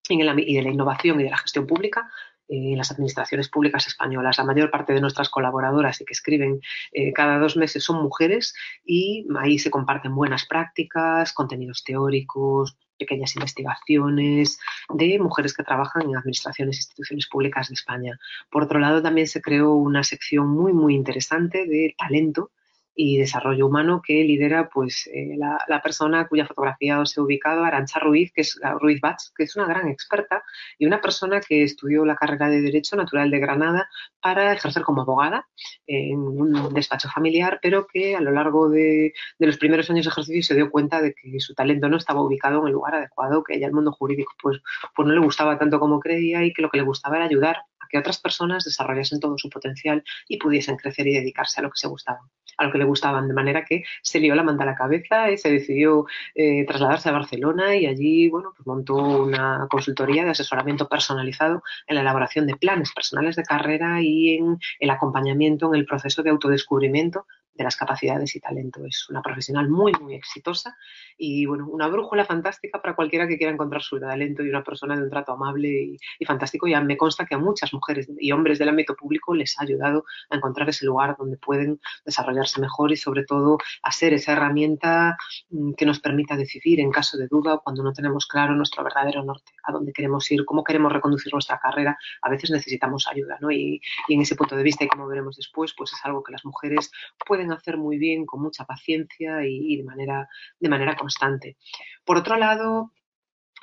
y 0.10 0.18
de 0.18 0.62
la 0.64 0.72
innovación 0.72 1.20
y 1.20 1.26
de 1.26 1.30
la 1.30 1.38
gestión 1.38 1.68
pública 1.68 2.10
eh, 2.50 2.76
las 2.76 2.92
administraciones 2.92 3.50
públicas 3.50 3.88
españolas. 3.88 4.38
La 4.38 4.44
mayor 4.44 4.72
parte 4.72 4.94
de 4.94 5.02
nuestras 5.02 5.30
colaboradoras 5.30 6.00
y 6.02 6.06
que 6.06 6.14
escriben 6.14 6.62
eh, 6.94 7.12
cada 7.14 7.40
dos 7.40 7.58
meses 7.58 7.84
son 7.84 8.02
mujeres 8.02 8.54
y 8.86 9.26
ahí 9.40 9.60
se 9.60 9.70
comparten 9.70 10.16
buenas 10.16 10.46
prácticas, 10.46 11.34
contenidos 11.34 11.84
teóricos, 11.84 12.78
pequeñas 12.98 13.36
investigaciones 13.36 14.60
de 14.90 15.20
mujeres 15.20 15.54
que 15.54 15.64
trabajan 15.64 16.04
en 16.04 16.18
administraciones 16.18 16.78
e 16.78 16.80
instituciones 16.80 17.28
públicas 17.28 17.68
de 17.70 17.76
España. 17.76 18.20
Por 18.50 18.64
otro 18.64 18.80
lado, 18.80 19.02
también 19.02 19.28
se 19.28 19.42
creó 19.42 19.74
una 19.74 20.04
sección 20.04 20.48
muy, 20.48 20.74
muy 20.74 20.96
interesante 20.96 21.66
de 21.68 21.96
talento 21.98 22.52
y 23.00 23.20
desarrollo 23.20 23.68
humano 23.68 24.02
que 24.04 24.24
lidera 24.24 24.70
pues 24.70 25.08
eh, 25.14 25.38
la, 25.38 25.82
persona 25.84 26.28
cuya 26.28 26.48
fotografía 26.48 27.00
os 27.00 27.16
he 27.16 27.22
ubicado, 27.22 27.64
Arancha 27.64 28.00
Ruiz, 28.00 28.32
que 28.34 28.42
es 28.42 28.60
Ruiz 28.82 29.00
Batz, 29.00 29.32
que 29.38 29.44
es 29.44 29.56
una 29.56 29.68
gran 29.68 29.88
experta 29.88 30.44
y 30.80 30.88
una 30.88 31.00
persona 31.00 31.40
que 31.40 31.64
estudió 31.64 32.04
la 32.06 32.16
carrera 32.16 32.50
de 32.50 32.62
Derecho 32.62 32.96
Natural 32.96 33.30
de 33.30 33.40
Granada 33.40 33.88
para 34.20 34.52
ejercer 34.52 34.82
como 34.82 35.04
abogada 35.04 35.48
en 35.86 36.18
un 36.18 36.74
despacho 36.74 37.08
familiar, 37.08 37.60
pero 37.62 37.86
que 37.86 38.16
a 38.16 38.22
lo 38.22 38.32
largo 38.32 38.68
de, 38.68 39.14
los 39.38 39.58
primeros 39.58 39.90
años 39.92 40.06
de 40.06 40.10
ejercicio 40.10 40.42
se 40.42 40.56
dio 40.56 40.72
cuenta 40.72 41.00
de 41.00 41.14
que 41.14 41.40
su 41.40 41.54
talento 41.54 41.90
no 41.90 41.98
estaba 41.98 42.24
ubicado 42.24 42.62
en 42.62 42.68
el 42.68 42.74
lugar 42.74 42.96
adecuado, 42.96 43.44
que 43.44 43.56
ella 43.56 43.68
el 43.68 43.74
mundo 43.74 43.92
jurídico 43.92 44.34
pues, 44.42 44.60
pues 44.96 45.08
no 45.08 45.14
le 45.14 45.22
gustaba 45.22 45.60
tanto 45.60 45.80
como 45.80 46.00
creía 46.00 46.44
y 46.44 46.52
que 46.52 46.64
lo 46.64 46.70
que 46.70 46.78
le 46.78 46.84
gustaba 46.84 47.18
era 47.18 47.26
ayudar 47.26 47.58
que 47.88 47.98
otras 47.98 48.20
personas 48.20 48.64
desarrollasen 48.64 49.20
todo 49.20 49.38
su 49.38 49.50
potencial 49.50 50.04
y 50.28 50.38
pudiesen 50.38 50.78
crecer 50.78 51.08
y 51.08 51.14
dedicarse 51.14 51.60
a 51.60 51.64
lo 51.64 51.70
que 51.70 51.78
se 51.78 51.88
gustaba 51.88 52.20
a 52.58 52.66
lo 52.66 52.72
que 52.72 52.78
le 52.78 52.86
gustaban, 52.86 53.28
de 53.28 53.34
manera 53.34 53.64
que 53.64 53.84
se 54.02 54.20
lió 54.20 54.36
la 54.36 54.44
manta 54.44 54.64
a 54.64 54.66
la 54.66 54.76
cabeza 54.76 55.30
y 55.30 55.38
se 55.38 55.52
decidió 55.52 56.06
eh, 56.36 56.66
trasladarse 56.66 57.10
a 57.10 57.14
Barcelona 57.14 57.76
y 57.76 57.86
allí, 57.86 58.30
bueno, 58.30 58.54
pues 58.56 58.66
montó 58.66 58.96
una 58.96 59.68
consultoría 59.70 60.24
de 60.24 60.32
asesoramiento 60.32 60.90
personalizado 60.90 61.62
en 61.86 61.96
la 61.96 62.02
elaboración 62.02 62.48
de 62.48 62.56
planes 62.56 62.92
personales 62.94 63.36
de 63.36 63.44
carrera 63.44 64.02
y 64.02 64.38
en 64.38 64.58
el 64.80 64.90
acompañamiento 64.90 65.68
en 65.68 65.80
el 65.80 65.86
proceso 65.86 66.24
de 66.24 66.32
autodescubrimiento 66.32 67.26
de 67.58 67.64
las 67.64 67.76
capacidades 67.76 68.36
y 68.36 68.40
talento. 68.40 68.86
Es 68.86 69.10
una 69.10 69.22
profesional 69.22 69.70
muy, 69.70 69.92
muy 70.00 70.14
exitosa 70.14 70.78
y, 71.18 71.46
bueno, 71.46 71.68
una 71.68 71.88
brújula 71.88 72.24
fantástica 72.24 72.82
para 72.82 72.96
cualquiera 72.96 73.28
que 73.28 73.38
quiera 73.38 73.52
encontrar 73.52 73.82
su 73.82 74.00
talento 74.00 74.44
y 74.44 74.50
una 74.50 74.64
persona 74.64 74.96
de 74.96 75.04
un 75.04 75.10
trato 75.10 75.34
amable 75.34 75.68
y, 75.68 75.98
y 76.20 76.26
fantástico. 76.26 76.68
Ya 76.68 76.82
me 76.82 76.98
consta 76.98 77.26
que 77.26 77.36
a 77.36 77.40
muchas 77.40 77.74
mujeres 77.74 78.08
y 78.20 78.32
hombres 78.32 78.60
del 78.60 78.70
ámbito 78.70 78.96
público 78.96 79.34
les 79.34 79.60
ha 79.60 79.64
ayudado 79.64 80.06
a 80.30 80.36
encontrar 80.36 80.70
ese 80.70 80.86
lugar 80.86 81.16
donde 81.18 81.38
pueden 81.38 81.80
desarrollarse 82.06 82.62
mejor 82.62 82.92
y, 82.92 82.98
sobre 82.98 83.24
todo, 83.24 83.58
a 83.82 83.92
ser 83.92 84.14
esa 84.14 84.34
herramienta 84.34 85.18
mm, 85.50 85.74
que 85.74 85.86
nos 85.86 86.00
permita 86.00 86.36
decidir 86.36 86.80
en 86.80 86.92
caso 86.92 87.18
de 87.18 87.28
duda 87.28 87.56
o 87.56 87.62
cuando 87.62 87.82
no 87.82 87.92
tenemos 87.94 88.28
claro 88.28 88.56
nuestro 88.56 88.84
verdadero 88.84 89.24
norte, 89.24 89.52
a 89.64 89.72
dónde 89.72 89.94
queremos 89.94 90.30
ir, 90.32 90.46
cómo 90.46 90.64
queremos 90.64 90.92
reconducir 90.92 91.34
nuestra 91.34 91.60
carrera. 91.60 91.98
A 92.22 92.30
veces 92.30 92.52
necesitamos 92.52 93.08
ayuda, 93.08 93.38
¿no? 93.42 93.50
Y, 93.50 93.82
y 94.08 94.14
en 94.14 94.22
ese 94.22 94.36
punto 94.36 94.56
de 94.56 94.64
vista, 94.64 94.84
y 94.84 94.88
como 94.88 95.08
veremos 95.08 95.36
después, 95.38 95.74
pues 95.76 95.94
es 95.94 96.00
algo 96.04 96.24
que 96.24 96.32
las 96.32 96.46
mujeres 96.46 96.92
pueden 97.26 97.47
hacer 97.52 97.78
muy 97.78 97.98
bien, 97.98 98.26
con 98.26 98.42
mucha 98.42 98.66
paciencia 98.66 99.46
y, 99.46 99.78
de, 99.78 99.84
manera, 99.84 100.28
de 100.60 100.70
manera 100.70 100.96
constante. 100.96 101.58
Por 102.06 102.18
otro 102.18 102.38
lado, 102.38 102.92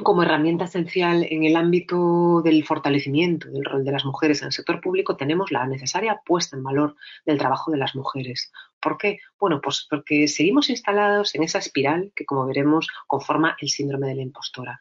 como 0.02 0.22
herramienta 0.22 0.64
esencial 0.64 1.24
en 1.28 1.44
el 1.44 1.56
ámbito 1.56 2.42
del 2.42 2.64
fortalecimiento 2.64 3.48
del 3.48 3.64
rol 3.64 3.84
de 3.84 3.92
las 3.92 4.04
mujeres 4.04 4.40
en 4.42 4.46
el 4.46 4.52
sector 4.52 4.80
público, 4.80 5.16
tenemos 5.16 5.52
la 5.52 5.66
necesaria 5.66 6.20
puesta 6.24 6.56
en 6.56 6.64
valor 6.64 6.96
del 7.24 7.38
trabajo 7.38 7.70
de 7.70 7.78
las 7.78 7.94
mujeres. 7.94 8.50
¿Por 8.80 8.98
qué? 8.98 9.18
Bueno, 9.38 9.60
pues 9.62 9.86
porque 9.88 10.26
seguimos 10.26 10.68
instalados 10.68 11.34
en 11.34 11.44
esa 11.44 11.58
espiral 11.58 12.12
que, 12.16 12.24
como 12.24 12.46
veremos, 12.46 12.88
conforma 13.06 13.56
el 13.60 13.68
síndrome 13.68 14.08
de 14.08 14.16
la 14.16 14.22
impostora. 14.22 14.80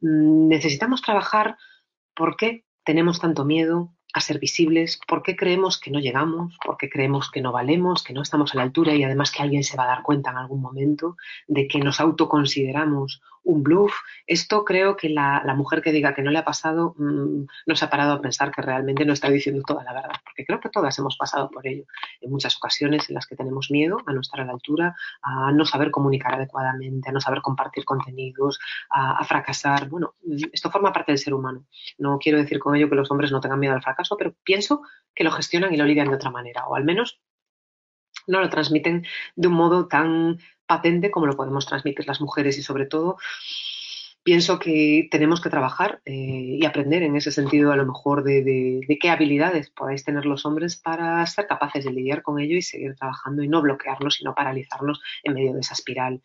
Mm, 0.00 0.48
necesitamos 0.48 1.02
trabajar 1.02 1.56
por 2.14 2.36
qué 2.36 2.64
tenemos 2.84 3.20
tanto 3.20 3.44
miedo 3.44 3.95
a 4.12 4.20
ser 4.20 4.38
visibles, 4.38 4.98
por 5.06 5.22
qué 5.22 5.36
creemos 5.36 5.78
que 5.78 5.90
no 5.90 5.98
llegamos, 5.98 6.56
por 6.64 6.76
qué 6.76 6.88
creemos 6.88 7.30
que 7.30 7.42
no 7.42 7.52
valemos, 7.52 8.02
que 8.02 8.12
no 8.12 8.22
estamos 8.22 8.54
a 8.54 8.56
la 8.56 8.62
altura 8.62 8.94
y 8.94 9.02
además 9.02 9.30
que 9.30 9.42
alguien 9.42 9.64
se 9.64 9.76
va 9.76 9.84
a 9.84 9.88
dar 9.88 10.02
cuenta 10.02 10.30
en 10.30 10.38
algún 10.38 10.62
momento 10.62 11.16
de 11.46 11.68
que 11.68 11.80
nos 11.80 12.00
autoconsideramos 12.00 13.20
un 13.46 13.62
bluff. 13.62 13.94
Esto 14.26 14.64
creo 14.64 14.96
que 14.96 15.08
la, 15.08 15.42
mujer 15.56 15.80
que 15.80 15.92
diga 15.92 16.14
que 16.14 16.22
no 16.22 16.30
le 16.30 16.38
ha 16.38 16.44
pasado 16.44 16.94
mm, 16.98 17.46
no 17.66 17.76
se 17.76 17.84
ha 17.84 17.90
parado 17.90 18.12
a 18.12 18.20
pensar 18.20 18.50
que 18.50 18.60
realmente 18.60 19.04
no 19.06 19.12
está 19.12 19.30
diciendo 19.30 19.62
toda 19.66 19.84
la 19.84 19.94
verdad, 19.94 20.16
porque 20.24 20.44
creo 20.44 20.60
que 20.60 20.68
todas 20.68 20.98
hemos 20.98 21.16
pasado 21.16 21.50
por 21.50 21.66
ello 21.66 21.84
en 22.20 22.30
muchas 22.30 22.56
ocasiones 22.56 23.08
en 23.08 23.14
las 23.14 23.26
que 23.26 23.36
tenemos 23.36 23.70
miedo 23.70 23.98
a 24.06 24.12
no 24.12 24.20
estar 24.20 24.40
a 24.40 24.44
la 24.44 24.52
altura, 24.52 24.94
a 25.22 25.52
no 25.52 25.64
saber 25.64 25.90
comunicar 25.90 26.34
adecuadamente, 26.34 27.08
a 27.08 27.12
no 27.12 27.20
saber 27.20 27.40
compartir 27.40 27.84
contenidos, 27.84 28.58
a, 28.90 29.18
a 29.18 29.24
fracasar. 29.24 29.88
Bueno, 29.88 30.14
esto 30.52 30.70
forma 30.70 30.92
parte 30.92 31.12
del 31.12 31.18
ser 31.18 31.32
humano. 31.32 31.64
No 31.98 32.18
quiero 32.18 32.38
decir 32.38 32.58
con 32.58 32.74
ello 32.74 32.90
que 32.90 32.96
los 32.96 33.10
hombres 33.10 33.32
no 33.32 33.40
tengan 33.40 33.60
miedo 33.60 33.74
al 33.74 33.82
fracaso, 33.82 34.16
pero 34.16 34.34
pienso 34.44 34.82
que 35.14 35.24
lo 35.24 35.30
gestionan 35.30 35.72
y 35.72 35.76
lo 35.76 35.84
lidian 35.84 36.08
de 36.08 36.16
otra 36.16 36.30
manera, 36.30 36.66
o 36.66 36.74
al 36.74 36.84
menos 36.84 37.20
no 38.26 38.40
lo 38.40 38.50
transmiten 38.50 39.06
de 39.36 39.48
un 39.48 39.54
modo 39.54 39.86
tan 39.86 40.38
patente 40.66 41.10
como 41.10 41.26
lo 41.26 41.36
podemos 41.36 41.66
transmitir 41.66 42.06
las 42.06 42.20
mujeres 42.20 42.58
y 42.58 42.62
sobre 42.62 42.86
todo 42.86 43.16
pienso 44.26 44.58
que 44.58 45.06
tenemos 45.08 45.40
que 45.40 45.50
trabajar 45.50 46.00
eh, 46.04 46.12
y 46.58 46.64
aprender 46.64 47.04
en 47.04 47.14
ese 47.14 47.30
sentido 47.30 47.70
a 47.70 47.76
lo 47.76 47.86
mejor 47.86 48.24
de, 48.24 48.84
qué 49.00 49.08
habilidades 49.08 49.70
podáis 49.70 50.02
tener 50.02 50.26
los 50.26 50.44
hombres 50.44 50.76
para 50.76 51.24
ser 51.26 51.46
capaces 51.46 51.84
de 51.84 51.92
lidiar 51.92 52.22
con 52.22 52.40
ello 52.40 52.56
y 52.56 52.62
seguir 52.62 52.96
trabajando 52.96 53.44
y 53.44 53.48
no 53.48 53.62
bloquearnos 53.62 54.20
y 54.20 54.24
no 54.24 54.34
paralizarnos 54.34 55.00
en 55.22 55.34
medio 55.34 55.52
de 55.52 55.60
esa 55.60 55.74
espiral. 55.74 56.22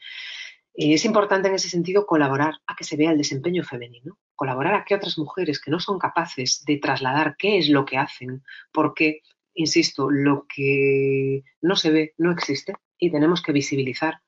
es 0.74 1.06
importante 1.06 1.50
en 1.50 1.54
ese 1.54 1.70
sentido 1.70 2.08
colaborar 2.08 2.56
a 2.66 2.76
que 2.76 2.86
se 2.86 2.98
vea 2.98 3.12
el 3.12 3.20
desempeño 3.20 3.64
femenino, 3.64 4.18
colaborar 4.36 4.74
a 4.74 4.84
que 4.84 4.96
otras 4.96 5.20
mujeres 5.20 5.62
que 5.62 5.70
no 5.70 5.80
son 5.80 6.00
capaces 6.00 6.64
de 6.66 6.78
trasladar 6.78 7.36
qué 7.38 7.60
es 7.60 7.70
lo 7.70 7.86
que 7.86 8.00
hacen, 8.00 8.42
porque 8.74 9.22
insisto, 9.54 10.10
lo 10.10 10.48
que 10.48 11.44
no 11.62 11.76
se 11.76 11.92
ve 11.92 12.14
no 12.18 12.32
existe 12.32 12.74
y 12.98 13.12
tenemos 13.12 13.44
que 13.44 13.52
visibilizar 13.52 14.22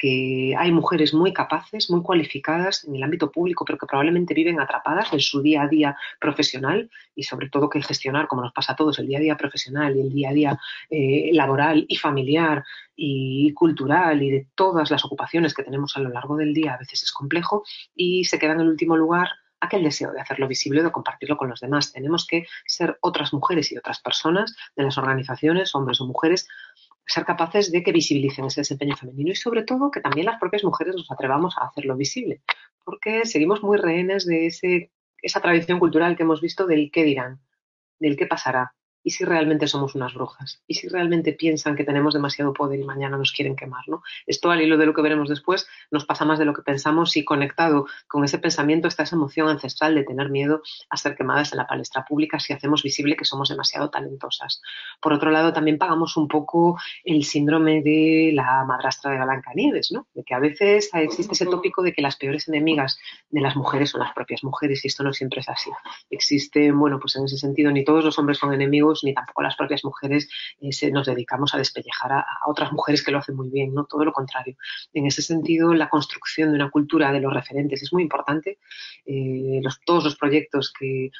que 0.00 0.54
hay 0.56 0.72
mujeres 0.72 1.12
muy 1.12 1.34
capaces, 1.34 1.90
muy 1.90 2.00
cualificadas 2.00 2.84
en 2.84 2.96
el 2.96 3.02
ámbito 3.02 3.30
público, 3.30 3.66
pero 3.66 3.78
que 3.78 3.86
probablemente 3.86 4.32
viven 4.32 4.58
atrapadas 4.58 5.12
en 5.12 5.20
su 5.20 5.42
día 5.42 5.62
a 5.62 5.68
día 5.68 5.94
profesional 6.18 6.90
y 7.14 7.24
sobre 7.24 7.50
todo 7.50 7.68
que 7.68 7.82
gestionar, 7.82 8.26
como 8.26 8.40
nos 8.40 8.54
pasa 8.54 8.72
a 8.72 8.76
todos, 8.76 8.98
el 8.98 9.08
día 9.08 9.18
a 9.18 9.20
día 9.20 9.36
profesional 9.36 9.94
y 9.94 10.00
el 10.00 10.10
día 10.10 10.30
a 10.30 10.32
día 10.32 10.60
eh, 10.88 11.28
laboral 11.34 11.84
y 11.86 11.96
familiar 11.96 12.64
y 12.96 13.52
cultural 13.52 14.22
y 14.22 14.30
de 14.30 14.46
todas 14.54 14.90
las 14.90 15.04
ocupaciones 15.04 15.52
que 15.52 15.64
tenemos 15.64 15.94
a 15.98 16.00
lo 16.00 16.08
largo 16.08 16.34
del 16.34 16.54
día 16.54 16.74
a 16.74 16.78
veces 16.78 17.02
es 17.02 17.12
complejo 17.12 17.62
y 17.94 18.24
se 18.24 18.38
queda 18.38 18.54
en 18.54 18.60
el 18.60 18.68
último 18.68 18.96
lugar 18.96 19.28
aquel 19.60 19.84
deseo 19.84 20.12
de 20.12 20.20
hacerlo 20.20 20.48
visible, 20.48 20.82
de 20.82 20.90
compartirlo 20.90 21.36
con 21.36 21.50
los 21.50 21.60
demás. 21.60 21.92
Tenemos 21.92 22.26
que 22.26 22.46
ser 22.66 22.96
otras 23.02 23.32
mujeres 23.32 23.70
y 23.70 23.76
otras 23.76 24.00
personas 24.00 24.56
de 24.74 24.84
las 24.84 24.98
organizaciones, 24.98 25.74
hombres 25.74 26.00
o 26.00 26.06
mujeres, 26.06 26.48
ser 27.10 27.24
capaces 27.24 27.72
de 27.72 27.82
que 27.82 27.92
visibilicen 27.92 28.44
ese 28.44 28.60
desempeño 28.60 28.96
femenino 28.96 29.32
y 29.32 29.36
sobre 29.36 29.64
todo 29.64 29.90
que 29.90 30.00
también 30.00 30.26
las 30.26 30.38
propias 30.38 30.62
mujeres 30.62 30.94
nos 30.94 31.10
atrevamos 31.10 31.56
a 31.58 31.66
hacerlo 31.66 31.96
visible, 31.96 32.42
porque 32.84 33.26
seguimos 33.26 33.62
muy 33.62 33.78
rehenes 33.78 34.26
de 34.26 34.46
ese, 34.46 34.92
esa 35.20 35.40
tradición 35.40 35.80
cultural 35.80 36.16
que 36.16 36.22
hemos 36.22 36.40
visto 36.40 36.66
del 36.66 36.90
qué 36.92 37.02
dirán, 37.02 37.40
del 37.98 38.16
qué 38.16 38.26
pasará, 38.26 38.74
¿Y 39.02 39.10
si 39.10 39.24
realmente 39.24 39.66
somos 39.66 39.94
unas 39.94 40.14
brujas? 40.14 40.62
¿Y 40.66 40.74
si 40.74 40.88
realmente 40.88 41.32
piensan 41.32 41.76
que 41.76 41.84
tenemos 41.84 42.14
demasiado 42.14 42.52
poder 42.52 42.80
y 42.80 42.84
mañana 42.84 43.16
nos 43.16 43.32
quieren 43.32 43.56
quemar? 43.56 43.88
¿no? 43.88 44.02
Esto, 44.26 44.50
al 44.50 44.60
hilo 44.60 44.76
de 44.76 44.86
lo 44.86 44.94
que 44.94 45.02
veremos 45.02 45.28
después, 45.28 45.66
nos 45.90 46.04
pasa 46.04 46.24
más 46.24 46.38
de 46.38 46.44
lo 46.44 46.52
que 46.52 46.62
pensamos 46.62 47.16
y 47.16 47.24
conectado 47.24 47.86
con 48.06 48.24
ese 48.24 48.38
pensamiento 48.38 48.88
está 48.88 49.04
esa 49.04 49.16
emoción 49.16 49.48
ancestral 49.48 49.94
de 49.94 50.04
tener 50.04 50.30
miedo 50.30 50.62
a 50.90 50.96
ser 50.96 51.16
quemadas 51.16 51.52
en 51.52 51.58
la 51.58 51.66
palestra 51.66 52.04
pública 52.04 52.38
si 52.40 52.52
hacemos 52.52 52.82
visible 52.82 53.16
que 53.16 53.24
somos 53.24 53.48
demasiado 53.48 53.90
talentosas. 53.90 54.60
Por 55.00 55.12
otro 55.12 55.30
lado, 55.30 55.52
también 55.52 55.78
pagamos 55.78 56.16
un 56.16 56.28
poco 56.28 56.78
el 57.04 57.24
síndrome 57.24 57.82
de 57.82 58.32
la 58.34 58.64
madrastra 58.64 59.12
de 59.12 59.24
Blancanieves, 59.24 59.92
¿no? 59.92 60.06
de 60.14 60.24
que 60.24 60.34
a 60.34 60.38
veces 60.38 60.90
existe 60.92 61.32
ese 61.32 61.46
tópico 61.46 61.82
de 61.82 61.92
que 61.92 62.02
las 62.02 62.16
peores 62.16 62.48
enemigas 62.48 62.98
de 63.30 63.40
las 63.40 63.56
mujeres 63.56 63.90
son 63.90 64.00
las 64.00 64.12
propias 64.12 64.44
mujeres 64.44 64.84
y 64.84 64.88
esto 64.88 65.02
no 65.02 65.12
siempre 65.12 65.40
es 65.40 65.48
así. 65.48 65.70
Existe, 66.10 66.72
bueno, 66.72 66.98
pues 67.00 67.16
en 67.16 67.24
ese 67.24 67.38
sentido, 67.38 67.70
ni 67.70 67.84
todos 67.84 68.04
los 68.04 68.18
hombres 68.18 68.38
son 68.38 68.52
enemigos 68.52 68.89
ni 69.02 69.14
tampoco 69.14 69.42
las 69.42 69.56
propias 69.56 69.84
mujeres 69.84 70.28
eh, 70.60 70.90
nos 70.90 71.06
dedicamos 71.06 71.54
a 71.54 71.58
despellejar 71.58 72.12
a, 72.12 72.26
otras 72.46 72.72
mujeres 72.72 73.02
que 73.02 73.10
lo 73.10 73.18
hacen 73.18 73.36
muy 73.36 73.48
bien, 73.50 73.74
¿no? 73.74 73.84
Todo 73.84 74.04
lo 74.04 74.12
contrario. 74.12 74.56
En 74.92 75.06
ese 75.06 75.22
sentido, 75.22 75.74
la 75.74 75.88
construcción 75.88 76.50
de 76.50 76.56
una 76.56 76.70
cultura 76.70 77.12
de 77.12 77.20
los 77.20 77.32
referentes 77.32 77.82
es 77.82 77.92
muy 77.92 78.02
importante. 78.02 78.58
Eh, 79.06 79.60
todos 79.84 80.04
los 80.04 80.16
proyectos 80.16 80.72
que 80.78 81.10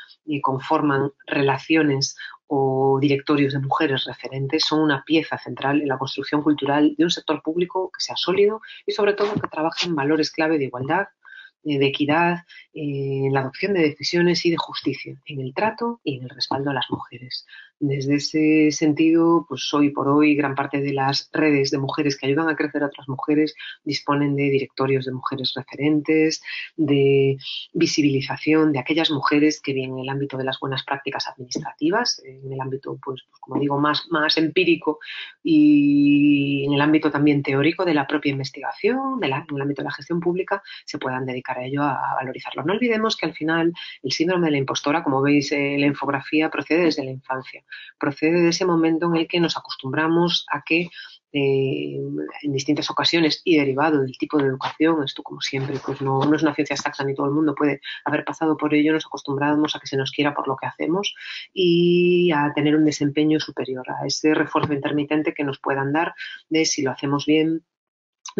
conforman 0.42 1.10
relaciones 1.26 2.16
o 2.52 2.98
directorios 3.00 3.52
de 3.52 3.60
mujeres 3.60 4.04
referentes 4.04 4.64
son 4.64 4.80
una 4.80 5.04
pieza 5.04 5.38
central 5.38 5.80
en 5.80 5.88
la 5.88 5.98
construcción 5.98 6.42
cultural 6.42 6.94
de 6.98 7.04
un 7.04 7.10
sector 7.10 7.42
público 7.42 7.90
que 7.92 8.02
sea 8.02 8.16
sólido 8.16 8.60
y 8.84 8.92
sobre 8.92 9.14
todo 9.14 9.34
que 9.34 9.48
trabaje 9.48 9.86
en 9.86 9.94
valores 9.94 10.32
clave 10.32 10.58
de 10.58 10.64
igualdad, 10.64 11.06
eh, 11.06 11.19
de 11.62 11.86
equidad, 11.86 12.44
eh, 12.72 13.26
en 13.26 13.32
la 13.32 13.40
adopción 13.40 13.74
de 13.74 13.82
decisiones 13.82 14.44
y 14.46 14.50
de 14.50 14.56
justicia, 14.56 15.20
en 15.26 15.40
el 15.40 15.54
trato 15.54 16.00
y 16.04 16.16
en 16.16 16.24
el 16.24 16.30
respaldo 16.30 16.70
a 16.70 16.74
las 16.74 16.86
mujeres. 16.90 17.46
Desde 17.82 18.16
ese 18.16 18.70
sentido, 18.72 19.46
pues 19.48 19.72
hoy 19.72 19.88
por 19.88 20.06
hoy 20.06 20.34
gran 20.34 20.54
parte 20.54 20.82
de 20.82 20.92
las 20.92 21.30
redes 21.32 21.70
de 21.70 21.78
mujeres 21.78 22.18
que 22.18 22.26
ayudan 22.26 22.50
a 22.50 22.54
crecer 22.54 22.82
a 22.82 22.88
otras 22.88 23.08
mujeres 23.08 23.54
disponen 23.84 24.36
de 24.36 24.50
directorios 24.50 25.06
de 25.06 25.12
mujeres 25.12 25.54
referentes, 25.56 26.42
de 26.76 27.38
visibilización 27.72 28.72
de 28.72 28.80
aquellas 28.80 29.10
mujeres 29.10 29.62
que 29.62 29.72
vienen 29.72 29.96
en 29.96 30.04
el 30.04 30.08
ámbito 30.10 30.36
de 30.36 30.44
las 30.44 30.60
buenas 30.60 30.84
prácticas 30.84 31.26
administrativas, 31.28 32.20
en 32.22 32.52
el 32.52 32.60
ámbito, 32.60 32.98
pues, 33.02 33.22
pues 33.30 33.40
como 33.40 33.58
digo, 33.58 33.80
más, 33.80 34.06
más 34.10 34.36
empírico 34.36 34.98
y 35.42 36.66
en 36.66 36.74
el 36.74 36.82
ámbito 36.82 37.10
también 37.10 37.42
teórico 37.42 37.86
de 37.86 37.94
la 37.94 38.06
propia 38.06 38.32
investigación, 38.32 39.20
de 39.20 39.26
en 39.26 39.56
el 39.56 39.62
ámbito 39.62 39.80
de 39.80 39.88
la 39.88 39.94
gestión 39.94 40.20
pública, 40.20 40.62
se 40.84 40.98
puedan 40.98 41.24
dedicar 41.24 41.58
a 41.58 41.64
ello, 41.64 41.82
a, 41.82 42.14
valorizarlo. 42.16 42.62
No 42.62 42.74
olvidemos 42.74 43.16
que 43.16 43.26
al 43.26 43.32
final 43.32 43.72
el 44.02 44.12
síndrome 44.12 44.48
de 44.48 44.52
la 44.52 44.58
impostora, 44.58 45.02
como 45.02 45.22
veis 45.22 45.50
en 45.52 45.80
la 45.80 45.86
infografía, 45.86 46.50
procede 46.50 46.84
desde 46.84 47.04
la 47.04 47.10
infancia, 47.10 47.62
procede 47.98 48.40
de 48.40 48.48
ese 48.48 48.66
momento 48.66 49.06
en 49.06 49.16
el 49.16 49.28
que 49.28 49.40
nos 49.40 49.56
acostumbramos 49.56 50.46
a 50.50 50.62
que 50.62 50.90
eh, 51.32 51.96
en 52.42 52.52
distintas 52.52 52.90
ocasiones 52.90 53.40
y 53.44 53.56
derivado 53.56 54.00
del 54.00 54.18
tipo 54.18 54.36
de 54.38 54.48
educación, 54.48 55.04
esto 55.04 55.22
como 55.22 55.40
siempre, 55.40 55.78
pues 55.84 56.00
no, 56.00 56.18
no, 56.24 56.34
es 56.34 56.42
una 56.42 56.54
ciencia 56.54 56.74
exacta 56.74 57.04
ni 57.04 57.14
todo 57.14 57.26
el 57.26 57.32
mundo 57.32 57.54
puede 57.54 57.80
haber 58.04 58.24
pasado 58.24 58.56
por 58.56 58.74
ello, 58.74 58.92
nos 58.92 59.06
acostumbramos 59.06 59.76
a 59.76 59.78
que 59.78 59.86
se 59.86 59.96
nos 59.96 60.10
quiera 60.10 60.34
por 60.34 60.48
lo 60.48 60.56
que 60.56 60.66
hacemos 60.66 61.14
y 61.54 62.32
a 62.32 62.52
tener 62.52 62.74
un 62.74 62.84
desempeño 62.84 63.38
superior, 63.38 63.86
a 63.90 64.06
ese 64.06 64.34
refuerzo 64.34 64.72
intermitente 64.72 65.32
que 65.32 65.44
nos 65.44 65.60
puedan 65.60 65.92
dar 65.92 66.14
de 66.48 66.64
si 66.64 66.82
lo 66.82 66.90
hacemos 66.90 67.26
bien, 67.26 67.64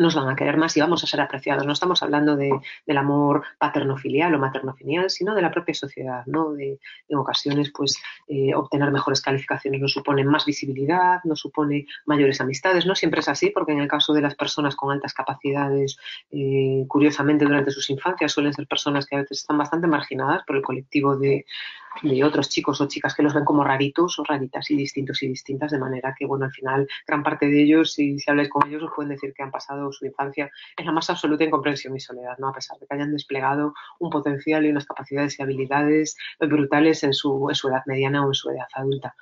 nos 0.01 0.15
van 0.15 0.29
a 0.29 0.37
querer 0.37 0.57
más 0.57 0.77
y 0.77 0.81
vamos 0.81 1.05
a 1.05 1.07
ser 1.07 1.21
apreciados. 1.21 1.67
No 1.67 1.73
estamos 1.73 2.03
hablando 2.03 2.37
de, 2.37 2.51
del 2.87 2.97
amor 2.97 3.45
paterno-filial 3.59 4.35
o 4.35 4.39
materno-filial, 4.39 5.11
sino 5.11 5.35
de 5.35 5.43
la 5.43 5.51
propia 5.51 5.75
sociedad, 5.75 6.25
¿no? 6.27 6.53
De, 6.53 6.79
en 7.09 7.19
ocasiones, 7.19 7.71
pues, 7.77 8.01
eh, 8.27 8.55
obtener 8.55 8.91
mejores 8.91 9.21
calificaciones 9.21 9.81
nos 9.81 9.93
supone 9.93 10.25
más 10.25 10.47
visibilidad, 10.47 11.21
nos 11.25 11.41
supone 11.41 11.87
mayores 12.07 12.41
amistades. 12.41 12.87
No 12.87 12.95
siempre 12.95 13.21
es 13.21 13.29
así, 13.29 13.51
porque 13.51 13.73
en 13.73 13.81
el 13.81 13.89
caso 13.89 14.13
de 14.15 14.23
las 14.23 14.35
personas 14.35 14.75
con 14.75 14.91
altas 14.91 15.13
capacidades, 15.13 15.99
eh, 16.31 16.85
curiosamente, 16.89 17.45
durante 17.45 17.71
sus 17.71 17.91
infancias 17.91 18.33
suelen 18.33 18.55
ser 18.55 18.67
personas 18.67 19.07
que 19.07 19.17
a 19.17 19.21
veces 19.21 19.41
están 19.41 19.59
bastante 19.59 19.87
marginadas 19.87 20.43
por 20.47 20.57
el 20.57 20.63
colectivo 20.63 21.17
de, 21.17 21.45
de 22.03 22.25
otros 22.25 22.49
chicos 22.49 22.81
o 22.81 22.89
chicas 22.89 23.15
que 23.15 23.23
los 23.23 23.35
ven 23.35 23.45
como 23.45 23.65
raritos 23.65 24.19
o 24.19 24.25
raritas 24.25 24.71
y 24.71 24.77
distintos 24.77 25.23
y 25.23 25.29
distintas, 25.29 25.71
de 25.71 25.79
manera 25.79 26.15
que, 26.19 26.27
bueno, 26.27 26.45
al 26.47 26.53
final, 26.53 26.89
gran 27.07 27.23
parte 27.23 27.47
de 27.47 27.63
ellos, 27.63 27.93
si, 27.93 28.19
si 28.19 28.31
habláis 28.31 28.49
con 28.49 28.69
ellos, 28.69 28.83
os 28.83 28.91
pueden 28.95 29.11
decir 29.11 29.33
que 29.35 29.43
han 29.43 29.51
pasado 29.51 29.93
su 29.93 30.07
infancia 30.07 30.51
en 30.77 30.87
la 30.87 30.93
más 30.93 31.11
absoluta 31.11 31.45
incomprensión 31.45 31.97
y 31.97 32.01
soledad, 32.01 32.39
¿no? 32.39 32.49
A 32.49 32.53
pesar 32.53 32.79
de 32.79 32.87
que 32.87 32.95
hayan 32.95 33.13
desplegado 33.13 33.75
un 33.99 34.11
potencial 34.11 34.65
y 34.65 34.71
unas 34.71 34.87
capacidades 34.87 35.39
y 35.39 35.43
habilidades 35.43 36.17
brutales 36.39 37.03
en 37.05 37.13
su, 37.13 37.49
en 37.49 37.55
su 37.55 37.69
edad 37.69 37.83
mediana 37.87 38.25
o 38.25 38.29
en 38.29 38.35
su 38.35 38.51
edad 38.51 38.67
adulta 38.75 39.15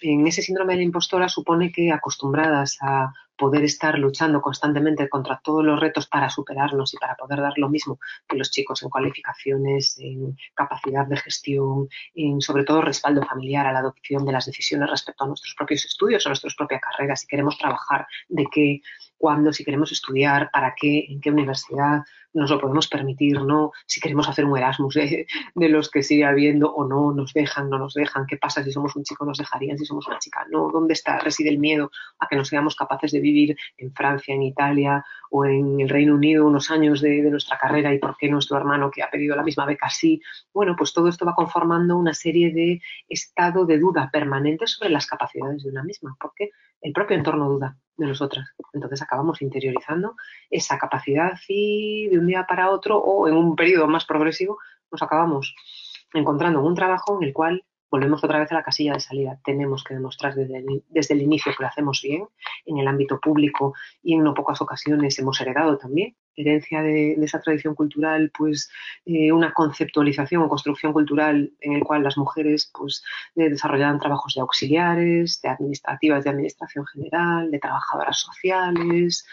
en 0.00 0.26
ese 0.26 0.42
síndrome 0.42 0.74
de 0.74 0.78
la 0.78 0.84
impostora 0.84 1.28
supone 1.28 1.72
que 1.72 1.92
acostumbradas 1.92 2.78
a 2.80 3.12
poder 3.42 3.64
estar 3.64 3.98
luchando 3.98 4.40
constantemente 4.40 5.08
contra 5.08 5.40
todos 5.42 5.64
los 5.64 5.80
retos 5.80 6.06
para 6.06 6.30
superarlos 6.30 6.94
y 6.94 6.96
para 6.96 7.16
poder 7.16 7.40
dar 7.40 7.54
lo 7.56 7.68
mismo 7.68 7.98
que 8.28 8.36
los 8.36 8.52
chicos 8.52 8.84
en 8.84 8.88
cualificaciones, 8.88 9.98
en 9.98 10.36
capacidad 10.54 11.08
de 11.08 11.16
gestión, 11.16 11.88
en 12.14 12.40
sobre 12.40 12.62
todo 12.62 12.82
respaldo 12.82 13.20
familiar 13.24 13.66
a 13.66 13.72
la 13.72 13.80
adopción 13.80 14.24
de 14.24 14.30
las 14.30 14.46
decisiones 14.46 14.88
respecto 14.88 15.24
a 15.24 15.26
nuestros 15.26 15.56
propios 15.56 15.84
estudios 15.84 16.24
o 16.24 16.28
nuestras 16.28 16.54
propias 16.54 16.82
carreras, 16.82 17.22
si 17.22 17.26
queremos 17.26 17.58
trabajar, 17.58 18.06
de 18.28 18.46
qué, 18.48 18.80
cuándo, 19.18 19.52
si 19.52 19.64
queremos 19.64 19.90
estudiar, 19.90 20.48
para 20.52 20.72
qué, 20.80 21.06
en 21.08 21.20
qué 21.20 21.32
universidad, 21.32 22.02
nos 22.34 22.50
lo 22.50 22.60
podemos 22.60 22.88
permitir, 22.88 23.40
¿no? 23.42 23.72
Si 23.86 24.00
queremos 24.00 24.28
hacer 24.28 24.44
un 24.44 24.56
Erasmus 24.56 24.94
de, 24.94 25.26
los 25.68 25.90
que 25.90 26.02
sigue 26.02 26.24
habiendo 26.24 26.72
o 26.72 26.86
no, 26.86 27.12
nos 27.12 27.32
dejan, 27.32 27.68
no 27.68 27.78
nos 27.78 27.94
dejan, 27.94 28.26
qué 28.26 28.36
pasa 28.36 28.62
si 28.62 28.72
somos 28.72 28.96
un 28.96 29.04
chico, 29.04 29.24
nos 29.24 29.38
dejarían, 29.38 29.78
si 29.78 29.84
somos 29.84 30.06
una 30.06 30.18
chica, 30.18 30.46
no, 30.50 30.70
¿dónde 30.70 30.94
está, 30.94 31.18
reside 31.18 31.50
el 31.50 31.58
miedo 31.58 31.90
a 32.18 32.26
que 32.26 32.36
no 32.36 32.44
seamos 32.44 32.76
capaces 32.76 33.12
de 33.12 33.20
vivir 33.20 33.56
en 33.76 33.92
Francia, 33.92 34.34
en 34.34 34.42
Italia 34.42 35.04
o 35.30 35.44
en 35.44 35.80
el 35.80 35.88
Reino 35.88 36.14
Unido 36.14 36.46
unos 36.46 36.70
años 36.70 37.00
de, 37.00 37.22
nuestra 37.22 37.58
carrera 37.58 37.94
y 37.94 37.98
por 37.98 38.16
qué 38.16 38.28
nuestro 38.28 38.56
hermano 38.56 38.90
que 38.90 39.02
ha 39.02 39.10
pedido 39.10 39.36
la 39.36 39.42
misma 39.42 39.64
beca 39.64 39.88
sí? 39.88 40.20
Bueno, 40.52 40.74
pues 40.76 40.92
todo 40.92 41.08
esto 41.08 41.24
va 41.24 41.34
conformando 41.34 41.96
una 41.96 42.12
serie 42.14 42.52
de 42.52 42.80
estado 43.08 43.64
de 43.64 43.78
duda 43.78 44.10
permanente 44.12 44.66
sobre 44.66 44.90
las 44.90 45.06
capacidades 45.06 45.62
de 45.62 45.70
una 45.70 45.82
misma, 45.82 46.16
porque 46.20 46.50
el 46.82 46.92
propio 46.92 47.16
entorno 47.16 47.48
duda 47.48 47.76
de 47.96 48.06
nosotras. 48.06 48.48
Entonces 48.72 49.02
acabamos 49.02 49.42
interiorizando 49.42 50.16
esa 50.50 50.78
capacidad 50.78 51.32
y 51.48 52.08
de 52.08 52.18
un 52.22 52.28
día 52.28 52.46
para 52.46 52.70
otro 52.70 52.98
o 52.98 53.28
en 53.28 53.36
un 53.36 53.54
periodo 53.56 53.86
más 53.86 54.04
progresivo 54.04 54.58
nos 54.90 55.02
acabamos 55.02 55.54
encontrando 56.14 56.60
en 56.60 56.66
un 56.66 56.74
trabajo 56.74 57.18
en 57.20 57.28
el 57.28 57.32
cual 57.32 57.64
volvemos 57.90 58.24
otra 58.24 58.38
vez 58.38 58.50
a 58.50 58.54
la 58.54 58.62
casilla 58.62 58.94
de 58.94 59.00
salida. 59.00 59.38
Tenemos 59.44 59.84
que 59.84 59.94
demostrar 59.94 60.34
desde 60.34 60.58
el, 60.58 60.82
desde 60.88 61.14
el 61.14 61.22
inicio 61.22 61.52
que 61.52 61.62
lo 61.62 61.68
hacemos 61.68 62.00
bien 62.02 62.26
en 62.64 62.78
el 62.78 62.88
ámbito 62.88 63.20
público 63.20 63.74
y 64.02 64.14
en 64.14 64.24
no 64.24 64.32
pocas 64.32 64.62
ocasiones 64.62 65.18
hemos 65.18 65.40
heredado 65.40 65.76
también 65.76 66.16
herencia 66.36 66.82
de, 66.82 67.12
esa 67.22 67.40
tradición 67.40 67.74
cultural, 67.74 68.30
pues 68.36 68.70
eh, 69.04 69.32
una 69.32 69.52
conceptualización 69.52 70.42
o 70.42 70.48
construcción 70.48 70.92
cultural 70.92 71.52
en 71.60 71.74
el 71.74 71.84
cual 71.84 72.02
las 72.02 72.16
mujeres 72.16 72.70
pues 72.72 73.02
eh, 73.36 73.50
desarrollaban 73.50 73.98
trabajos 73.98 74.34
de 74.34 74.40
auxiliares, 74.40 75.40
de 75.42 75.48
administrativas, 75.48 76.24
de 76.24 76.30
administración 76.30 76.86
general, 76.86 77.50
de 77.50 77.58
trabajadoras 77.58 78.18
sociales, 78.18 79.26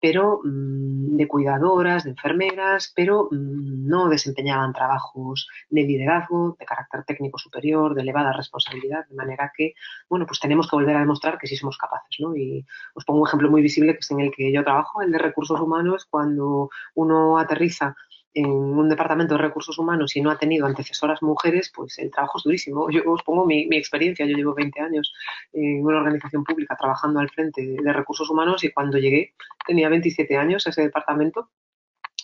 pero 0.00 0.40
mm, 0.42 1.16
de 1.16 1.28
cuidadoras, 1.28 2.04
de 2.04 2.10
enfermeras, 2.10 2.92
pero 2.94 3.28
mm, 3.30 3.86
no 3.86 4.08
desempeñaban 4.08 4.72
trabajos 4.72 5.48
de 5.68 5.82
liderazgo, 5.82 6.56
de 6.58 6.64
carácter 6.64 7.04
técnico 7.04 7.38
superior, 7.38 7.94
de 7.94 8.02
elevada 8.02 8.32
responsabilidad, 8.32 9.06
de 9.08 9.14
manera 9.14 9.52
que, 9.56 9.74
bueno, 10.08 10.26
pues 10.26 10.40
tenemos 10.40 10.68
que 10.68 10.76
volver 10.76 10.96
a 10.96 11.00
demostrar 11.00 11.38
que 11.38 11.46
sí 11.46 11.56
somos 11.56 11.76
capaces, 11.76 12.16
¿no? 12.20 12.34
Y 12.34 12.64
os 12.94 13.04
pongo 13.04 13.20
un 13.20 13.28
ejemplo 13.28 13.50
muy 13.50 13.62
visible 13.62 13.92
que 13.92 14.00
es 14.00 14.10
en 14.10 14.20
el 14.20 14.32
que 14.32 14.52
yo 14.52 14.64
trabajo, 14.64 15.02
el 15.02 15.12
de 15.12 15.18
recursos 15.18 15.60
humanos, 15.60 16.06
cuando 16.08 16.70
uno 16.94 17.38
aterriza 17.38 17.96
en 18.34 18.46
un 18.46 18.88
departamento 18.88 19.34
de 19.34 19.42
recursos 19.42 19.78
humanos 19.78 20.14
y 20.16 20.20
no 20.20 20.30
ha 20.30 20.38
tenido 20.38 20.66
antecesoras 20.66 21.22
mujeres, 21.22 21.72
pues 21.74 21.98
el 21.98 22.10
trabajo 22.10 22.38
es 22.38 22.44
durísimo. 22.44 22.88
Yo 22.90 23.02
os 23.06 23.22
pongo 23.22 23.44
mi, 23.44 23.68
experiencia, 23.72 24.26
yo 24.26 24.36
llevo 24.36 24.54
20 24.54 24.80
años 24.80 25.12
en 25.52 25.84
una 25.84 25.98
organización 25.98 26.44
pública 26.44 26.76
trabajando 26.76 27.20
al 27.20 27.30
frente 27.30 27.62
de, 27.62 27.92
recursos 27.92 28.30
humanos 28.30 28.62
y 28.62 28.70
cuando 28.72 28.98
llegué 28.98 29.34
tenía 29.66 29.88
27 29.88 30.36
años 30.36 30.66
ese 30.66 30.82
departamento 30.82 31.50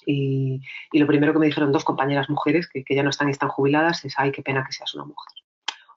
y, 0.07 0.61
lo 0.93 1.07
primero 1.07 1.33
que 1.33 1.41
me 1.41 1.47
dijeron 1.47 1.73
dos 1.73 1.85
compañeras 1.85 2.31
mujeres 2.31 2.69
que, 2.69 2.85
que 2.85 2.95
ya 2.95 3.03
no 3.03 3.11
están 3.11 3.29
y 3.29 3.33
están 3.33 3.49
jubiladas 3.49 4.05
es, 4.05 4.15
ay, 4.17 4.31
qué 4.31 4.43
pena 4.43 4.65
que 4.65 4.73
seas 4.73 4.95
una 4.95 5.05
mujer. 5.05 5.33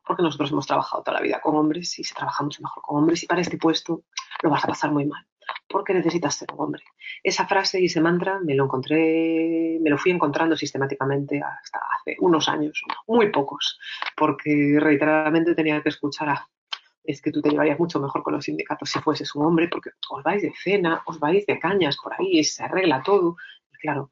Porque 0.06 0.24
nosotros 0.24 0.52
hemos 0.52 0.66
trabajado 0.66 1.04
toda 1.04 1.18
la 1.18 1.24
vida 1.24 1.40
con 1.40 1.56
hombres 1.56 2.00
y 2.00 2.04
se 2.04 2.16
trabaja 2.16 2.44
mucho 2.44 2.64
mejor 2.64 2.82
con 2.82 2.98
hombres 2.98 3.22
y 3.22 3.28
para 3.28 3.42
este 3.42 3.58
puesto 3.58 4.02
lo 4.42 4.50
vas 4.50 4.64
a 4.64 4.68
pasar 4.68 4.92
muy 4.92 5.06
mal 5.06 5.24
porque 5.68 5.94
necesitas 5.94 6.36
ser 6.36 6.50
un 6.54 6.66
hombre. 6.66 6.84
Esa 7.24 7.48
frase 7.48 7.82
y 7.82 7.86
ese 7.86 8.02
mantra 8.02 8.40
me 8.40 8.56
lo 8.56 8.66
encontré, 8.66 9.78
me 9.82 9.90
lo 9.90 9.98
fui 9.98 10.12
encontrando 10.12 10.56
sistemáticamente 10.56 11.42
hasta 11.42 11.80
hace 12.00 12.18
unos 12.20 12.48
años, 12.50 12.82
muy 13.08 13.32
pocos, 13.32 13.80
porque 14.16 14.78
reiteradamente 14.80 15.56
tenía 15.56 15.82
que 15.82 15.90
escuchar 15.90 16.30
a 16.30 16.48
es 17.04 17.22
que 17.22 17.32
tú 17.32 17.42
te 17.42 17.50
llevarías 17.50 17.80
mucho 17.80 18.00
mejor 18.00 18.22
con 18.22 18.34
los 18.34 18.46
sindicatos 18.46 18.90
si 18.90 19.00
fueses 19.00 19.34
un 19.34 19.46
hombre, 19.46 19.68
porque 19.68 19.90
os 20.12 20.22
vais 20.22 20.44
de 20.44 20.54
cena, 20.56 21.02
os 21.06 21.20
vais 21.20 21.46
de 21.48 21.58
cañas 21.58 21.98
por 22.02 22.14
ahí, 22.14 22.44
se 22.44 22.64
arregla 22.64 23.02
todo. 23.02 23.36
Y 23.74 23.78
claro, 23.78 24.12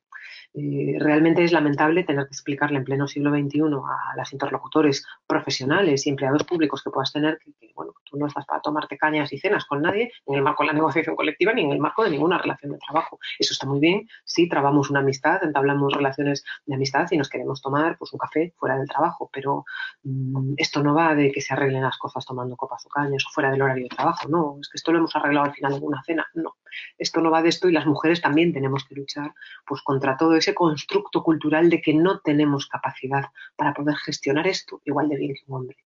eh, 0.53 0.97
realmente 0.99 1.43
es 1.43 1.51
lamentable 1.51 2.03
tener 2.03 2.25
que 2.25 2.31
explicarle 2.31 2.77
en 2.77 2.83
pleno 2.83 3.07
siglo 3.07 3.31
XXI 3.31 3.61
a 3.61 4.15
las 4.15 4.33
interlocutores 4.33 5.05
profesionales 5.27 6.07
y 6.07 6.09
empleados 6.09 6.43
públicos 6.43 6.81
que 6.83 6.89
puedas 6.89 7.11
tener 7.11 7.37
que, 7.39 7.71
bueno, 7.75 7.93
tú 8.03 8.17
no 8.17 8.27
estás 8.27 8.45
para 8.45 8.61
tomarte 8.61 8.97
cañas 8.97 9.31
y 9.33 9.37
cenas 9.37 9.65
con 9.65 9.81
nadie 9.81 10.11
en 10.25 10.35
el 10.35 10.41
marco 10.41 10.63
de 10.63 10.67
la 10.67 10.73
negociación 10.73 11.15
colectiva 11.15 11.53
ni 11.53 11.63
en 11.63 11.71
el 11.71 11.79
marco 11.79 12.03
de 12.03 12.09
ninguna 12.09 12.37
relación 12.37 12.71
de 12.71 12.79
trabajo. 12.79 13.19
Eso 13.37 13.53
está 13.53 13.67
muy 13.67 13.79
bien 13.79 14.07
si 14.25 14.49
trabamos 14.49 14.89
una 14.89 15.01
amistad, 15.01 15.43
entablamos 15.43 15.93
relaciones 15.93 16.43
de 16.65 16.75
amistad 16.75 17.07
y 17.11 17.17
nos 17.17 17.29
queremos 17.29 17.61
tomar 17.61 17.97
pues, 17.97 18.13
un 18.13 18.19
café 18.19 18.53
fuera 18.57 18.77
del 18.77 18.87
trabajo, 18.87 19.29
pero 19.31 19.65
mm, 20.03 20.53
esto 20.57 20.81
no 20.81 20.95
va 20.95 21.13
de 21.13 21.31
que 21.31 21.41
se 21.41 21.53
arreglen 21.53 21.83
las 21.83 21.97
cosas 21.97 22.25
tomando 22.25 22.55
copas 22.55 22.85
o 22.85 22.89
cañas 22.89 23.23
o 23.27 23.29
fuera 23.31 23.51
del 23.51 23.61
horario 23.61 23.83
de 23.83 23.95
trabajo, 23.95 24.27
no, 24.27 24.57
es 24.59 24.69
que 24.69 24.77
esto 24.77 24.91
lo 24.91 24.99
hemos 24.99 25.15
arreglado 25.15 25.45
al 25.47 25.53
final 25.53 25.79
de 25.79 25.85
una 25.85 26.03
cena, 26.03 26.25
no. 26.33 26.55
Esto 26.97 27.21
no 27.21 27.31
va 27.31 27.41
de 27.41 27.49
esto 27.49 27.69
y 27.69 27.71
las 27.71 27.85
mujeres 27.85 28.21
también 28.21 28.53
tenemos 28.53 28.85
que 28.85 28.95
luchar 28.95 29.33
pues 29.65 29.81
contra 29.81 30.17
todo 30.17 30.35
ese 30.35 30.53
constructo 30.53 31.23
cultural 31.23 31.69
de 31.69 31.81
que 31.81 31.93
no 31.93 32.19
tenemos 32.19 32.67
capacidad 32.67 33.25
para 33.55 33.73
poder 33.73 33.95
gestionar 33.95 34.47
esto 34.47 34.81
igual 34.85 35.09
de 35.09 35.17
bien 35.17 35.33
que 35.33 35.41
un 35.47 35.55
hombre. 35.55 35.77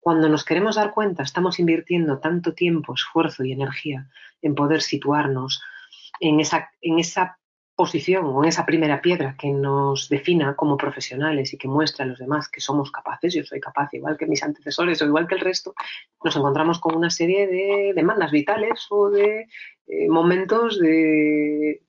Cuando 0.00 0.28
nos 0.28 0.44
queremos 0.44 0.76
dar 0.76 0.92
cuenta, 0.92 1.22
estamos 1.22 1.58
invirtiendo 1.58 2.18
tanto 2.18 2.54
tiempo, 2.54 2.94
esfuerzo 2.94 3.44
y 3.44 3.52
energía 3.52 4.08
en 4.40 4.54
poder 4.54 4.80
situarnos 4.80 5.62
en 6.20 6.40
esa, 6.40 6.70
en 6.80 6.98
esa 6.98 7.38
posición 7.78 8.26
o 8.26 8.42
en 8.42 8.48
esa 8.48 8.66
primera 8.66 9.00
piedra 9.00 9.36
que 9.38 9.50
nos 9.50 10.08
defina 10.08 10.56
como 10.56 10.76
profesionales 10.76 11.54
y 11.54 11.58
que 11.58 11.68
muestra 11.68 12.04
a 12.04 12.08
los 12.08 12.18
demás 12.18 12.48
que 12.48 12.60
somos 12.60 12.90
capaces, 12.90 13.32
yo 13.32 13.44
soy 13.44 13.60
capaz 13.60 13.94
igual 13.94 14.16
que 14.18 14.26
mis 14.26 14.42
antecesores 14.42 15.00
o 15.00 15.06
igual 15.06 15.28
que 15.28 15.36
el 15.36 15.40
resto, 15.40 15.74
nos 16.24 16.34
encontramos 16.34 16.80
con 16.80 16.96
una 16.96 17.08
serie 17.08 17.46
de 17.46 17.92
demandas 17.94 18.32
vitales 18.32 18.84
o 18.90 19.10
de 19.10 19.46
eh, 19.88 20.08
momentos 20.08 20.78
de 20.78 21.82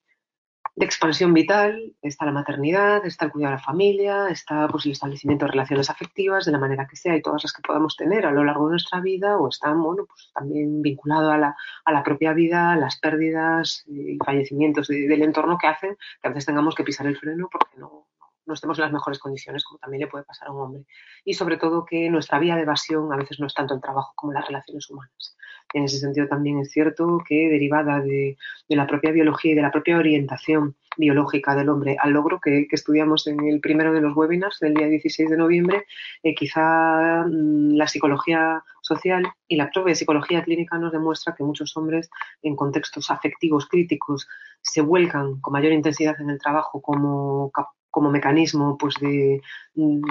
expansión 0.86 1.34
vital 1.34 1.94
está 2.02 2.26
la 2.26 2.32
maternidad, 2.32 3.06
está 3.06 3.26
el 3.26 3.32
cuidado 3.32 3.52
de 3.52 3.58
la 3.58 3.64
familia, 3.64 4.30
está 4.30 4.68
pues, 4.68 4.86
el 4.86 4.94
establecimiento 4.94 5.46
de 5.46 5.52
relaciones 5.52 5.90
afectivas 5.90 6.46
de 6.46 6.52
la 6.52 6.58
manera 6.58 6.88
que 6.88 6.96
sea 6.96 7.16
y 7.16 7.22
todas 7.22 7.44
las 7.44 7.54
que 7.54 7.62
podamos 7.62 7.96
tener 7.96 8.26
a 8.26 8.32
lo 8.32 8.44
largo 8.44 8.68
de 8.68 8.72
nuestra 8.72 9.02
vida 9.02 9.38
o 9.38 9.50
están 9.50 9.82
bueno, 9.84 10.06
pues, 10.06 10.32
también 10.34 10.82
vinculado 10.82 11.32
a 11.32 11.38
la, 11.38 11.56
a 11.86 11.92
la 11.92 12.04
propia 12.04 12.34
vida, 12.34 12.76
las 12.76 12.98
pérdidas 13.00 13.84
y 13.88 14.18
fallecimientos 14.24 14.88
del 14.88 15.22
entorno 15.22 15.58
que 15.58 15.68
hacen 15.68 15.98
que 16.22 16.28
a 16.28 16.30
veces 16.30 16.46
tengamos 16.46 16.76
que 16.76 16.84
pisar 16.84 17.08
el 17.08 17.18
freno 17.18 17.50
porque 17.52 17.78
no, 17.78 18.08
no 18.46 18.54
estemos 18.54 18.78
en 18.80 18.84
las 18.84 18.94
mejores 18.94 19.20
condiciones, 19.20 19.64
como 19.66 19.80
también 19.80 20.02
le 20.02 20.08
puede 20.08 20.24
pasar 20.24 20.48
a 20.48 20.52
un 20.52 20.62
hombre. 20.62 20.86
Y 21.26 21.34
sobre 21.34 21.58
todo 21.58 21.86
que 21.86 22.10
nuestra 22.10 22.40
vía 22.40 22.56
de 22.56 22.62
evasión 22.62 23.12
a 23.12 23.18
veces 23.18 23.40
no 23.40 23.48
es 23.48 23.54
tanto 23.54 23.74
el 23.74 23.82
trabajo 23.82 24.14
como 24.16 24.34
las 24.34 24.48
relaciones 24.48 24.90
humanas. 24.90 25.38
En 25.74 25.84
ese 25.84 26.00
sentido 26.00 26.28
también 26.28 26.60
es 26.60 26.72
cierto 26.72 27.22
que 27.28 27.48
derivada 27.48 28.00
de, 28.00 28.38
la 28.68 28.88
propia 28.88 29.12
biología 29.12 29.52
y 29.52 29.56
de 29.56 29.62
la 29.62 29.72
propia 29.72 29.98
orientación 29.98 30.76
biológica 30.98 31.56
del 31.56 31.70
hombre 31.70 31.96
al 32.00 32.12
logro 32.12 32.40
que, 32.40 32.68
estudiamos 32.72 33.28
en 33.28 33.40
el 33.48 33.60
primero 33.60 33.94
de 33.94 34.02
los 34.02 34.16
webinars 34.16 34.60
del 34.60 34.74
día 34.74 34.88
16 34.88 35.30
de 35.30 35.38
noviembre, 35.38 35.86
eh, 36.24 36.34
quizá 36.34 37.24
mm, 37.28 37.76
la 37.76 37.88
psicología 37.88 38.64
social 38.82 39.24
y 39.48 39.56
la 39.58 39.70
propia 39.70 39.96
psicología 39.96 40.44
clínica 40.44 40.78
nos 40.78 40.92
demuestra 40.92 41.36
que 41.36 41.44
muchos 41.44 41.76
hombres 41.78 42.10
en 42.42 42.56
contextos 42.56 43.12
afectivos 43.12 43.68
críticos 43.68 44.28
se 44.62 44.82
vuelcan 44.82 45.40
con 45.40 45.54
mayor 45.54 45.72
intensidad 45.72 46.20
en 46.20 46.32
el 46.32 46.40
trabajo 46.40 46.82
como 46.82 47.52
como 47.90 48.10
mecanismo 48.10 48.78
pues 48.78 48.96
de, 49.02 49.42
mm, 49.76 50.02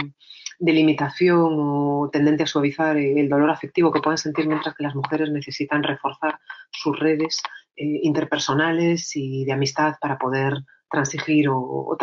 de, 0.59 0.73
limitación 0.73 1.57
o 1.59 2.11
tendente 2.13 2.45
a 2.45 2.47
suavizar 2.47 2.97
el 2.97 3.29
dolor 3.29 3.51
afectivo 3.51 3.93
que 3.93 4.01
pueden 4.01 4.19
sentir 4.19 4.47
mientras 4.47 4.75
que 4.75 4.83
las 4.85 4.95
mujeres 4.95 5.31
necesitan 5.31 5.83
reforzar 5.83 6.39
sus 6.71 6.99
redes 6.99 7.41
eh, 7.77 8.01
interpersonales 8.03 9.15
y 9.15 9.45
de 9.45 9.53
amistad 9.53 9.95
para 10.01 10.19
poder 10.19 10.55
transigir 10.91 11.49
o, 11.51 11.97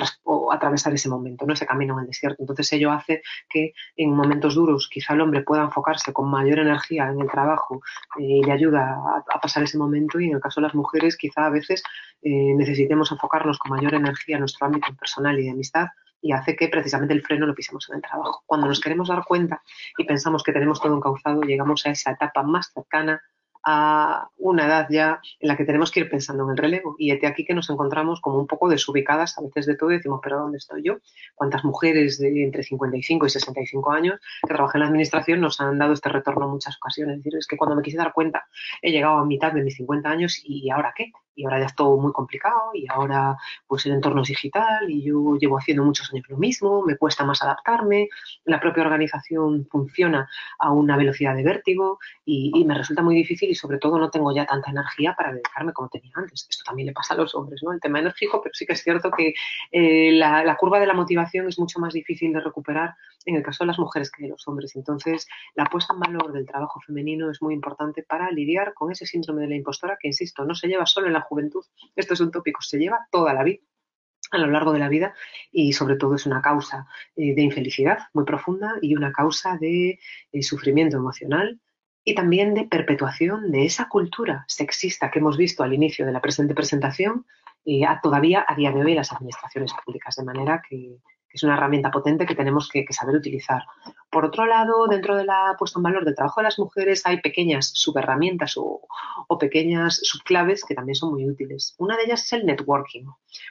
atravesar 0.51 0.93
ese 0.93 1.09
momento, 1.09 1.45
¿no? 1.45 1.53
ese 1.53 1.65
camino 1.65 1.93
en 1.95 2.01
el 2.01 2.07
desierto. 2.07 2.37
Entonces 2.41 2.71
ello 2.73 2.91
hace 2.91 3.21
que 3.49 3.73
en 3.95 4.11
momentos 4.11 4.55
duros 4.55 4.89
quizá 4.91 5.13
el 5.13 5.21
hombre 5.21 5.41
pueda 5.41 5.63
enfocarse 5.63 6.13
con 6.13 6.29
mayor 6.29 6.59
energía 6.59 7.09
en 7.09 7.19
el 7.19 7.29
trabajo 7.29 7.81
eh, 8.19 8.23
y 8.23 8.43
le 8.43 8.51
ayuda 8.51 8.97
a, 9.33 9.39
pasar 9.39 9.63
ese 9.63 9.77
momento 9.77 10.19
y 10.19 10.27
en 10.27 10.35
el 10.35 10.41
caso 10.41 10.61
de 10.61 10.67
las 10.67 10.75
mujeres 10.75 11.17
quizá 11.17 11.45
a 11.45 11.49
veces 11.49 11.83
eh, 12.21 12.53
necesitemos 12.55 13.11
enfocarnos 13.11 13.57
con 13.59 13.71
mayor 13.71 13.93
energía 13.93 14.35
en 14.35 14.41
nuestro 14.41 14.65
ámbito 14.65 14.93
personal 14.95 15.39
y 15.39 15.43
de 15.43 15.51
amistad 15.51 15.87
y 16.21 16.31
hace 16.31 16.55
que 16.55 16.67
precisamente 16.69 17.13
el 17.13 17.21
freno 17.21 17.45
lo 17.45 17.53
pisemos 17.53 17.87
en 17.89 17.97
el 17.97 18.01
trabajo. 18.01 18.43
Cuando 18.47 18.67
nos 18.67 18.79
queremos 18.79 19.09
dar 19.09 19.23
cuenta 19.25 19.61
y 19.97 20.05
pensamos 20.05 20.41
que 20.41 20.53
tenemos 20.53 20.81
todo 20.81 20.95
encauzado, 20.95 21.41
llegamos 21.41 21.85
a 21.85 21.91
esa 21.91 22.11
etapa 22.11 22.41
más 22.41 22.71
cercana 22.73 23.21
a 23.65 24.29
una 24.37 24.67
edad 24.67 24.87
ya 24.89 25.19
en 25.39 25.47
la 25.47 25.57
que 25.57 25.65
tenemos 25.65 25.91
que 25.91 26.01
ir 26.01 26.09
pensando 26.09 26.43
en 26.43 26.51
el 26.51 26.57
relevo. 26.57 26.95
Y 26.99 27.11
este 27.11 27.27
aquí 27.27 27.43
que 27.43 27.53
nos 27.53 27.69
encontramos 27.69 28.21
como 28.21 28.37
un 28.37 28.47
poco 28.47 28.69
desubicadas 28.69 29.37
a 29.37 29.41
veces 29.41 29.65
de 29.65 29.75
todo 29.75 29.91
y 29.91 29.97
decimos, 29.97 30.19
pero 30.23 30.39
¿dónde 30.39 30.59
estoy 30.59 30.83
yo? 30.83 30.97
¿Cuántas 31.33 31.63
mujeres 31.63 32.19
de 32.19 32.43
entre 32.43 32.63
55 32.63 33.25
y 33.25 33.29
65 33.29 33.91
años 33.91 34.19
que 34.41 34.53
trabajan 34.53 34.79
en 34.79 34.81
la 34.81 34.89
administración 34.89 35.41
nos 35.41 35.59
han 35.59 35.79
dado 35.79 35.93
este 35.93 36.09
retorno 36.09 36.45
en 36.45 36.51
muchas 36.51 36.77
ocasiones? 36.77 37.17
Es 37.17 37.23
decir, 37.23 37.39
es 37.39 37.47
que 37.47 37.57
cuando 37.57 37.75
me 37.75 37.81
quise 37.81 37.97
dar 37.97 38.13
cuenta 38.13 38.45
he 38.81 38.91
llegado 38.91 39.17
a 39.17 39.25
mitad 39.25 39.51
de 39.51 39.63
mis 39.63 39.75
50 39.75 40.09
años 40.09 40.41
y 40.43 40.69
¿ahora 40.69 40.93
qué? 40.95 41.11
Y 41.35 41.45
ahora 41.45 41.59
ya 41.59 41.65
es 41.65 41.75
todo 41.75 41.97
muy 41.97 42.11
complicado 42.11 42.71
y 42.73 42.85
ahora 42.89 43.37
pues 43.67 43.85
el 43.85 43.93
entorno 43.93 44.21
es 44.21 44.29
digital 44.29 44.89
y 44.89 45.03
yo 45.03 45.35
llevo 45.35 45.57
haciendo 45.57 45.83
muchos 45.83 46.11
años 46.11 46.25
lo 46.29 46.37
mismo, 46.37 46.83
me 46.83 46.97
cuesta 46.97 47.23
más 47.23 47.41
adaptarme, 47.41 48.09
la 48.45 48.59
propia 48.59 48.83
organización 48.83 49.67
funciona 49.69 50.29
a 50.59 50.71
una 50.71 50.97
velocidad 50.97 51.35
de 51.35 51.43
vértigo 51.43 51.99
y, 52.25 52.65
me 52.65 52.73
resulta 52.73 53.03
muy 53.03 53.15
difícil 53.15 53.49
y 53.51 53.55
sobre 53.55 53.77
todo 53.77 53.99
no 53.99 54.09
tengo 54.09 54.33
ya 54.33 54.45
tanta 54.45 54.71
energía 54.71 55.13
para 55.15 55.31
dedicarme 55.31 55.71
como 55.71 55.87
tenía 55.89 56.11
antes. 56.15 56.47
Esto 56.49 56.63
también 56.65 56.87
le 56.87 56.93
pasa 56.93 57.13
a 57.13 57.17
los 57.17 57.35
hombres, 57.35 57.61
¿no? 57.63 57.71
El 57.71 57.79
tema 57.79 57.99
enérgico, 57.99 58.41
pero 58.41 58.53
sí 58.55 58.65
que 58.65 58.73
es 58.73 58.81
cierto 58.81 59.11
que 59.11 59.35
eh, 59.71 60.11
la, 60.13 60.43
la 60.43 60.55
curva 60.57 60.79
de 60.79 60.87
la 60.87 60.95
motivación 60.95 61.47
es 61.47 61.59
mucho 61.59 61.79
más 61.79 61.93
difícil 61.93 62.33
de 62.33 62.39
recuperar 62.39 62.95
en 63.25 63.35
el 63.35 63.43
caso 63.43 63.63
de 63.63 63.67
las 63.67 63.79
mujeres 63.79 64.11
que 64.11 64.23
de 64.23 64.29
los 64.29 64.47
hombres. 64.47 64.75
Entonces, 64.75 65.27
la 65.55 65.65
puesta 65.65 65.93
en 65.93 65.99
valor 65.99 66.31
del 66.31 66.45
trabajo 66.45 66.79
femenino 66.79 67.29
es 67.29 67.41
muy 67.41 67.53
importante 67.53 68.03
para 68.03 68.31
lidiar 68.31 68.73
con 68.73 68.91
ese 68.91 69.05
síndrome 69.05 69.41
de 69.41 69.49
la 69.49 69.55
impostora 69.55 69.97
que, 69.99 70.07
insisto, 70.07 70.45
no 70.45 70.55
se 70.55 70.67
lleva 70.67 70.85
solo 70.85 71.07
en 71.07 71.13
la 71.13 71.24
juventud. 71.27 71.63
Esto 71.95 72.13
es 72.13 72.19
un 72.21 72.31
tópico, 72.31 72.61
se 72.61 72.77
lleva 72.77 73.07
toda 73.11 73.33
la 73.33 73.43
vida 73.43 73.61
a 74.31 74.37
lo 74.37 74.47
largo 74.47 74.73
de 74.73 74.79
la 74.79 74.89
vida 74.89 75.13
y 75.51 75.73
sobre 75.73 75.95
todo 75.95 76.15
es 76.15 76.25
una 76.25 76.41
causa 76.41 76.87
eh, 77.15 77.35
de 77.35 77.41
infelicidad 77.41 77.99
muy 78.13 78.25
profunda 78.25 78.73
y 78.81 78.95
una 78.95 79.11
causa 79.11 79.57
de 79.57 79.99
eh, 80.31 80.43
sufrimiento 80.43 80.97
emocional 80.97 81.59
y 82.03 82.15
también 82.15 82.53
de 82.53 82.65
perpetuación 82.65 83.51
de 83.51 83.65
esa 83.65 83.89
cultura 83.89 84.45
sexista 84.47 85.09
que 85.09 85.19
hemos 85.19 85.37
visto 85.37 85.63
al 85.63 85.73
inicio 85.73 86.05
de 86.05 86.11
la 86.11 86.21
presente 86.21 86.53
presentación 86.53 87.25
y 87.63 87.83
eh, 87.83 87.87
todavía 88.01 88.45
a 88.47 88.55
día 88.55 88.71
de 88.71 88.83
hoy 88.83 88.91
en 88.91 88.97
las 88.97 89.11
administraciones 89.11 89.73
públicas, 89.83 90.15
de 90.15 90.23
manera 90.23 90.61
que, 90.67 90.97
es 91.29 91.43
una 91.43 91.55
herramienta 91.55 91.91
potente 91.91 92.25
que 92.25 92.33
tenemos 92.33 92.69
que, 92.69 92.85
saber 92.91 93.15
utilizar. 93.15 93.61
Por 94.15 94.23
otro 94.23 94.45
lado, 94.45 94.87
dentro 94.87 95.17
de 95.17 95.25
la 95.25 95.57
puesta 95.59 95.77
en 95.77 95.83
valor 95.83 96.05
del 96.05 96.15
trabajo 96.15 96.39
de 96.39 96.45
las 96.45 96.57
mujeres 96.57 97.05
hay 97.05 97.19
pequeñas 97.19 97.71
subherramientas 97.73 98.53
o, 98.55 98.87
pequeñas 99.37 99.99
subclaves 100.01 100.63
que 100.63 100.73
también 100.73 100.95
son 100.95 101.11
muy 101.11 101.29
útiles. 101.29 101.75
Una 101.79 101.97
de 101.97 102.03
ellas 102.03 102.23
es 102.23 102.31
el 102.31 102.45
networking 102.45 103.03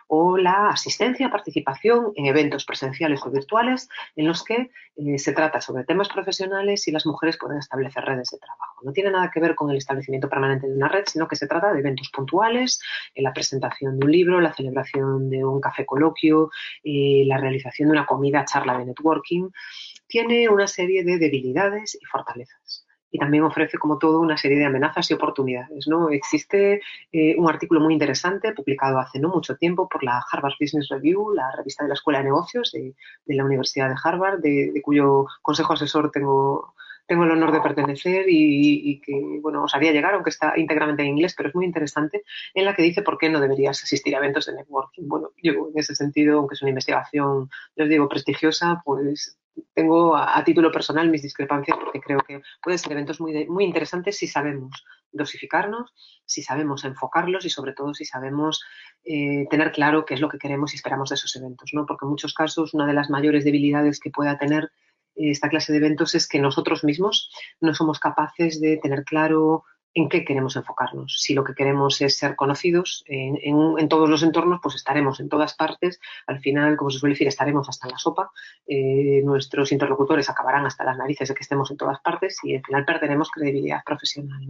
o 0.08 0.38
la 0.38 0.70
asistencia, 0.70 1.30
participación 1.30 2.12
en 2.16 2.24
eventos 2.24 2.64
presenciales 2.64 3.20
o 3.26 3.30
virtuales 3.30 3.90
en 4.16 4.26
los 4.26 4.42
que 4.42 4.70
eh, 4.96 5.18
se 5.18 5.34
trata 5.34 5.60
sobre 5.60 5.84
temas 5.84 6.08
profesionales 6.08 6.88
y 6.88 6.92
las 6.92 7.04
mujeres 7.04 7.36
pueden 7.38 7.58
establecer 7.58 8.02
redes 8.02 8.30
de 8.30 8.38
trabajo. 8.38 8.80
No 8.84 8.92
tiene 8.92 9.10
nada 9.10 9.30
que 9.30 9.40
ver 9.40 9.54
con 9.54 9.70
el 9.70 9.76
establecimiento 9.76 10.30
permanente 10.30 10.66
de 10.66 10.74
una 10.74 10.88
red, 10.88 11.04
sino 11.06 11.28
que 11.28 11.36
se 11.36 11.46
trata 11.46 11.74
de 11.74 11.80
eventos 11.80 12.08
puntuales, 12.10 12.80
la 13.16 13.34
presentación 13.34 13.98
de 13.98 14.06
un 14.06 14.12
libro, 14.12 14.40
la 14.40 14.54
celebración 14.54 15.28
de 15.28 15.44
un 15.44 15.60
café 15.60 15.84
coloquio, 15.84 16.50
eh, 16.82 17.24
la 17.26 17.36
realización 17.36 17.90
de 17.90 17.92
una 17.92 18.06
comida 18.06 18.46
charla 18.46 18.78
de 18.78 18.86
networking. 18.86 19.50
Tiene 20.06 20.48
una 20.48 20.66
serie 20.66 21.04
de 21.04 21.18
debilidades 21.18 21.94
y 22.00 22.04
fortalezas 22.04 22.84
y 23.14 23.18
también 23.18 23.44
ofrece 23.44 23.78
como 23.78 23.96
todo 23.96 24.20
una 24.20 24.36
serie 24.36 24.58
de 24.58 24.64
amenazas 24.64 25.08
y 25.08 25.14
oportunidades. 25.14 25.86
¿no? 25.86 26.10
Existe 26.10 26.82
eh, 27.12 27.36
un 27.38 27.48
artículo 27.48 27.80
muy 27.80 27.92
interesante 27.92 28.52
publicado 28.52 28.98
hace 28.98 29.20
no 29.20 29.28
mucho 29.28 29.54
tiempo 29.54 29.88
por 29.88 30.02
la 30.02 30.20
Harvard 30.32 30.54
Business 30.58 30.88
Review, 30.88 31.32
la 31.32 31.52
revista 31.56 31.84
de 31.84 31.90
la 31.90 31.94
Escuela 31.94 32.18
de 32.18 32.24
Negocios 32.24 32.72
de, 32.72 32.92
la 33.26 33.44
Universidad 33.44 33.88
de 33.88 33.94
Harvard, 34.02 34.40
de, 34.40 34.80
cuyo 34.82 35.26
consejo 35.42 35.74
asesor 35.74 36.10
tengo, 36.10 36.74
tengo 37.06 37.22
el 37.22 37.30
honor 37.30 37.52
de 37.52 37.60
pertenecer 37.60 38.24
y, 38.26 39.00
que 39.00 39.38
bueno 39.40 39.62
os 39.62 39.74
haría 39.76 39.92
llegar, 39.92 40.14
aunque 40.14 40.30
está 40.30 40.54
íntegramente 40.58 41.04
en 41.04 41.10
inglés, 41.10 41.34
pero 41.36 41.50
es 41.50 41.54
muy 41.54 41.66
interesante, 41.66 42.24
en 42.52 42.64
la 42.64 42.74
que 42.74 42.82
dice 42.82 43.02
por 43.02 43.16
qué 43.16 43.30
no 43.30 43.40
deberías 43.40 43.80
asistir 43.80 44.16
a 44.16 44.18
eventos 44.18 44.46
de 44.46 44.54
networking. 44.54 45.06
Bueno, 45.06 45.30
yo 45.40 45.52
en 45.52 45.78
ese 45.78 45.94
sentido, 45.94 46.40
aunque 46.40 46.54
es 46.54 46.62
una 46.62 46.70
investigación, 46.70 47.48
les 47.76 47.88
digo, 47.88 48.08
prestigiosa, 48.08 48.82
pues 48.84 49.38
tengo 49.74 50.16
a, 50.16 50.42
título 50.44 50.72
personal 50.72 51.08
mis 51.10 51.22
discrepancias 51.22 51.76
porque 51.78 52.00
creo 52.00 52.18
que 52.20 52.42
pueden 52.62 52.78
ser 52.78 52.92
eventos 52.92 53.20
muy, 53.20 53.46
muy 53.46 53.64
interesantes 53.64 54.16
si 54.16 54.26
sabemos 54.26 54.84
dosificarnos, 55.12 55.92
si 56.24 56.42
sabemos 56.42 56.84
enfocarlos 56.84 57.44
y 57.44 57.50
sobre 57.50 57.72
todo 57.72 57.94
si 57.94 58.04
sabemos 58.04 58.62
eh, 59.04 59.46
tener 59.48 59.70
claro 59.70 60.04
qué 60.04 60.14
es 60.14 60.20
lo 60.20 60.28
que 60.28 60.38
queremos 60.38 60.72
y 60.72 60.76
esperamos 60.76 61.10
de 61.10 61.14
esos 61.14 61.36
eventos, 61.36 61.70
¿no? 61.72 61.86
Porque 61.86 62.04
en 62.04 62.10
muchos 62.10 62.34
casos 62.34 62.74
una 62.74 62.86
de 62.86 62.94
las 62.94 63.10
mayores 63.10 63.44
debilidades 63.44 64.00
que 64.00 64.10
pueda 64.10 64.38
tener 64.38 64.70
esta 65.14 65.48
clase 65.48 65.72
de 65.72 65.78
eventos 65.78 66.14
es 66.14 66.26
que 66.26 66.40
nosotros 66.40 66.82
mismos 66.82 67.30
no 67.60 67.74
somos 67.74 68.00
capaces 68.00 68.60
de 68.60 68.78
tener 68.78 69.04
claro 69.04 69.64
en 69.94 70.08
qué 70.08 70.24
queremos 70.24 70.56
enfocarnos. 70.56 71.20
Si 71.20 71.34
lo 71.34 71.44
que 71.44 71.54
queremos 71.54 72.00
es 72.00 72.16
ser 72.16 72.34
conocidos 72.34 73.04
en, 73.06 73.88
todos 73.88 74.10
los 74.10 74.22
entornos, 74.22 74.60
pues 74.62 74.74
estaremos 74.74 75.20
en 75.20 75.28
todas 75.28 75.54
partes. 75.54 76.00
Al 76.26 76.40
final, 76.40 76.76
como 76.76 76.90
se 76.90 76.98
suele 76.98 77.14
decir, 77.14 77.28
estaremos 77.28 77.68
hasta 77.68 77.88
la 77.88 77.96
sopa. 77.96 78.32
Eh, 78.66 79.22
nuestros 79.24 79.70
interlocutores 79.70 80.28
acabarán 80.28 80.66
hasta 80.66 80.84
las 80.84 80.98
narices 80.98 81.28
de 81.28 81.34
que 81.34 81.42
estemos 81.42 81.70
en 81.70 81.76
todas 81.76 82.00
partes 82.00 82.38
y 82.42 82.56
al 82.56 82.62
final 82.64 82.84
perderemos 82.84 83.30
credibilidad 83.30 83.82
profesional. 83.84 84.40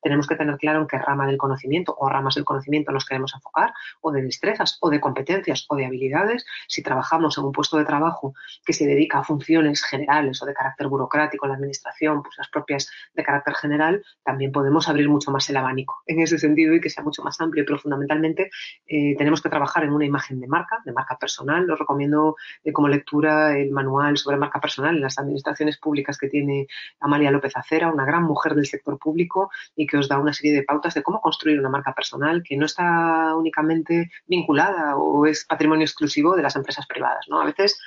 Tenemos 0.00 0.26
que 0.26 0.36
tener 0.36 0.56
claro 0.56 0.80
en 0.80 0.86
qué 0.86 0.98
rama 0.98 1.26
del 1.26 1.36
conocimiento 1.36 1.96
o 1.98 2.08
ramas 2.08 2.36
del 2.36 2.44
conocimiento 2.44 2.92
nos 2.92 3.04
queremos 3.04 3.34
enfocar, 3.34 3.72
o 4.00 4.12
de 4.12 4.22
destrezas, 4.22 4.78
o 4.80 4.90
de 4.90 5.00
competencias, 5.00 5.66
o 5.68 5.76
de 5.76 5.86
habilidades. 5.86 6.46
Si 6.68 6.82
trabajamos 6.82 7.38
en 7.38 7.44
un 7.44 7.52
puesto 7.52 7.76
de 7.76 7.84
trabajo 7.84 8.34
que 8.64 8.72
se 8.72 8.86
dedica 8.86 9.18
a 9.18 9.24
funciones 9.24 9.82
generales 9.82 10.40
o 10.42 10.46
de 10.46 10.54
carácter 10.54 10.86
burocrático 10.86 11.46
la 11.46 11.54
administración, 11.54 12.22
pues 12.22 12.36
las 12.38 12.48
propias 12.48 12.90
de 13.14 13.24
carácter 13.24 13.54
general, 13.54 14.04
también 14.22 14.52
podemos 14.52 14.88
abrir 14.92 15.08
mucho 15.08 15.30
más 15.30 15.48
el 15.50 15.56
abanico 15.56 16.02
en 16.06 16.20
ese 16.20 16.38
sentido 16.38 16.74
y 16.74 16.80
que 16.80 16.90
sea 16.90 17.04
mucho 17.04 17.22
más 17.22 17.40
amplio, 17.40 17.64
pero 17.66 17.78
fundamentalmente 17.78 18.50
eh, 18.86 19.14
tenemos 19.16 19.42
que 19.42 19.48
trabajar 19.48 19.84
en 19.84 19.90
una 19.90 20.04
imagen 20.04 20.40
de 20.40 20.46
marca, 20.46 20.80
de 20.84 20.92
marca 20.92 21.18
personal. 21.18 21.70
Os 21.70 21.78
recomiendo 21.78 22.36
eh, 22.64 22.72
como 22.72 22.88
lectura 22.88 23.58
el 23.58 23.70
manual 23.70 24.16
sobre 24.16 24.36
marca 24.36 24.60
personal 24.60 24.94
en 24.94 25.02
las 25.02 25.18
administraciones 25.18 25.78
públicas 25.78 26.18
que 26.18 26.28
tiene 26.28 26.66
Amalia 27.00 27.30
López 27.30 27.56
Acera, 27.56 27.92
una 27.92 28.04
gran 28.04 28.22
mujer 28.22 28.54
del 28.54 28.66
sector 28.66 28.98
público 28.98 29.50
y 29.76 29.86
que 29.86 29.98
os 29.98 30.08
da 30.08 30.18
una 30.18 30.32
serie 30.32 30.52
de 30.52 30.62
pautas 30.62 30.94
de 30.94 31.02
cómo 31.02 31.20
construir 31.20 31.58
una 31.58 31.68
marca 31.68 31.94
personal 31.94 32.42
que 32.42 32.56
no 32.56 32.66
está 32.66 33.34
únicamente 33.36 34.10
vinculada 34.26 34.96
o 34.96 35.26
es 35.26 35.44
patrimonio 35.44 35.84
exclusivo 35.84 36.36
de 36.36 36.42
las 36.42 36.56
empresas 36.56 36.86
privadas. 36.86 37.26
¿no? 37.28 37.40
A 37.40 37.44
veces 37.44 37.78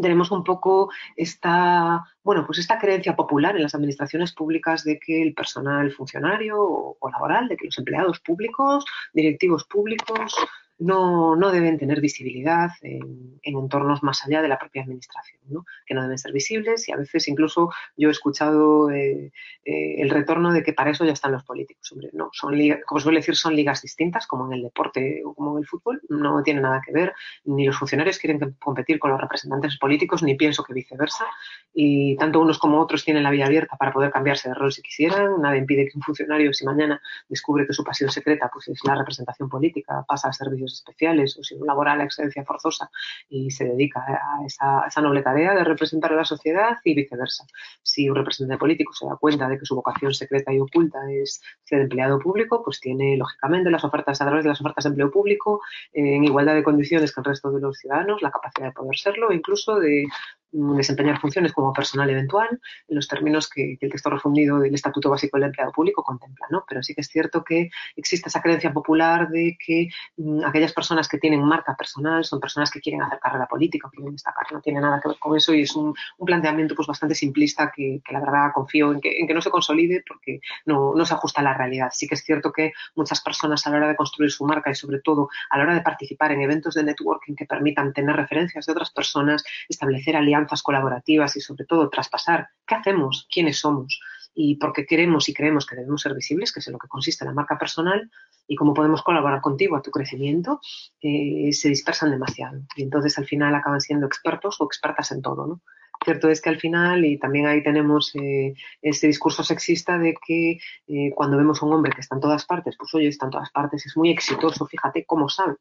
tenemos 0.00 0.30
un 0.30 0.44
poco 0.44 0.90
esta, 1.16 2.04
bueno, 2.22 2.46
pues 2.46 2.58
esta 2.58 2.78
creencia 2.78 3.16
popular 3.16 3.56
en 3.56 3.62
las 3.62 3.74
administraciones 3.74 4.32
públicas 4.32 4.84
de 4.84 4.98
que 4.98 5.22
el 5.22 5.34
personal 5.34 5.92
funcionario 5.92 6.56
o 6.58 7.10
laboral, 7.10 7.48
de 7.48 7.56
que 7.56 7.66
los 7.66 7.78
empleados 7.78 8.20
públicos, 8.20 8.84
directivos 9.12 9.64
públicos, 9.64 10.34
no, 10.78 11.36
no 11.36 11.50
deben 11.52 11.78
tener 11.78 12.00
visibilidad 12.00 12.70
en, 12.82 13.40
entornos 13.42 14.02
más 14.02 14.24
allá 14.24 14.42
de 14.42 14.48
la 14.48 14.58
propia 14.58 14.82
administración, 14.82 15.40
¿no? 15.48 15.64
que 15.86 15.94
no 15.94 16.02
deben 16.02 16.18
ser 16.18 16.32
visibles 16.32 16.88
y 16.88 16.92
a 16.92 16.96
veces 16.96 17.28
incluso 17.28 17.70
yo 17.96 18.08
he 18.08 18.12
escuchado 18.12 18.90
eh, 18.90 19.32
eh, 19.64 19.94
el 19.98 20.10
retorno 20.10 20.52
de 20.52 20.62
que 20.62 20.72
para 20.72 20.90
eso 20.90 21.04
ya 21.04 21.12
están 21.12 21.32
los 21.32 21.44
políticos. 21.44 21.90
Hombre, 21.92 22.10
no, 22.12 22.30
son 22.32 22.54
como 22.86 23.00
suele 23.00 23.20
decir, 23.20 23.36
son 23.36 23.54
ligas 23.54 23.82
distintas, 23.82 24.26
como 24.26 24.46
en 24.46 24.54
el 24.54 24.62
deporte 24.62 25.22
o 25.24 25.34
como 25.34 25.52
en 25.52 25.62
el 25.62 25.66
fútbol, 25.66 26.00
no 26.08 26.42
tiene 26.42 26.60
nada 26.60 26.80
que 26.84 26.92
ver, 26.92 27.12
ni 27.44 27.66
los 27.66 27.76
funcionarios 27.76 28.18
quieren 28.18 28.56
competir 28.58 28.98
con 28.98 29.10
los 29.10 29.20
representantes 29.20 29.78
políticos, 29.78 30.22
ni 30.22 30.34
pienso 30.34 30.64
que 30.64 30.72
viceversa, 30.72 31.26
y 31.72 32.16
tanto 32.16 32.40
unos 32.40 32.58
como 32.58 32.80
otros 32.80 33.04
tienen 33.04 33.22
la 33.22 33.30
vía 33.30 33.46
abierta 33.46 33.76
para 33.76 33.92
poder 33.92 34.10
cambiarse 34.10 34.48
de 34.48 34.54
rol 34.54 34.72
si 34.72 34.82
quisieran, 34.82 35.40
nada 35.40 35.56
impide 35.56 35.86
que 35.86 35.96
un 35.96 36.02
funcionario, 36.02 36.52
si 36.52 36.64
mañana 36.64 37.00
descubre 37.28 37.66
que 37.66 37.72
su 37.72 37.84
pasión 37.84 38.10
secreta 38.10 38.50
pues 38.52 38.68
es 38.68 38.80
la 38.84 38.94
representación 38.94 39.48
política, 39.48 40.04
pasa 40.06 40.28
a 40.28 40.32
servicio 40.32 40.63
especiales 40.72 41.36
o 41.38 41.42
si 41.42 41.56
labora 41.58 41.96
la 41.96 42.04
excedencia 42.04 42.44
forzosa 42.44 42.90
y 43.28 43.50
se 43.50 43.64
dedica 43.64 44.00
a 44.00 44.44
esa, 44.46 45.00
noble 45.02 45.22
tarea 45.22 45.54
de 45.54 45.64
representar 45.64 46.12
a 46.12 46.16
la 46.16 46.24
sociedad 46.24 46.78
y 46.82 46.94
viceversa. 46.94 47.44
Si 47.82 48.08
un 48.08 48.16
representante 48.16 48.58
político 48.58 48.92
se 48.94 49.06
da 49.06 49.16
cuenta 49.16 49.48
de 49.48 49.58
que 49.58 49.66
su 49.66 49.74
vocación 49.74 50.14
secreta 50.14 50.52
y 50.52 50.60
oculta 50.60 50.98
es 51.10 51.42
ser 51.64 51.82
empleado 51.82 52.18
público, 52.18 52.62
pues 52.64 52.80
tiene 52.80 53.16
lógicamente 53.16 53.70
las 53.70 53.84
ofertas 53.84 54.20
a 54.20 54.24
través 54.24 54.44
de 54.44 54.50
las 54.50 54.60
ofertas 54.60 54.84
de 54.84 54.90
empleo 54.90 55.10
público 55.10 55.60
en 55.92 56.24
igualdad 56.24 56.54
de 56.54 56.62
condiciones 56.62 57.14
que 57.14 57.20
el 57.20 57.24
resto 57.24 57.50
de 57.50 57.60
los 57.60 57.76
ciudadanos, 57.78 58.22
la 58.22 58.30
capacidad 58.30 58.68
de 58.68 58.72
poder 58.72 58.96
serlo 58.96 59.30
e 59.30 59.36
incluso 59.36 59.78
de 59.78 60.06
desempeñar 60.54 61.20
funciones 61.20 61.52
como 61.52 61.72
personal 61.72 62.08
eventual 62.10 62.48
en 62.88 62.96
los 62.96 63.08
términos 63.08 63.48
que, 63.48 63.76
el 63.80 63.90
texto 63.90 64.08
refundido 64.08 64.60
del 64.60 64.74
Estatuto 64.74 65.10
Básico 65.10 65.36
del 65.36 65.46
Empleado 65.46 65.72
Público 65.72 66.02
contempla. 66.02 66.46
¿no? 66.50 66.64
Pero 66.68 66.82
sí 66.82 66.94
que 66.94 67.00
es 67.00 67.08
cierto 67.08 67.42
que 67.42 67.70
existe 67.96 68.28
esa 68.28 68.40
creencia 68.40 68.72
popular 68.72 69.28
de 69.28 69.56
que 69.64 69.88
mm, 70.16 70.44
aquellas 70.44 70.72
personas 70.72 71.08
que 71.08 71.18
tienen 71.18 71.42
marca 71.42 71.74
personal 71.76 72.24
son 72.24 72.40
personas 72.40 72.70
que 72.70 72.80
quieren 72.80 73.02
hacer 73.02 73.18
carrera 73.18 73.46
política, 73.46 73.90
quieren 73.92 74.12
destacar. 74.12 74.46
No 74.52 74.60
tiene 74.60 74.80
nada 74.80 75.00
que 75.02 75.08
ver 75.08 75.18
con 75.18 75.36
eso 75.36 75.52
y 75.52 75.62
es 75.62 75.74
un, 75.74 75.94
planteamiento 76.24 76.74
pues, 76.74 76.86
bastante 76.86 77.14
simplista 77.14 77.72
que, 77.74 78.00
la 78.10 78.20
verdad 78.20 78.52
confío 78.54 78.92
en 78.92 79.00
que, 79.00 79.18
en 79.18 79.26
que, 79.26 79.34
no 79.34 79.42
se 79.42 79.50
consolide 79.50 80.04
porque 80.06 80.40
no, 80.64 80.94
no 80.94 81.04
se 81.04 81.14
ajusta 81.14 81.40
a 81.40 81.44
la 81.44 81.54
realidad. 81.54 81.90
Sí 81.92 82.06
que 82.06 82.14
es 82.14 82.22
cierto 82.22 82.52
que 82.52 82.72
muchas 82.94 83.20
personas 83.20 83.66
a 83.66 83.70
la 83.70 83.76
hora 83.78 83.88
de 83.88 83.96
construir 83.96 84.30
su 84.30 84.44
marca 84.44 84.70
y 84.70 84.74
sobre 84.74 85.00
todo 85.00 85.28
a 85.50 85.58
la 85.58 85.64
hora 85.64 85.74
de 85.74 85.82
participar 85.82 86.32
en 86.32 86.40
eventos 86.40 86.74
de 86.74 86.84
networking 86.84 87.34
que 87.34 87.44
permitan 87.44 87.92
tener 87.92 88.14
referencias 88.16 88.66
de 88.66 88.72
otras 88.72 88.90
personas, 88.90 89.44
establecer 89.68 90.16
alianzas 90.16 90.43
colaborativas 90.62 91.36
y 91.36 91.40
sobre 91.40 91.64
todo 91.64 91.88
traspasar 91.90 92.48
qué 92.66 92.74
hacemos, 92.74 93.26
quiénes 93.32 93.58
somos 93.58 94.00
y 94.34 94.56
por 94.56 94.72
qué 94.72 94.84
queremos 94.84 95.28
y 95.28 95.34
creemos 95.34 95.64
que 95.64 95.76
debemos 95.76 96.02
ser 96.02 96.14
visibles, 96.14 96.52
que 96.52 96.60
es 96.60 96.66
en 96.66 96.72
lo 96.72 96.78
que 96.78 96.88
consiste 96.88 97.24
la 97.24 97.32
marca 97.32 97.56
personal, 97.56 98.10
y 98.46 98.56
cómo 98.56 98.74
podemos 98.74 99.02
colaborar 99.02 99.40
contigo 99.40 99.76
a 99.76 99.82
tu 99.82 99.90
crecimiento, 99.90 100.60
eh, 101.00 101.52
se 101.52 101.68
dispersan 101.68 102.10
demasiado. 102.10 102.60
Y 102.76 102.82
entonces 102.82 103.16
al 103.18 103.26
final 103.26 103.54
acaban 103.54 103.80
siendo 103.80 104.06
expertos 104.06 104.60
o 104.60 104.64
expertas 104.64 105.12
en 105.12 105.22
todo, 105.22 105.46
¿no? 105.46 105.62
Cierto 106.02 106.28
es 106.28 106.40
que 106.40 106.50
al 106.50 106.58
final, 106.58 107.04
y 107.04 107.18
también 107.18 107.46
ahí 107.46 107.62
tenemos 107.62 108.14
eh, 108.16 108.54
ese 108.82 109.06
discurso 109.06 109.42
sexista 109.42 109.98
de 109.98 110.14
que 110.14 110.58
eh, 110.86 111.12
cuando 111.14 111.36
vemos 111.36 111.62
a 111.62 111.66
un 111.66 111.72
hombre 111.72 111.92
que 111.92 112.00
está 112.00 112.14
en 112.14 112.20
todas 112.20 112.44
partes, 112.44 112.76
pues 112.78 112.92
oye, 112.94 113.08
está 113.08 113.26
en 113.26 113.32
todas 113.32 113.50
partes, 113.50 113.86
es 113.86 113.96
muy 113.96 114.10
exitoso, 114.10 114.66
fíjate 114.66 115.04
cómo 115.06 115.28
sabe, 115.28 115.56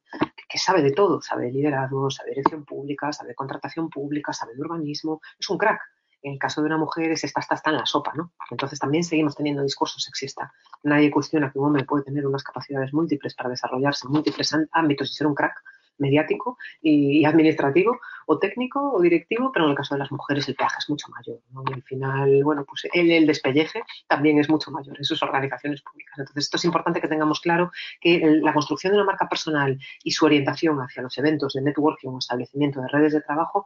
que 0.50 0.58
sabe 0.58 0.82
de 0.82 0.92
todo, 0.92 1.22
sabe 1.22 1.46
de 1.46 1.52
liderazgo, 1.52 2.10
sabe 2.10 2.30
de 2.30 2.36
dirección 2.36 2.66
pública, 2.66 3.14
sabe 3.14 3.30
de 3.30 3.36
contratación 3.36 3.90
pública, 3.90 4.34
sabe 4.34 4.54
de 4.56 4.62
urbanismo, 4.62 5.22
es 5.40 5.50
un 5.50 5.58
crack. 5.58 5.80
En 6.22 6.34
el 6.34 6.40
caso 6.40 6.62
de 6.62 6.68
una 6.68 6.78
mujer 6.78 7.12
es 7.12 7.24
esta, 7.26 7.42
está 7.42 7.70
en 7.70 7.76
la 7.76 7.86
sopa, 7.86 8.14
¿no? 8.16 8.32
Entonces 8.50 8.80
también 8.80 9.04
seguimos 9.04 9.36
teniendo 9.36 9.62
discurso 9.62 10.00
sexista. 10.00 10.54
Nadie 10.84 11.12
cuestiona 11.12 11.52
que 11.52 11.60
un 11.60 11.66
hombre 11.66 11.84
puede 11.84 12.06
tener 12.06 12.26
unas 12.26 12.44
capacidades 12.44 12.94
múltiples 12.94 13.36
para 13.36 13.50
desarrollarse 13.50 14.08
en 14.08 14.14
múltiples 14.14 14.56
ámbitos 14.72 15.12
y 15.12 15.14
ser 15.14 15.28
un 15.28 15.36
crack, 15.36 15.62
mediático 15.98 16.58
y, 16.82 17.26
administrativo 17.26 18.00
o 18.26 18.40
técnico 18.40 18.94
o 18.94 19.02
directivo, 19.02 19.52
pero 19.52 19.66
en 19.66 19.72
el 19.72 19.78
caso 19.78 19.96
de 19.96 20.00
las 20.00 20.12
mujeres 20.12 20.48
el 20.48 20.56
peaje 20.56 20.78
es 20.80 20.90
mucho 20.90 21.08
mayor. 21.10 21.40
Y 21.70 21.74
al 21.74 21.84
final, 21.84 22.44
bueno, 22.44 22.66
pues 22.66 22.88
el, 22.94 23.12
el, 23.12 23.28
despelleje 23.28 23.84
también 24.08 24.40
es 24.40 24.50
mucho 24.50 24.72
mayor 24.72 24.98
en 24.98 25.04
sus 25.04 25.22
organizaciones 25.24 25.82
públicas. 25.82 26.20
Entonces, 26.20 26.46
esto 26.46 26.58
es 26.58 26.66
importante 26.66 27.02
que 27.02 27.08
tengamos 27.08 27.40
claro 27.40 27.72
que 28.00 28.40
la 28.42 28.54
construcción 28.54 28.94
de 28.94 28.98
una 28.98 29.06
marca 29.06 29.28
personal 29.28 29.78
y 30.04 30.12
su 30.12 30.26
orientación 30.26 30.80
hacia 30.80 31.04
los 31.04 31.18
eventos 31.18 31.54
de 31.54 31.62
networking 31.62 32.10
o 32.10 32.20
establecimiento 32.20 32.82
de 32.82 32.88
redes 32.88 33.14
de 33.14 33.22
trabajo 33.22 33.66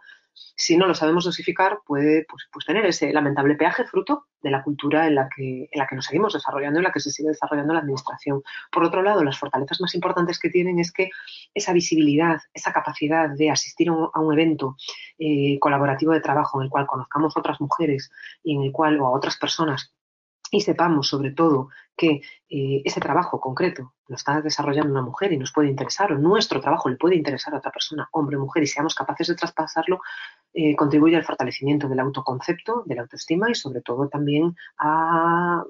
si 0.55 0.77
no 0.77 0.87
lo 0.87 0.95
sabemos 0.95 1.25
dosificar, 1.25 1.79
puede 1.85 2.25
pues, 2.29 2.47
pues, 2.51 2.65
tener 2.65 2.85
ese 2.85 3.11
lamentable 3.11 3.55
peaje 3.55 3.85
fruto 3.85 4.25
de 4.47 4.51
la 4.51 4.63
cultura 4.63 5.07
en 5.07 5.15
la, 5.15 5.29
que, 5.33 5.69
en 5.71 5.79
la 5.79 5.85
que 5.85 5.95
nos 5.95 6.05
seguimos 6.05 6.33
desarrollando, 6.33 6.79
en 6.79 6.83
la 6.83 6.91
que 6.91 6.99
se 6.99 7.11
sigue 7.11 7.29
desarrollando 7.29 7.73
la 7.73 7.81
administración. 7.81 8.41
Por 8.71 8.83
otro 8.83 9.03
lado, 9.03 9.23
las 9.23 9.37
fortalezas 9.37 9.81
más 9.81 9.93
importantes 9.93 10.39
que 10.39 10.49
tienen 10.49 10.79
es 10.79 10.91
que 10.91 11.09
esa 11.53 11.73
visibilidad, 11.73 12.41
esa 12.53 12.71
capacidad 12.73 13.29
de 13.29 13.51
asistir 13.51 13.89
a 13.89 14.19
un 14.19 14.33
evento 14.33 14.77
eh, 15.19 15.59
colaborativo 15.59 16.13
de 16.13 16.21
trabajo 16.21 16.59
en 16.59 16.65
el 16.65 16.69
cual 16.69 16.87
conozcamos 16.87 17.35
otras 17.35 17.59
mujeres 17.61 18.09
y 18.43 18.55
en 18.55 18.63
el 18.63 18.71
cual, 18.71 18.99
o 18.99 19.07
a 19.07 19.11
otras 19.11 19.37
personas 19.37 19.93
y 20.51 20.61
sepamos 20.61 21.09
sobre 21.09 21.31
todo 21.31 21.69
que 21.95 22.21
eh, 22.49 22.81
ese 22.85 22.99
trabajo 22.99 23.39
concreto 23.39 23.93
lo 24.07 24.15
está 24.15 24.41
desarrollando 24.41 24.91
una 24.91 25.01
mujer 25.01 25.33
y 25.33 25.37
nos 25.37 25.51
puede 25.51 25.67
interesar, 25.67 26.13
o 26.13 26.17
nuestro 26.17 26.61
trabajo 26.61 26.89
le 26.89 26.95
puede 26.95 27.15
interesar 27.15 27.53
a 27.53 27.57
otra 27.57 27.71
persona, 27.71 28.07
hombre 28.11 28.37
o 28.37 28.41
mujer, 28.41 28.63
y 28.63 28.67
seamos 28.67 28.95
capaces 28.95 29.27
de 29.27 29.35
traspasarlo, 29.35 29.99
eh, 30.53 30.75
contribuye 30.75 31.15
al 31.15 31.25
fortalecimiento 31.25 31.87
del 31.87 31.99
autoconcepto, 31.99 32.83
de 32.85 32.95
la 32.95 33.01
autoestima 33.03 33.49
y 33.49 33.55
sobre 33.55 33.81
todo 33.81 34.07
también 34.09 34.55
a 34.77 35.63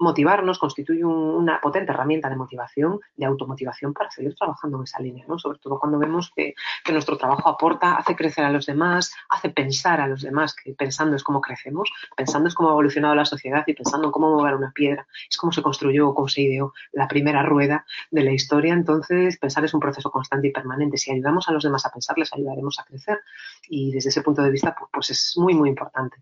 motivarnos 0.00 0.58
constituye 0.58 1.04
una 1.04 1.60
potente 1.60 1.92
herramienta 1.92 2.28
de 2.28 2.36
motivación, 2.36 3.00
de 3.16 3.26
automotivación 3.26 3.92
para 3.92 4.10
seguir 4.10 4.34
trabajando 4.34 4.78
en 4.78 4.84
esa 4.84 4.98
línea, 5.00 5.24
¿no? 5.28 5.38
Sobre 5.38 5.58
todo 5.58 5.78
cuando 5.78 5.98
vemos 5.98 6.32
que, 6.34 6.54
nuestro 6.90 7.16
trabajo 7.16 7.48
aporta, 7.48 7.94
hace 7.94 8.16
crecer 8.16 8.44
a 8.44 8.50
los 8.50 8.66
demás, 8.66 9.14
hace 9.28 9.50
pensar 9.50 10.00
a 10.00 10.08
los 10.08 10.22
demás, 10.22 10.56
que 10.56 10.74
pensando 10.74 11.14
es 11.14 11.22
cómo 11.22 11.40
crecemos, 11.40 11.88
pensando 12.16 12.48
es 12.48 12.54
cómo 12.54 12.70
ha 12.70 12.72
evolucionado 12.72 13.14
la 13.14 13.24
sociedad 13.24 13.62
y 13.64 13.74
pensando 13.74 14.08
en 14.08 14.12
cómo 14.12 14.34
mover 14.34 14.56
una 14.56 14.72
piedra, 14.72 15.06
es 15.28 15.36
cómo 15.36 15.52
se 15.52 15.62
construyó 15.62 16.08
o 16.08 16.14
cómo 16.14 16.26
se 16.26 16.42
ideó 16.42 16.72
la 16.90 17.06
primera 17.06 17.44
rueda 17.44 17.84
de 18.10 18.24
la 18.24 18.32
historia. 18.32 18.72
Entonces, 18.72 19.38
pensar 19.38 19.64
es 19.64 19.72
un 19.72 19.78
proceso 19.78 20.10
constante 20.10 20.48
y 20.48 20.50
permanente. 20.50 20.98
Si 20.98 21.12
ayudamos 21.12 21.48
a 21.48 21.52
los 21.52 21.62
demás 21.62 21.86
a 21.86 21.90
pensar, 21.90 22.18
les 22.18 22.32
ayudaremos 22.32 22.80
a 22.80 22.84
crecer. 22.84 23.20
Y 23.68 23.92
desde 23.92 24.08
ese 24.08 24.22
punto 24.22 24.42
de 24.42 24.50
vista, 24.50 24.74
pues, 24.76 24.90
pues 24.92 25.10
es 25.10 25.34
muy, 25.36 25.54
muy 25.54 25.68
importante 25.68 26.16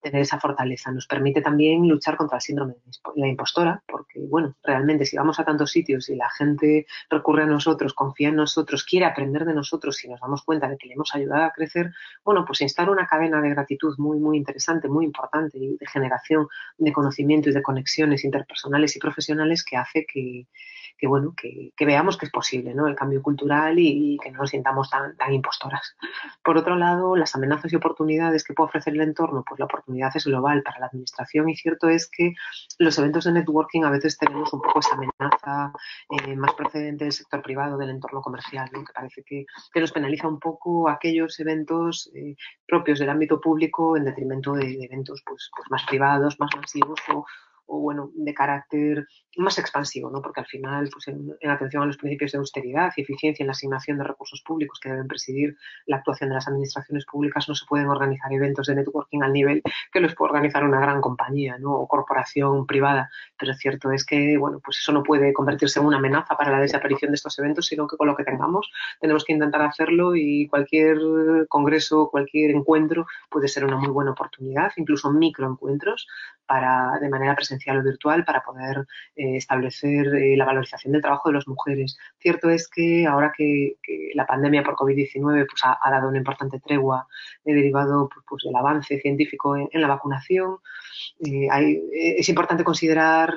tener 0.00 0.22
esa 0.22 0.38
fortaleza. 0.38 0.90
Nos 0.92 1.06
permite 1.06 1.40
también 1.40 1.88
luchar 1.88 2.16
contra 2.16 2.36
el 2.36 2.42
síndrome 2.42 2.74
de 2.74 3.20
la 3.20 3.28
impostora, 3.28 3.82
porque, 3.86 4.20
bueno, 4.28 4.54
realmente 4.62 5.04
si 5.04 5.16
vamos 5.16 5.38
a 5.40 5.44
tantos 5.44 5.70
sitios 5.70 6.08
y 6.08 6.16
la 6.16 6.30
gente 6.30 6.86
recurre 7.10 7.42
a 7.42 7.46
nosotros, 7.46 7.94
confía 7.94 8.28
en 8.28 8.36
nosotros, 8.36 8.84
quiere 8.84 9.06
aprender 9.06 9.44
de 9.44 9.54
nosotros 9.54 10.02
y 10.04 10.08
nos 10.08 10.20
damos 10.20 10.42
cuenta 10.42 10.68
de 10.68 10.76
que 10.76 10.88
le 10.88 10.94
hemos 10.94 11.14
ayudado 11.14 11.44
a 11.44 11.50
crecer, 11.50 11.92
bueno, 12.24 12.44
pues 12.46 12.60
instala 12.60 12.90
una 12.90 13.06
cadena 13.06 13.40
de 13.40 13.50
gratitud 13.50 13.94
muy, 13.98 14.18
muy 14.18 14.36
interesante, 14.36 14.88
muy 14.88 15.04
importante 15.04 15.58
de 15.58 15.86
generación 15.86 16.48
de 16.76 16.92
conocimiento 16.92 17.50
y 17.50 17.52
de 17.52 17.62
conexiones 17.62 18.24
interpersonales 18.24 18.96
y 18.96 18.98
profesionales 18.98 19.64
que 19.64 19.76
hace 19.76 20.06
que, 20.06 20.46
que 20.98 21.06
bueno, 21.06 21.34
que, 21.36 21.72
veamos 21.86 22.18
que 22.18 22.26
es 22.26 22.32
posible, 22.32 22.74
¿no? 22.74 22.88
El 22.88 22.96
cambio 22.96 23.22
cultural 23.22 23.78
y, 23.78 24.18
que 24.22 24.32
no 24.32 24.38
nos 24.38 24.50
sintamos 24.50 24.90
tan, 24.90 25.14
impostoras. 25.32 25.96
Por 26.42 26.58
otro 26.58 26.74
lado, 26.74 27.16
las 27.16 27.34
amenazas 27.36 27.72
y 27.72 27.76
oportunidades 27.76 28.42
que 28.42 28.52
puede 28.52 28.68
ofrecer 28.68 28.94
el 28.94 29.02
entorno, 29.02 29.44
pues 29.46 29.60
la 29.60 29.66
oportunidad 29.66 30.10
es 30.14 30.24
global 30.24 30.62
para 30.62 30.80
la 30.80 30.86
administración 30.86 31.48
y 31.48 31.56
cierto 31.56 31.88
es 31.88 32.10
que 32.10 32.34
los 32.78 32.98
eventos 32.98 33.24
de 33.24 33.32
networking 33.32 33.84
a 33.84 33.90
veces 33.90 34.18
tenemos 34.18 34.52
un 34.52 34.60
poco 34.60 34.80
esa 34.80 34.94
amenaza 34.94 35.72
eh, 36.10 36.34
más 36.34 36.52
procedente 36.54 37.04
del 37.04 37.12
sector 37.12 37.42
privado, 37.42 37.78
del 37.78 37.90
entorno 37.90 38.20
comercial, 38.20 38.68
¿no? 38.72 38.84
que 38.84 38.92
parece 38.92 39.22
que, 39.22 39.46
que, 39.72 39.80
nos 39.80 39.92
penaliza 39.92 40.26
un 40.26 40.40
poco 40.40 40.88
aquellos 40.88 41.38
eventos 41.38 42.10
eh, 42.14 42.34
propios 42.66 42.98
del 42.98 43.10
ámbito 43.10 43.40
público 43.40 43.96
en 43.96 44.04
detrimento 44.04 44.54
de, 44.54 44.84
eventos 44.84 45.22
pues, 45.24 45.50
pues 45.54 45.70
más 45.70 45.84
privados, 45.84 46.40
más 46.40 46.50
masivos 46.56 46.98
o, 47.14 47.24
o 47.68 47.80
bueno, 47.80 48.10
de 48.14 48.34
carácter 48.34 49.06
más 49.36 49.58
expansivo, 49.58 50.10
¿no? 50.10 50.20
porque 50.22 50.40
al 50.40 50.46
final, 50.46 50.88
pues 50.90 51.06
en, 51.08 51.36
atención 51.48 51.82
a 51.82 51.86
los 51.86 51.98
principios 51.98 52.32
de 52.32 52.38
austeridad 52.38 52.92
y 52.96 53.02
eficiencia 53.02 53.42
en 53.42 53.48
la 53.48 53.52
asignación 53.52 53.98
de 53.98 54.04
recursos 54.04 54.42
públicos 54.42 54.80
que 54.80 54.88
deben 54.88 55.06
presidir 55.06 55.56
la 55.86 55.96
actuación 55.96 56.30
de 56.30 56.36
las 56.36 56.48
administraciones 56.48 57.04
públicas, 57.04 57.48
no 57.48 57.54
se 57.54 57.66
pueden 57.66 57.88
organizar 57.88 58.32
eventos 58.32 58.66
de 58.66 58.74
networking 58.74 59.22
al 59.22 59.32
nivel 59.32 59.62
que 59.92 60.00
los 60.00 60.14
puede 60.14 60.30
organizar 60.30 60.64
una 60.64 60.80
gran 60.80 61.00
compañía 61.00 61.58
¿no? 61.58 61.74
o 61.74 61.86
corporación 61.86 62.66
privada. 62.66 63.10
Pero 63.38 63.54
cierto 63.54 63.92
es 63.92 64.04
que 64.04 64.36
bueno, 64.38 64.60
pues 64.64 64.78
eso 64.78 64.92
no 64.92 65.02
puede 65.02 65.32
convertirse 65.32 65.78
en 65.78 65.86
una 65.86 65.98
amenaza 65.98 66.36
para 66.36 66.50
la 66.50 66.60
desaparición 66.60 67.12
de 67.12 67.16
estos 67.16 67.38
eventos, 67.38 67.66
sino 67.66 67.86
que 67.86 67.96
con 67.96 68.08
lo 68.08 68.16
que 68.16 68.24
tengamos 68.24 68.70
tenemos 69.00 69.24
que 69.24 69.34
intentar 69.34 69.62
hacerlo 69.62 70.16
y 70.16 70.48
cualquier 70.48 70.98
congreso, 71.48 72.08
cualquier 72.10 72.50
encuentro 72.52 73.06
puede 73.28 73.46
ser 73.46 73.64
una 73.64 73.76
muy 73.76 73.90
buena 73.90 74.12
oportunidad, 74.12 74.72
incluso 74.76 75.12
microencuentros 75.12 76.08
para, 76.46 76.98
de 76.98 77.08
manera 77.10 77.36
presencial 77.36 77.57
o 77.66 77.82
virtual 77.82 78.24
para 78.24 78.42
poder 78.42 78.86
eh, 79.16 79.36
establecer 79.36 80.06
eh, 80.14 80.36
la 80.36 80.44
valorización 80.44 80.92
del 80.92 81.02
trabajo 81.02 81.28
de 81.28 81.34
las 81.34 81.48
mujeres. 81.48 81.96
Cierto 82.18 82.50
es 82.50 82.68
que 82.68 83.06
ahora 83.06 83.32
que, 83.36 83.76
la 84.14 84.26
pandemia 84.26 84.62
por 84.62 84.74
COVID-19 84.74 85.46
pues, 85.48 85.62
ha, 85.64 85.90
dado 85.90 86.08
una 86.08 86.18
importante 86.18 86.60
tregua 86.60 87.06
eh, 87.44 87.54
derivado 87.54 88.08
pues, 88.08 88.24
pues, 88.28 88.42
del 88.44 88.56
avance 88.56 88.98
científico 89.00 89.56
en, 89.56 89.80
la 89.80 89.88
vacunación, 89.88 90.58
es 91.20 92.28
importante 92.28 92.64
considerar 92.64 93.34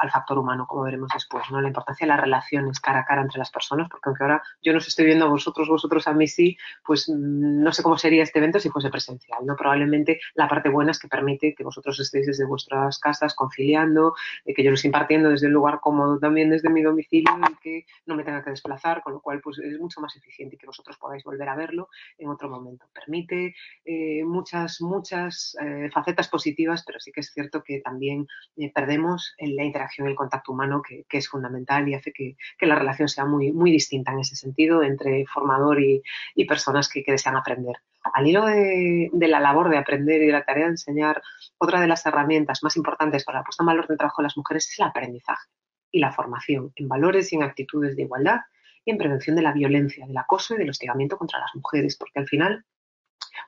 al 0.00 0.10
factor 0.10 0.38
humano, 0.38 0.66
como 0.66 0.82
veremos 0.82 1.10
después, 1.12 1.44
¿no? 1.50 1.60
La 1.60 1.68
importancia 1.68 2.06
de 2.06 2.08
las 2.08 2.20
relaciones 2.20 2.80
cara 2.80 3.00
a 3.00 3.04
cara 3.04 3.22
entre 3.22 3.38
las 3.38 3.50
personas, 3.50 3.88
porque 3.90 4.08
aunque 4.08 4.22
ahora 4.24 4.42
yo 4.62 4.72
no 4.72 4.78
os 4.78 4.88
estoy 4.88 5.06
viendo 5.06 5.26
a 5.26 5.28
vosotros, 5.28 5.68
vosotros 5.68 6.06
a 6.06 6.14
mí 6.14 6.26
sí, 6.26 6.56
pues 6.84 7.08
mm, 7.08 7.62
no 7.62 7.72
sé 7.72 7.82
cómo 7.82 7.98
sería 7.98 8.22
este 8.22 8.38
evento 8.38 8.58
si 8.60 8.70
fuese 8.70 8.90
presencial, 8.90 9.44
¿no? 9.44 9.56
Probablemente 9.56 10.20
la 10.34 10.48
parte 10.48 10.68
buena 10.68 10.92
es 10.92 10.98
que 10.98 11.08
permite 11.08 11.54
que 11.54 11.64
vosotros 11.64 11.98
estéis 12.00 12.26
desde 12.26 12.46
vuestras 12.46 12.98
casas 12.98 13.34
conciliando, 13.34 14.14
eh, 14.44 14.54
que 14.54 14.62
yo 14.62 14.70
lo 14.70 14.76
impartiendo 14.82 15.30
desde 15.30 15.46
el 15.46 15.52
lugar 15.52 15.80
cómodo 15.80 16.18
también 16.18 16.50
desde 16.50 16.68
mi 16.68 16.82
domicilio 16.82 17.32
y 17.50 17.54
que 17.56 17.86
no 18.06 18.16
me 18.16 18.24
tenga 18.24 18.42
que 18.42 18.50
desplazar, 18.50 19.02
con 19.02 19.14
lo 19.14 19.20
cual 19.20 19.40
pues 19.40 19.58
es 19.58 19.78
mucho 19.78 20.00
más 20.00 20.16
eficiente 20.16 20.56
y 20.56 20.58
que 20.58 20.66
vosotros 20.66 20.96
podáis 20.98 21.24
volver 21.24 21.48
a 21.48 21.56
verlo 21.56 21.88
en 22.18 22.28
otro 22.28 22.48
momento. 22.48 22.86
Permite 22.92 23.54
eh, 23.84 24.24
muchas, 24.24 24.80
muchas 24.80 25.56
eh, 25.60 25.90
facetas 25.92 26.28
positivas, 26.28 26.82
pero 26.86 27.00
sí 27.00 27.12
que 27.12 27.20
es 27.20 27.32
cierto 27.32 27.62
que 27.62 27.80
también 27.80 28.26
perdemos 28.74 29.34
en 29.38 29.56
la 29.56 29.64
interacción 29.74 30.06
y 30.06 30.10
el 30.10 30.16
contacto 30.16 30.52
humano 30.52 30.82
que, 30.82 31.04
es 31.10 31.28
fundamental 31.28 31.88
y 31.88 31.94
hace 31.94 32.12
que, 32.12 32.36
la 32.60 32.76
relación 32.76 33.08
sea 33.08 33.24
muy, 33.24 33.52
muy 33.52 33.70
distinta 33.70 34.12
en 34.12 34.20
ese 34.20 34.36
sentido 34.36 34.82
entre 34.82 35.26
formador 35.26 35.80
y, 35.80 36.02
personas 36.46 36.88
que, 36.88 37.02
desean 37.06 37.36
aprender. 37.36 37.76
Al 38.12 38.26
hilo 38.26 38.46
de, 38.46 39.10
la 39.12 39.40
labor 39.40 39.70
de 39.70 39.78
aprender 39.78 40.22
y 40.22 40.26
de 40.26 40.32
la 40.32 40.44
tarea 40.44 40.64
de 40.64 40.72
enseñar, 40.72 41.22
otra 41.58 41.80
de 41.80 41.88
las 41.88 42.06
herramientas 42.06 42.62
más 42.62 42.76
importantes 42.76 43.24
para 43.24 43.38
la 43.38 43.44
puesta 43.44 43.62
en 43.62 43.66
valor 43.66 43.88
del 43.88 43.98
trabajo 43.98 44.22
de 44.22 44.24
las 44.24 44.36
mujeres 44.36 44.68
es 44.70 44.78
el 44.78 44.86
aprendizaje 44.86 45.48
y 45.90 45.98
la 46.00 46.12
formación 46.12 46.72
en 46.76 46.88
valores 46.88 47.32
y 47.32 47.36
en 47.36 47.42
actitudes 47.42 47.96
de 47.96 48.02
igualdad 48.02 48.40
y 48.84 48.90
en 48.90 48.98
prevención 48.98 49.34
de 49.36 49.42
la 49.42 49.52
violencia, 49.52 50.06
del 50.06 50.16
acoso 50.18 50.54
y 50.54 50.58
del 50.58 50.70
hostigamiento 50.70 51.16
contra 51.16 51.38
las 51.38 51.54
mujeres, 51.54 51.96
porque 51.96 52.18
al 52.18 52.28
final 52.28 52.64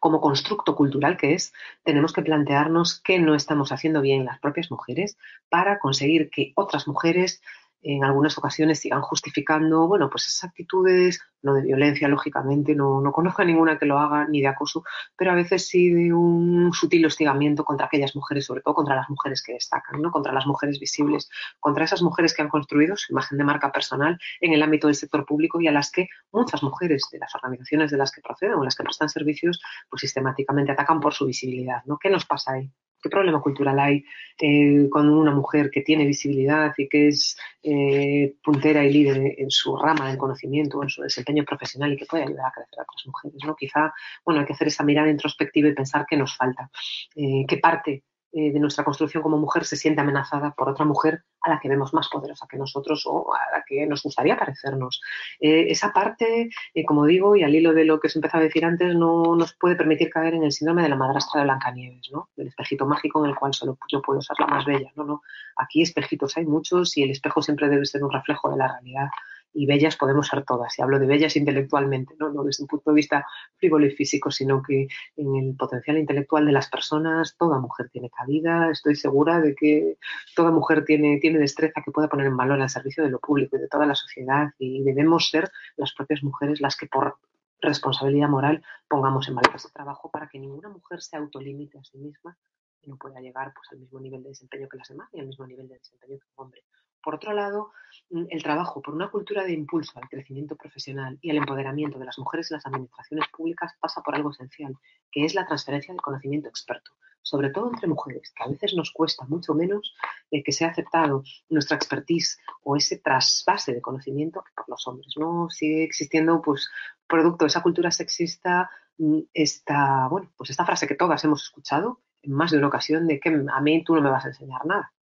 como 0.00 0.20
constructo 0.20 0.74
cultural 0.74 1.16
que 1.16 1.34
es, 1.34 1.52
tenemos 1.84 2.12
que 2.12 2.22
plantearnos 2.22 3.00
qué 3.00 3.18
no 3.18 3.34
estamos 3.34 3.72
haciendo 3.72 4.00
bien 4.00 4.24
las 4.24 4.38
propias 4.38 4.70
mujeres 4.70 5.16
para 5.48 5.78
conseguir 5.78 6.30
que 6.30 6.52
otras 6.54 6.88
mujeres 6.88 7.42
en 7.88 8.02
algunas 8.02 8.36
ocasiones 8.36 8.80
sigan 8.80 9.00
justificando, 9.00 9.86
bueno, 9.86 10.10
pues 10.10 10.26
esas 10.26 10.50
actitudes, 10.50 11.20
no 11.42 11.54
de 11.54 11.62
violencia, 11.62 12.08
lógicamente, 12.08 12.74
no, 12.74 13.00
no 13.00 13.12
conozco 13.12 13.42
a 13.42 13.44
ninguna 13.44 13.78
que 13.78 13.86
lo 13.86 13.96
haga, 13.96 14.26
ni 14.26 14.40
de 14.40 14.48
acoso, 14.48 14.82
pero 15.16 15.30
a 15.30 15.34
veces 15.36 15.68
sí 15.68 15.90
de 15.90 16.12
un 16.12 16.72
sutil 16.72 17.06
hostigamiento 17.06 17.64
contra 17.64 17.86
aquellas 17.86 18.16
mujeres, 18.16 18.44
sobre 18.44 18.62
todo 18.62 18.74
contra 18.74 18.96
las 18.96 19.08
mujeres 19.08 19.40
que 19.40 19.52
destacan, 19.52 20.02
¿no? 20.02 20.10
contra 20.10 20.32
las 20.32 20.46
mujeres 20.46 20.80
visibles, 20.80 21.30
contra 21.60 21.84
esas 21.84 22.02
mujeres 22.02 22.34
que 22.34 22.42
han 22.42 22.48
construido 22.48 22.96
su 22.96 23.12
imagen 23.12 23.38
de 23.38 23.44
marca 23.44 23.70
personal 23.70 24.18
en 24.40 24.52
el 24.52 24.62
ámbito 24.64 24.88
del 24.88 24.96
sector 24.96 25.24
público 25.24 25.60
y 25.60 25.68
a 25.68 25.72
las 25.72 25.92
que 25.92 26.08
muchas 26.32 26.64
mujeres 26.64 27.06
de 27.12 27.20
las 27.20 27.32
organizaciones 27.36 27.92
de 27.92 27.98
las 27.98 28.10
que 28.10 28.20
proceden 28.20 28.54
o 28.54 28.64
las 28.64 28.74
que 28.74 28.82
prestan 28.82 29.08
servicios, 29.08 29.60
pues 29.88 30.00
sistemáticamente 30.00 30.72
atacan 30.72 30.98
por 30.98 31.14
su 31.14 31.24
visibilidad. 31.24 31.84
¿no? 31.84 31.98
¿Qué 31.98 32.10
nos 32.10 32.26
pasa 32.26 32.54
ahí? 32.54 32.68
¿Qué 33.06 33.10
problema 33.10 33.40
cultural 33.40 33.78
hay 33.78 34.04
eh, 34.36 34.88
con 34.90 35.08
una 35.08 35.30
mujer 35.30 35.70
que 35.70 35.82
tiene 35.82 36.04
visibilidad 36.04 36.74
y 36.76 36.88
que 36.88 37.06
es 37.06 37.38
eh, 37.62 38.34
puntera 38.42 38.84
y 38.84 38.92
líder 38.92 39.34
en 39.38 39.48
su 39.48 39.76
rama 39.76 40.08
del 40.08 40.18
conocimiento, 40.18 40.82
en 40.82 40.88
su 40.88 41.02
desempeño 41.02 41.44
profesional 41.44 41.92
y 41.92 41.96
que 41.96 42.06
puede 42.06 42.24
ayudar 42.24 42.46
a 42.46 42.50
crecer 42.50 42.80
a 42.80 42.82
otras 42.82 43.06
mujeres? 43.06 43.38
¿no? 43.46 43.54
Quizá 43.54 43.94
bueno, 44.24 44.40
hay 44.40 44.46
que 44.46 44.54
hacer 44.54 44.66
esa 44.66 44.82
mirada 44.82 45.08
introspectiva 45.08 45.68
y 45.68 45.74
pensar 45.74 46.04
qué 46.10 46.16
nos 46.16 46.36
falta, 46.36 46.68
eh, 47.14 47.44
qué 47.46 47.58
parte 47.58 48.02
eh, 48.32 48.52
de 48.52 48.60
nuestra 48.60 48.84
construcción 48.84 49.22
como 49.22 49.38
mujer 49.38 49.64
se 49.64 49.76
siente 49.76 50.00
amenazada 50.00 50.52
por 50.52 50.68
otra 50.68 50.84
mujer 50.84 51.22
a 51.40 51.50
la 51.50 51.60
que 51.60 51.68
vemos 51.68 51.94
más 51.94 52.08
poderosa 52.08 52.46
que 52.50 52.58
nosotros 52.58 53.04
o 53.06 53.32
a 53.32 53.56
la 53.56 53.64
que 53.66 53.86
nos 53.86 54.02
gustaría 54.02 54.36
parecernos. 54.36 55.00
Eh, 55.40 55.66
esa 55.68 55.92
parte, 55.92 56.50
eh, 56.74 56.84
como 56.84 57.06
digo, 57.06 57.36
y 57.36 57.44
al 57.44 57.54
hilo 57.54 57.72
de 57.72 57.84
lo 57.84 58.00
que 58.00 58.08
os 58.08 58.16
empezaba 58.16 58.42
a 58.42 58.44
decir 58.46 58.64
antes, 58.64 58.94
no 58.94 59.36
nos 59.36 59.54
puede 59.54 59.76
permitir 59.76 60.10
caer 60.10 60.34
en 60.34 60.42
el 60.42 60.52
síndrome 60.52 60.82
de 60.82 60.88
la 60.88 60.96
madrastra 60.96 61.40
de 61.40 61.46
Blancanieves, 61.46 62.10
¿no? 62.12 62.28
del 62.36 62.48
espejito 62.48 62.84
mágico 62.84 63.24
en 63.24 63.30
el 63.30 63.36
cual 63.36 63.54
solo 63.54 63.78
yo 63.90 64.02
puedo 64.02 64.20
ser 64.20 64.36
la 64.40 64.46
más 64.48 64.64
bella. 64.64 64.90
No, 64.96 65.04
no. 65.04 65.22
Aquí 65.56 65.82
espejitos 65.82 66.36
hay 66.36 66.46
muchos 66.46 66.96
y 66.96 67.04
el 67.04 67.10
espejo 67.10 67.40
siempre 67.42 67.68
debe 67.68 67.86
ser 67.86 68.02
un 68.02 68.10
reflejo 68.10 68.50
de 68.50 68.56
la 68.56 68.68
realidad 68.68 69.08
y 69.56 69.64
bellas 69.64 69.96
podemos 69.96 70.28
ser 70.28 70.44
todas. 70.44 70.78
Y 70.78 70.82
hablo 70.82 70.98
de 70.98 71.06
bellas 71.06 71.34
intelectualmente, 71.34 72.14
¿no? 72.18 72.30
desde 72.44 72.62
un 72.62 72.68
punto 72.68 72.90
de 72.90 72.96
vista 72.96 73.26
frívolo 73.56 73.86
y 73.86 73.90
físico, 73.90 74.30
sino 74.30 74.62
que 74.62 74.86
en 75.16 75.34
el 75.36 75.56
potencial 75.56 75.96
intelectual 75.96 76.44
de 76.44 76.52
las 76.52 76.68
personas 76.68 77.36
toda 77.38 77.58
mujer 77.58 77.88
tiene 77.88 78.10
cabida. 78.10 78.70
Estoy 78.70 78.96
segura 78.96 79.40
de 79.40 79.54
que 79.54 79.96
toda 80.34 80.50
mujer 80.50 80.84
tiene, 80.84 81.18
tiene 81.20 81.38
destreza 81.38 81.80
que 81.82 81.90
pueda 81.90 82.08
poner 82.08 82.26
en 82.26 82.36
valor 82.36 82.60
al 82.60 82.68
servicio 82.68 83.02
de 83.02 83.10
lo 83.10 83.18
público 83.18 83.56
y 83.56 83.60
de 83.60 83.68
toda 83.68 83.86
la 83.86 83.94
sociedad 83.94 84.50
y 84.58 84.82
debemos 84.82 85.30
ser 85.30 85.50
las 85.76 85.94
propias 85.94 86.22
mujeres 86.22 86.60
las 86.60 86.76
que 86.76 86.86
por 86.86 87.16
responsabilidad 87.62 88.28
moral 88.28 88.62
pongamos 88.88 89.26
en 89.28 89.36
valor 89.36 89.56
ese 89.56 89.70
trabajo 89.70 90.10
para 90.10 90.28
que 90.28 90.38
ninguna 90.38 90.68
mujer 90.68 91.00
se 91.00 91.16
autolimite 91.16 91.78
a 91.78 91.84
sí 91.84 91.96
misma 91.96 92.36
y 92.82 92.90
no 92.90 92.96
pueda 92.98 93.20
llegar 93.20 93.54
pues, 93.54 93.72
al 93.72 93.78
mismo 93.78 94.00
nivel 94.00 94.22
de 94.22 94.28
desempeño 94.28 94.68
que 94.68 94.76
las 94.76 94.88
demás 94.88 95.08
y 95.14 95.20
al 95.20 95.26
mismo 95.26 95.46
nivel 95.46 95.66
de 95.66 95.78
desempeño 95.78 96.18
que 96.18 96.26
un 96.36 96.44
hombre. 96.44 96.62
Por 97.06 97.14
otro 97.14 97.32
lado, 97.32 97.70
mm, 98.10 98.24
el 98.30 98.42
trabajo 98.42 98.82
por 98.82 98.92
una 98.92 99.08
cultura 99.12 99.44
de 99.44 99.52
impulso 99.52 99.92
al 99.94 100.08
crecimiento 100.08 100.56
profesional 100.56 101.16
y 101.22 101.30
al 101.30 101.36
empoderamiento 101.36 102.00
de 102.00 102.04
las 102.04 102.18
mujeres 102.18 102.50
en 102.50 102.56
las 102.56 102.66
administraciones 102.66 103.28
públicas 103.28 103.74
pasa 103.78 104.02
por 104.02 104.16
algo 104.16 104.32
esencial, 104.32 104.74
que 105.12 105.24
es 105.24 105.36
la 105.36 105.46
transferencia 105.46 105.94
del 105.94 106.00
conocimiento 106.00 106.48
experto, 106.48 106.90
sobre 107.22 107.50
todo 107.50 107.70
entre 107.72 107.86
mujeres, 107.86 108.32
que 108.34 108.42
a 108.42 108.48
veces 108.48 108.74
nos 108.74 108.90
cuesta 108.90 109.24
mucho 109.28 109.54
menos 109.54 109.94
eh, 110.32 110.42
que 110.42 110.50
sea 110.50 110.70
aceptado 110.70 111.22
nuestra 111.48 111.76
expertise 111.76 112.40
o 112.64 112.74
ese 112.74 112.98
trasvase 112.98 113.72
de 113.72 113.80
conocimiento 113.80 114.42
que 114.42 114.50
por 114.56 114.68
los 114.68 114.84
hombres. 114.88 115.14
No 115.16 115.48
sigue 115.48 115.84
existiendo, 115.84 116.42
pues, 116.42 116.68
producto 117.06 117.44
de 117.44 117.50
esa 117.50 117.62
cultura 117.62 117.92
sexista, 117.92 118.68
mm, 118.98 119.20
esta, 119.32 120.08
bueno, 120.08 120.32
pues 120.36 120.50
esta 120.50 120.66
frase 120.66 120.88
que 120.88 120.96
todas 120.96 121.22
hemos 121.22 121.44
escuchado 121.44 122.00
en 122.22 122.32
más 122.32 122.50
de 122.50 122.58
una 122.58 122.66
ocasión 122.66 123.06
de 123.06 123.20
que 123.20 123.28
a 123.28 123.60
mí 123.60 123.84
tú 123.84 123.94
no 123.94 124.02
me 124.02 124.10
vas 124.10 124.24
a 124.24 124.28
enseñar 124.28 124.66
nada 124.66 124.92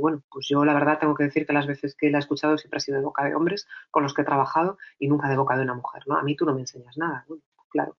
bueno, 0.00 0.22
pues 0.30 0.46
yo 0.48 0.64
la 0.64 0.74
verdad 0.74 0.98
tengo 0.98 1.14
que 1.14 1.24
decir 1.24 1.46
que 1.46 1.52
las 1.52 1.66
veces 1.66 1.94
que 1.94 2.10
la 2.10 2.18
he 2.18 2.20
escuchado 2.20 2.58
siempre 2.58 2.78
ha 2.78 2.80
sido 2.80 2.98
de 2.98 3.04
boca 3.04 3.24
de 3.24 3.34
hombres 3.34 3.66
con 3.90 4.02
los 4.02 4.14
que 4.14 4.22
he 4.22 4.24
trabajado 4.24 4.78
y 4.98 5.08
nunca 5.08 5.28
de 5.28 5.36
boca 5.36 5.56
de 5.56 5.62
una 5.62 5.74
mujer, 5.74 6.02
¿no? 6.06 6.16
A 6.16 6.22
mí 6.22 6.36
tú 6.36 6.44
no 6.44 6.54
me 6.54 6.60
enseñas 6.60 6.96
nada, 6.96 7.26
claro, 7.70 7.96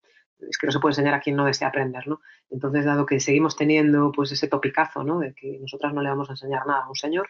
es 0.49 0.57
que 0.57 0.67
no 0.67 0.71
se 0.71 0.79
puede 0.79 0.91
enseñar 0.91 1.13
a 1.13 1.21
quien 1.21 1.35
no 1.35 1.45
desea 1.45 1.67
aprender, 1.67 2.07
¿no? 2.07 2.21
Entonces, 2.49 2.85
dado 2.85 3.05
que 3.05 3.19
seguimos 3.19 3.55
teniendo 3.55 4.11
pues 4.11 4.31
ese 4.31 4.47
topicazo, 4.47 5.03
¿no? 5.03 5.19
De 5.19 5.33
que 5.33 5.59
nosotras 5.59 5.93
no 5.93 6.01
le 6.01 6.09
vamos 6.09 6.29
a 6.29 6.33
enseñar 6.33 6.65
nada 6.65 6.83
a 6.85 6.89
un 6.89 6.95
señor, 6.95 7.29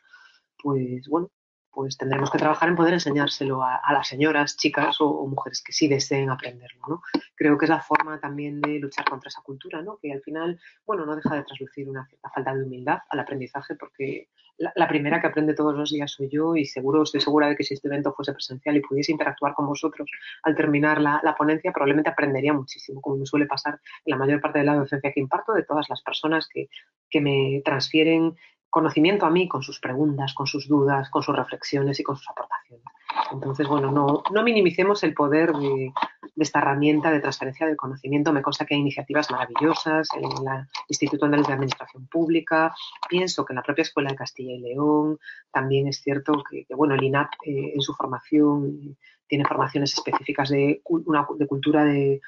pues 0.58 1.08
bueno, 1.08 1.30
pues 1.72 1.98
tendremos 1.98 2.30
que 2.30 2.38
trabajar 2.38 2.70
en 2.70 2.76
poder 2.76 2.94
enseñárselo 2.94 3.64
a, 3.64 3.82
las 3.94 4.08
señoras, 4.08 4.58
chicas 4.58 4.98
o, 5.00 5.26
mujeres 5.26 5.64
que 5.66 5.72
sí 5.72 5.88
deseen 5.88 6.30
aprenderlo, 6.30 6.82
¿no? 6.88 7.02
Creo 7.36 7.58
que 7.58 7.66
es 7.66 7.70
la 7.70 7.82
forma 7.82 8.20
también 8.20 8.60
de 8.62 8.80
luchar 8.80 9.06
contra 9.06 9.30
esa 9.30 9.42
cultura, 9.42 9.82
¿no? 9.82 9.98
Que 10.02 10.12
al 10.12 10.22
final, 10.22 10.60
bueno, 10.86 11.06
no 11.06 11.16
deja 11.16 11.36
de 11.36 11.44
traslucir 11.44 11.88
una 11.88 12.06
cierta 12.08 12.30
falta 12.30 12.54
de 12.54 12.64
humildad 12.64 13.00
al 13.10 13.20
aprendizaje 13.20 13.76
porque 13.76 14.30
la, 14.58 14.88
primera 14.88 15.20
que 15.20 15.28
aprende 15.28 15.54
todos 15.54 15.76
los 15.76 15.90
días 15.90 16.12
soy 16.12 16.30
yo 16.30 16.56
y 16.56 16.66
seguro, 16.66 17.04
estoy 17.04 17.22
segura 17.22 17.48
de 17.48 17.56
que 17.56 17.64
si 17.64 17.74
este 17.74 17.88
evento 17.88 18.14
fuese 18.14 18.34
presencial 18.34 18.76
y 18.76 18.82
pudiese 18.82 19.12
interactuar 19.12 19.54
con 19.54 19.68
vosotros 19.68 20.10
al 20.44 20.56
terminar 20.56 21.02
la, 21.02 21.36
ponencia, 21.38 21.72
probablemente 21.72 22.10
aprendería 22.10 22.54
muchísimo, 22.54 23.02
como 23.02 23.18
me 23.18 23.26
suele 23.26 23.46
pasar 23.46 23.80
en 24.06 24.12
la 24.12 24.18
mayor 24.18 24.42
parte 24.42 24.60
de 24.60 24.66
la 24.66 24.76
docencia 24.76 25.12
que 25.12 25.20
imparto, 25.20 25.54
de 25.54 25.64
todas 25.64 25.88
las 25.90 26.02
personas 26.02 26.48
que, 26.48 26.70
que 27.10 27.22
me 27.22 27.62
transfieren 27.66 28.36
conocimiento 28.70 29.26
a 29.26 29.30
mí 29.30 29.48
con 29.48 29.62
sus 29.62 29.80
preguntas, 29.80 30.34
con 30.34 30.48
sus 30.48 30.68
dudas, 30.68 31.10
con 31.10 31.22
sus 31.22 31.36
reflexiones 31.36 32.00
y 32.00 32.04
con 32.04 32.16
sus 32.16 32.30
aportaciones. 32.30 32.86
Entonces, 33.32 33.68
bueno, 33.68 33.92
no, 33.92 34.24
no 34.32 34.44
minimicemos 34.44 35.04
el 35.04 35.14
poder 35.14 35.52
de, 35.52 35.94
esta 36.36 36.60
herramienta 36.60 37.12
de 37.12 37.20
transferencia 37.20 37.68
del 37.68 37.76
conocimiento. 37.76 38.34
Me 38.34 38.42
consta 38.42 38.66
que 38.66 38.76
hay 38.76 38.82
iniciativas 38.82 39.30
maravillosas 39.32 40.08
en 40.16 40.26
el 40.26 40.66
Instituto 40.88 41.26
Andaluz 41.26 41.48
de 41.48 41.54
Administración 41.54 42.08
Pública. 42.08 42.74
Pienso 43.10 43.46
que 43.46 43.54
en 43.54 43.58
la 43.58 43.64
propia 43.64 43.84
Escuela 43.84 44.10
de 44.10 44.16
Castilla 44.16 44.54
y 44.54 44.62
León 44.62 45.20
también 45.52 45.88
es 45.88 46.02
cierto 46.02 46.44
que, 46.50 46.66
bueno, 46.76 46.96
el 46.96 47.04
INAP 47.04 47.32
eh, 47.46 47.74
en 47.76 47.82
su 47.82 47.94
formación 47.94 48.98
tiene 49.28 49.46
formaciones 49.46 49.94
específicas 49.94 50.50
de, 50.50 50.82
una, 50.86 51.26
de 51.38 51.48
cultura 51.48 51.86
de 51.86 52.22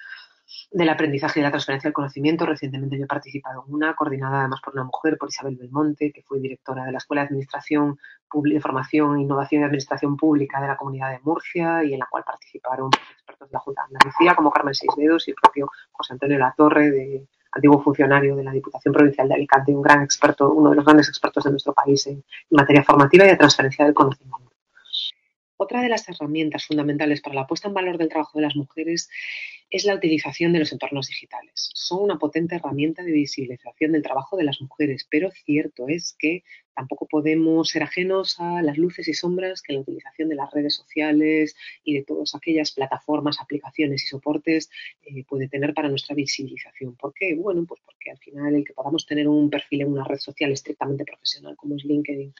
del 0.71 0.89
aprendizaje 0.89 1.39
y 1.39 1.41
de 1.41 1.47
la 1.47 1.51
transferencia 1.51 1.88
del 1.88 1.93
conocimiento. 1.93 2.45
Recientemente 2.45 2.97
yo 2.97 3.05
he 3.05 3.07
participado 3.07 3.65
en 3.67 3.73
una, 3.73 3.95
coordinada 3.95 4.41
además 4.41 4.61
por 4.63 4.73
una 4.73 4.84
mujer, 4.84 5.17
por 5.17 5.30
Isabel 5.30 5.55
Belmonte, 5.55 6.11
que 6.11 6.23
fue 6.23 6.39
directora 6.39 6.85
de 6.85 6.91
la 6.91 6.97
Escuela 6.97 7.21
de 7.21 7.27
Administración, 7.27 7.99
de 8.34 8.61
Formación, 8.61 9.19
Innovación 9.19 9.61
y 9.61 9.65
Administración 9.65 10.17
Pública 10.17 10.59
de 10.59 10.67
la 10.67 10.77
Comunidad 10.77 11.11
de 11.11 11.19
Murcia 11.23 11.84
y 11.84 11.93
en 11.93 11.99
la 11.99 12.07
cual 12.09 12.23
participaron 12.23 12.89
expertos 13.11 13.49
de 13.49 13.53
la 13.53 13.59
Junta 13.59 13.84
de 13.84 13.95
Andalucía, 13.95 14.35
como 14.35 14.51
Carmen 14.51 14.73
Seisdedos 14.73 15.27
y 15.27 15.31
el 15.31 15.38
propio 15.41 15.69
José 15.91 16.13
Antonio 16.13 16.39
Latorre, 16.39 16.91
de, 16.91 17.27
antiguo 17.53 17.81
funcionario 17.81 18.35
de 18.35 18.43
la 18.43 18.51
Diputación 18.51 18.93
Provincial 18.93 19.27
de 19.27 19.35
Alicante, 19.35 19.73
un 19.73 19.81
gran 19.81 20.03
experto, 20.03 20.51
uno 20.51 20.71
de 20.71 20.77
los 20.77 20.85
grandes 20.85 21.07
expertos 21.09 21.43
de 21.43 21.51
nuestro 21.51 21.73
país 21.73 22.05
en 22.07 22.23
materia 22.49 22.84
formativa 22.84 23.25
y 23.25 23.30
de 23.30 23.38
transferencia 23.38 23.85
del 23.85 23.93
conocimiento. 23.93 24.52
Otra 25.57 25.81
de 25.81 25.89
las 25.89 26.07
herramientas 26.09 26.65
fundamentales 26.65 27.21
para 27.21 27.35
la 27.35 27.47
puesta 27.47 27.67
en 27.67 27.73
valor 27.73 27.97
del 27.97 28.09
trabajo 28.09 28.39
de 28.39 28.43
las 28.43 28.55
mujeres 28.55 29.09
es 29.69 29.85
la 29.85 29.95
utilización 29.95 30.53
de 30.53 30.59
los 30.59 30.71
entornos 30.71 31.07
digitales. 31.07 31.71
Son 31.73 32.03
una 32.03 32.19
potente 32.19 32.55
herramienta 32.55 33.03
de 33.03 33.11
visibilización 33.11 33.91
del 33.91 34.03
trabajo 34.03 34.38
de 34.38 34.43
las 34.43 34.61
mujeres, 34.61 35.07
pero 35.09 35.31
cierto 35.31 35.88
es 35.88 36.15
que 36.17 36.43
tampoco 36.75 37.07
podemos 37.07 37.69
ser 37.69 37.84
ajenos 37.84 38.39
a 38.39 38.61
las 38.61 38.77
luces 38.77 39.07
y 39.07 39.13
sombras 39.13 39.61
que 39.61 39.73
la 39.73 39.80
utilización 39.80 40.30
de 40.30 40.35
las 40.35 40.51
redes 40.51 40.75
sociales 40.75 41.55
y 41.84 41.95
de 41.95 42.03
todas 42.03 42.35
aquellas 42.35 42.71
plataformas, 42.71 43.39
aplicaciones 43.39 44.03
y 44.03 44.07
soportes 44.07 44.69
eh, 45.03 45.23
puede 45.23 45.47
tener 45.47 45.73
para 45.73 45.89
nuestra 45.89 46.15
visibilización. 46.15 46.95
¿Por 46.95 47.13
qué? 47.13 47.35
Bueno, 47.35 47.65
pues 47.65 47.81
porque 47.85 48.11
al 48.11 48.17
final 48.17 48.55
el 48.55 48.65
que 48.65 48.73
podamos 48.73 49.05
tener 49.05 49.27
un 49.27 49.49
perfil 49.49 49.81
en 49.81 49.91
una 49.91 50.03
red 50.03 50.17
social 50.17 50.51
estrictamente 50.51 51.05
profesional 51.05 51.55
como 51.55 51.75
es 51.75 51.84
LinkedIn 51.84 52.34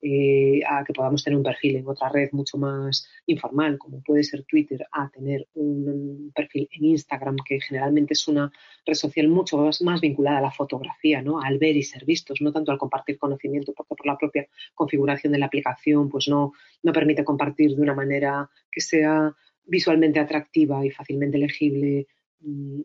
eh, 0.00 0.60
a 0.68 0.84
que 0.84 0.92
podamos 0.92 1.24
tener 1.24 1.36
un 1.36 1.42
perfil 1.42 1.76
en 1.76 1.88
otra 1.88 2.08
red 2.08 2.28
mucho 2.32 2.56
más 2.56 3.08
informal, 3.26 3.78
como 3.78 4.00
puede 4.02 4.22
ser 4.22 4.44
Twitter, 4.44 4.86
a 4.92 5.08
tener 5.10 5.48
un 5.54 6.30
perfil 6.34 6.68
en 6.72 6.84
Instagram, 6.84 7.36
que 7.44 7.60
generalmente 7.60 8.14
es 8.14 8.28
una 8.28 8.52
red 8.86 8.94
social 8.94 9.28
mucho 9.28 9.58
más, 9.58 10.00
vinculada 10.00 10.38
a 10.38 10.42
la 10.42 10.50
fotografía, 10.52 11.20
¿no? 11.20 11.40
al 11.40 11.58
ver 11.58 11.76
y 11.76 11.82
ser 11.82 12.04
vistos, 12.04 12.40
no 12.40 12.52
tanto 12.52 12.70
al 12.70 12.78
compartir 12.78 13.18
conocimiento, 13.18 13.72
porque 13.74 13.94
por 13.96 14.06
la 14.06 14.16
propia 14.16 14.46
configuración 14.74 15.32
de 15.32 15.40
la 15.40 15.46
aplicación 15.46 16.08
pues 16.08 16.28
no, 16.28 16.52
no 16.82 16.92
permite 16.92 17.24
compartir 17.24 17.74
de 17.74 17.82
una 17.82 17.94
manera 17.94 18.48
que 18.70 18.80
sea 18.80 19.34
visualmente 19.64 20.20
atractiva 20.20 20.84
y 20.84 20.90
fácilmente 20.90 21.38
legible 21.38 22.06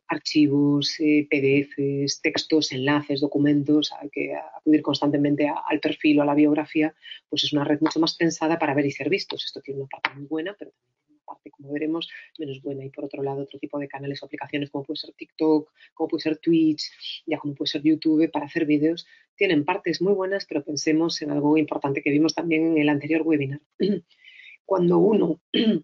archivos, 0.07 0.99
eh, 0.99 1.27
PDFs, 1.29 2.21
textos, 2.21 2.71
enlaces, 2.71 3.21
documentos, 3.21 3.91
hay 3.99 4.09
que 4.09 4.33
acudir 4.35 4.81
constantemente 4.81 5.47
al 5.47 5.79
perfil 5.79 6.19
o 6.19 6.21
a 6.23 6.25
la 6.25 6.35
biografía, 6.35 6.93
pues 7.29 7.43
es 7.43 7.53
una 7.53 7.63
red 7.63 7.79
mucho 7.81 7.99
más 7.99 8.15
pensada 8.15 8.57
para 8.57 8.73
ver 8.73 8.85
y 8.85 8.91
ser 8.91 9.09
vistos. 9.09 9.45
Esto 9.45 9.61
tiene 9.61 9.81
una 9.81 9.89
parte 9.89 10.17
muy 10.17 10.27
buena, 10.27 10.55
pero 10.57 10.71
también 10.71 10.95
tiene 11.05 11.17
una 11.17 11.25
parte, 11.25 11.51
como 11.51 11.71
veremos, 11.71 12.09
menos 12.39 12.61
buena. 12.61 12.83
Y 12.83 12.89
por 12.89 13.05
otro 13.05 13.21
lado, 13.21 13.43
otro 13.43 13.59
tipo 13.59 13.77
de 13.77 13.87
canales 13.87 14.23
o 14.23 14.25
aplicaciones 14.25 14.71
como 14.71 14.85
puede 14.85 14.97
ser 14.97 15.13
TikTok, 15.13 15.71
como 15.93 16.07
puede 16.07 16.23
ser 16.23 16.37
Twitch, 16.37 17.23
ya 17.27 17.37
como 17.37 17.53
puede 17.53 17.69
ser 17.69 17.83
YouTube 17.83 18.31
para 18.31 18.47
hacer 18.47 18.65
vídeos, 18.65 19.05
tienen 19.35 19.65
partes 19.65 20.01
muy 20.01 20.13
buenas, 20.13 20.45
pero 20.45 20.63
pensemos 20.63 21.21
en 21.21 21.31
algo 21.31 21.57
importante 21.57 22.01
que 22.01 22.11
vimos 22.11 22.33
también 22.33 22.67
en 22.67 22.77
el 22.79 22.89
anterior 22.89 23.21
webinar. 23.23 23.61
Cuando 24.65 24.97
uno, 24.97 25.41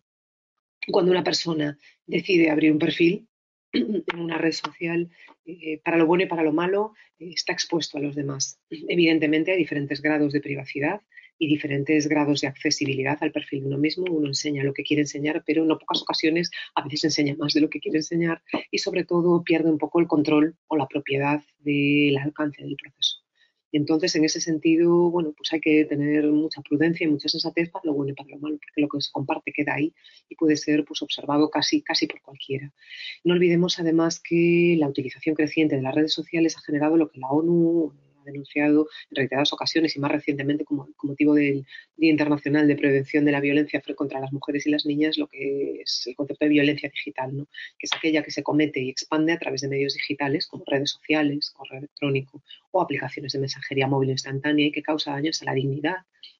cuando 0.91 1.11
una 1.11 1.23
persona 1.23 1.77
decide 2.07 2.49
abrir 2.49 2.71
un 2.71 2.79
perfil, 2.79 3.28
en 3.73 4.19
una 4.19 4.37
red 4.37 4.51
social, 4.51 5.09
eh, 5.45 5.79
para 5.83 5.97
lo 5.97 6.05
bueno 6.05 6.23
y 6.23 6.27
para 6.27 6.43
lo 6.43 6.51
malo, 6.51 6.93
eh, 7.19 7.31
está 7.33 7.53
expuesto 7.53 7.97
a 7.97 8.01
los 8.01 8.15
demás. 8.15 8.59
Evidentemente 8.69 9.51
hay 9.51 9.57
diferentes 9.57 10.01
grados 10.01 10.33
de 10.33 10.41
privacidad 10.41 11.01
y 11.37 11.47
diferentes 11.47 12.07
grados 12.07 12.41
de 12.41 12.47
accesibilidad 12.47 13.17
al 13.21 13.31
perfil 13.31 13.61
de 13.61 13.67
uno 13.67 13.77
mismo. 13.77 14.05
Uno 14.09 14.27
enseña 14.27 14.63
lo 14.63 14.73
que 14.73 14.83
quiere 14.83 15.03
enseñar, 15.03 15.43
pero 15.45 15.63
en 15.63 15.69
pocas 15.69 16.01
ocasiones 16.01 16.51
a 16.75 16.83
veces 16.83 17.05
enseña 17.05 17.35
más 17.37 17.53
de 17.53 17.61
lo 17.61 17.69
que 17.69 17.79
quiere 17.79 17.99
enseñar 17.99 18.41
y 18.71 18.79
sobre 18.79 19.05
todo 19.05 19.43
pierde 19.43 19.69
un 19.69 19.77
poco 19.77 19.99
el 19.99 20.07
control 20.07 20.57
o 20.67 20.75
la 20.75 20.87
propiedad 20.87 21.41
del 21.59 22.17
alcance 22.17 22.63
del 22.63 22.75
proceso. 22.75 23.28
Entonces, 23.71 24.15
en 24.15 24.25
ese 24.25 24.41
sentido, 24.41 25.11
bueno, 25.11 25.33
pues 25.37 25.53
hay 25.53 25.61
que 25.61 25.85
tener 25.85 26.25
mucha 26.27 26.61
prudencia 26.61 27.05
y 27.05 27.09
mucha 27.09 27.29
sensatez 27.29 27.69
para 27.69 27.85
lo 27.85 27.93
bueno 27.93 28.11
y 28.11 28.15
para 28.15 28.29
lo 28.29 28.39
malo, 28.39 28.57
porque 28.57 28.81
lo 28.81 28.87
que 28.87 29.01
se 29.01 29.11
comparte 29.11 29.51
queda 29.51 29.75
ahí 29.75 29.93
y 30.27 30.35
puede 30.35 30.55
ser 30.55 30.85
pues, 30.85 31.01
observado 31.01 31.49
casi, 31.49 31.81
casi 31.81 32.07
por 32.07 32.21
cualquiera. 32.21 32.73
No 33.23 33.33
olvidemos 33.33 33.79
además 33.79 34.19
que 34.19 34.75
la 34.79 34.87
utilización 34.87 35.35
creciente 35.35 35.75
de 35.75 35.81
las 35.81 35.93
redes 35.93 36.13
sociales 36.13 36.57
ha 36.57 36.61
generado 36.61 36.97
lo 36.97 37.09
que 37.09 37.19
la 37.19 37.29
ONU 37.29 37.93
denunciado 38.31 38.88
en 39.11 39.15
reiteradas 39.15 39.53
ocasiones 39.53 39.95
y 39.95 39.99
más 39.99 40.11
recientemente 40.11 40.65
como, 40.65 40.89
motivo 41.03 41.34
del 41.34 41.65
Día 41.97 42.11
Internacional 42.11 42.68
de 42.68 42.76
Prevención 42.76 43.26
de 43.26 43.31
la 43.31 43.41
Violencia 43.41 43.81
contra 43.95 44.19
las 44.19 44.31
Mujeres 44.31 44.65
y 44.68 44.72
las 44.72 44.85
Niñas, 44.85 45.18
lo 45.18 45.27
que 45.27 45.81
es 45.81 46.03
el 46.07 46.15
concepto 46.15 46.45
de 46.45 46.49
violencia 46.49 46.89
digital, 46.89 47.35
¿no? 47.35 47.45
que 47.77 47.85
es 47.85 47.91
aquella 47.95 48.23
que 48.23 48.31
se 48.31 48.43
comete 48.43 48.80
y 48.80 48.89
expande 48.89 49.34
a 49.34 49.39
través 49.39 49.61
de 49.61 49.68
medios 49.68 49.93
digitales 49.93 50.47
como 50.47 50.64
redes 50.65 50.91
sociales, 50.91 51.51
correo 51.51 51.80
electrónico 51.80 52.43
o 52.72 52.81
aplicaciones 52.81 53.34
de 53.34 53.39
mensajería 53.39 53.88
móvil 53.88 54.11
instantánea 54.11 54.68
y 54.68 54.72
que 54.72 54.84
causa 54.84 55.11
daños 55.11 55.41
a 55.41 55.45
la 55.45 55.53
dignidad, 55.53 55.97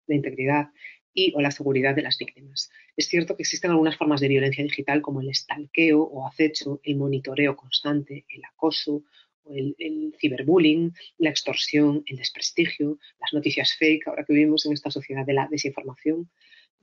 la 0.08 0.16
integridad 0.16 0.70
y 1.14 1.34
o 1.36 1.42
la 1.42 1.52
seguridad 1.52 1.96
de 1.96 2.04
las 2.04 2.18
víctimas. 2.18 2.70
Es 2.96 3.08
cierto 3.08 3.36
que 3.36 3.44
existen 3.44 3.72
algunas 3.72 3.98
formas 3.98 4.22
de 4.22 4.28
violencia 4.28 4.64
digital 4.64 5.02
como 5.02 5.22
el 5.22 5.30
estalqueo 5.30 6.02
o 6.02 6.28
acecho, 6.28 6.80
el 6.84 6.98
monitoreo 6.98 7.56
constante, 7.56 8.26
el 8.30 8.44
acoso 8.46 9.04
el, 9.50 10.16
ciberbullying, 10.20 10.94
la 11.18 11.30
extorsión, 11.30 12.04
el 12.06 12.18
desprestigio, 12.18 12.98
las 13.20 13.34
noticias 13.34 13.76
fake, 13.78 14.08
ahora 14.08 14.26
que 14.26 14.34
vivimos 14.34 14.66
en 14.66 14.74
esta 14.74 14.92
sociedad 14.92 15.26
de 15.26 15.34
la 15.34 15.48
desinformación, 15.50 16.30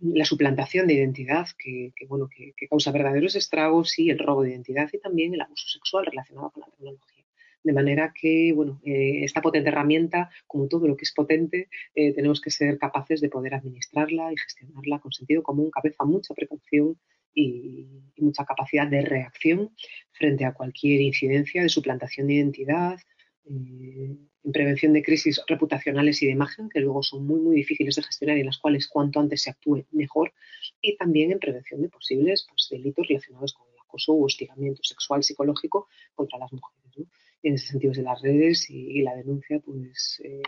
la 0.00 0.24
suplantación 0.24 0.86
de 0.86 0.94
identidad 0.94 1.46
que, 1.58 1.92
bueno, 2.06 2.28
que, 2.28 2.52
causa 2.68 2.92
verdaderos 2.92 3.34
estragos 3.34 3.98
y 3.98 4.10
el 4.10 4.18
robo 4.18 4.42
de 4.42 4.50
identidad 4.50 4.88
y 4.92 4.98
también 4.98 5.34
el 5.34 5.40
abuso 5.40 5.68
sexual 5.68 6.06
relacionado 6.06 6.50
con 6.50 6.62
la 6.62 6.68
tecnología. 6.68 7.24
De 7.62 7.72
manera 7.72 8.12
que, 8.14 8.52
bueno, 8.54 8.80
eh, 8.84 9.24
esta 9.24 9.42
potente 9.42 9.70
herramienta, 9.70 10.30
como 10.46 10.68
todo 10.68 10.86
lo 10.86 10.96
que 10.96 11.04
es 11.04 11.12
potente, 11.12 11.68
eh, 11.94 12.12
tenemos 12.12 12.40
que 12.40 12.50
ser 12.50 12.78
capaces 12.78 13.20
de 13.20 13.28
poder 13.28 13.54
administrarla 13.54 14.32
y 14.32 14.36
gestionarla 14.36 15.00
con 15.00 15.12
sentido 15.12 15.42
común, 15.42 15.70
cabeza, 15.70 16.04
mucha 16.04 16.32
precaución 16.34 16.96
y, 17.36 17.86
mucha 18.18 18.46
capacidad 18.46 18.86
de 18.86 19.02
reacción 19.02 19.76
frente 20.12 20.46
a 20.46 20.54
cualquier 20.54 21.02
incidencia 21.02 21.62
de 21.62 21.68
suplantación 21.68 22.26
de 22.26 22.34
identidad, 22.34 22.98
eh, 23.44 24.16
en 24.42 24.52
prevención 24.52 24.94
de 24.94 25.02
crisis 25.02 25.42
reputacionales 25.46 26.22
y 26.22 26.26
de 26.26 26.32
imagen, 26.32 26.70
que 26.70 26.80
luego 26.80 27.02
son 27.02 27.26
muy, 27.26 27.40
muy 27.40 27.56
difíciles 27.56 27.94
de 27.96 28.02
gestionar 28.04 28.38
y 28.38 28.40
en 28.40 28.46
las 28.46 28.56
cuales 28.56 28.88
cuanto 28.88 29.20
antes 29.20 29.42
se 29.42 29.50
actúe 29.50 29.84
mejor, 29.90 30.32
y 30.80 30.96
también 30.96 31.30
en 31.30 31.38
prevención 31.38 31.82
de 31.82 31.90
posibles 31.90 32.46
pues, 32.48 32.68
delitos 32.70 33.06
relacionados 33.06 33.52
con 33.52 33.68
el 33.68 33.80
acoso 33.80 34.14
o 34.14 34.24
hostigamiento 34.24 34.82
sexual 34.82 35.22
psicológico 35.22 35.88
contra 36.14 36.38
las 36.38 36.50
mujeres. 36.52 36.96
¿no? 36.96 37.04
en 37.42 37.54
ese 37.54 37.68
sentido, 37.68 37.92
de 37.92 38.02
las 38.02 38.20
redes 38.22 38.68
y, 38.70 39.02
la 39.02 39.14
denuncia, 39.14 39.60
pues 39.60 40.20
eh, 40.24 40.42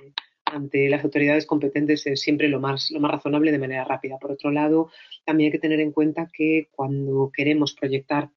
ante 0.48 0.88
las 0.88 1.04
autoridades 1.04 1.46
competentes 1.46 2.06
es 2.06 2.20
siempre 2.20 2.48
lo 2.48 2.60
más, 2.60 2.90
lo 2.90 3.00
más 3.00 3.10
razonable 3.10 3.52
de 3.52 3.58
manera 3.58 3.84
rápida. 3.84 4.18
Por 4.18 4.32
otro 4.32 4.50
lado, 4.50 4.90
también 5.24 5.48
hay 5.48 5.52
que 5.52 5.58
tener 5.58 5.80
en 5.80 5.92
cuenta 5.92 6.28
que 6.32 6.68
cuando 6.72 7.30
queremos 7.34 7.74
proyectar 7.74 8.30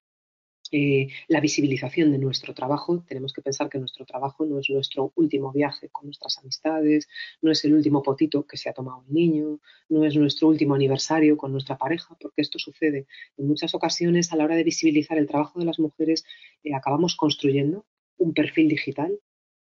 eh, 0.73 1.09
la 1.27 1.41
visibilización 1.41 2.13
de 2.13 2.17
nuestro 2.17 2.53
trabajo, 2.53 3.03
tenemos 3.05 3.33
que 3.33 3.41
pensar 3.41 3.69
que 3.69 3.77
nuestro 3.77 4.05
trabajo 4.05 4.45
no 4.45 4.57
es 4.57 4.69
nuestro 4.69 5.11
último 5.15 5.51
viaje 5.51 5.89
con 5.89 6.05
nuestras 6.05 6.37
amistades, 6.37 7.09
no 7.41 7.51
es 7.51 7.65
el 7.65 7.73
último 7.73 8.01
potito 8.01 8.45
que 8.45 8.55
se 8.55 8.69
ha 8.69 8.73
tomado 8.73 9.03
el 9.05 9.13
niño, 9.13 9.59
no 9.89 10.05
es 10.05 10.15
nuestro 10.15 10.47
último 10.47 10.75
aniversario 10.75 11.35
con 11.35 11.51
nuestra 11.51 11.77
pareja, 11.77 12.15
porque 12.17 12.41
esto 12.41 12.57
sucede 12.57 13.05
en 13.37 13.47
muchas 13.47 13.75
ocasiones 13.75 14.31
a 14.31 14.37
la 14.37 14.45
hora 14.45 14.55
de 14.55 14.63
visibilizar 14.63 15.17
el 15.17 15.27
trabajo 15.27 15.59
de 15.59 15.65
las 15.65 15.77
mujeres, 15.77 16.23
eh, 16.63 16.73
acabamos 16.73 17.17
construyendo 17.17 17.85
un 18.17 18.33
perfil 18.33 18.69
digital, 18.69 19.19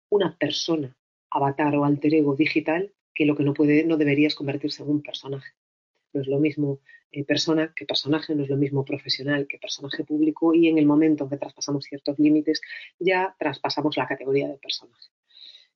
una 0.10 0.36
persona 0.38 0.99
avatar 1.32 1.76
o 1.76 1.86
alter 1.86 2.14
ego 2.14 2.36
digital 2.36 2.94
que 3.14 3.26
lo 3.26 3.36
que 3.36 3.44
no 3.44 3.54
puede, 3.54 3.84
no 3.84 3.98
debería 3.98 4.28
es 4.28 4.36
convertirse 4.36 4.84
en 4.84 4.90
un 4.90 5.02
personaje. 5.02 5.52
No 6.14 6.22
es 6.22 6.28
lo 6.28 6.40
mismo 6.40 6.80
eh, 7.12 7.26
persona 7.26 7.74
que 7.76 7.86
personaje, 7.86 8.34
no 8.36 8.44
es 8.44 8.50
lo 8.50 8.58
mismo 8.58 8.86
profesional 8.86 9.48
que 9.48 9.58
personaje 9.58 10.04
público 10.04 10.54
y 10.54 10.68
en 10.68 10.78
el 10.78 10.86
momento 10.86 11.24
en 11.24 11.30
que 11.30 11.38
traspasamos 11.38 11.86
ciertos 11.86 12.18
límites 12.18 12.62
ya 13.00 13.36
traspasamos 13.38 13.98
la 13.98 14.08
categoría 14.08 14.48
de 14.48 14.58
personaje. 14.58 15.10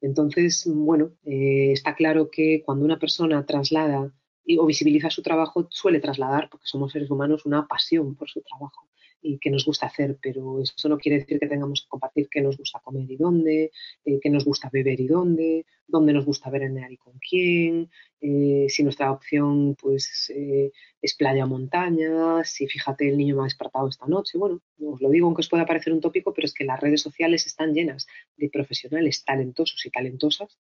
Entonces, 0.02 0.64
bueno, 0.68 1.12
eh, 1.26 1.72
está 1.72 1.96
claro 1.96 2.30
que 2.30 2.62
cuando 2.66 2.86
una 2.86 3.00
persona 3.00 3.46
traslada 3.46 4.12
o 4.58 4.66
visibiliza 4.66 5.10
su 5.10 5.22
trabajo, 5.22 5.68
suele 5.70 6.00
trasladar, 6.00 6.50
porque 6.50 6.68
somos 6.68 6.92
seres 6.92 7.10
humanos, 7.10 7.46
una 7.46 7.68
pasión 7.68 8.16
por 8.16 8.30
su 8.30 8.42
trabajo 8.42 8.90
y 9.24 9.40
que 9.40 9.50
nos 9.50 9.66
gusta 9.66 9.88
hacer, 9.88 10.18
pero 10.22 10.62
eso 10.62 10.90
no 10.90 10.98
quiere 10.98 11.20
decir 11.20 11.40
que 11.40 11.48
tengamos 11.48 11.82
que 11.82 11.88
compartir 11.88 12.28
qué 12.30 12.42
nos 12.42 12.58
gusta 12.58 12.80
comer 12.80 13.10
y 13.10 13.16
dónde, 13.16 13.72
eh, 14.06 14.20
qué 14.22 14.30
nos 14.30 14.44
gusta 14.44 14.70
beber 14.72 15.00
y 15.00 15.08
dónde, 15.08 15.66
dónde 15.88 16.14
nos 16.14 16.26
gusta 16.26 16.50
ver 16.50 16.64
en 16.64 16.78
y 16.92 16.98
con 16.98 17.14
quién, 17.20 17.90
eh, 18.20 18.68
si 18.70 18.84
nuestra 18.84 19.12
opción 19.12 19.76
pues 19.76 20.32
eh, 20.36 20.72
es 21.02 21.16
playa 21.16 21.46
o 21.46 21.48
montaña, 21.48 22.44
si 22.44 22.68
fíjate 22.68 23.08
el 23.10 23.18
niño 23.18 23.36
me 23.36 23.42
ha 23.42 23.46
despertado 23.46 23.88
esta 23.88 24.06
noche. 24.08 24.38
Bueno, 24.38 24.62
os 24.80 25.02
lo 25.02 25.10
digo 25.10 25.28
aunque 25.28 25.42
os 25.42 25.50
pueda 25.50 25.66
parecer 25.66 25.94
un 25.94 26.02
tópico, 26.02 26.34
pero 26.34 26.46
es 26.46 26.54
que 26.54 26.66
las 26.66 26.80
redes 26.80 27.02
sociales 27.02 27.46
están 27.46 27.74
llenas 27.74 28.06
de 28.38 28.50
profesionales 28.50 29.24
talentosos 29.24 29.86
y 29.86 29.90
talentosas 29.90 30.58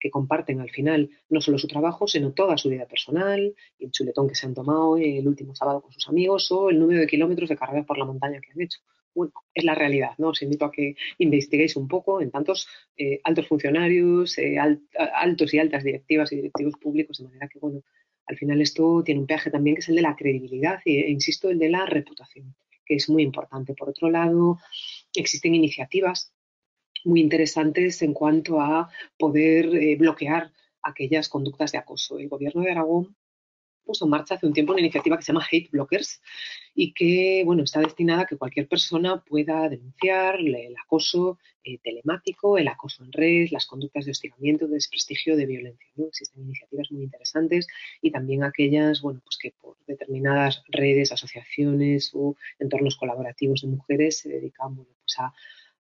que 0.00 0.10
comparten 0.10 0.60
al 0.60 0.70
final 0.70 1.10
no 1.28 1.40
solo 1.40 1.58
su 1.58 1.68
trabajo, 1.68 2.08
sino 2.08 2.32
toda 2.32 2.56
su 2.56 2.70
vida 2.70 2.86
personal, 2.86 3.54
el 3.78 3.90
chuletón 3.90 4.28
que 4.28 4.34
se 4.34 4.46
han 4.46 4.54
tomado 4.54 4.96
el 4.96 5.28
último 5.28 5.54
sábado 5.54 5.82
con 5.82 5.92
sus 5.92 6.08
amigos 6.08 6.50
o 6.50 6.70
el 6.70 6.78
número 6.78 7.00
de 7.00 7.06
kilómetros 7.06 7.50
de 7.50 7.56
carrera 7.56 7.84
por 7.84 7.98
la 7.98 8.06
montaña 8.06 8.40
que 8.40 8.50
han 8.52 8.60
hecho. 8.60 8.80
bueno, 9.14 9.32
es 9.54 9.64
la 9.64 9.74
realidad, 9.74 10.12
¿no? 10.18 10.28
Os 10.28 10.42
invito 10.42 10.64
a 10.64 10.72
que 10.72 10.94
investiguéis 11.18 11.76
un 11.76 11.88
poco 11.88 12.20
en 12.22 12.30
tantos 12.30 12.68
eh, 12.96 13.20
altos 13.24 13.46
funcionarios, 13.48 14.38
eh, 14.38 14.56
altos 14.58 15.52
y 15.52 15.58
altas 15.58 15.84
directivas 15.84 16.32
y 16.32 16.36
directivos 16.36 16.74
públicos, 16.80 17.18
de 17.18 17.24
manera 17.24 17.48
que, 17.48 17.58
bueno, 17.58 17.82
al 18.26 18.38
final 18.38 18.60
esto 18.60 19.02
tiene 19.04 19.20
un 19.20 19.26
peaje 19.26 19.50
también 19.50 19.74
que 19.76 19.80
es 19.80 19.88
el 19.88 19.96
de 19.96 20.02
la 20.02 20.16
credibilidad 20.16 20.80
e, 20.84 21.10
insisto, 21.10 21.50
el 21.50 21.58
de 21.58 21.68
la 21.68 21.84
reputación, 21.86 22.54
que 22.86 22.94
es 22.94 23.10
muy 23.10 23.24
importante. 23.24 23.74
Por 23.74 23.88
otro 23.90 24.08
lado, 24.08 24.58
existen 25.14 25.54
iniciativas 25.54 26.32
muy 27.04 27.20
interesantes 27.20 28.02
en 28.02 28.14
cuanto 28.14 28.60
a 28.60 28.90
poder 29.18 29.74
eh, 29.74 29.96
bloquear 29.96 30.52
aquellas 30.82 31.28
conductas 31.28 31.72
de 31.72 31.78
acoso. 31.78 32.18
El 32.18 32.28
Gobierno 32.28 32.62
de 32.62 32.70
Aragón 32.70 33.16
puso 33.84 34.04
en 34.04 34.10
marcha 34.10 34.34
hace 34.34 34.46
un 34.46 34.52
tiempo 34.52 34.72
una 34.72 34.80
iniciativa 34.80 35.16
que 35.16 35.22
se 35.22 35.32
llama 35.32 35.46
Hate 35.50 35.70
Blockers 35.70 36.22
y 36.74 36.92
que 36.92 37.42
bueno, 37.44 37.64
está 37.64 37.80
destinada 37.80 38.22
a 38.22 38.26
que 38.26 38.36
cualquier 38.36 38.68
persona 38.68 39.22
pueda 39.24 39.68
denunciar 39.68 40.38
el 40.38 40.76
acoso 40.76 41.38
eh, 41.64 41.78
telemático, 41.82 42.56
el 42.56 42.68
acoso 42.68 43.04
en 43.04 43.12
red, 43.12 43.48
las 43.50 43.66
conductas 43.66 44.04
de 44.04 44.12
hostigamiento, 44.12 44.66
de 44.66 44.74
desprestigio, 44.74 45.36
de 45.36 45.46
violencia. 45.46 45.88
¿no? 45.96 46.06
Existen 46.06 46.42
iniciativas 46.42 46.92
muy 46.92 47.02
interesantes 47.02 47.66
y 48.00 48.10
también 48.10 48.44
aquellas 48.44 49.00
bueno, 49.02 49.20
pues 49.24 49.36
que 49.38 49.52
por 49.60 49.76
determinadas 49.86 50.62
redes, 50.68 51.10
asociaciones 51.12 52.12
o 52.14 52.36
entornos 52.58 52.96
colaborativos 52.96 53.62
de 53.62 53.68
mujeres 53.68 54.18
se 54.18 54.28
dedican 54.28 54.76
pues 54.76 55.18
a 55.18 55.32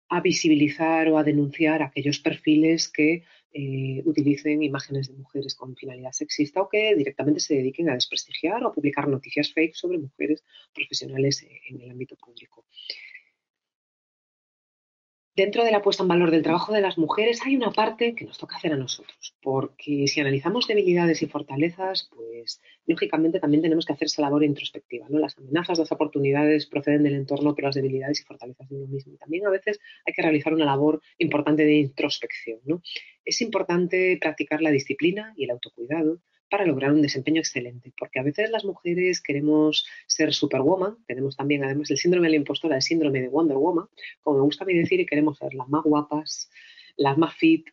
a 0.08 0.20
visibilizar 0.20 1.08
o 1.08 1.18
a 1.18 1.24
denunciar 1.24 1.82
aquellos 1.82 2.18
perfiles 2.18 2.88
que 2.88 3.24
eh, 3.52 4.02
utilicen 4.04 4.62
imágenes 4.62 5.08
de 5.08 5.14
mujeres 5.14 5.54
con 5.54 5.74
finalidad 5.74 6.12
sexista 6.12 6.60
o 6.60 6.68
que 6.68 6.94
directamente 6.94 7.40
se 7.40 7.54
dediquen 7.54 7.88
a 7.88 7.94
desprestigiar 7.94 8.62
o 8.62 8.68
a 8.68 8.72
publicar 8.72 9.08
noticias 9.08 9.52
fake 9.52 9.74
sobre 9.74 9.98
mujeres 9.98 10.44
profesionales 10.74 11.44
en 11.68 11.80
el 11.80 11.90
ámbito 11.90 12.16
público. 12.16 12.66
Dentro 15.36 15.64
de 15.64 15.70
la 15.70 15.82
puesta 15.82 16.02
en 16.02 16.08
valor 16.08 16.30
del 16.30 16.42
trabajo 16.42 16.72
de 16.72 16.80
las 16.80 16.96
mujeres 16.96 17.42
hay 17.44 17.56
una 17.56 17.70
parte 17.70 18.14
que 18.14 18.24
nos 18.24 18.38
toca 18.38 18.56
hacer 18.56 18.72
a 18.72 18.78
nosotros, 18.78 19.36
porque 19.42 20.08
si 20.08 20.18
analizamos 20.18 20.66
debilidades 20.66 21.20
y 21.20 21.26
fortalezas, 21.26 22.08
pues 22.16 22.62
lógicamente 22.86 23.38
también 23.38 23.60
tenemos 23.60 23.84
que 23.84 23.92
hacer 23.92 24.06
esa 24.06 24.22
labor 24.22 24.44
introspectiva, 24.44 25.06
¿no? 25.10 25.18
Las 25.18 25.36
amenazas, 25.36 25.78
las 25.78 25.92
oportunidades 25.92 26.64
proceden 26.64 27.02
del 27.02 27.16
entorno, 27.16 27.54
pero 27.54 27.68
las 27.68 27.74
debilidades 27.74 28.20
y 28.20 28.24
fortalezas 28.24 28.66
de 28.66 28.76
uno 28.76 28.86
mismo. 28.86 29.12
Y 29.12 29.18
también 29.18 29.46
a 29.46 29.50
veces 29.50 29.78
hay 30.06 30.14
que 30.14 30.22
realizar 30.22 30.54
una 30.54 30.64
labor 30.64 31.02
importante 31.18 31.66
de 31.66 31.74
introspección, 31.74 32.60
¿no? 32.64 32.80
Es 33.22 33.42
importante 33.42 34.16
practicar 34.18 34.62
la 34.62 34.70
disciplina 34.70 35.34
y 35.36 35.44
el 35.44 35.50
autocuidado, 35.50 36.18
para 36.50 36.66
lograr 36.66 36.92
un 36.92 37.02
desempeño 37.02 37.40
excelente, 37.40 37.92
porque 37.98 38.18
a 38.18 38.22
veces 38.22 38.50
las 38.50 38.64
mujeres 38.64 39.20
queremos 39.20 39.86
ser 40.06 40.32
superwoman, 40.32 40.96
tenemos 41.06 41.36
también 41.36 41.64
además 41.64 41.90
el 41.90 41.98
síndrome 41.98 42.28
de 42.28 42.32
la 42.32 42.36
impostora, 42.36 42.76
el 42.76 42.82
síndrome 42.82 43.20
de 43.20 43.28
Wonder 43.28 43.56
Woman, 43.56 43.86
como 44.22 44.38
me 44.38 44.44
gusta 44.44 44.64
a 44.64 44.66
mí 44.66 44.74
decir, 44.74 45.00
y 45.00 45.06
queremos 45.06 45.38
ser 45.38 45.54
las 45.54 45.68
más 45.68 45.82
guapas, 45.82 46.50
las 46.96 47.18
más 47.18 47.34
fit, 47.34 47.68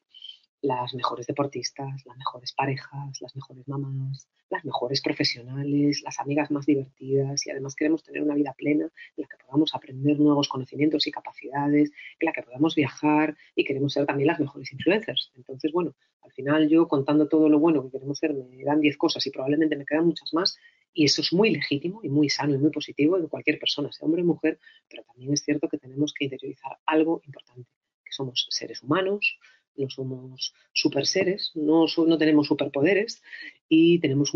las 0.63 0.93
mejores 0.93 1.27
deportistas, 1.27 2.05
las 2.05 2.17
mejores 2.17 2.53
parejas, 2.53 3.21
las 3.21 3.35
mejores 3.35 3.67
mamás, 3.67 4.29
las 4.49 4.63
mejores 4.63 5.01
profesionales, 5.01 6.01
las 6.03 6.21
amigas 6.21 6.51
más 6.51 6.65
divertidas 6.65 7.45
y 7.45 7.51
además 7.51 7.75
queremos 7.75 8.01
tener 8.01 8.21
una 8.23 8.33
vida 8.33 8.53
plena 8.53 8.85
en 8.85 9.21
la 9.21 9.27
que 9.27 9.43
podamos 9.45 9.75
aprender 9.75 10.17
nuevos 10.21 10.47
conocimientos 10.47 11.05
y 11.05 11.11
capacidades, 11.11 11.91
en 12.17 12.25
la 12.25 12.31
que 12.31 12.43
podamos 12.43 12.75
viajar 12.75 13.35
y 13.55 13.65
queremos 13.65 13.91
ser 13.91 14.05
también 14.05 14.27
las 14.27 14.39
mejores 14.39 14.71
influencers. 14.71 15.33
Entonces, 15.35 15.73
bueno, 15.73 15.95
al 16.21 16.31
final 16.31 16.69
yo 16.69 16.87
contando 16.87 17.27
todo 17.27 17.49
lo 17.49 17.59
bueno 17.59 17.83
que 17.83 17.91
queremos 17.91 18.17
ser 18.19 18.33
me 18.33 18.63
dan 18.63 18.79
10 18.79 18.95
cosas 18.95 19.27
y 19.27 19.31
probablemente 19.31 19.75
me 19.75 19.85
quedan 19.85 20.05
muchas 20.05 20.33
más 20.33 20.57
y 20.93 21.03
eso 21.03 21.21
es 21.21 21.33
muy 21.33 21.51
legítimo 21.51 21.99
y 22.03 22.09
muy 22.09 22.29
sano 22.29 22.55
y 22.55 22.57
muy 22.57 22.71
positivo 22.71 23.17
en 23.17 23.27
cualquier 23.27 23.59
persona, 23.59 23.91
sea 23.91 24.05
hombre 24.05 24.21
o 24.21 24.25
mujer, 24.25 24.59
pero 24.89 25.03
también 25.03 25.33
es 25.33 25.43
cierto 25.43 25.67
que 25.67 25.77
tenemos 25.77 26.13
que 26.13 26.23
interiorizar 26.23 26.77
algo 26.85 27.21
importante, 27.25 27.69
que 28.05 28.11
somos 28.13 28.47
seres 28.49 28.81
humanos, 28.81 29.37
no 29.77 29.89
somos 29.89 30.53
super 30.73 31.05
seres, 31.05 31.51
no, 31.55 31.85
no 32.07 32.17
tenemos 32.17 32.47
superpoderes 32.47 33.21
y 33.67 33.99
tenemos 33.99 34.31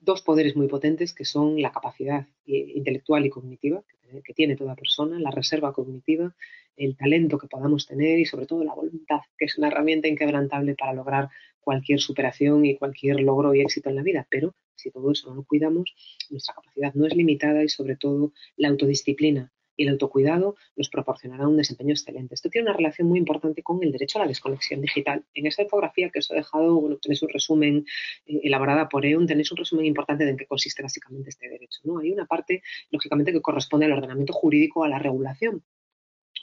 dos 0.00 0.22
poderes 0.22 0.56
muy 0.56 0.68
potentes 0.68 1.14
que 1.14 1.24
son 1.24 1.60
la 1.60 1.72
capacidad 1.72 2.26
intelectual 2.46 3.26
y 3.26 3.30
cognitiva 3.30 3.82
que 4.24 4.34
tiene 4.34 4.56
toda 4.56 4.74
persona, 4.74 5.18
la 5.18 5.30
reserva 5.30 5.72
cognitiva, 5.72 6.34
el 6.76 6.96
talento 6.96 7.38
que 7.38 7.48
podamos 7.48 7.86
tener 7.86 8.18
y 8.18 8.24
sobre 8.24 8.46
todo 8.46 8.64
la 8.64 8.74
voluntad, 8.74 9.20
que 9.36 9.46
es 9.46 9.58
una 9.58 9.68
herramienta 9.68 10.08
inquebrantable 10.08 10.74
para 10.74 10.92
lograr 10.92 11.28
cualquier 11.60 12.00
superación 12.00 12.64
y 12.64 12.76
cualquier 12.76 13.20
logro 13.20 13.54
y 13.54 13.60
éxito 13.60 13.88
en 13.88 13.96
la 13.96 14.02
vida. 14.02 14.26
Pero 14.30 14.54
si 14.74 14.90
todo 14.90 15.10
eso 15.10 15.30
no 15.30 15.36
lo 15.36 15.44
cuidamos, 15.44 15.94
nuestra 16.30 16.54
capacidad 16.54 16.94
no 16.94 17.06
es 17.06 17.16
limitada 17.16 17.64
y 17.64 17.68
sobre 17.68 17.96
todo 17.96 18.32
la 18.56 18.68
autodisciplina 18.68 19.52
y 19.76 19.84
el 19.84 19.90
autocuidado 19.90 20.56
nos 20.76 20.88
proporcionará 20.88 21.46
un 21.46 21.56
desempeño 21.56 21.92
excelente. 21.92 22.34
Esto 22.34 22.50
tiene 22.50 22.68
una 22.68 22.76
relación 22.76 23.08
muy 23.08 23.18
importante 23.18 23.62
con 23.62 23.82
el 23.82 23.92
derecho 23.92 24.18
a 24.18 24.22
la 24.22 24.28
desconexión 24.28 24.80
digital. 24.80 25.24
En 25.34 25.46
esa 25.46 25.62
infografía 25.62 26.10
que 26.10 26.20
os 26.20 26.30
he 26.30 26.34
dejado, 26.34 26.80
bueno, 26.80 26.96
tenéis 26.96 27.22
un 27.22 27.28
resumen 27.28 27.86
eh, 28.26 28.40
elaborada 28.42 28.88
por 28.88 29.04
EUN, 29.04 29.26
tenéis 29.26 29.50
un 29.52 29.58
resumen 29.58 29.86
importante 29.86 30.24
de 30.24 30.30
en 30.30 30.36
qué 30.36 30.46
consiste 30.46 30.82
básicamente 30.82 31.30
este 31.30 31.48
derecho. 31.48 31.80
¿no? 31.84 31.98
Hay 31.98 32.12
una 32.12 32.26
parte, 32.26 32.62
lógicamente, 32.90 33.32
que 33.32 33.40
corresponde 33.40 33.86
al 33.86 33.92
ordenamiento 33.92 34.32
jurídico, 34.32 34.84
a 34.84 34.88
la 34.88 34.98
regulación, 34.98 35.62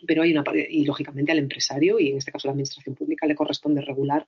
pero 0.05 0.23
hay 0.23 0.31
una 0.31 0.43
y 0.69 0.85
lógicamente 0.85 1.31
al 1.31 1.39
empresario, 1.39 1.99
y 1.99 2.09
en 2.09 2.17
este 2.17 2.31
caso 2.31 2.47
la 2.47 2.53
administración 2.53 2.95
pública, 2.95 3.27
le 3.27 3.35
corresponde 3.35 3.81
regular 3.81 4.27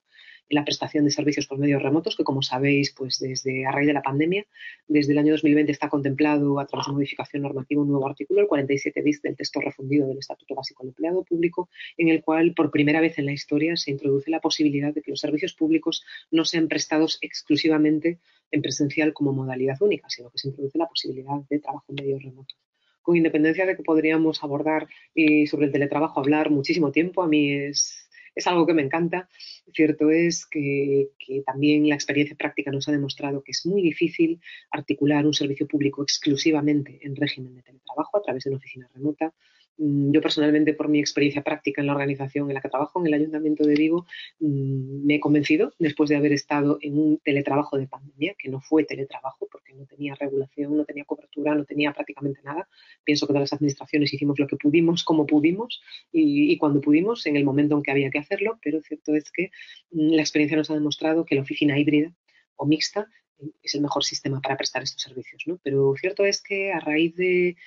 la 0.50 0.64
prestación 0.64 1.06
de 1.06 1.12
servicios 1.12 1.48
por 1.48 1.58
medios 1.58 1.82
remotos, 1.82 2.16
que 2.16 2.24
como 2.24 2.42
sabéis, 2.42 2.94
pues 2.94 3.20
desde 3.20 3.66
a 3.66 3.72
raíz 3.72 3.88
de 3.88 3.94
la 3.94 4.02
pandemia, 4.02 4.46
desde 4.88 5.14
el 5.14 5.18
año 5.18 5.32
2020 5.34 5.72
está 5.72 5.90
contemplado 5.90 6.60
a 6.60 6.68
través 6.68 6.88
de 6.88 6.94
modificación 6.94 7.42
normativa 7.42 7.82
un 7.82 7.90
nuevo 7.90 8.08
artículo, 8.08 8.42
el 8.42 8.48
47 8.48 9.02
bis 9.02 9.22
del 9.22 9.36
texto 9.36 9.60
refundido 9.60 10.08
del 10.08 10.20
Estatuto 10.20 10.54
Básico 10.56 10.84
del 10.84 10.90
Empleado 10.90 11.24
Público, 11.24 11.70
en 11.98 12.10
el 12.10 12.22
cual 12.22 12.54
por 12.54 12.70
primera 12.72 13.02
vez 13.02 13.18
en 13.18 13.26
la 13.26 13.32
historia 13.32 13.76
se 13.76 13.92
introduce 13.92 14.30
la 14.30 14.40
posibilidad 14.40 14.94
de 14.94 15.02
que 15.02 15.12
los 15.12 15.20
servicios 15.20 15.54
públicos 15.54 16.04
no 16.32 16.46
sean 16.46 16.68
prestados 16.68 17.18
exclusivamente 17.22 18.20
en 18.52 18.62
presencial 18.62 19.14
como 19.14 19.34
modalidad 19.34 19.82
única, 19.82 20.10
sino 20.10 20.30
que 20.30 20.38
se 20.38 20.50
introduce 20.50 20.78
la 20.78 20.88
posibilidad 20.88 21.42
de 21.50 21.60
trabajo 21.60 21.86
en 21.90 21.96
medios 21.96 22.24
remotos 22.24 22.58
con 23.06 23.16
independencia 23.16 23.66
de 23.66 23.78
que 23.78 23.84
podríamos 23.84 24.44
abordar 24.44 24.88
y 25.14 25.48
sobre 25.48 25.68
el 25.68 25.72
teletrabajo 25.72 26.20
hablar 26.20 26.50
muchísimo 26.50 26.92
tiempo, 26.92 27.22
a 27.22 27.28
mí 27.28 27.54
es 27.54 28.06
es 28.36 28.48
algo 28.48 28.68
que 28.68 28.74
me 28.74 28.82
encanta. 28.82 29.30
Cierto 29.74 30.12
es 30.12 30.46
que, 30.46 31.10
también 31.46 31.88
la 31.88 31.96
experiencia 31.96 32.36
práctica 32.36 32.72
nos 32.72 32.88
ha 32.88 32.92
demostrado 32.92 33.42
que 33.42 33.52
es 33.52 33.66
muy 33.66 33.82
difícil 33.82 34.42
articular 34.72 35.26
un 35.26 35.34
servicio 35.34 35.68
público 35.68 36.04
exclusivamente 36.04 37.00
en 37.02 37.16
régimen 37.16 37.56
de 37.56 37.64
teletrabajo 37.64 38.18
a 38.18 38.22
través 38.22 38.44
de 38.44 38.50
una 38.50 38.58
oficina 38.58 38.90
remota. 38.94 39.34
Mm, 39.78 40.12
yo 40.12 40.22
personalmente, 40.22 40.74
por 40.74 40.88
mi 40.88 41.00
experiencia 41.00 41.44
práctica 41.44 41.82
en 41.82 41.88
la 41.88 41.94
organización 41.94 42.50
en 42.50 42.56
la 42.56 42.62
que 42.62 42.70
trabajo, 42.70 43.00
en 43.00 43.08
el 43.08 43.14
Ayuntamiento 43.14 43.66
de 43.66 43.76
Vigo, 43.76 44.06
mm, 44.40 45.06
me 45.06 45.16
he 45.16 45.20
convencido, 45.20 45.74
después 45.80 46.10
de 46.10 46.16
haber 46.16 46.32
estado 46.34 46.78
en 46.82 46.98
un 46.98 47.18
teletrabajo 47.20 47.78
de 47.78 47.88
pandemia, 47.88 48.36
que 48.38 48.50
no 48.50 48.62
fue 48.62 48.86
teletrabajo 48.86 49.48
porque 49.52 49.74
no 49.74 49.86
tenía 49.86 50.16
regulación, 50.16 50.78
no 50.78 50.86
tenía 50.86 51.06
cobertura, 51.06 51.56
no 51.56 51.66
tenía 51.66 51.94
prácticamente 51.94 52.42
nada. 52.44 52.68
Pienso 53.04 53.28
que 53.28 53.34
todas 53.34 53.44
las 53.44 53.54
administraciones 53.54 54.14
hicimos 54.14 54.40
lo 54.40 54.48
que 54.48 54.56
pudimos, 54.56 55.04
como 55.04 55.26
pudimos 55.26 55.82
y, 56.12 56.58
cuando 56.58 56.82
pudimos, 56.82 57.26
en 57.26 57.36
el 57.36 57.44
momento 57.44 57.76
en 57.76 57.84
que 57.84 57.92
había 57.92 58.10
que 58.10 58.20
hacerlo, 58.20 58.60
pero 58.64 58.82
cierto 58.82 59.16
es 59.16 59.32
que 59.32 59.52
mm, 59.92 60.14
la 60.16 60.22
experiencia 60.22 60.58
nos 60.58 60.70
ha 60.70 60.74
demostrado 60.74 61.26
que 61.26 61.36
la 61.36 61.42
oficina 61.42 61.78
híbrida 61.78 62.14
o 62.56 62.66
mixta 62.66 63.08
eh, 63.40 63.52
es 63.62 63.76
el 63.76 63.82
mejor 63.82 64.04
sistema 64.06 64.40
para 64.42 64.58
prestar 64.58 64.84
estos 64.84 65.02
servicios. 65.02 65.44
¿no? 65.48 65.60
Pero 65.64 65.94
cierto 66.00 66.26
es 66.26 66.42
que 66.42 66.72
a 66.72 66.80
raíz 66.80 67.16
de 67.16 67.58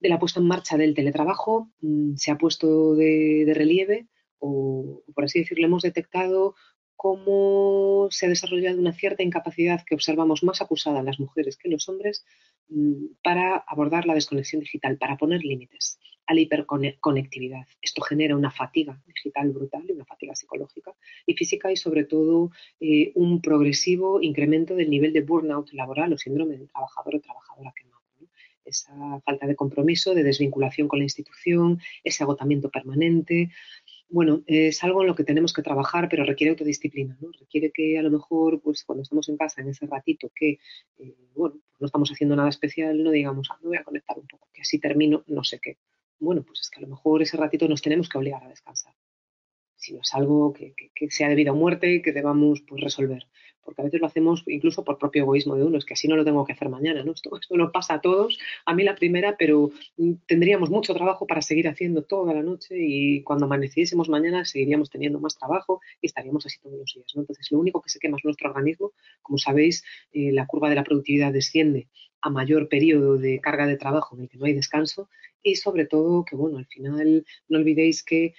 de 0.00 0.08
la 0.08 0.18
puesta 0.18 0.40
en 0.40 0.46
marcha 0.46 0.76
del 0.76 0.94
teletrabajo 0.94 1.70
mm, 1.80 2.14
se 2.16 2.30
ha 2.30 2.38
puesto 2.38 2.94
de, 2.94 3.50
relieve 3.54 4.06
o, 4.38 5.02
por 5.14 5.24
así 5.24 5.40
decirlo, 5.40 5.66
hemos 5.66 5.82
detectado 5.82 6.54
cómo 6.96 8.08
se 8.10 8.26
ha 8.26 8.28
desarrollado 8.28 8.78
una 8.78 8.92
cierta 8.92 9.22
incapacidad 9.22 9.84
que 9.84 9.94
observamos 9.94 10.42
más 10.42 10.60
acusada 10.60 11.00
en 11.00 11.06
las 11.06 11.20
mujeres 11.20 11.56
que 11.56 11.68
en 11.68 11.72
los 11.72 11.88
hombres 11.88 12.24
mm, 12.68 13.06
para 13.22 13.56
abordar 13.56 14.06
la 14.06 14.14
desconexión 14.14 14.60
digital, 14.60 14.98
para 14.98 15.16
poner 15.16 15.42
límites 15.42 15.98
a 16.26 16.34
la 16.34 16.40
hiperconectividad. 16.40 17.66
Esto 17.80 18.02
genera 18.02 18.36
una 18.36 18.50
fatiga 18.50 19.00
digital 19.06 19.50
brutal, 19.50 19.86
una 19.90 20.04
fatiga 20.04 20.34
psicológica 20.34 20.92
y 21.24 21.34
física 21.34 21.72
y 21.72 21.76
sobre 21.76 22.04
todo 22.04 22.50
eh, 22.80 23.12
un 23.14 23.40
progresivo 23.40 24.20
incremento 24.20 24.74
del 24.76 24.90
nivel 24.90 25.12
de 25.14 25.22
burnout 25.22 25.72
laboral 25.72 26.12
o 26.12 26.18
síndrome 26.18 26.58
de 26.58 26.66
trabajador 26.66 27.16
o 27.16 27.20
trabajadora 27.20 27.72
quemado 27.74 27.87
esa 28.68 29.20
falta 29.24 29.46
de 29.46 29.56
compromiso, 29.56 30.14
de 30.14 30.22
desvinculación 30.22 30.88
con 30.88 30.98
la 30.98 31.04
institución, 31.04 31.80
ese 32.04 32.22
agotamiento 32.22 32.70
permanente. 32.70 33.50
Bueno, 34.10 34.42
es 34.46 34.82
algo 34.84 35.02
en 35.02 35.08
lo 35.08 35.14
que 35.14 35.24
tenemos 35.24 35.52
que 35.52 35.62
trabajar, 35.62 36.08
pero 36.08 36.24
requiere 36.24 36.50
autodisciplina, 36.50 37.18
¿no? 37.20 37.30
Requiere 37.38 37.70
que 37.70 37.98
a 37.98 38.02
lo 38.02 38.10
mejor, 38.10 38.60
pues 38.62 38.84
cuando 38.84 39.02
estamos 39.02 39.28
en 39.28 39.36
casa, 39.36 39.60
en 39.60 39.68
ese 39.68 39.86
ratito 39.86 40.30
que, 40.34 40.58
eh, 40.98 41.14
bueno, 41.34 41.56
pues 41.70 41.80
no 41.80 41.86
estamos 41.86 42.10
haciendo 42.10 42.34
nada 42.34 42.48
especial, 42.48 43.02
no 43.02 43.10
digamos, 43.10 43.48
ah, 43.50 43.58
me 43.62 43.68
voy 43.68 43.76
a 43.76 43.84
conectar 43.84 44.18
un 44.18 44.26
poco, 44.26 44.48
que 44.54 44.62
así 44.62 44.78
termino 44.78 45.24
no 45.26 45.44
sé 45.44 45.58
qué. 45.60 45.76
Bueno, 46.20 46.42
pues 46.42 46.60
es 46.60 46.70
que 46.70 46.78
a 46.78 46.82
lo 46.82 46.88
mejor 46.88 47.22
ese 47.22 47.36
ratito 47.36 47.68
nos 47.68 47.82
tenemos 47.82 48.08
que 48.08 48.18
obligar 48.18 48.42
a 48.42 48.48
descansar. 48.48 48.94
si 49.76 49.92
no 49.94 50.00
es 50.00 50.14
algo 50.14 50.52
que, 50.52 50.74
sea 51.10 51.28
debido 51.28 51.52
a 51.52 51.56
muerte 51.56 51.94
y 51.94 52.02
que 52.02 52.12
debamos 52.12 52.62
pues, 52.66 52.82
resolver 52.82 53.26
porque 53.68 53.82
a 53.82 53.84
veces 53.84 54.00
lo 54.00 54.06
hacemos 54.06 54.44
incluso 54.46 54.82
por 54.82 54.96
propio 54.96 55.24
egoísmo 55.24 55.54
de 55.54 55.62
uno, 55.62 55.76
es 55.76 55.84
que 55.84 55.92
así 55.92 56.08
no 56.08 56.16
lo 56.16 56.24
tengo 56.24 56.42
que 56.46 56.54
hacer 56.54 56.70
mañana, 56.70 57.04
¿no? 57.04 57.12
Esto, 57.12 57.36
esto 57.38 57.54
nos 57.54 57.70
pasa 57.70 57.92
a 57.96 58.00
todos, 58.00 58.38
a 58.64 58.72
mí 58.72 58.82
la 58.82 58.94
primera, 58.94 59.36
pero 59.38 59.70
tendríamos 60.24 60.70
mucho 60.70 60.94
trabajo 60.94 61.26
para 61.26 61.42
seguir 61.42 61.68
haciendo 61.68 62.00
toda 62.02 62.32
la 62.32 62.42
noche 62.42 62.76
y 62.78 63.22
cuando 63.24 63.44
amaneciésemos 63.44 64.08
mañana 64.08 64.46
seguiríamos 64.46 64.88
teniendo 64.88 65.20
más 65.20 65.36
trabajo 65.36 65.82
y 66.00 66.06
estaríamos 66.06 66.46
así 66.46 66.58
todos 66.60 66.78
los 66.78 66.94
días, 66.94 67.12
¿no? 67.14 67.20
Entonces, 67.20 67.46
lo 67.52 67.58
único 67.58 67.82
que 67.82 67.90
se 67.90 67.98
quema 67.98 68.16
es 68.16 68.24
nuestro 68.24 68.48
organismo, 68.48 68.92
como 69.20 69.36
sabéis, 69.36 69.84
eh, 70.12 70.32
la 70.32 70.46
curva 70.46 70.70
de 70.70 70.76
la 70.76 70.84
productividad 70.84 71.30
desciende 71.30 71.88
a 72.22 72.30
mayor 72.30 72.70
periodo 72.70 73.18
de 73.18 73.38
carga 73.38 73.66
de 73.66 73.76
trabajo 73.76 74.16
en 74.16 74.22
el 74.22 74.28
que 74.30 74.38
no 74.38 74.46
hay 74.46 74.54
descanso 74.54 75.10
y 75.42 75.56
sobre 75.56 75.84
todo 75.84 76.24
que, 76.24 76.36
bueno, 76.36 76.56
al 76.56 76.66
final 76.66 77.26
no 77.50 77.58
olvidéis 77.58 78.02
que 78.02 78.32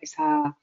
esa 0.00 0.58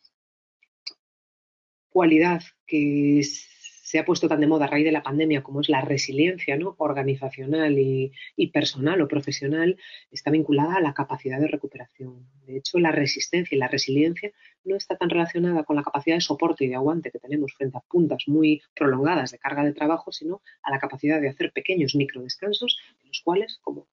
cualidad 1.90 2.42
que 2.66 3.20
es 3.20 3.48
se 3.90 3.98
ha 3.98 4.06
puesto 4.06 4.28
tan 4.28 4.40
de 4.40 4.46
moda 4.46 4.66
a 4.66 4.68
raíz 4.68 4.86
de 4.86 4.92
la 4.92 5.02
pandemia 5.02 5.42
como 5.42 5.62
es 5.62 5.68
la 5.68 5.82
resiliencia 5.82 6.56
¿no? 6.58 6.76
organizacional 6.78 7.76
y, 7.80 8.12
personal 8.54 9.02
o 9.02 9.08
profesional, 9.08 9.78
está 10.12 10.30
vinculada 10.30 10.76
a 10.76 10.80
la 10.80 10.94
capacidad 10.94 11.40
de 11.40 11.48
recuperación. 11.48 12.28
De 12.46 12.58
hecho, 12.58 12.78
la 12.78 12.92
resistencia 12.92 13.56
y 13.56 13.58
la 13.58 13.68
resiliencia 13.68 14.32
no 14.64 14.76
está 14.76 14.96
tan 14.96 15.10
relacionada 15.10 15.64
con 15.64 15.76
la 15.76 15.82
capacidad 15.82 16.18
de 16.18 16.22
soporte 16.22 16.66
y 16.66 16.68
de 16.68 16.76
aguante 16.76 17.10
que 17.10 17.18
tenemos 17.18 17.52
frente 17.56 17.80
a 17.80 17.82
puntas 17.82 18.26
muy 18.28 18.62
prolongadas 18.76 19.32
de 19.32 19.40
carga 19.40 19.64
de 19.64 19.74
trabajo, 19.74 20.12
sino 20.12 20.44
a 20.62 20.70
la 20.70 20.78
capacidad 20.78 21.20
de 21.20 21.30
hacer 21.30 21.52
pequeños 21.52 21.96
microdescansos, 21.96 22.78
de 23.02 23.08
los 23.08 23.22
cuales, 23.26 23.60
como 23.64 23.88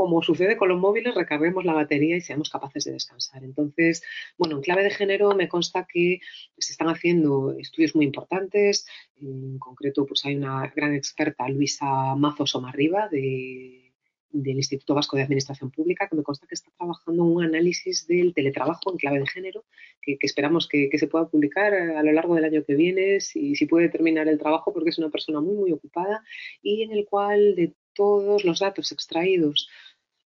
como 0.00 0.22
sucede 0.22 0.56
con 0.56 0.70
los 0.70 0.80
móviles, 0.80 1.14
recarguemos 1.14 1.66
la 1.66 1.74
batería 1.74 2.16
y 2.16 2.22
seamos 2.22 2.48
capaces 2.48 2.84
de 2.84 2.92
descansar. 2.92 3.44
Entonces, 3.44 4.02
bueno, 4.38 4.56
en 4.56 4.62
clave 4.62 4.82
de 4.82 4.88
género 4.88 5.34
me 5.34 5.46
consta 5.46 5.86
que 5.86 6.20
se 6.56 6.72
están 6.72 6.88
haciendo 6.88 7.54
estudios 7.58 7.94
muy 7.94 8.06
importantes. 8.06 8.86
En 9.20 9.58
concreto, 9.58 10.06
pues 10.06 10.24
hay 10.24 10.36
una 10.36 10.72
gran 10.74 10.94
experta, 10.94 11.46
Luisa 11.50 12.14
Mazo 12.16 12.46
Somarriba, 12.46 13.10
del 13.10 13.92
Instituto 14.32 14.94
Vasco 14.94 15.18
de 15.18 15.24
Administración 15.24 15.70
Pública, 15.70 16.08
que 16.08 16.16
me 16.16 16.22
consta 16.22 16.46
que 16.46 16.54
está 16.54 16.70
trabajando 16.78 17.22
un 17.22 17.44
análisis 17.44 18.06
del 18.06 18.32
teletrabajo 18.32 18.90
en 18.90 18.96
clave 18.96 19.18
de 19.18 19.26
género, 19.26 19.66
que, 20.00 20.16
esperamos 20.22 20.66
que, 20.66 20.88
se 20.96 21.08
pueda 21.08 21.28
publicar 21.28 21.74
a 21.74 22.02
lo 22.02 22.12
largo 22.12 22.36
del 22.36 22.46
año 22.46 22.64
que 22.64 22.74
viene, 22.74 23.20
si, 23.20 23.54
si 23.54 23.66
puede 23.66 23.90
terminar 23.90 24.28
el 24.28 24.38
trabajo, 24.38 24.72
porque 24.72 24.88
es 24.88 24.98
una 24.98 25.10
persona 25.10 25.42
muy, 25.42 25.56
muy 25.56 25.72
ocupada, 25.72 26.24
y 26.62 26.84
en 26.84 26.92
el 26.92 27.04
cual 27.04 27.54
de 27.54 27.74
todos 27.94 28.44
los 28.44 28.60
datos 28.60 28.92
extraídos 28.92 29.68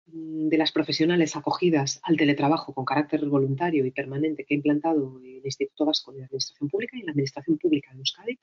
Mm, 0.07 0.49
de 0.49 0.57
las 0.57 0.71
profesionales 0.71 1.35
acogidas 1.35 2.01
al 2.03 2.17
teletrabajo 2.17 2.73
con 2.73 2.83
carácter 2.83 3.25
voluntario 3.25 3.85
y 3.85 3.91
permanente 3.91 4.43
que 4.43 4.53
ha 4.53 4.57
implantado 4.57 5.19
el 5.23 5.41
Instituto 5.45 5.85
Vasco 5.85 6.11
de 6.11 6.25
Administración 6.25 6.69
Pública 6.69 6.97
y 6.97 7.03
la 7.03 7.11
Administración 7.11 7.57
Pública 7.57 7.91
de 7.93 7.99
Euskadi, 7.99 8.39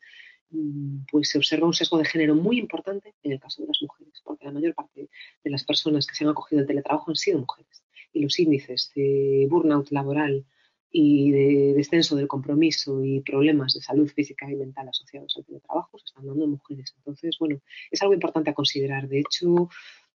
mm, 0.51 1.05
pues 1.11 1.29
se 1.29 1.39
observa 1.39 1.67
un 1.67 1.75
sesgo 1.75 1.99
de 1.99 2.07
género 2.07 2.35
muy 2.35 2.59
importante 2.59 3.15
en 3.23 3.33
el 3.33 3.41
caso 3.41 3.63
de 3.63 3.69
las 3.69 3.79
mujeres, 3.83 4.23
porque 4.25 4.47
la 4.47 4.53
mayor 4.53 4.75
parte 4.75 5.11
de 5.45 5.51
las 5.51 5.65
personas 5.65 6.07
que 6.07 6.15
se 6.15 6.25
han 6.25 6.31
acogido 6.31 6.61
al 6.61 6.67
teletrabajo 6.67 7.11
han 7.11 7.17
sido 7.17 7.39
mujeres. 7.39 7.85
Y 8.13 8.23
los 8.23 8.39
índices 8.39 8.91
de 8.95 9.47
burnout 9.51 9.91
laboral 9.91 10.47
y 10.93 11.31
de 11.31 11.75
descenso 11.75 12.17
del 12.17 12.29
compromiso 12.29 13.05
y 13.05 13.21
problemas 13.21 13.75
de 13.75 13.81
salud 13.81 14.09
física 14.09 14.51
y 14.51 14.57
mental 14.57 14.89
asociados 14.89 15.37
al 15.37 15.45
teletrabajo 15.45 15.99
se 15.99 16.07
están 16.07 16.27
dando 16.27 16.45
en 16.45 16.51
mujeres. 16.51 16.95
Entonces, 16.99 17.37
bueno, 17.39 17.61
es 17.91 18.03
algo 18.03 18.15
importante 18.15 18.51
a 18.51 18.55
considerar. 18.55 19.09
De 19.09 19.21
hecho, 19.21 19.69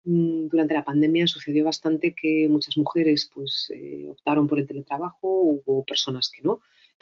Mm, 0.05 0.49
durante 0.49 0.75
la 0.75 0.85
pandemia 0.85 1.25
sucedió 1.25 1.65
bastante 1.65 2.13
que 2.13 2.47
muchas 2.47 2.77
mujeres 2.77 3.29
pues 3.33 3.71
eh, 3.73 4.07
optaron 4.07 4.47
por 4.47 4.59
el 4.59 4.67
teletrabajo, 4.67 5.17
hubo 5.21 5.83
personas 5.83 6.29
que 6.29 6.43
no. 6.43 6.61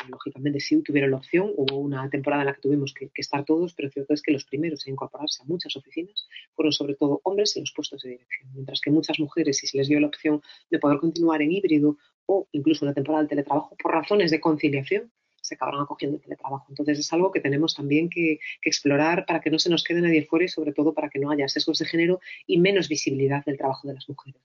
Lógicamente 0.10 0.60
sí 0.60 0.82
tuvieron 0.82 1.12
la 1.12 1.18
opción, 1.18 1.52
hubo 1.56 1.78
una 1.78 2.10
temporada 2.10 2.44
en 2.44 2.48
la 2.48 2.54
que 2.54 2.62
tuvimos 2.62 2.94
que, 2.94 3.12
estar 3.16 3.46
todos, 3.46 3.74
pero 3.74 3.90
cierto 3.90 4.14
es 4.14 4.22
que 4.22 4.32
los 4.32 4.46
primeros 4.46 4.86
en 4.86 4.94
incorporarse 4.94 5.44
a 5.44 5.46
muchas 5.46 5.76
oficinas 5.76 6.28
fueron 6.56 6.72
sobre 6.72 6.96
todo 6.96 7.22
hombres 7.24 7.56
en 7.56 7.64
los 7.64 7.74
puestos 7.74 8.02
de 8.04 8.12
dirección, 8.12 8.52
mientras 8.54 8.82
que 8.82 8.92
muchas 8.92 9.20
mujeres, 9.20 9.58
si 9.58 9.68
se 9.68 9.78
les 9.78 9.88
dio 9.88 10.00
la 10.00 10.08
opción 10.08 10.42
de 10.70 10.80
poder 10.80 11.00
continuar 11.00 11.42
en 11.42 11.52
híbrido 11.52 11.98
o 12.26 12.48
incluso 12.52 12.86
una 12.86 12.94
temporada 12.94 13.24
de 13.24 13.30
teletrabajo 13.30 13.76
por 13.78 13.94
razones 13.94 14.32
de 14.32 14.40
conciliación, 14.40 15.12
se 15.44 15.56
acabaron 15.56 15.82
acogiendo 15.82 16.18
el 16.18 16.24
teletrabajo. 16.24 16.66
Entonces 16.70 16.98
es 16.98 17.12
algo 17.14 17.32
que 17.32 17.42
tenemos 17.42 17.76
también 17.76 18.10
que, 18.10 18.40
explorar 18.64 19.26
para 19.26 19.42
que 19.42 19.50
no 19.52 19.60
se 19.60 19.70
nos 19.70 19.84
quede 19.84 20.02
nadie 20.02 20.26
fuera 20.26 20.46
y 20.46 20.48
sobre 20.48 20.72
todo 20.72 20.94
para 20.94 21.10
que 21.10 21.20
no 21.20 21.30
haya 21.30 21.48
sesgos 21.48 21.80
de 21.80 21.86
género 21.86 22.20
y 22.48 22.60
menos 22.60 22.88
visibilidad 22.88 23.44
del 23.46 23.58
trabajo 23.58 23.88
de 23.88 23.96
las 23.96 24.08
mujeres. 24.08 24.42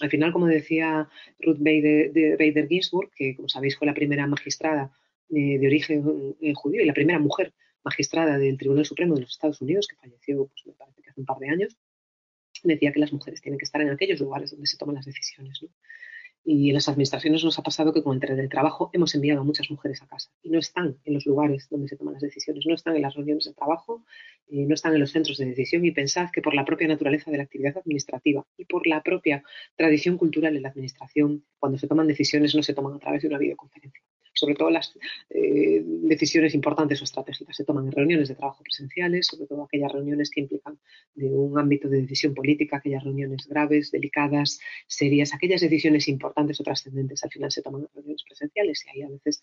Al 0.00 0.10
final, 0.10 0.32
como 0.32 0.46
decía 0.46 1.08
Ruth 1.40 1.58
Bader, 1.58 2.68
Ginsburg, 2.68 3.10
que 3.14 3.36
como 3.36 3.48
sabéis 3.48 3.76
fue 3.76 3.86
la 3.86 3.94
primera 3.94 4.26
magistrada 4.26 4.90
eh, 5.28 5.58
de 5.58 5.66
origen 5.66 6.36
eh, 6.40 6.54
judío 6.54 6.82
y 6.82 6.86
la 6.86 6.94
primera 6.94 7.18
mujer 7.18 7.52
magistrada 7.84 8.38
del 8.38 8.56
Tribunal 8.56 8.86
Supremo 8.86 9.14
de 9.14 9.22
los 9.22 9.30
Estados 9.30 9.60
Unidos, 9.60 9.88
que 9.88 9.96
falleció, 9.96 10.46
pues, 10.46 10.66
me 10.66 10.72
parece 10.72 11.02
que 11.02 11.10
hace 11.10 11.20
un 11.20 11.26
par 11.26 11.38
de 11.38 11.50
años, 11.50 11.76
decía 12.62 12.92
que 12.92 13.00
las 13.00 13.12
mujeres 13.12 13.40
tienen 13.40 13.58
que 13.58 13.64
estar 13.64 13.80
en 13.80 13.90
aquellos 13.90 14.20
lugares 14.20 14.50
donde 14.50 14.66
se 14.66 14.76
toman 14.76 14.96
las 14.96 15.06
decisiones. 15.06 15.62
¿no? 15.62 15.68
Y 16.44 16.68
en 16.68 16.74
las 16.74 16.88
administraciones 16.88 17.44
nos 17.44 17.58
ha 17.58 17.62
pasado 17.62 17.92
que 17.92 18.02
con 18.02 18.14
el 18.14 18.20
teletrabajo 18.20 18.90
hemos 18.92 19.14
enviado 19.14 19.42
a 19.42 19.44
muchas 19.44 19.70
mujeres 19.70 20.02
a 20.02 20.06
casa 20.06 20.30
y 20.42 20.50
no 20.50 20.58
están 20.58 20.98
en 21.04 21.14
los 21.14 21.26
lugares 21.26 21.68
donde 21.70 21.88
se 21.88 21.96
toman 21.96 22.14
las 22.14 22.22
decisiones, 22.22 22.64
no 22.66 22.74
están 22.74 22.96
en 22.96 23.02
las 23.02 23.14
reuniones 23.14 23.44
de 23.44 23.52
trabajo, 23.52 24.04
eh, 24.48 24.64
no 24.66 24.74
están 24.74 24.94
en 24.94 25.00
los 25.00 25.12
centros 25.12 25.38
de 25.38 25.46
decisión 25.46 25.84
y 25.84 25.90
pensad 25.90 26.30
que 26.32 26.42
por 26.42 26.54
la 26.54 26.64
propia 26.64 26.88
naturaleza 26.88 27.30
de 27.30 27.36
la 27.36 27.44
actividad 27.44 27.76
administrativa 27.76 28.46
y 28.56 28.64
por 28.64 28.86
la 28.86 29.02
propia 29.02 29.44
tradición 29.76 30.16
cultural 30.16 30.56
en 30.56 30.62
la 30.62 30.70
administración, 30.70 31.44
cuando 31.58 31.78
se 31.78 31.86
toman 31.86 32.06
decisiones 32.06 32.54
no 32.54 32.62
se 32.62 32.74
toman 32.74 32.94
a 32.94 32.98
través 32.98 33.22
de 33.22 33.28
una 33.28 33.38
videoconferencia 33.38 34.02
sobre 34.40 34.54
todo 34.54 34.70
las 34.70 34.96
eh, 35.28 35.82
decisiones 35.84 36.54
importantes 36.54 37.00
o 37.02 37.04
estratégicas 37.04 37.54
se 37.54 37.64
toman 37.64 37.86
en 37.86 37.92
reuniones 37.92 38.28
de 38.28 38.34
trabajo 38.34 38.62
presenciales, 38.62 39.26
sobre 39.26 39.46
todo 39.46 39.64
aquellas 39.64 39.92
reuniones 39.92 40.30
que 40.30 40.40
implican 40.40 40.78
de 41.14 41.26
un 41.26 41.58
ámbito 41.58 41.88
de 41.88 42.00
decisión 42.00 42.32
política, 42.34 42.78
aquellas 42.78 43.04
reuniones 43.04 43.46
graves, 43.46 43.90
delicadas, 43.90 44.58
serias, 44.86 45.34
aquellas 45.34 45.60
decisiones 45.60 46.08
importantes 46.08 46.58
o 46.60 46.64
trascendentes 46.64 47.22
al 47.22 47.30
final 47.30 47.52
se 47.52 47.62
toman 47.62 47.82
en 47.82 47.88
reuniones 47.94 48.24
presenciales 48.24 48.84
y 48.86 48.90
ahí 48.90 49.02
a 49.02 49.10
veces 49.10 49.42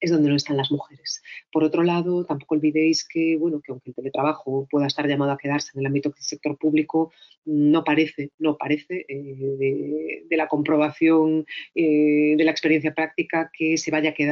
es 0.00 0.10
donde 0.10 0.28
no 0.28 0.36
están 0.36 0.56
las 0.56 0.72
mujeres. 0.72 1.22
Por 1.52 1.62
otro 1.62 1.84
lado, 1.84 2.24
tampoco 2.24 2.56
olvidéis 2.56 3.06
que, 3.06 3.36
bueno, 3.36 3.60
que 3.60 3.70
aunque 3.70 3.90
el 3.90 3.94
teletrabajo 3.94 4.66
pueda 4.70 4.86
estar 4.88 5.06
llamado 5.06 5.32
a 5.32 5.38
quedarse 5.38 5.70
en 5.74 5.80
el 5.80 5.86
ámbito 5.86 6.10
del 6.10 6.22
sector 6.22 6.58
público, 6.58 7.12
no 7.44 7.84
parece, 7.84 8.30
no 8.38 8.56
parece 8.56 9.04
eh, 9.08 10.24
de, 10.28 10.36
la 10.36 10.48
comprobación 10.48 11.44
eh, 11.74 12.34
de 12.36 12.44
la 12.44 12.50
experiencia 12.50 12.94
práctica 12.94 13.50
que 13.56 13.76
se 13.76 13.90
vaya 13.90 14.10
a 14.10 14.14
quedar 14.14 14.31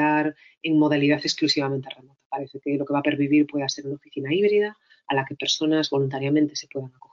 en 0.63 0.79
modalidad 0.79 1.21
exclusivamente 1.23 1.89
remota. 1.95 2.21
Parece 2.29 2.61
que 2.61 2.77
lo 2.77 2.85
que 2.85 2.93
va 2.93 3.01
a 3.01 3.03
pervivir 3.03 3.47
puede 3.47 3.69
ser 3.69 3.87
una 3.87 3.97
oficina 3.97 4.33
híbrida 4.33 4.77
a 5.07 5.15
la 5.15 5.25
que 5.25 5.35
personas 5.35 5.91
voluntariamente 5.91 6.55
se 6.55 6.69
puedan 6.69 6.95
acoger, 6.95 7.10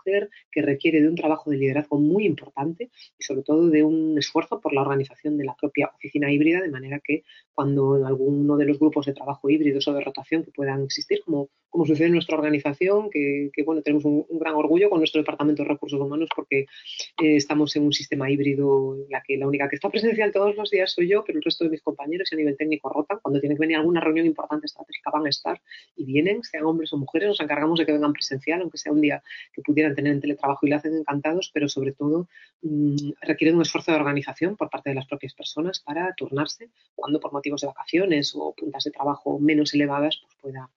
que 0.51 0.61
requiere 0.61 1.01
de 1.01 1.09
un 1.09 1.15
trabajo 1.15 1.49
de 1.49 1.57
liderazgo 1.57 1.99
muy 1.99 2.25
importante 2.25 2.89
y 3.17 3.23
sobre 3.23 3.43
todo 3.43 3.69
de 3.69 3.83
un 3.83 4.17
esfuerzo 4.17 4.59
por 4.59 4.73
la 4.73 4.81
organización 4.81 5.37
de 5.37 5.45
la 5.45 5.55
propia 5.55 5.91
oficina 5.95 6.31
híbrida, 6.31 6.61
de 6.61 6.69
manera 6.69 6.99
que 7.03 7.23
cuando 7.53 7.97
en 7.97 8.05
alguno 8.05 8.55
de 8.57 8.65
los 8.65 8.79
grupos 8.79 9.05
de 9.05 9.13
trabajo 9.13 9.49
híbridos 9.49 9.87
o 9.87 9.93
de 9.93 10.01
rotación 10.01 10.43
que 10.43 10.51
puedan 10.51 10.83
existir, 10.83 11.21
como, 11.25 11.49
como 11.69 11.85
sucede 11.85 12.07
en 12.07 12.13
nuestra 12.13 12.37
organización, 12.37 13.09
que, 13.09 13.51
bueno, 13.65 13.81
tenemos 13.81 14.05
un, 14.05 14.25
gran 14.39 14.55
orgullo 14.55 14.89
con 14.89 14.99
nuestro 14.99 15.21
Departamento 15.21 15.63
de 15.63 15.69
Recursos 15.69 15.99
Humanos 15.99 16.29
porque 16.35 16.61
eh, 16.61 17.35
estamos 17.35 17.75
en 17.75 17.83
un 17.83 17.93
sistema 17.93 18.29
híbrido 18.29 18.95
en 18.95 19.09
la 19.09 19.23
que 19.25 19.37
la 19.37 19.47
única 19.47 19.67
que 19.67 19.75
está 19.75 19.89
presencial 19.89 20.31
todos 20.31 20.55
los 20.55 20.69
días 20.69 20.91
soy 20.91 21.07
yo, 21.07 21.23
pero 21.25 21.39
el 21.39 21.43
resto 21.43 21.63
de 21.63 21.71
mis 21.71 21.81
compañeros 21.81 22.29
a 22.31 22.35
nivel 22.35 22.55
técnico 22.55 22.89
rotan. 22.89 23.19
Cuando 23.21 23.39
tiene 23.39 23.55
que 23.55 23.59
venir 23.59 23.77
alguna 23.77 24.01
reunión 24.01 24.25
importante 24.25 24.67
estratégica 24.67 25.11
van 25.11 25.25
a 25.25 25.29
estar 25.29 25.59
y 25.95 26.05
vienen, 26.05 26.43
sean 26.43 26.65
hombres 26.65 26.93
o 26.93 26.97
mujeres, 26.97 27.27
nos 27.29 27.41
encargamos 27.41 27.79
de 27.79 27.85
que 27.85 27.91
vengan 27.91 28.13
presencial, 28.13 28.61
aunque 28.61 28.77
sea 28.77 28.91
un 28.91 29.01
día 29.01 29.21
que 29.53 29.61
pudieran 29.61 29.95
tener 29.97 30.13
en 30.13 30.21
teletrabajo 30.21 30.65
y 30.65 30.69
lo 30.69 30.77
hacen 30.77 30.95
encantados, 30.95 31.51
pero 31.53 31.67
sobre 31.67 31.91
todo 31.91 32.29
mm, 32.61 33.11
requiere 33.21 33.53
un 33.53 33.61
esfuerzo 33.61 33.91
de 33.91 33.97
organización 33.97 34.55
por 34.55 34.69
parte 34.69 34.89
de 34.91 34.95
las 34.95 35.07
propias 35.07 35.33
personas 35.33 35.81
para 35.81 36.13
turnarse 36.15 36.69
cuando 36.95 37.19
por 37.19 37.33
motivos 37.33 37.61
de 37.61 37.67
vacaciones 37.67 38.33
o 38.35 38.53
puntas 38.55 38.85
de 38.85 38.91
trabajo 38.91 39.39
menos 39.39 39.73
elevadas 39.73 40.19
pues 40.21 40.35
pueda 40.41 40.69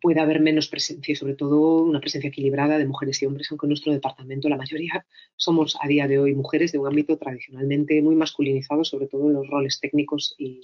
pueda 0.00 0.22
haber 0.22 0.40
menos 0.40 0.68
presencia 0.68 1.12
y 1.12 1.16
sobre 1.16 1.34
todo 1.34 1.82
una 1.82 2.00
presencia 2.00 2.28
equilibrada 2.28 2.78
de 2.78 2.86
mujeres 2.86 3.20
y 3.22 3.26
hombres, 3.26 3.48
aunque 3.50 3.66
en 3.66 3.70
nuestro 3.70 3.92
departamento 3.92 4.48
la 4.48 4.56
mayoría 4.56 5.04
somos 5.36 5.76
a 5.80 5.88
día 5.88 6.06
de 6.06 6.18
hoy 6.18 6.34
mujeres 6.34 6.72
de 6.72 6.78
un 6.78 6.86
ámbito 6.86 7.16
tradicionalmente 7.16 8.00
muy 8.02 8.14
masculinizado, 8.14 8.84
sobre 8.84 9.08
todo 9.08 9.28
en 9.28 9.34
los 9.34 9.48
roles 9.48 9.80
técnicos 9.80 10.34
y, 10.38 10.60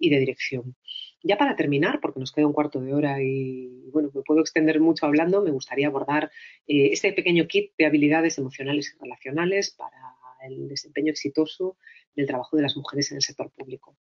de 0.00 0.18
dirección. 0.18 0.74
Ya 1.22 1.36
para 1.36 1.56
terminar, 1.56 2.00
porque 2.00 2.20
nos 2.20 2.32
queda 2.32 2.46
un 2.46 2.52
cuarto 2.52 2.80
de 2.80 2.94
hora 2.94 3.20
y 3.22 3.90
bueno, 3.90 4.10
me 4.14 4.22
puedo 4.22 4.40
extender 4.40 4.80
mucho 4.80 5.06
hablando, 5.06 5.42
me 5.42 5.50
gustaría 5.50 5.88
abordar 5.88 6.30
eh, 6.66 6.90
este 6.92 7.12
pequeño 7.12 7.46
kit 7.46 7.72
de 7.76 7.86
habilidades 7.86 8.38
emocionales 8.38 8.94
y 8.94 9.02
relacionales 9.02 9.70
para 9.70 10.14
el 10.46 10.68
desempeño 10.68 11.10
exitoso 11.10 11.76
del 12.14 12.26
trabajo 12.26 12.56
de 12.56 12.62
las 12.62 12.76
mujeres 12.76 13.10
en 13.10 13.16
el 13.16 13.22
sector 13.22 13.50
público. 13.50 13.96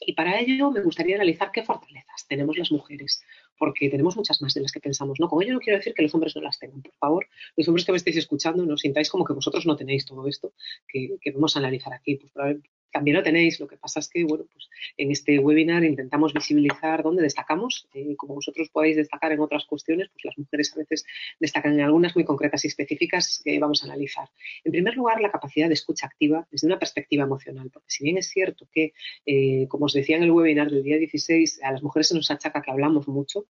Y 0.00 0.12
para 0.12 0.38
ello 0.38 0.70
me 0.70 0.82
gustaría 0.82 1.16
analizar 1.16 1.50
qué 1.52 1.62
fortalezas 1.62 2.26
tenemos 2.28 2.58
las 2.58 2.70
mujeres, 2.70 3.22
porque 3.58 3.88
tenemos 3.88 4.16
muchas 4.16 4.42
más 4.42 4.52
de 4.54 4.60
las 4.60 4.72
que 4.72 4.80
pensamos. 4.80 5.18
No, 5.18 5.28
con 5.28 5.42
ello 5.42 5.54
no 5.54 5.60
quiero 5.60 5.78
decir 5.78 5.94
que 5.94 6.02
los 6.02 6.14
hombres 6.14 6.36
no 6.36 6.42
las 6.42 6.58
tengan, 6.58 6.82
por 6.82 6.94
favor. 6.94 7.26
Los 7.56 7.66
hombres 7.68 7.84
que 7.84 7.92
me 7.92 7.98
estéis 7.98 8.18
escuchando, 8.18 8.66
no 8.66 8.76
sintáis 8.76 9.10
como 9.10 9.24
que 9.24 9.32
vosotros 9.32 9.66
no 9.66 9.76
tenéis 9.76 10.04
todo 10.04 10.26
esto 10.28 10.52
que, 10.86 11.18
vamos 11.32 11.56
a 11.56 11.60
analizar 11.60 11.92
aquí. 11.92 12.16
Pues 12.16 12.32
también 12.90 13.16
lo 13.16 13.22
tenéis. 13.22 13.60
Lo 13.60 13.66
que 13.66 13.76
pasa 13.76 14.00
es 14.00 14.08
que, 14.08 14.24
bueno, 14.24 14.44
pues 14.52 14.68
en 14.96 15.10
este 15.10 15.38
webinar 15.38 15.84
intentamos 15.84 16.32
visibilizar 16.32 17.02
dónde 17.02 17.22
destacamos. 17.22 17.88
Eh, 17.94 18.16
como 18.16 18.34
vosotros 18.34 18.68
podéis 18.70 18.96
destacar 18.96 19.32
en 19.32 19.40
otras 19.40 19.64
cuestiones, 19.64 20.08
pues 20.12 20.24
las 20.24 20.38
mujeres 20.38 20.72
a 20.74 20.78
veces 20.78 21.04
destacan 21.40 21.74
en 21.74 21.80
algunas 21.80 22.14
muy 22.14 22.24
concretas 22.24 22.64
y 22.64 22.68
específicas 22.68 23.40
que 23.44 23.58
vamos 23.58 23.82
a 23.82 23.86
analizar. 23.86 24.28
En 24.64 24.72
primer 24.72 24.96
lugar, 24.96 25.20
la 25.20 25.30
capacidad 25.30 25.68
de 25.68 25.74
escucha 25.74 26.06
activa 26.06 26.46
desde 26.50 26.66
una 26.66 26.78
perspectiva 26.78 27.24
emocional, 27.24 27.70
porque 27.72 27.90
si 27.90 28.04
bien 28.04 28.18
es 28.18 28.28
cierto 28.28 28.68
que, 28.72 28.92
eh, 29.24 29.66
como 29.68 29.86
os 29.86 29.92
decía 29.92 30.16
en 30.16 30.22
el 30.22 30.30
webinar 30.30 30.70
del 30.70 30.82
día 30.82 30.98
16, 30.98 31.62
a 31.62 31.72
las 31.72 31.82
mujeres 31.82 32.08
se 32.08 32.14
nos 32.14 32.30
achaca 32.30 32.62
que 32.62 32.70
hablamos 32.70 33.08
mucho, 33.08 33.46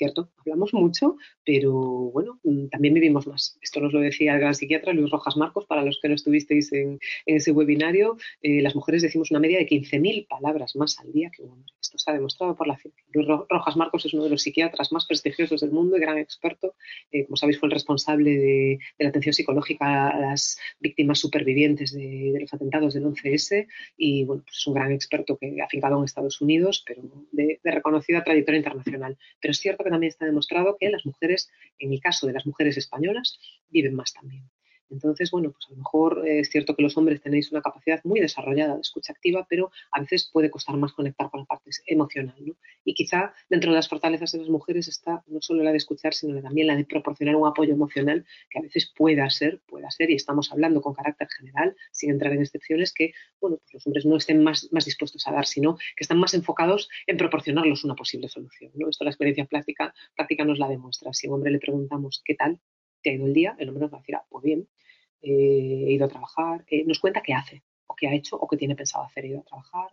cierto, 0.00 0.30
hablamos 0.38 0.72
mucho, 0.72 1.16
pero 1.44 1.72
bueno, 1.72 2.40
mm, 2.42 2.68
también 2.68 2.94
vivimos 2.94 3.26
más. 3.26 3.58
Esto 3.60 3.80
nos 3.80 3.92
lo 3.92 4.00
decía 4.00 4.32
el 4.32 4.40
gran 4.40 4.54
psiquiatra 4.54 4.94
Luis 4.94 5.10
Rojas 5.10 5.36
Marcos, 5.36 5.66
para 5.66 5.84
los 5.84 5.98
que 6.00 6.08
no 6.08 6.14
estuvisteis 6.14 6.72
en, 6.72 6.98
ese 7.26 7.52
webinario, 7.52 8.16
eh, 8.40 8.62
las 8.62 8.74
mujeres 8.74 9.02
decimos 9.02 9.30
una 9.30 9.40
media 9.40 9.58
de 9.58 9.68
15.000 9.68 10.26
palabras 10.26 10.74
más 10.74 10.98
al 11.00 11.12
día 11.12 11.30
que 11.30 11.42
un. 11.42 11.64
Esto 11.80 11.96
está 11.96 12.12
demostrado 12.12 12.56
por 12.56 12.66
la 12.66 12.78
ciencia. 12.78 13.04
Luis 13.12 13.28
Rojas 13.28 13.76
Marcos 13.76 14.06
es 14.06 14.14
uno 14.14 14.24
de 14.24 14.30
los 14.30 14.42
psiquiatras 14.42 14.90
más 14.90 15.06
prestigiosos 15.06 15.60
del 15.60 15.70
mundo 15.70 15.96
y 15.96 16.00
gran 16.00 16.16
experto. 16.18 16.74
Eh, 17.12 17.26
como 17.26 17.36
sabéis, 17.36 17.58
fue 17.58 17.68
el 17.68 17.72
responsable 17.72 18.30
de, 18.38 18.78
la 18.98 19.10
atención 19.10 19.34
psicológica 19.34 20.08
a 20.08 20.18
las 20.18 20.58
víctimas 20.78 21.18
supervivientes 21.18 21.92
de, 21.92 22.38
los 22.40 22.54
atentados 22.54 22.94
del 22.94 23.04
11S 23.04 23.66
y 23.98 24.24
bueno, 24.24 24.42
pues 24.44 24.56
es 24.56 24.66
un 24.66 24.74
gran 24.74 24.92
experto 24.92 25.36
que 25.36 25.60
ha 25.60 25.68
fincado 25.68 25.98
en 25.98 26.04
Estados 26.04 26.40
Unidos, 26.40 26.82
pero 26.86 27.02
de, 27.32 27.60
de 27.62 27.70
reconocida 27.70 28.24
trayectoria 28.24 28.58
internacional. 28.58 29.18
Pero 29.40 29.52
es 29.52 29.58
cierto 29.58 29.84
que 29.84 29.89
también 29.90 30.10
está 30.10 30.24
demostrado 30.24 30.76
que 30.78 30.90
las 30.90 31.04
mujeres, 31.04 31.50
en 31.78 31.92
el 31.92 32.00
caso 32.00 32.26
de 32.26 32.32
las 32.32 32.46
mujeres 32.46 32.76
españolas, 32.76 33.38
viven 33.68 33.94
más 33.94 34.12
también. 34.12 34.44
Entonces, 34.90 35.30
bueno, 35.30 35.50
pues 35.52 35.66
a 35.68 35.70
lo 35.70 35.76
mejor 35.76 36.26
es 36.26 36.50
cierto 36.50 36.74
que 36.74 36.82
los 36.82 36.96
hombres 36.96 37.20
tenéis 37.20 37.50
una 37.52 37.62
capacidad 37.62 38.00
muy 38.04 38.20
desarrollada 38.20 38.74
de 38.74 38.80
escucha 38.80 39.12
activa, 39.12 39.46
pero 39.48 39.70
a 39.92 40.00
veces 40.00 40.28
puede 40.32 40.50
costar 40.50 40.76
más 40.76 40.92
conectar 40.92 41.30
con 41.30 41.40
la 41.40 41.46
parte 41.46 41.70
emocional, 41.86 42.36
¿no? 42.40 42.54
Y 42.84 42.94
quizá 42.94 43.32
dentro 43.48 43.70
de 43.70 43.76
las 43.76 43.88
fortalezas 43.88 44.32
de 44.32 44.38
las 44.38 44.48
mujeres 44.48 44.88
está 44.88 45.22
no 45.26 45.40
solo 45.40 45.62
la 45.62 45.70
de 45.70 45.76
escuchar, 45.76 46.14
sino 46.14 46.40
también 46.42 46.66
la 46.66 46.76
de 46.76 46.84
proporcionar 46.84 47.36
un 47.36 47.46
apoyo 47.46 47.72
emocional 47.72 48.24
que 48.50 48.58
a 48.58 48.62
veces 48.62 48.92
pueda 48.96 49.28
ser, 49.30 49.60
pueda 49.66 49.90
ser, 49.90 50.10
y 50.10 50.14
estamos 50.14 50.50
hablando 50.52 50.80
con 50.80 50.94
carácter 50.94 51.28
general, 51.28 51.76
sin 51.92 52.10
entrar 52.10 52.32
en 52.32 52.40
excepciones, 52.40 52.92
que, 52.92 53.12
bueno, 53.40 53.58
pues 53.58 53.74
los 53.74 53.86
hombres 53.86 54.06
no 54.06 54.16
estén 54.16 54.42
más, 54.42 54.68
más 54.72 54.84
dispuestos 54.84 55.26
a 55.26 55.32
dar, 55.32 55.46
sino 55.46 55.76
que 55.76 56.04
están 56.04 56.18
más 56.18 56.34
enfocados 56.34 56.88
en 57.06 57.16
proporcionarlos 57.16 57.84
una 57.84 57.94
posible 57.94 58.28
solución, 58.28 58.72
¿no? 58.74 58.88
Esto 58.88 59.04
la 59.04 59.10
experiencia 59.10 59.44
práctica, 59.44 59.94
práctica 60.16 60.44
nos 60.44 60.58
la 60.58 60.68
demuestra. 60.68 61.12
Si 61.12 61.26
a 61.26 61.30
un 61.30 61.36
hombre 61.36 61.52
le 61.52 61.58
preguntamos 61.58 62.22
qué 62.24 62.34
tal, 62.34 62.60
te 63.02 63.10
ha 63.10 63.14
ido 63.14 63.26
el 63.26 63.34
día, 63.34 63.56
el 63.58 63.68
hombre 63.68 63.82
nos 63.82 63.92
va 63.92 63.98
a 63.98 64.00
decir, 64.00 64.14
ah, 64.16 64.24
pues 64.28 64.44
bien, 64.44 64.68
eh, 65.22 65.84
he 65.88 65.92
ido 65.92 66.06
a 66.06 66.08
trabajar, 66.08 66.64
eh, 66.68 66.84
nos 66.86 66.98
cuenta 66.98 67.22
qué 67.22 67.34
hace, 67.34 67.62
o 67.86 67.94
qué 67.94 68.08
ha 68.08 68.14
hecho, 68.14 68.36
o 68.36 68.48
qué 68.48 68.56
tiene 68.56 68.76
pensado 68.76 69.04
hacer, 69.04 69.24
he 69.24 69.28
ido 69.28 69.40
a 69.40 69.44
trabajar, 69.44 69.88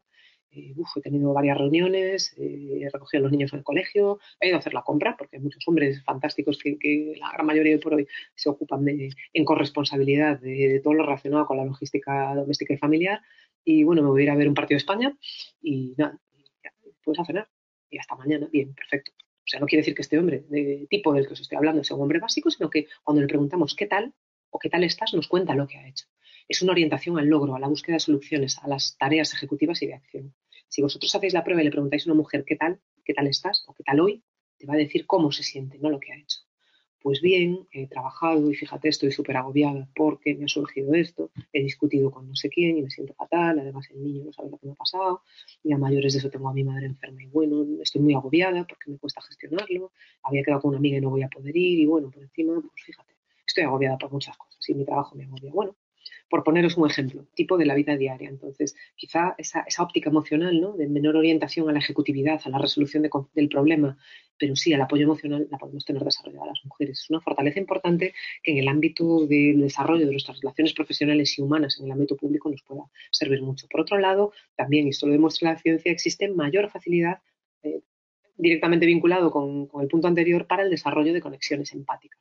eh, 0.51 0.73
he 0.95 1.01
tenido 1.01 1.33
varias 1.33 1.57
reuniones, 1.57 2.33
he 2.37 2.87
recogido 2.91 3.21
a 3.21 3.23
los 3.23 3.31
niños 3.31 3.51
en 3.53 3.59
el 3.59 3.65
colegio, 3.65 4.19
he 4.39 4.47
ido 4.47 4.55
a 4.55 4.59
hacer 4.59 4.73
la 4.73 4.83
compra, 4.83 5.15
porque 5.17 5.37
hay 5.37 5.43
muchos 5.43 5.67
hombres 5.67 6.03
fantásticos 6.03 6.57
que, 6.57 7.13
la 7.19 7.31
gran 7.33 7.45
mayoría 7.45 7.73
de 7.73 7.79
por 7.79 7.95
hoy 7.95 8.07
se 8.35 8.49
ocupan 8.49 8.85
de, 8.85 9.09
en 9.33 9.45
corresponsabilidad 9.45 10.39
de, 10.39 10.79
todo 10.83 10.93
lo 10.93 11.03
relacionado 11.03 11.45
con 11.45 11.57
la 11.57 11.65
logística 11.65 12.33
doméstica 12.35 12.73
y 12.73 12.77
familiar. 12.77 13.21
Y 13.63 13.83
bueno, 13.83 14.01
me 14.01 14.09
voy 14.09 14.21
a 14.21 14.23
ir 14.25 14.29
a 14.31 14.35
ver 14.35 14.47
un 14.47 14.53
partido 14.53 14.75
de 14.75 14.79
España 14.79 15.17
y 15.61 15.93
nada, 15.97 16.17
puedes 17.03 17.19
a 17.19 17.25
cenar. 17.25 17.49
Y 17.89 17.97
hasta 17.99 18.15
mañana, 18.15 18.47
bien, 18.51 18.73
perfecto. 18.73 19.11
O 19.47 19.49
sea, 19.49 19.61
no 19.61 19.65
quiere 19.65 19.79
decir 19.79 19.95
que 19.95 20.01
este 20.01 20.19
hombre, 20.19 20.43
de 20.49 20.87
tipo 20.89 21.13
del 21.13 21.25
que 21.25 21.31
os 21.31 21.39
estoy 21.39 21.57
hablando, 21.57 21.81
sea 21.81 21.95
un 21.95 22.03
hombre 22.03 22.19
básico, 22.19 22.51
sino 22.51 22.69
que 22.69 22.87
cuando 23.01 23.21
le 23.21 23.27
preguntamos 23.27 23.75
qué 23.75 23.85
tal, 23.85 24.13
o 24.49 24.59
qué 24.59 24.69
tal 24.69 24.83
estás, 24.83 25.13
nos 25.13 25.29
cuenta 25.29 25.55
lo 25.55 25.67
que 25.67 25.77
ha 25.77 25.87
hecho. 25.87 26.05
Es 26.49 26.61
una 26.61 26.73
orientación 26.73 27.17
al 27.17 27.27
logro, 27.27 27.55
a 27.55 27.59
la 27.59 27.69
búsqueda 27.69 27.95
de 27.95 28.01
soluciones, 28.01 28.57
a 28.57 28.67
las 28.67 28.97
tareas 28.97 29.33
ejecutivas 29.33 29.81
y 29.81 29.87
de 29.87 29.93
acción. 29.93 30.35
Si 30.67 30.81
vosotros 30.81 31.15
hacéis 31.15 31.33
la 31.33 31.45
prueba 31.45 31.61
y 31.61 31.63
le 31.63 31.71
preguntáis 31.71 32.05
a 32.05 32.11
una 32.11 32.17
mujer 32.17 32.43
qué 32.45 32.57
tal, 32.57 32.81
qué 33.05 33.13
tal 33.13 33.27
estás 33.27 33.63
o 33.67 33.73
qué 33.73 33.83
tal 33.83 34.01
hoy, 34.01 34.21
te 34.57 34.67
va 34.67 34.73
a 34.73 34.77
decir 34.77 35.05
cómo 35.05 35.31
se 35.31 35.43
siente, 35.43 35.79
no 35.79 35.89
lo 35.89 36.01
que 36.01 36.11
ha 36.11 36.17
hecho. 36.17 36.39
Pues 37.07 37.21
bien, 37.21 37.65
he 37.71 37.87
trabajado 37.87 38.51
y 38.51 38.53
fíjate, 38.53 38.89
estoy 38.89 39.13
súper 39.13 39.37
agobiada 39.37 39.87
porque 39.95 40.35
me 40.35 40.43
ha 40.43 40.47
surgido 40.49 40.93
esto, 40.93 41.31
he 41.53 41.63
discutido 41.63 42.11
con 42.11 42.27
no 42.27 42.35
sé 42.35 42.49
quién 42.49 42.77
y 42.77 42.81
me 42.81 42.89
siento 42.89 43.13
fatal, 43.13 43.57
además 43.59 43.87
el 43.91 44.03
niño 44.03 44.25
no 44.25 44.33
sabe 44.33 44.49
lo 44.49 44.57
que 44.57 44.65
me 44.65 44.73
ha 44.73 44.75
pasado, 44.75 45.21
y 45.63 45.71
a 45.71 45.77
mayores 45.77 46.11
de 46.11 46.19
eso 46.19 46.29
tengo 46.29 46.49
a 46.49 46.53
mi 46.53 46.65
madre 46.65 46.85
enferma 46.85 47.23
y 47.23 47.27
bueno, 47.27 47.65
estoy 47.81 48.01
muy 48.01 48.13
agobiada 48.13 48.67
porque 48.67 48.91
me 48.91 48.97
cuesta 48.97 49.21
gestionarlo, 49.21 49.93
había 50.21 50.43
quedado 50.43 50.59
con 50.63 50.69
una 50.71 50.79
amiga 50.79 50.97
y 50.97 50.99
no 50.99 51.09
voy 51.09 51.23
a 51.23 51.29
poder 51.29 51.55
ir 51.55 51.79
y 51.79 51.85
bueno, 51.85 52.11
por 52.11 52.23
encima, 52.23 52.55
pues 52.59 52.83
fíjate, 52.83 53.13
estoy 53.45 53.63
agobiada 53.63 53.97
por 53.97 54.11
muchas 54.11 54.35
cosas 54.37 54.69
y 54.69 54.73
mi 54.73 54.83
trabajo 54.83 55.15
me 55.15 55.23
agobia. 55.23 55.53
Bueno, 55.53 55.77
por 56.29 56.43
poneros 56.43 56.75
un 56.77 56.89
ejemplo, 56.89 57.25
tipo 57.35 57.57
de 57.57 57.65
la 57.65 57.73
vida 57.73 57.95
diaria. 57.95 58.29
Entonces, 58.29 58.75
quizá 58.95 59.35
esa, 59.37 59.65
óptica 59.79 60.09
emocional, 60.09 60.59
¿no? 60.59 60.73
De 60.73 60.87
menor 60.87 61.15
orientación 61.15 61.69
a 61.69 61.71
la 61.71 61.79
ejecutividad, 61.79 62.41
a 62.43 62.49
la 62.49 62.57
resolución 62.57 63.07
del 63.33 63.49
problema, 63.49 63.97
pero 64.37 64.55
sí 64.55 64.73
al 64.73 64.81
apoyo 64.81 65.03
emocional, 65.03 65.47
la 65.49 65.57
podemos 65.57 65.85
tener 65.85 66.03
desarrollada 66.03 66.47
las 66.47 66.65
mujeres. 66.65 66.99
Es 66.99 67.09
una 67.09 67.21
fortaleza 67.21 67.59
importante 67.59 68.13
que 68.43 68.51
en 68.51 68.57
el 68.59 68.67
ámbito 68.67 69.25
del 69.25 69.61
desarrollo 69.61 70.05
de 70.05 70.11
nuestras 70.11 70.39
relaciones 70.41 70.73
profesionales 70.73 71.37
y 71.37 71.41
humanas 71.41 71.79
en 71.79 71.85
el 71.85 71.91
ámbito 71.91 72.15
público 72.15 72.49
nos 72.49 72.61
pueda 72.63 72.83
servir 73.11 73.41
mucho. 73.41 73.67
Por 73.67 73.81
otro 73.81 73.97
lado, 73.97 74.31
también, 74.55 74.87
y 74.87 74.89
esto 74.89 75.07
lo 75.07 75.13
demuestra 75.13 75.53
la 75.53 75.59
ciencia, 75.59 75.91
existe 75.91 76.27
mayor 76.29 76.69
facilidad 76.69 77.19
eh, 77.63 77.81
directamente 78.37 78.85
vinculado 78.85 79.31
con, 79.31 79.67
el 79.81 79.87
punto 79.87 80.07
anterior 80.07 80.45
para 80.45 80.63
el 80.63 80.69
desarrollo 80.69 81.13
de 81.13 81.21
conexiones 81.21 81.73
empáticas. 81.73 82.19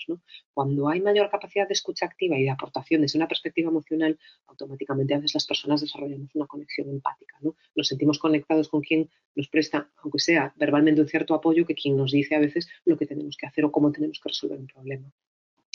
Cuando 0.53 0.89
hay 0.89 1.01
mayor 1.01 1.31
capacidad 1.31 1.69
de 1.69 1.75
escucha 1.75 2.07
activa 2.07 2.39
y 2.39 2.45
de 2.45 2.51
aportación 2.51 3.03
desde 3.03 3.19
una 3.19 3.29
perspectiva 3.29 3.71
emocional, 3.71 4.19
automáticamente 4.47 5.15
a 5.15 5.19
veces 5.19 5.35
las 5.35 5.47
personas 5.47 5.81
desarrollamos 5.81 6.35
una 6.35 6.47
conexión 6.47 6.89
empática. 6.89 7.37
Nos 7.75 7.87
sentimos 7.87 8.19
conectados 8.19 8.69
con 8.69 8.81
quien 8.81 9.11
nos 9.35 9.49
presta, 9.49 9.91
aunque 10.03 10.19
sea 10.19 10.55
verbalmente 10.57 11.01
un 11.01 11.09
cierto 11.09 11.35
apoyo, 11.35 11.67
que 11.67 11.75
quien 11.75 11.97
nos 11.97 12.13
dice 12.13 12.35
a 12.35 12.41
veces 12.41 12.69
lo 12.85 12.97
que 12.97 13.07
tenemos 13.07 13.37
que 13.37 13.47
hacer 13.47 13.65
o 13.65 13.73
cómo 13.73 13.93
tenemos 13.93 14.19
que 14.21 14.31
resolver 14.31 14.59
un 14.59 14.67
problema. 14.67 15.13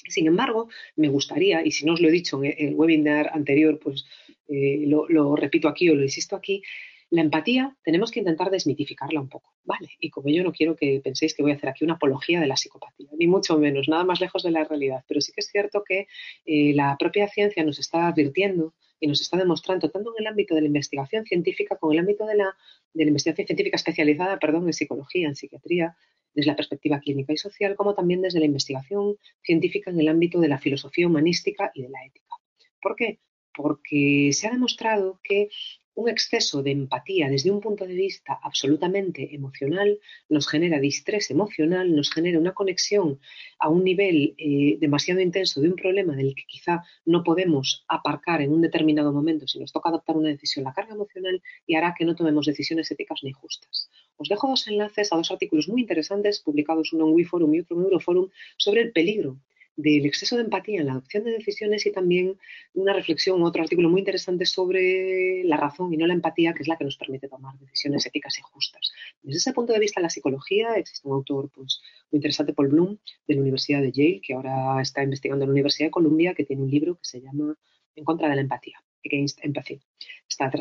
Sin 0.07 0.26
embargo, 0.26 0.68
me 0.95 1.09
gustaría, 1.09 1.63
y 1.63 1.72
si 1.72 1.85
no 1.85 1.93
os 1.93 2.01
lo 2.01 2.07
he 2.07 2.11
dicho 2.11 2.43
en 2.43 2.55
el 2.57 2.73
webinar 2.73 3.30
anterior, 3.34 3.80
pues 3.80 4.05
eh, 4.47 4.85
lo 4.88 5.35
repito 5.35 5.68
aquí 5.68 5.89
o 5.89 5.95
lo 5.95 6.01
insisto 6.01 6.35
aquí, 6.35 6.63
la 7.11 7.21
empatía 7.21 7.75
tenemos 7.83 8.09
que 8.09 8.19
intentar 8.19 8.49
desmitificarla 8.49 9.19
un 9.19 9.27
poco, 9.27 9.53
¿vale? 9.65 9.89
Y 9.99 10.09
como 10.09 10.29
yo 10.29 10.43
no 10.43 10.53
quiero 10.53 10.77
que 10.77 11.01
penséis 11.03 11.35
que 11.35 11.43
voy 11.43 11.51
a 11.51 11.55
hacer 11.55 11.69
aquí 11.69 11.83
una 11.83 11.95
apología 11.95 12.39
de 12.39 12.47
la 12.47 12.55
psicopatía, 12.55 13.09
ni 13.19 13.27
mucho 13.27 13.57
menos, 13.59 13.89
nada 13.89 14.05
más 14.05 14.21
lejos 14.21 14.43
de 14.43 14.51
la 14.51 14.63
realidad, 14.63 15.03
pero 15.07 15.19
sí 15.19 15.33
que 15.33 15.41
es 15.41 15.47
cierto 15.47 15.83
que 15.85 16.07
eh, 16.45 16.73
la 16.73 16.95
propia 16.97 17.27
ciencia 17.27 17.65
nos 17.65 17.79
está 17.79 18.07
advirtiendo 18.07 18.73
y 19.01 19.07
nos 19.07 19.19
está 19.19 19.35
demostrando, 19.35 19.89
tanto 19.89 20.13
en 20.17 20.23
el 20.23 20.27
ámbito 20.27 20.55
de 20.55 20.61
la 20.61 20.67
investigación 20.67 21.25
científica 21.25 21.75
como 21.75 21.91
en 21.91 21.99
el 21.99 22.05
ámbito 22.05 22.25
de 22.25 22.35
la, 22.35 22.55
de 22.93 23.03
la 23.03 23.09
investigación 23.09 23.47
científica 23.47 23.75
especializada, 23.75 24.39
perdón, 24.39 24.67
en 24.67 24.73
psicología, 24.73 25.27
en 25.27 25.35
psiquiatría, 25.35 25.97
desde 26.33 26.49
la 26.49 26.55
perspectiva 26.55 26.99
clínica 27.01 27.33
y 27.33 27.38
social, 27.38 27.75
como 27.75 27.93
también 27.93 28.21
desde 28.21 28.39
la 28.39 28.45
investigación 28.45 29.17
científica 29.43 29.91
en 29.91 29.99
el 29.99 30.07
ámbito 30.07 30.39
de 30.39 30.47
la 30.47 30.59
filosofía 30.59 31.07
humanística 31.07 31.71
y 31.73 31.81
de 31.81 31.89
la 31.89 32.05
ética. 32.05 32.35
¿Por 32.81 32.95
qué? 32.95 33.19
Porque 33.53 34.29
se 34.31 34.47
ha 34.47 34.51
demostrado 34.51 35.19
que 35.23 35.49
un 35.95 36.09
exceso 36.09 36.63
de 36.63 36.72
empatía 36.72 37.30
desde 37.30 37.51
un 37.51 37.59
punto 37.59 37.85
de 37.85 37.93
vista 37.93 38.39
absolutamente 38.41 39.35
emocional 39.35 39.99
nos 40.30 40.47
genera 40.47 40.80
distrés 40.80 41.31
emocional, 41.31 41.95
nos 41.95 42.11
genera 42.11 42.39
una 42.39 42.53
conexión 42.53 43.19
a 43.59 43.69
un 43.69 43.84
nivel 43.84 44.35
eh, 44.38 44.77
demasiado 44.80 45.22
intenso 45.22 45.61
de 45.61 45.69
un 45.69 45.76
problema 45.76 46.15
del 46.15 46.34
que 46.35 46.45
quizá 46.47 46.84
no 47.05 47.23
podemos 47.23 47.85
aparcar 47.88 48.41
en 48.41 48.53
un 48.53 48.61
determinado 48.61 49.11
momento 49.11 49.47
si 49.47 49.59
nos 49.59 49.72
toca 49.72 49.89
adoptar 49.89 50.18
una 50.18 50.30
decisión, 50.30 50.65
la 50.65 50.73
carga 50.73 50.93
emocional 50.93 51.41
y 51.68 51.76
hará 51.76 51.93
que 51.97 52.05
no 52.05 52.15
tomemos 52.15 52.45
decisiones 52.45 52.89
éticas 52.91 53.19
ni 53.23 53.31
justas. 53.34 53.89
Os 54.18 54.30
dejo 54.30 54.47
dos 54.47 54.68
enlaces 54.68 55.11
a 55.11 55.18
dos 55.18 55.31
artículos 55.31 55.68
muy 55.68 55.81
interesantes 55.81 56.39
publicados, 56.39 56.93
uno 56.93 57.07
en 57.07 57.15
WeForum 57.15 57.53
y 57.53 57.59
otro 57.59 57.77
en 57.77 57.84
Euroforum, 57.84 58.30
sobre 58.57 58.81
el 58.81 58.91
peligro 58.91 59.38
del 59.76 60.06
exceso 60.06 60.35
de 60.35 60.43
empatía 60.43 60.81
en 60.81 60.88
la 60.88 60.93
adopción 60.93 61.23
de 61.23 61.31
decisiones 61.31 61.85
y 61.85 61.91
también 61.91 62.38
una 62.73 62.93
reflexión, 62.93 63.41
otro 63.43 63.64
artículo 63.64 63.89
muy 63.89 63.99
interesante 63.99 64.45
sobre 64.45 65.43
la 65.45 65.57
razón 65.57 65.93
y 65.93 65.98
no 65.98 66.07
la 66.07 66.14
empatía, 66.14 66.53
que 66.53 66.64
es 66.64 66.68
la 66.68 66.77
que 66.77 66.85
nos 66.85 66.98
permite 66.98 67.27
tomar 67.27 67.57
decisiones 67.60 68.06
éticas 68.06 68.38
y 68.38 68.41
justas. 68.41 68.91
Desde 69.22 69.38
ese 69.38 69.53
punto 69.53 69.73
de 69.73 69.80
vista, 69.80 70.02
la 70.02 70.10
psicología, 70.10 70.76
existe 70.76 71.07
un 71.07 71.15
autor 71.15 71.49
pues, 71.53 71.81
muy 72.11 72.18
interesante, 72.18 72.53
Paul 72.53 72.69
Bloom, 72.69 72.98
de 73.27 73.35
la 73.35 73.41
Universidad 73.41 73.81
de 73.81 73.91
Yale, 73.91 74.22
que 74.22 74.34
ahora 74.34 74.81
está 74.81 75.03
investigando 75.03 75.43
en 75.43 75.49
la 75.49 75.53
Universidad 75.53 75.88
de 75.88 75.91
Columbia, 75.91 76.34
que 76.34 76.45
tiene 76.45 76.64
un 76.64 76.69
libro 76.69 76.95
que 76.95 77.06
se 77.06 77.22
llama 77.22 77.57
En 77.95 78.03
contra 78.03 78.30
de 78.30 78.35
la 78.35 78.41
empatía. 78.41 78.84
Against 79.03 79.43
Empathy. 79.43 79.81
Está, 80.30 80.52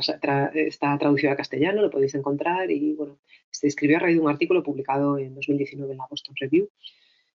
está 0.55 0.99
traducido 0.99 1.33
a 1.33 1.37
castellano, 1.37 1.83
lo 1.83 1.91
podéis 1.91 2.15
encontrar 2.15 2.71
y 2.71 2.95
bueno, 2.95 3.19
se 3.51 3.67
escribió 3.67 3.99
a 3.99 4.01
raíz 4.01 4.17
de 4.17 4.23
un 4.23 4.31
artículo 4.31 4.63
publicado 4.63 5.19
en 5.19 5.35
2019 5.35 5.93
en 5.93 5.99
la 5.99 6.07
Boston 6.09 6.35
Review 6.41 6.71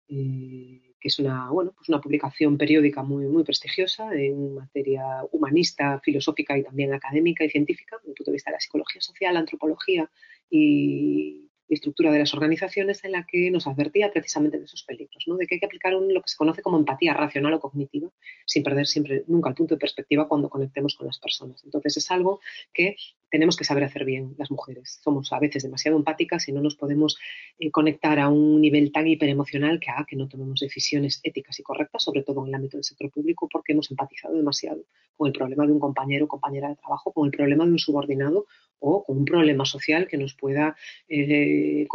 eh, 0.08 0.94
que 1.00 1.08
es 1.08 1.20
una, 1.20 1.50
bueno, 1.50 1.74
pues 1.76 1.90
una 1.90 2.02
publicación 2.02 2.58
periódica 2.58 3.04
muy, 3.04 3.26
muy 3.26 3.44
prestigiosa 3.44 4.14
en 4.14 4.56
materia 4.56 5.04
humanista, 5.32 6.00
filosófica 6.04 6.58
y 6.58 6.64
también 6.64 6.94
académica 6.94 7.44
y 7.44 7.50
científica, 7.50 7.98
desde 7.98 8.10
el 8.10 8.16
punto 8.16 8.32
de 8.32 8.36
vista 8.36 8.52
de 8.52 8.56
la 8.56 8.60
psicología 8.60 9.02
social, 9.02 9.34
la 9.34 9.42
antropología 9.42 10.10
y 10.50 11.45
y 11.68 11.74
estructura 11.74 12.12
de 12.12 12.20
las 12.20 12.34
organizaciones 12.34 13.04
en 13.04 13.12
la 13.14 13.26
que 13.26 13.50
nos 13.52 13.68
advertía 13.68 14.12
precisamente 14.12 14.58
de 14.58 14.66
esos 14.66 14.84
peligros, 14.84 15.24
¿no? 15.28 15.36
de 15.38 15.48
que 15.48 15.56
hay 15.56 15.60
que 15.60 15.66
aplicar 15.66 15.94
lo 15.94 16.22
que 16.22 16.28
se 16.28 16.38
conoce 16.38 16.62
como 16.62 16.78
empatía 16.78 17.14
racional 17.14 17.54
o 17.54 17.60
cognitiva, 17.60 18.10
sin 18.46 18.64
perder 18.64 18.88
siempre 18.88 19.24
nunca 19.28 19.50
el 19.50 19.56
punto 19.56 19.76
de 19.76 19.80
perspectiva 19.80 20.28
cuando 20.28 20.50
conectemos 20.50 20.96
con 20.96 21.08
las 21.08 21.20
personas. 21.20 21.64
Entonces 21.64 21.98
es 21.98 22.12
algo 22.12 22.40
que 22.74 22.96
tenemos 23.30 23.58
que 23.58 23.66
saber 23.66 23.84
hacer 23.84 24.06
bien 24.06 24.36
las 24.38 24.52
mujeres. 24.52 25.00
Somos 25.04 25.34
a 25.34 25.40
veces 25.40 25.64
demasiado 25.64 25.98
empáticas 25.98 26.48
y 26.48 26.54
no 26.54 26.62
nos 26.62 26.76
podemos 26.76 27.18
eh, 27.60 27.70
conectar 27.72 28.20
a 28.20 28.30
un 28.30 28.62
nivel 28.62 28.92
tan 28.92 29.08
hiperemocional 29.08 29.80
que 29.80 29.92
haga 29.92 30.06
que 30.08 30.16
no 30.16 30.28
tomemos 30.28 30.60
decisiones 30.60 31.20
éticas 31.24 31.60
y 31.60 31.64
correctas, 31.64 32.04
sobre 32.04 32.24
todo 32.24 32.44
en 32.44 32.50
el 32.50 32.56
ámbito 32.56 32.78
del 32.78 32.84
sector 32.84 33.12
público, 33.12 33.50
porque 33.52 33.74
hemos 33.74 33.92
empatizado 33.92 34.36
demasiado 34.36 34.84
con 35.18 35.28
el 35.28 35.34
problema 35.34 35.66
de 35.66 35.74
un 35.74 35.80
compañero 35.80 36.26
o 36.26 36.28
compañera 36.28 36.70
de 36.70 36.76
trabajo, 36.76 37.12
con 37.12 37.26
el 37.26 37.32
problema 37.32 37.66
de 37.66 37.72
un 37.72 37.80
subordinado 37.80 38.46
o 38.80 39.04
con 39.04 39.18
un 39.18 39.26
problema 39.26 39.66
social 39.66 40.08
que 40.08 40.18
nos 40.18 40.34
pueda, 40.34 40.76
eh, 41.08 41.88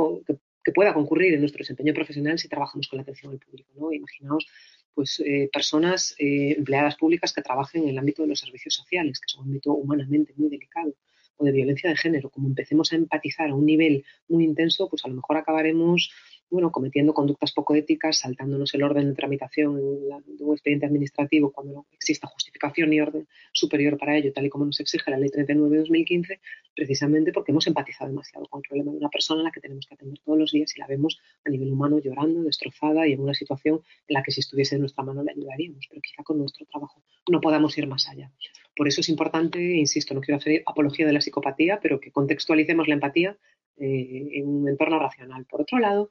que, 0.65 0.73
pueda 0.73 0.94
concurrir 0.94 1.35
en 1.35 1.40
nuestro 1.40 1.59
desempeño 1.59 1.94
profesional 1.94 2.39
si 2.39 2.48
trabajamos 2.48 2.89
con 2.89 2.98
la 2.98 3.02
atención 3.02 3.32
al 3.32 3.39
público. 3.39 3.70
¿no? 3.77 3.93
Imaginaos 3.93 4.47
pues, 4.94 5.20
eh, 5.24 5.48
personas, 5.52 6.15
eh, 6.19 6.55
empleadas 6.57 6.97
públicas 6.97 7.32
que 7.32 7.43
trabajen 7.43 7.85
en 7.85 7.90
el 7.90 7.98
ámbito 7.98 8.23
de 8.23 8.28
los 8.28 8.40
servicios 8.40 8.74
sociales, 8.74 9.20
que 9.20 9.27
es 9.27 9.35
un 9.36 9.47
ámbito 9.47 9.73
humanamente 9.73 10.32
muy 10.36 10.48
delicado, 10.48 10.94
o 11.36 11.44
de 11.44 11.52
violencia 11.52 11.89
de 11.89 11.97
género. 11.97 12.31
Como 12.31 12.48
empecemos 12.48 12.93
a 12.93 12.97
empatizar 12.97 13.48
a 13.48 13.55
un 13.55 13.65
nivel 13.65 14.05
muy 14.28 14.44
intenso, 14.44 14.89
pues 14.89 15.05
a 15.05 15.09
lo 15.09 15.15
mejor 15.15 15.36
acabaremos 15.39 16.12
bueno, 16.51 16.72
cometiendo 16.72 17.14
conductas 17.14 17.52
poco 17.52 17.74
éticas, 17.74 18.18
saltándonos 18.18 18.74
el 18.74 18.82
orden 18.82 19.09
de 19.09 19.14
tramitación 19.14 19.77
de 19.77 20.44
un 20.44 20.52
expediente 20.52 20.86
administrativo 20.86 21.52
cuando 21.52 21.74
no 21.74 21.86
exista 21.93 22.27
justificación 22.27 22.90
ni 22.90 23.01
orden 23.01 23.28
superior 23.52 23.97
para 23.97 24.16
ello, 24.16 24.32
tal 24.32 24.47
y 24.47 24.51
como 24.51 24.66
nos 24.66 24.81
exige 24.81 25.10
la 25.10 25.18
Ley 25.18 25.31
39 25.31 25.70
de 25.70 25.81
2015, 25.81 26.40
precisamente 26.74 27.32
porque 27.32 27.52
hemos 27.52 27.66
empatizado 27.66 28.10
demasiado 28.10 28.47
con 28.47 28.59
el 28.59 28.68
problema 28.68 28.93
de 28.93 28.98
una 28.98 29.09
persona 29.09 29.43
a 29.43 29.44
la 29.44 29.51
que 29.51 29.60
tenemos 29.60 29.86
que 29.86 29.94
atender 29.94 30.18
todos 30.24 30.39
los 30.39 30.51
días 30.52 30.77
y 30.77 30.81
la 30.81 30.86
vemos 30.86 31.20
a 31.44 31.51
nivel 31.51 31.72
humano 31.72 31.98
llorando, 31.98 32.43
destrozada 32.43 33.06
y 33.06 33.12
en 33.12 33.20
una 33.20 33.35
situación 33.35 33.81
en 34.09 34.14
la 34.14 34.22
que 34.22 34.32
si 34.32 34.40
estuviese 34.40 34.74
en 34.74 34.81
nuestra 34.81 35.05
mano 35.05 35.22
la 35.22 35.32
ayudaríamos, 35.32 35.86
pero 35.89 36.01
quizá 36.01 36.22
con 36.22 36.39
nuestro 36.39 36.66
trabajo 36.66 37.02
no 37.31 37.40
podamos 37.40 37.77
ir 37.78 37.86
más 37.86 38.09
allá. 38.09 38.31
Por 38.77 38.89
eso 38.89 39.01
es 39.01 39.09
importante, 39.09 39.60
insisto, 39.77 40.14
no 40.14 40.20
quiero 40.20 40.39
hacer 40.39 40.62
apología 40.66 41.06
de 41.06 41.12
la 41.12 41.20
psicopatía, 41.20 41.81
pero 41.81 42.01
que 42.01 42.10
contextualicemos 42.10 42.89
la 42.89 42.94
empatía 42.94 43.36
eh, 43.77 44.31
en 44.35 44.48
un 44.48 44.68
entorno 44.68 44.98
racional. 44.98 45.47
Por 45.47 45.62
otro 45.62 45.78
lado, 45.78 46.10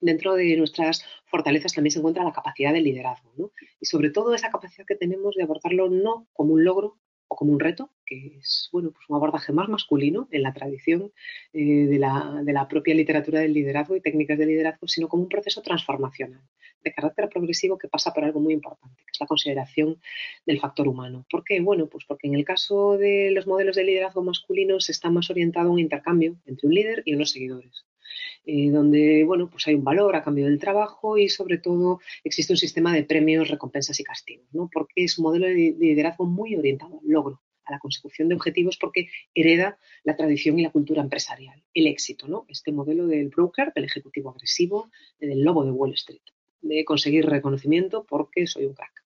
dentro 0.00 0.34
de 0.34 0.56
nuestras 0.56 1.04
fortalezas 1.26 1.72
también 1.72 1.92
se 1.92 1.98
encuentra 1.98 2.24
la 2.24 2.32
capacidad 2.32 2.72
de 2.72 2.80
liderazgo, 2.80 3.32
¿no? 3.36 3.50
Y 3.80 3.86
sobre 3.86 4.10
todo 4.10 4.34
esa 4.34 4.50
capacidad 4.50 4.86
que 4.86 4.96
tenemos 4.96 5.34
de 5.34 5.42
abordarlo 5.42 5.88
no 5.88 6.28
como 6.32 6.54
un 6.54 6.64
logro 6.64 6.98
o 7.28 7.36
como 7.36 7.52
un 7.52 7.60
reto, 7.60 7.90
que 8.04 8.38
es 8.38 8.68
bueno, 8.72 8.92
pues 8.92 9.04
un 9.08 9.16
abordaje 9.16 9.52
más 9.52 9.68
masculino 9.68 10.28
en 10.30 10.42
la 10.42 10.52
tradición 10.52 11.12
eh, 11.52 11.86
de, 11.86 11.98
la, 11.98 12.40
de, 12.44 12.52
la, 12.52 12.68
propia 12.68 12.94
literatura 12.94 13.40
del 13.40 13.52
liderazgo 13.52 13.96
y 13.96 14.00
técnicas 14.00 14.38
de 14.38 14.46
liderazgo, 14.46 14.86
sino 14.86 15.08
como 15.08 15.24
un 15.24 15.28
proceso 15.28 15.60
transformacional 15.62 16.42
de 16.84 16.92
carácter 16.92 17.28
progresivo 17.28 17.78
que 17.78 17.88
pasa 17.88 18.12
por 18.12 18.24
algo 18.24 18.40
muy 18.40 18.54
importante, 18.54 19.02
que 19.02 19.10
es 19.12 19.20
la 19.20 19.26
consideración 19.26 20.00
del 20.46 20.60
factor 20.60 20.86
humano. 20.86 21.26
¿Por 21.28 21.42
qué? 21.42 21.60
Bueno, 21.60 21.88
pues 21.88 22.04
porque 22.04 22.28
en 22.28 22.34
el 22.34 22.44
caso 22.44 22.96
de 22.96 23.32
los 23.32 23.46
modelos 23.46 23.74
de 23.74 23.84
liderazgo 23.84 24.22
masculinos 24.22 24.88
está 24.88 25.10
más 25.10 25.28
orientado 25.28 25.68
a 25.68 25.72
un 25.72 25.80
intercambio 25.80 26.36
entre 26.46 26.68
un 26.68 26.74
líder 26.74 27.02
y 27.04 27.14
unos 27.14 27.30
seguidores. 27.30 27.84
Eh, 28.44 28.70
donde 28.70 29.24
bueno, 29.24 29.50
pues 29.50 29.66
hay 29.66 29.74
un 29.74 29.84
valor 29.84 30.14
a 30.16 30.22
cambio 30.22 30.46
del 30.46 30.58
trabajo 30.58 31.18
y 31.18 31.28
sobre 31.28 31.58
todo 31.58 32.00
existe 32.22 32.52
un 32.52 32.56
sistema 32.56 32.92
de 32.92 33.04
premios, 33.04 33.48
recompensas 33.48 33.98
y 34.00 34.04
castigos, 34.04 34.46
¿no? 34.52 34.70
porque 34.72 35.04
es 35.04 35.18
un 35.18 35.24
modelo 35.24 35.46
de 35.46 35.74
liderazgo 35.78 36.26
muy 36.26 36.54
orientado 36.54 37.00
al 37.00 37.08
logro, 37.08 37.42
a 37.64 37.72
la 37.72 37.78
consecución 37.78 38.28
de 38.28 38.36
objetivos 38.36 38.76
porque 38.78 39.08
hereda 39.34 39.78
la 40.04 40.16
tradición 40.16 40.58
y 40.58 40.62
la 40.62 40.70
cultura 40.70 41.02
empresarial, 41.02 41.62
el 41.74 41.86
éxito, 41.86 42.28
¿no? 42.28 42.44
Este 42.48 42.70
modelo 42.72 43.06
del 43.06 43.28
broker, 43.28 43.72
del 43.74 43.84
ejecutivo 43.84 44.30
agresivo, 44.30 44.90
del 45.18 45.42
lobo 45.42 45.64
de 45.64 45.72
Wall 45.72 45.94
Street, 45.94 46.22
de 46.60 46.84
conseguir 46.84 47.26
reconocimiento 47.26 48.04
porque 48.04 48.46
soy 48.46 48.66
un 48.66 48.74
crack 48.74 49.05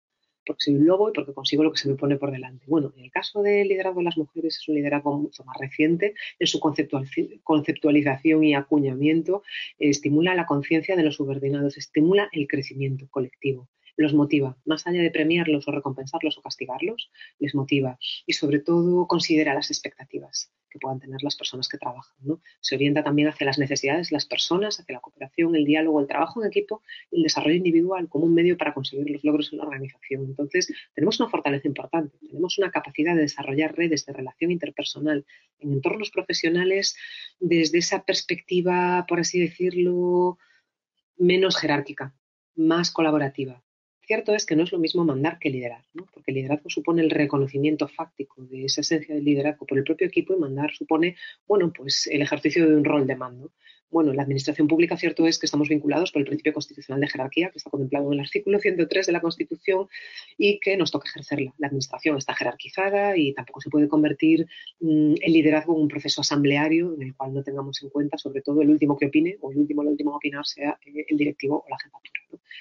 porque 0.51 0.65
soy 0.65 0.75
un 0.75 0.85
lobo 0.85 1.09
y 1.09 1.13
porque 1.13 1.33
consigo 1.33 1.63
lo 1.63 1.71
que 1.71 1.79
se 1.79 1.89
me 1.89 1.95
pone 1.95 2.17
por 2.17 2.33
delante. 2.33 2.65
Bueno, 2.67 2.93
en 2.97 3.05
el 3.05 3.11
caso 3.13 3.41
del 3.41 3.69
liderazgo 3.69 4.01
de 4.01 4.05
las 4.07 4.19
mujeres 4.19 4.57
es 4.57 4.69
un 4.69 4.75
liderazgo 4.75 5.17
mucho 5.17 5.45
más 5.45 5.57
reciente 5.61 6.15
en 6.41 6.47
su 6.49 6.59
conceptualización 6.59 8.43
y 8.43 8.55
acuñamiento, 8.55 9.45
estimula 9.79 10.35
la 10.35 10.47
conciencia 10.47 10.97
de 10.97 11.05
los 11.05 11.15
subordinados, 11.15 11.79
estimula 11.79 12.29
el 12.33 12.49
crecimiento 12.49 13.07
colectivo 13.09 13.69
los 14.01 14.15
motiva, 14.15 14.57
más 14.65 14.87
allá 14.87 15.03
de 15.03 15.11
premiarlos 15.11 15.69
o 15.69 15.73
recompensarlos 15.73 16.39
o 16.39 16.43
castigarlos, 16.43 17.11
les 17.39 17.55
motiva 17.55 17.99
y 18.27 18.33
sobre 18.33 18.61
todo 18.61 19.07
considera 19.07 19.55
las 19.55 19.71
expectativas 19.71 20.53
que 20.71 20.79
puedan 20.79 21.01
tener 21.01 21.23
las 21.23 21.37
personas 21.37 21.69
que 21.69 21.77
trabajan. 21.77 22.17
¿no? 22.23 22.41
Se 22.61 22.77
orienta 22.77 23.03
también 23.03 23.29
hacia 23.29 23.45
las 23.45 23.59
necesidades 23.59 24.09
de 24.09 24.15
las 24.15 24.25
personas, 24.25 24.79
hacia 24.81 24.95
la 24.95 25.01
cooperación, 25.01 25.55
el 25.55 25.65
diálogo, 25.65 26.01
el 26.01 26.07
trabajo 26.07 26.41
en 26.41 26.49
equipo, 26.49 26.83
el 27.11 27.25
desarrollo 27.25 27.57
individual 27.57 28.09
como 28.09 28.25
un 28.25 28.35
medio 28.35 28.57
para 28.57 28.73
conseguir 28.73 29.11
los 29.11 29.25
logros 29.25 29.53
en 29.53 29.59
la 29.59 29.65
organización. 29.65 30.25
Entonces, 30.25 30.73
tenemos 30.95 31.21
una 31.21 31.29
fortaleza 31.29 31.69
importante, 31.69 32.17
tenemos 32.27 32.57
una 32.59 32.71
capacidad 32.71 33.15
de 33.15 33.23
desarrollar 33.23 33.77
redes 33.77 34.07
de 34.07 34.13
relación 34.13 34.51
interpersonal 34.51 35.27
en 35.59 35.73
entornos 35.73 36.11
profesionales 36.11 36.97
desde 37.39 37.79
esa 37.79 38.05
perspectiva, 38.05 39.05
por 39.09 39.21
así 39.21 39.41
decirlo, 39.41 40.39
menos 41.19 41.59
jerárquica, 41.59 42.15
más 42.55 42.91
colaborativa, 42.91 43.63
cierto 44.11 44.35
es 44.35 44.45
que 44.45 44.57
no 44.57 44.65
es 44.65 44.73
lo 44.73 44.81
mismo 44.81 45.05
mandar 45.05 45.39
que 45.39 45.51
liderar, 45.51 45.85
¿no? 45.95 46.05
porque 46.13 46.33
el 46.33 46.39
liderazgo 46.39 46.69
supone 46.69 47.01
el 47.01 47.11
reconocimiento 47.11 47.87
fáctico 47.87 48.43
de 48.43 48.65
esa 48.65 48.81
esencia 48.81 49.15
del 49.15 49.25
liderazgo 49.25 49.67
por 49.67 49.79
el 49.79 49.85
propio 49.85 50.09
equipo 50.09 50.35
y 50.35 50.41
mandar 50.41 50.73
supone, 50.73 51.15
bueno, 51.47 51.73
pues 51.73 52.09
el 52.09 52.21
ejercicio 52.21 52.69
de 52.69 52.75
un 52.75 52.85
rol 52.85 53.07
de 53.07 53.15
mando. 53.15 53.53
Bueno, 53.91 54.13
la 54.13 54.23
administración 54.23 54.69
pública, 54.69 54.97
cierto 54.97 55.27
es 55.27 55.39
que 55.39 55.47
estamos 55.47 55.69
vinculados 55.69 56.13
por 56.13 56.21
el 56.21 56.27
principio 56.27 56.53
constitucional 56.53 57.01
de 57.01 57.09
jerarquía, 57.09 57.51
que 57.51 57.59
está 57.59 57.71
contemplado 57.71 58.07
en 58.07 58.15
el 58.15 58.21
artículo 58.21 58.61
103 58.61 59.07
de 59.07 59.13
la 59.13 59.21
Constitución 59.21 59.89
y 60.39 60.61
que 60.61 60.77
nos 60.77 60.93
toca 60.93 61.09
ejercerla. 61.09 61.53
La 61.59 61.67
administración 61.67 62.17
está 62.17 62.35
jerarquizada 62.35 63.17
y 63.17 63.33
tampoco 63.35 63.61
se 63.61 63.69
puede 63.69 63.89
convertir 63.89 64.47
mm, 64.79 65.15
el 65.21 65.33
liderazgo 65.33 65.75
en 65.75 65.83
un 65.83 65.89
proceso 65.89 66.21
asambleario 66.21 66.95
en 66.95 67.03
el 67.03 67.17
cual 67.17 67.35
no 67.35 67.43
tengamos 67.43 67.83
en 67.83 67.91
cuenta, 67.91 68.17
sobre 68.17 68.43
todo, 68.43 68.63
el 68.63 68.71
último 68.71 68.97
que 68.97 69.07
opine 69.07 69.39
o 69.41 69.51
el 69.51 69.59
último, 69.59 69.83
el 69.83 69.89
último 69.89 70.15
a 70.15 70.19
opinar 70.19 70.47
sea 70.47 70.79
el 70.85 71.17
directivo 71.17 71.65
o 71.67 71.69
la 71.69 71.79
jefatura. 71.79 72.21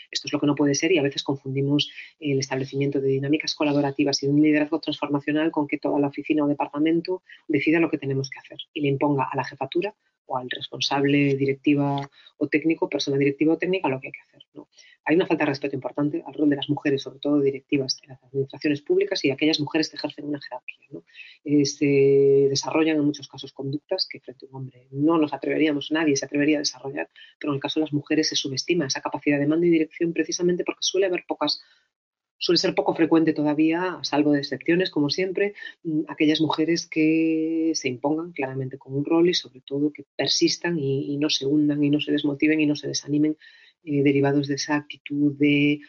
Esto 0.09 0.27
es 0.27 0.33
lo 0.33 0.39
que 0.39 0.47
no 0.47 0.55
puede 0.55 0.73
ser 0.73 0.91
y 0.91 0.97
a 0.97 1.03
veces 1.03 1.23
confundimos 1.23 1.91
el 2.19 2.39
establecimiento 2.39 2.99
de 2.99 3.09
dinámicas 3.09 3.53
colaborativas 3.53 4.23
y 4.23 4.25
de 4.25 4.33
un 4.33 4.41
liderazgo 4.41 4.79
transformacional 4.79 5.51
con 5.51 5.67
que 5.67 5.77
toda 5.77 5.99
la 5.99 6.07
oficina 6.07 6.43
o 6.43 6.47
departamento 6.47 7.21
decida 7.47 7.79
lo 7.79 7.91
que 7.91 7.99
tenemos 7.99 8.31
que 8.31 8.39
hacer 8.39 8.57
y 8.73 8.81
le 8.81 8.87
imponga 8.87 9.29
a 9.31 9.35
la 9.35 9.43
jefatura 9.43 9.93
o 10.29 10.37
al 10.37 10.49
responsable 10.49 11.35
directiva 11.35 12.09
o 12.37 12.47
técnico, 12.47 12.87
persona 12.87 13.17
directiva 13.17 13.53
o 13.53 13.57
técnica, 13.57 13.89
lo 13.89 13.99
que 13.99 14.07
hay 14.07 14.11
que 14.13 14.21
hacer. 14.21 14.43
¿no? 14.53 14.69
Hay 15.05 15.15
una 15.15 15.25
falta 15.25 15.43
de 15.43 15.49
respeto 15.49 15.75
importante 15.75 16.23
al 16.25 16.33
rol 16.33 16.49
de 16.49 16.55
las 16.55 16.69
mujeres, 16.69 17.01
sobre 17.01 17.19
todo 17.19 17.41
directivas 17.41 17.99
en 18.03 18.09
las 18.09 18.23
administraciones 18.23 18.81
públicas 18.81 19.25
y 19.25 19.31
aquellas 19.31 19.59
mujeres 19.59 19.89
que 19.89 19.97
ejercen 19.97 20.25
una 20.25 20.39
jerarquía. 20.39 20.87
¿no? 20.91 21.03
Eh, 21.43 21.65
se 21.65 22.47
desarrollan 22.49 22.97
en 22.97 23.05
muchos 23.05 23.27
casos 23.27 23.51
conductas 23.51 24.07
que 24.09 24.19
frente 24.19 24.45
a 24.45 24.49
un 24.49 24.55
hombre 24.55 24.87
no 24.91 25.17
nos 25.17 25.33
atreveríamos, 25.33 25.91
nadie 25.91 26.15
se 26.15 26.25
atrevería 26.25 26.57
a 26.57 26.59
desarrollar, 26.59 27.09
pero 27.39 27.51
en 27.51 27.55
el 27.55 27.61
caso 27.61 27.79
de 27.79 27.85
las 27.85 27.93
mujeres 27.93 28.29
se 28.29 28.35
subestima 28.35 28.85
esa 28.85 29.01
capacidad 29.01 29.39
de 29.39 29.47
mando 29.47 29.65
y 29.65 29.71
dirección 29.71 30.13
precisamente 30.13 30.63
porque 30.63 30.81
suele 30.81 31.07
haber 31.07 31.25
pocas 31.27 31.61
suele 32.39 32.57
ser 32.57 32.73
poco 32.73 32.95
frecuente 32.95 33.33
todavía, 33.33 33.95
a 33.95 34.03
salvo 34.03 34.31
de 34.31 34.39
excepciones, 34.39 34.89
como 34.89 35.09
siempre, 35.09 35.53
mm, 35.83 36.03
aquellas 36.07 36.41
mujeres 36.41 36.87
que 36.87 37.73
se 37.75 37.89
impongan 37.89 38.31
claramente 38.31 38.77
con 38.77 38.95
un 38.95 39.05
rol 39.05 39.29
y 39.29 39.33
sobre 39.33 39.61
todo 39.61 39.91
que 39.91 40.05
persistan 40.15 40.79
y, 40.79 41.17
no 41.17 41.29
se 41.29 41.45
hundan 41.45 41.83
y 41.83 41.89
no 41.89 41.99
se 41.99 42.13
desmotiven 42.13 42.61
y 42.61 42.65
no 42.65 42.75
se 42.75 42.87
desanimen 42.87 43.37
eh, 43.83 44.01
derivados 44.03 44.47
de 44.47 44.55
esa 44.55 44.77
actitud 44.77 45.37
de, 45.37 45.81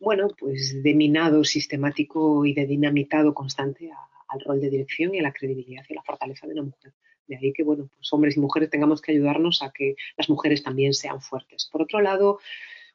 bueno, 0.00 0.28
pues 0.38 0.82
de 0.82 0.94
minado 0.94 1.44
sistemático 1.44 2.46
y 2.46 2.54
de 2.54 2.66
dinamitado 2.66 3.34
constante 3.34 3.90
al 4.28 4.40
rol 4.40 4.60
de 4.60 4.70
dirección 4.70 5.14
y 5.14 5.18
a 5.18 5.22
la 5.22 5.32
credibilidad 5.32 5.84
y 5.86 5.92
a 5.92 5.96
la 5.96 6.02
fortaleza 6.02 6.46
de 6.46 6.54
una 6.54 6.62
mujer. 6.62 6.94
De 7.26 7.36
ahí 7.36 7.52
que, 7.52 7.62
bueno, 7.62 7.90
pues 7.94 8.12
hombres 8.12 8.36
y 8.36 8.40
mujeres 8.40 8.70
tengamos 8.70 9.02
que 9.02 9.12
ayudarnos 9.12 9.62
a 9.62 9.70
que 9.70 9.94
las 10.16 10.28
mujeres 10.30 10.62
también 10.62 10.94
sean 10.94 11.20
fuertes. 11.20 11.68
Por 11.70 11.82
otro 11.82 12.00
lado, 12.00 12.40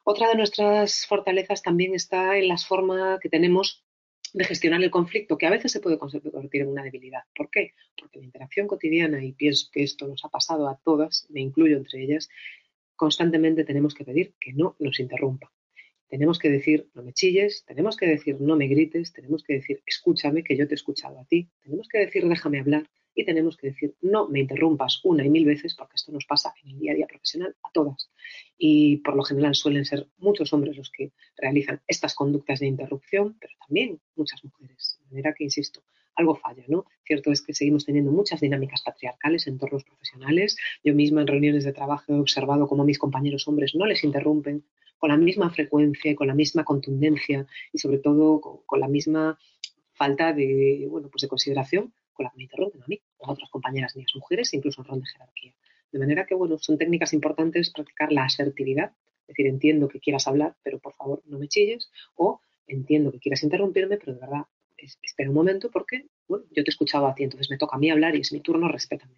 otra 0.08 0.28
de 0.28 0.36
nuestras 0.36 1.04
fortalezas 1.04 1.62
también 1.62 1.92
está 1.92 2.38
en 2.38 2.46
la 2.46 2.56
forma 2.58 3.18
que 3.20 3.28
tenemos 3.28 3.84
de 4.32 4.44
gestionar 4.44 4.80
el 4.84 4.90
conflicto, 4.90 5.36
que 5.36 5.46
a 5.46 5.50
veces 5.50 5.72
se 5.72 5.80
puede 5.80 5.98
convertir 5.98 6.62
en 6.62 6.68
una 6.68 6.84
debilidad. 6.84 7.22
¿Por 7.34 7.50
qué? 7.50 7.72
Porque 7.98 8.20
la 8.20 8.24
interacción 8.24 8.68
cotidiana, 8.68 9.24
y 9.24 9.32
pienso 9.32 9.68
que 9.72 9.82
esto 9.82 10.06
nos 10.06 10.24
ha 10.24 10.28
pasado 10.28 10.68
a 10.68 10.78
todas, 10.84 11.26
me 11.30 11.40
incluyo 11.40 11.76
entre 11.76 12.04
ellas, 12.04 12.28
constantemente 12.94 13.64
tenemos 13.64 13.94
que 13.94 14.04
pedir 14.04 14.34
que 14.38 14.52
no 14.52 14.76
nos 14.78 15.00
interrumpa. 15.00 15.52
Tenemos 16.08 16.38
que 16.38 16.50
decir 16.50 16.88
no 16.94 17.02
me 17.02 17.12
chilles, 17.12 17.64
tenemos 17.66 17.96
que 17.96 18.06
decir 18.06 18.40
no 18.40 18.54
me 18.54 18.68
grites, 18.68 19.12
tenemos 19.12 19.42
que 19.42 19.54
decir 19.54 19.82
escúchame 19.86 20.44
que 20.44 20.56
yo 20.56 20.68
te 20.68 20.74
he 20.74 20.76
escuchado 20.76 21.18
a 21.18 21.24
ti, 21.24 21.50
tenemos 21.64 21.88
que 21.88 21.98
decir 21.98 22.28
déjame 22.28 22.60
hablar 22.60 22.88
y 23.16 23.24
tenemos 23.24 23.56
que 23.56 23.68
decir, 23.68 23.96
no 24.02 24.28
me 24.28 24.40
interrumpas 24.40 25.00
una 25.02 25.24
y 25.24 25.30
mil 25.30 25.46
veces, 25.46 25.74
porque 25.74 25.94
esto 25.96 26.12
nos 26.12 26.26
pasa 26.26 26.52
en 26.62 26.72
el 26.72 26.78
día 26.78 26.92
a 26.92 26.94
día 26.94 27.06
profesional 27.06 27.56
a 27.62 27.72
todas. 27.72 28.10
Y 28.58 28.98
por 28.98 29.16
lo 29.16 29.24
general 29.24 29.54
suelen 29.54 29.86
ser 29.86 30.06
muchos 30.18 30.52
hombres 30.52 30.76
los 30.76 30.90
que 30.90 31.12
realizan 31.36 31.80
estas 31.88 32.14
conductas 32.14 32.60
de 32.60 32.66
interrupción, 32.66 33.36
pero 33.40 33.54
también 33.66 33.98
muchas 34.14 34.44
mujeres. 34.44 34.98
De 35.00 35.06
manera 35.06 35.34
que, 35.34 35.44
insisto, 35.44 35.82
algo 36.14 36.34
falla, 36.36 36.64
¿no? 36.68 36.84
Cierto 37.06 37.32
es 37.32 37.40
que 37.40 37.54
seguimos 37.54 37.86
teniendo 37.86 38.12
muchas 38.12 38.40
dinámicas 38.40 38.82
patriarcales 38.82 39.46
en 39.46 39.54
entornos 39.54 39.84
profesionales. 39.84 40.56
Yo 40.84 40.94
misma 40.94 41.22
en 41.22 41.26
reuniones 41.26 41.64
de 41.64 41.72
trabajo 41.72 42.12
he 42.12 42.20
observado 42.20 42.68
cómo 42.68 42.84
mis 42.84 42.98
compañeros 42.98 43.48
hombres 43.48 43.74
no 43.74 43.86
les 43.86 44.04
interrumpen 44.04 44.62
con 44.98 45.10
la 45.10 45.16
misma 45.16 45.50
frecuencia 45.50 46.10
y 46.10 46.14
con 46.14 46.26
la 46.26 46.34
misma 46.34 46.64
contundencia 46.64 47.46
y 47.72 47.78
sobre 47.78 47.98
todo 47.98 48.40
con, 48.40 48.80
la 48.80 48.88
misma 48.88 49.38
falta 49.92 50.34
de, 50.34 50.86
bueno, 50.90 51.08
pues 51.08 51.22
de 51.22 51.28
consideración 51.28 51.92
con 52.16 52.24
la 52.24 52.30
que 52.30 52.38
me 52.38 52.42
interrumpen 52.44 52.82
a 52.82 52.86
mí 52.86 53.00
o 53.18 53.30
otras 53.30 53.50
compañeras 53.50 53.94
mías 53.94 54.12
mujeres, 54.14 54.52
incluso 54.54 54.80
en 54.80 54.88
rol 54.88 55.00
de 55.00 55.06
jerarquía. 55.06 55.54
De 55.92 55.98
manera 55.98 56.26
que, 56.26 56.34
bueno, 56.34 56.58
son 56.58 56.78
técnicas 56.78 57.12
importantes 57.12 57.70
practicar 57.70 58.12
la 58.12 58.24
asertividad, 58.24 58.92
es 59.22 59.28
decir, 59.28 59.46
entiendo 59.46 59.88
que 59.88 60.00
quieras 60.00 60.26
hablar, 60.26 60.56
pero 60.62 60.78
por 60.78 60.94
favor 60.94 61.22
no 61.26 61.38
me 61.38 61.48
chilles, 61.48 61.90
o 62.14 62.40
entiendo 62.66 63.12
que 63.12 63.18
quieras 63.18 63.42
interrumpirme, 63.42 63.98
pero 63.98 64.14
de 64.14 64.20
verdad 64.20 64.42
espera 65.02 65.30
un 65.30 65.34
momento 65.34 65.70
porque, 65.70 66.06
bueno, 66.28 66.44
yo 66.50 66.62
te 66.62 66.70
he 66.70 66.72
escuchado 66.72 67.06
a 67.06 67.14
ti, 67.14 67.24
entonces 67.24 67.50
me 67.50 67.58
toca 67.58 67.76
a 67.76 67.78
mí 67.78 67.90
hablar 67.90 68.14
y 68.14 68.20
es 68.20 68.32
mi 68.32 68.40
turno, 68.40 68.68
respétame. 68.68 69.14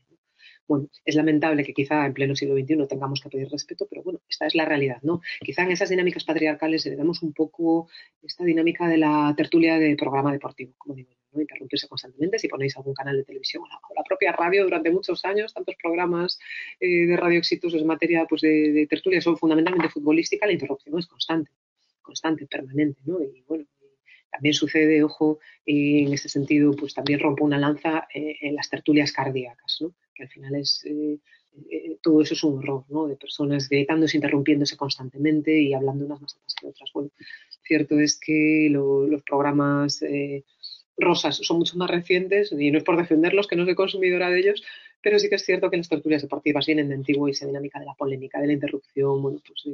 Bueno, 0.68 0.88
es 1.04 1.14
lamentable 1.14 1.64
que 1.64 1.72
quizá 1.72 2.04
en 2.04 2.12
pleno 2.12 2.36
siglo 2.36 2.54
XXI 2.54 2.86
tengamos 2.86 3.22
que 3.22 3.30
pedir 3.30 3.48
respeto, 3.48 3.86
pero 3.88 4.02
bueno, 4.02 4.20
esta 4.28 4.46
es 4.46 4.54
la 4.54 4.66
realidad, 4.66 4.98
¿no? 5.02 5.22
Quizá 5.40 5.62
en 5.62 5.72
esas 5.72 5.88
dinámicas 5.88 6.24
patriarcales 6.24 6.84
heredamos 6.84 7.22
un 7.22 7.32
poco 7.32 7.88
esta 8.22 8.44
dinámica 8.44 8.86
de 8.86 8.98
la 8.98 9.32
tertulia 9.34 9.78
de 9.78 9.96
programa 9.96 10.30
deportivo, 10.30 10.74
como 10.76 10.94
digo 10.94 11.10
¿no? 11.32 11.40
Interrumpirse 11.40 11.88
constantemente. 11.88 12.38
Si 12.38 12.48
ponéis 12.48 12.76
algún 12.76 12.92
canal 12.92 13.16
de 13.16 13.24
televisión 13.24 13.62
o 13.62 13.94
la, 13.94 14.02
propia 14.02 14.32
radio 14.32 14.64
durante 14.64 14.90
muchos 14.90 15.24
años, 15.24 15.54
tantos 15.54 15.74
programas 15.82 16.38
eh, 16.80 17.06
de 17.06 17.16
radio 17.16 17.38
exitosos 17.38 17.80
en 17.80 17.86
materia 17.86 18.26
pues, 18.28 18.42
de, 18.42 18.72
de 18.72 18.86
tertulia 18.86 19.20
son 19.22 19.38
fundamentalmente 19.38 19.88
futbolística, 19.88 20.46
la 20.46 20.52
interrupción 20.52 20.98
es 20.98 21.06
constante, 21.06 21.50
constante, 22.02 22.46
permanente, 22.46 23.00
¿no? 23.06 23.22
Y 23.22 23.42
bueno, 23.48 23.64
también 24.30 24.54
sucede, 24.54 25.02
ojo, 25.02 25.38
en 25.66 26.12
este 26.12 26.28
sentido, 26.28 26.72
pues 26.72 26.94
también 26.94 27.20
rompe 27.20 27.42
una 27.42 27.58
lanza 27.58 28.06
eh, 28.14 28.36
en 28.40 28.54
las 28.54 28.68
tertulias 28.68 29.12
cardíacas, 29.12 29.78
¿no? 29.80 29.94
que 30.14 30.24
al 30.24 30.28
final 30.28 30.54
es 30.56 30.84
eh, 30.84 31.18
eh, 31.70 31.96
todo 32.02 32.22
eso 32.22 32.34
es 32.34 32.44
un 32.44 32.58
horror, 32.58 32.84
¿no? 32.88 33.06
De 33.06 33.16
personas 33.16 33.68
gritándose, 33.68 34.16
interrumpiéndose 34.16 34.76
constantemente 34.76 35.58
y 35.60 35.74
hablando 35.74 36.06
unas 36.06 36.20
más 36.20 36.34
altas 36.34 36.54
que 36.54 36.66
otras. 36.68 36.90
Bueno, 36.92 37.10
cierto 37.62 37.98
es 37.98 38.18
que 38.18 38.68
los 38.70 39.22
programas 39.22 40.00
rosas 40.96 41.36
son 41.36 41.58
mucho 41.58 41.76
más 41.76 41.90
recientes 41.90 42.52
y 42.52 42.70
no 42.70 42.78
es 42.78 42.84
por 42.84 42.96
defenderlos, 42.96 43.46
que 43.46 43.56
no 43.56 43.64
soy 43.64 43.74
consumidora 43.74 44.30
de 44.30 44.40
ellos, 44.40 44.62
pero 45.02 45.18
sí 45.18 45.28
que 45.28 45.36
es 45.36 45.44
cierto 45.44 45.70
que 45.70 45.76
las 45.76 45.88
tertulias 45.88 46.22
deportivas 46.22 46.66
vienen 46.66 46.88
de 46.88 46.96
antiguo 46.96 47.28
y 47.28 47.32
esa 47.32 47.46
dinámica 47.46 47.78
de 47.78 47.86
la 47.86 47.94
polémica, 47.94 48.40
de 48.40 48.48
la 48.48 48.52
interrupción, 48.52 49.22
bueno, 49.22 49.40
pues 49.46 49.64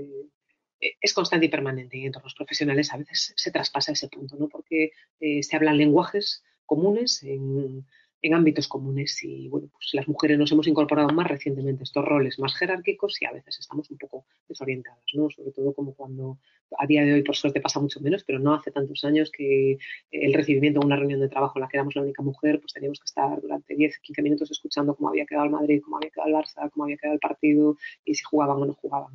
es 1.00 1.14
constante 1.14 1.46
y 1.46 1.48
permanente 1.48 1.96
y 1.96 2.00
en 2.00 2.06
entornos 2.06 2.34
profesionales 2.34 2.92
a 2.92 2.96
veces 2.96 3.32
se 3.36 3.50
traspasa 3.50 3.92
ese 3.92 4.08
punto, 4.08 4.36
¿no? 4.36 4.48
Porque 4.48 4.90
eh, 5.20 5.42
se 5.42 5.56
hablan 5.56 5.78
lenguajes 5.78 6.42
comunes 6.66 7.22
en, 7.22 7.86
ámbitos 8.32 8.68
comunes 8.68 9.22
y 9.22 9.48
bueno, 9.50 9.68
pues 9.70 9.90
las 9.92 10.08
mujeres 10.08 10.38
nos 10.38 10.50
hemos 10.50 10.66
incorporado 10.66 11.10
más 11.10 11.28
recientemente 11.28 11.82
a 11.82 11.84
estos 11.84 12.06
roles 12.06 12.38
más 12.38 12.54
jerárquicos 12.54 13.20
y 13.20 13.26
a 13.26 13.32
veces 13.32 13.58
estamos 13.60 13.90
un 13.90 13.98
poco 13.98 14.24
desorientadas, 14.48 15.04
¿no? 15.12 15.28
Sobre 15.28 15.52
todo 15.52 15.74
como 15.74 15.94
cuando 15.94 16.38
a 16.78 16.86
día 16.86 17.04
de 17.04 17.12
hoy 17.12 17.22
por 17.22 17.36
suerte 17.36 17.60
pasa 17.60 17.80
mucho 17.80 18.00
menos, 18.00 18.24
pero 18.24 18.38
no 18.38 18.54
hace 18.54 18.70
tantos 18.70 19.04
años 19.04 19.30
que 19.30 19.76
el 20.10 20.32
recibimiento 20.32 20.80
de 20.80 20.86
una 20.86 20.96
reunión 20.96 21.20
de 21.20 21.28
trabajo 21.28 21.58
en 21.58 21.62
la 21.64 21.68
que 21.68 21.76
éramos 21.76 21.96
la 21.96 22.00
única 22.00 22.22
mujer, 22.22 22.60
pues 22.60 22.72
teníamos 22.72 22.98
que 22.98 23.04
estar 23.04 23.42
durante 23.42 23.74
10, 23.74 23.98
15 23.98 24.22
minutos 24.22 24.50
escuchando 24.50 24.94
cómo 24.94 25.10
había 25.10 25.26
quedado 25.26 25.44
el 25.44 25.52
Madrid, 25.52 25.82
cómo 25.84 25.98
había 25.98 26.08
quedado 26.08 26.30
el 26.30 26.34
Barça, 26.36 26.70
cómo 26.70 26.84
había 26.84 26.96
quedado 26.96 27.14
el 27.14 27.20
partido 27.20 27.76
y 28.06 28.14
si 28.14 28.22
jugaban 28.22 28.56
o 28.56 28.64
no 28.64 28.72
jugaban 28.72 29.12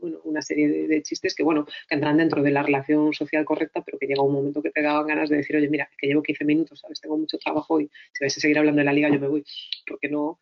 bueno, 0.00 0.20
una 0.24 0.42
serie 0.42 0.68
de, 0.68 1.02
chistes 1.02 1.34
que, 1.34 1.42
bueno, 1.42 1.66
que 1.88 1.94
entran 1.94 2.16
dentro 2.16 2.42
de 2.42 2.50
la 2.50 2.62
relación 2.62 3.12
social 3.12 3.44
correcta, 3.44 3.82
pero 3.84 3.98
que 3.98 4.06
llega 4.06 4.22
un 4.22 4.32
momento 4.32 4.62
que 4.62 4.70
te 4.70 4.82
daban 4.82 5.06
ganas 5.06 5.28
de 5.28 5.36
decir, 5.36 5.56
oye, 5.56 5.68
mira, 5.68 5.88
que 5.98 6.06
llevo 6.06 6.22
15 6.22 6.44
minutos, 6.44 6.80
¿sabes? 6.80 7.00
Tengo 7.00 7.16
mucho 7.16 7.38
trabajo 7.38 7.80
y 7.80 7.90
si 8.12 8.24
vais 8.24 8.36
a 8.36 8.40
seguir 8.40 8.58
hablando 8.58 8.78
de 8.80 8.84
la 8.84 8.92
liga, 8.92 9.08
yo 9.08 9.20
me 9.20 9.28
voy, 9.28 9.44
porque 9.86 10.08
no, 10.08 10.38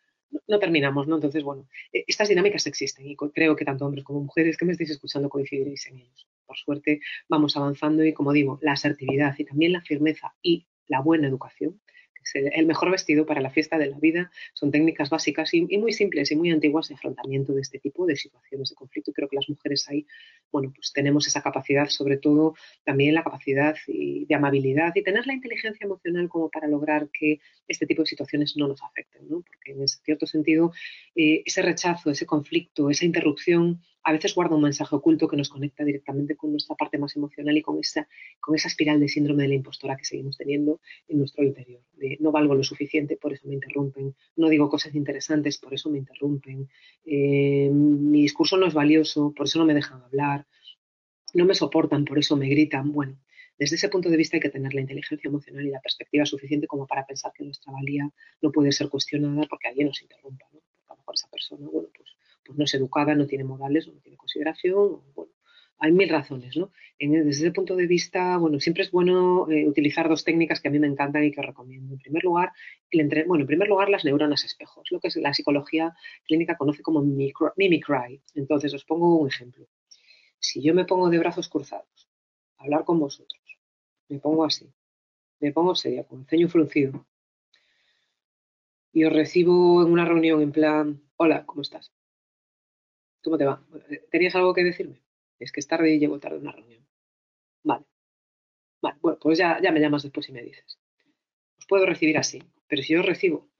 no, 0.46 0.58
terminamos, 0.58 1.06
¿no? 1.08 1.16
Entonces, 1.16 1.42
bueno, 1.42 1.68
e, 1.92 2.04
estas 2.06 2.28
dinámicas 2.28 2.66
existen 2.66 3.06
y 3.06 3.16
creo 3.16 3.56
que 3.56 3.64
tanto 3.64 3.86
hombres 3.86 4.04
como 4.04 4.20
mujeres 4.20 4.56
que 4.56 4.64
me 4.64 4.72
estáis 4.72 4.90
escuchando 4.90 5.28
coincidiréis 5.28 5.86
en 5.86 5.98
ellos. 5.98 6.28
Por 6.46 6.56
suerte, 6.56 7.00
vamos 7.28 7.56
avanzando 7.56 8.04
y, 8.04 8.12
como 8.12 8.32
digo, 8.32 8.58
la 8.62 8.72
asertividad 8.72 9.34
y 9.38 9.44
también 9.44 9.72
la 9.72 9.82
firmeza 9.82 10.34
y 10.42 10.66
la 10.86 11.00
buena 11.00 11.28
educación 11.28 11.80
el 12.34 12.66
mejor 12.66 12.90
vestido 12.90 13.26
para 13.26 13.40
la 13.40 13.50
fiesta 13.50 13.78
de 13.78 13.86
la 13.86 13.98
vida. 13.98 14.30
Son 14.52 14.70
técnicas 14.70 15.10
básicas 15.10 15.52
y, 15.54 15.62
muy 15.78 15.92
simples 15.92 16.30
y 16.30 16.36
muy 16.36 16.50
antiguas 16.50 16.88
de 16.88 16.94
afrontamiento 16.94 17.52
de 17.52 17.60
este 17.60 17.78
tipo 17.78 18.06
de 18.06 18.16
situaciones 18.16 18.70
de 18.70 18.74
conflicto. 18.74 19.10
Y 19.10 19.14
creo 19.14 19.28
que 19.28 19.36
las 19.36 19.48
mujeres 19.48 19.88
ahí, 19.88 20.06
bueno, 20.52 20.72
pues 20.74 20.92
tenemos 20.92 21.26
esa 21.26 21.42
capacidad, 21.42 21.88
sobre 21.88 22.16
todo 22.16 22.54
también 22.84 23.14
la 23.14 23.24
capacidad 23.24 23.76
de 23.86 24.34
amabilidad 24.34 24.92
y 24.94 25.02
tener 25.02 25.26
la 25.26 25.34
inteligencia 25.34 25.84
emocional 25.84 26.28
como 26.28 26.48
para 26.48 26.68
lograr 26.68 27.08
que 27.10 27.40
este 27.66 27.86
tipo 27.86 28.02
de 28.02 28.06
situaciones 28.06 28.56
no 28.56 28.68
nos 28.68 28.82
afecten, 28.82 29.28
¿no? 29.28 29.42
Porque 29.42 29.72
en 29.72 29.86
cierto 29.88 30.26
sentido, 30.26 30.72
eh, 31.14 31.42
ese 31.44 31.62
rechazo, 31.62 32.10
ese 32.10 32.26
conflicto, 32.26 32.90
esa 32.90 33.04
interrupción 33.04 33.80
a 34.02 34.12
veces 34.12 34.34
guarda 34.34 34.56
un 34.56 34.62
mensaje 34.62 34.94
oculto 34.94 35.28
que 35.28 35.36
nos 35.36 35.48
conecta 35.48 35.84
directamente 35.84 36.36
con 36.36 36.50
nuestra 36.50 36.76
parte 36.76 36.98
más 36.98 37.16
emocional 37.16 37.56
y 37.56 37.62
con 37.62 37.78
esa, 37.78 38.08
con 38.40 38.54
esa 38.54 38.68
espiral 38.68 39.00
de 39.00 39.08
síndrome 39.08 39.42
de 39.42 39.50
la 39.50 39.54
impostora 39.56 39.96
que 39.96 40.04
seguimos 40.04 40.36
teniendo 40.36 40.80
en 41.08 41.18
nuestro 41.18 41.44
interior. 41.44 41.82
De 41.94 42.16
no 42.20 42.32
valgo 42.32 42.54
lo 42.54 42.62
suficiente, 42.62 43.16
por 43.16 43.32
eso 43.32 43.46
me 43.48 43.54
interrumpen. 43.54 44.14
No 44.36 44.48
digo 44.48 44.68
cosas 44.68 44.94
interesantes, 44.94 45.58
por 45.58 45.74
eso 45.74 45.90
me 45.90 45.98
interrumpen. 45.98 46.68
Eh, 47.04 47.70
mi 47.70 48.22
discurso 48.22 48.56
no 48.56 48.66
es 48.66 48.74
valioso, 48.74 49.32
por 49.36 49.46
eso 49.46 49.58
no 49.58 49.66
me 49.66 49.74
dejan 49.74 50.02
hablar. 50.02 50.46
No 51.34 51.44
me 51.44 51.54
soportan, 51.54 52.04
por 52.04 52.18
eso 52.18 52.36
me 52.36 52.48
gritan. 52.48 52.92
Bueno, 52.92 53.18
desde 53.58 53.76
ese 53.76 53.88
punto 53.88 54.08
de 54.08 54.16
vista 54.16 54.36
hay 54.36 54.40
que 54.40 54.50
tener 54.50 54.72
la 54.72 54.80
inteligencia 54.80 55.28
emocional 55.28 55.66
y 55.66 55.70
la 55.70 55.80
perspectiva 55.80 56.24
suficiente 56.24 56.66
como 56.66 56.86
para 56.86 57.04
pensar 57.04 57.32
que 57.34 57.44
nuestra 57.44 57.72
valía 57.72 58.08
no 58.40 58.52
puede 58.52 58.72
ser 58.72 58.88
cuestionada 58.88 59.42
porque 59.50 59.68
alguien 59.68 59.88
nos 59.88 60.00
interrumpa, 60.00 60.46
¿no? 60.52 60.60
Porque 60.60 60.86
a 60.88 60.94
lo 60.94 60.98
mejor 60.98 61.14
esa 61.14 61.28
persona, 61.28 61.66
bueno, 61.68 61.88
pues 61.94 62.08
pues 62.48 62.56
no 62.56 62.64
es 62.64 62.72
educada, 62.72 63.14
no 63.14 63.26
tiene 63.26 63.44
modales, 63.44 63.86
no 63.86 64.00
tiene 64.00 64.16
consideración, 64.16 65.02
bueno, 65.14 65.32
hay 65.80 65.92
mil 65.92 66.08
razones, 66.08 66.56
¿no? 66.56 66.72
desde 66.98 67.28
ese 67.28 67.52
punto 67.52 67.76
de 67.76 67.86
vista, 67.86 68.38
bueno, 68.38 68.58
siempre 68.58 68.84
es 68.84 68.90
bueno 68.90 69.46
eh, 69.50 69.68
utilizar 69.68 70.08
dos 70.08 70.24
técnicas 70.24 70.60
que 70.60 70.68
a 70.68 70.70
mí 70.70 70.78
me 70.78 70.86
encantan 70.86 71.22
y 71.24 71.30
que 71.30 71.42
recomiendo. 71.42 71.92
En 71.92 72.00
primer 72.00 72.24
lugar, 72.24 72.52
bueno, 73.26 73.42
en 73.42 73.46
primer 73.46 73.68
lugar, 73.68 73.90
las 73.90 74.04
neuronas 74.04 74.44
espejos, 74.44 74.88
lo 74.90 74.98
que 74.98 75.08
la 75.16 75.34
psicología 75.34 75.94
clínica 76.26 76.56
conoce 76.56 76.82
como 76.82 77.02
mimicry. 77.02 78.22
Entonces, 78.34 78.72
os 78.72 78.84
pongo 78.84 79.18
un 79.18 79.28
ejemplo. 79.28 79.66
Si 80.40 80.62
yo 80.62 80.74
me 80.74 80.86
pongo 80.86 81.10
de 81.10 81.18
brazos 81.18 81.48
cruzados 81.48 82.08
a 82.56 82.64
hablar 82.64 82.84
con 82.84 82.98
vosotros, 82.98 83.42
me 84.08 84.18
pongo 84.18 84.44
así, 84.44 84.72
me 85.38 85.52
pongo 85.52 85.74
seria, 85.74 86.04
con 86.04 86.20
el 86.20 86.26
ceño 86.26 86.48
fruncido, 86.48 87.06
y 88.92 89.04
os 89.04 89.12
recibo 89.12 89.82
en 89.82 89.92
una 89.92 90.06
reunión 90.06 90.40
en 90.40 90.50
plan, 90.50 91.02
hola, 91.16 91.44
¿cómo 91.46 91.62
estás? 91.62 91.92
¿Cómo 93.22 93.38
te 93.38 93.44
va? 93.44 93.62
¿Tenías 94.10 94.34
algo 94.34 94.54
que 94.54 94.64
decirme? 94.64 95.00
Es 95.38 95.52
que 95.52 95.60
es 95.60 95.66
tarde 95.66 95.92
y 95.92 95.98
llego 95.98 96.18
tarde 96.18 96.36
a 96.36 96.40
una 96.40 96.52
reunión. 96.52 96.86
Vale. 97.62 97.84
Vale, 98.80 98.98
bueno, 99.00 99.18
pues 99.20 99.38
ya, 99.38 99.60
me 99.72 99.80
llamas 99.80 100.02
después 100.02 100.28
y 100.28 100.32
me 100.32 100.42
dices. 100.42 100.78
Os 101.58 101.66
puedo 101.66 101.86
recibir 101.86 102.16
así, 102.18 102.42
pero 102.68 102.82
si 102.82 102.94
yo 102.94 103.00
os 103.00 103.06
recibo 103.06 103.50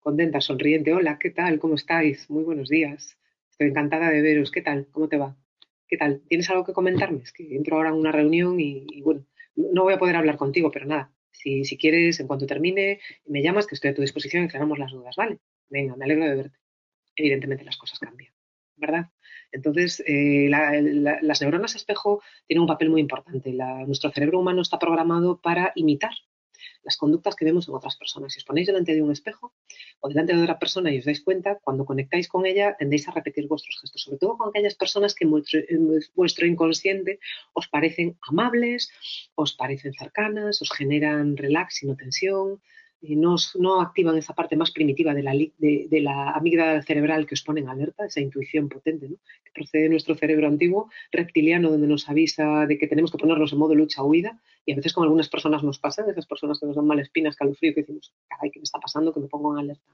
contenta, 0.00 0.40
sonriente, 0.40 0.94
hola, 0.94 1.18
¿qué 1.18 1.30
tal? 1.30 1.58
¿Cómo 1.58 1.74
estáis? 1.74 2.30
Muy 2.30 2.42
buenos 2.42 2.68
días. 2.68 3.18
Estoy 3.50 3.68
encantada 3.68 4.08
de 4.10 4.22
veros. 4.22 4.50
¿Qué 4.50 4.62
tal? 4.62 4.88
¿Cómo 4.90 5.08
te 5.08 5.18
va? 5.18 5.36
¿Qué 5.86 5.98
tal? 5.98 6.22
¿Tienes 6.28 6.48
algo 6.48 6.64
que 6.64 6.72
comentarme? 6.72 7.22
Es 7.22 7.32
que 7.32 7.54
entro 7.54 7.76
ahora 7.76 7.90
en 7.90 7.96
una 7.96 8.12
reunión 8.12 8.58
y, 8.58 9.02
bueno, 9.02 9.26
no 9.56 9.82
voy 9.82 9.94
a 9.94 9.98
poder 9.98 10.16
hablar 10.16 10.38
contigo, 10.38 10.70
pero 10.70 10.86
nada. 10.86 11.12
Si, 11.30 11.64
si, 11.64 11.76
quieres, 11.76 12.20
en 12.20 12.26
cuanto 12.26 12.46
termine, 12.46 13.00
me 13.26 13.42
llamas, 13.42 13.66
que 13.66 13.74
estoy 13.74 13.90
a 13.90 13.94
tu 13.94 14.00
disposición 14.00 14.44
y 14.44 14.46
aclaramos 14.46 14.78
las 14.78 14.92
dudas, 14.92 15.14
¿vale? 15.16 15.40
Venga, 15.68 15.94
me 15.96 16.06
alegro 16.06 16.24
de 16.24 16.36
verte. 16.36 16.58
Evidentemente 17.14 17.64
las 17.64 17.76
cosas 17.76 17.98
cambian. 17.98 18.32
¿Verdad? 18.78 19.10
Entonces, 19.52 20.02
eh, 20.06 20.48
las 20.48 21.40
neuronas 21.40 21.74
espejo 21.74 22.22
tienen 22.46 22.62
un 22.62 22.68
papel 22.68 22.90
muy 22.90 23.00
importante. 23.00 23.52
nuestro 23.86 24.10
cerebro 24.10 24.40
humano 24.40 24.62
está 24.62 24.78
programado 24.78 25.40
para 25.40 25.72
imitar 25.74 26.12
las 26.82 26.96
conductas 26.96 27.36
que 27.36 27.44
vemos 27.44 27.68
en 27.68 27.74
otras 27.74 27.96
personas. 27.96 28.32
Si 28.32 28.38
os 28.38 28.44
ponéis 28.44 28.66
delante 28.66 28.94
de 28.94 29.02
un 29.02 29.12
espejo 29.12 29.54
o 30.00 30.08
delante 30.08 30.34
de 30.34 30.42
otra 30.42 30.58
persona 30.58 30.90
y 30.90 30.98
os 30.98 31.04
dais 31.04 31.22
cuenta, 31.22 31.58
cuando 31.62 31.84
conectáis 31.84 32.28
con 32.28 32.46
ella 32.46 32.76
tendéis 32.78 33.08
a 33.08 33.12
repetir 33.12 33.46
vuestros 33.46 33.78
gestos, 33.80 34.02
sobre 34.02 34.18
todo 34.18 34.36
con 34.36 34.48
aquellas 34.48 34.74
personas 34.74 35.14
que 35.14 35.24
en 35.24 35.90
vuestro 36.14 36.46
inconsciente 36.46 37.20
os 37.52 37.68
parecen 37.68 38.18
amables, 38.22 38.90
os 39.34 39.52
parecen 39.54 39.92
cercanas, 39.94 40.62
os 40.62 40.70
generan 40.70 41.36
relax 41.36 41.82
y 41.82 41.86
no 41.86 41.96
tensión, 41.96 42.60
no, 43.00 43.36
no, 43.58 43.80
activan 43.80 44.16
esa 44.16 44.34
parte 44.34 44.56
más 44.56 44.70
primitiva 44.70 45.14
de 45.14 45.22
la, 45.22 45.32
de, 45.32 46.00
la, 46.02 46.30
amígdala 46.30 46.82
cerebral 46.82 47.26
que 47.26 47.34
os 47.34 47.42
pone 47.42 47.60
en 47.60 47.68
alerta, 47.68 48.06
esa 48.06 48.20
intuición 48.20 48.68
potente, 48.68 49.08
¿no? 49.08 49.16
que 49.44 49.52
procede 49.54 49.84
de 49.84 49.88
nuestro 49.90 50.16
cerebro 50.16 50.48
antiguo 50.48 50.90
reptiliano, 51.12 51.70
donde 51.70 51.86
nos 51.86 52.08
avisa 52.08 52.66
de 52.66 52.76
que 52.78 52.88
tenemos 52.88 53.12
que 53.12 53.18
ponernos 53.18 53.52
en 53.52 53.58
modo 53.58 53.74
lucha-huida, 53.74 54.40
y 54.66 54.72
a 54.72 54.76
veces 54.76 54.92
con 54.92 55.04
algunas 55.04 55.28
personas 55.28 55.62
nos 55.62 55.78
pasa, 55.78 56.04
esas 56.10 56.26
personas 56.26 56.58
que 56.58 56.66
nos 56.66 56.76
dan 56.76 56.86
mal 56.86 56.98
espinas, 56.98 57.36
calofrío, 57.36 57.74
que 57.74 57.82
decimos, 57.82 58.12
caray, 58.28 58.50
¿qué 58.50 58.58
me 58.58 58.64
está 58.64 58.78
pasando? 58.78 59.12
Que 59.14 59.20
me 59.20 59.28
pongo 59.28 59.52
en 59.52 59.64
alerta. 59.64 59.92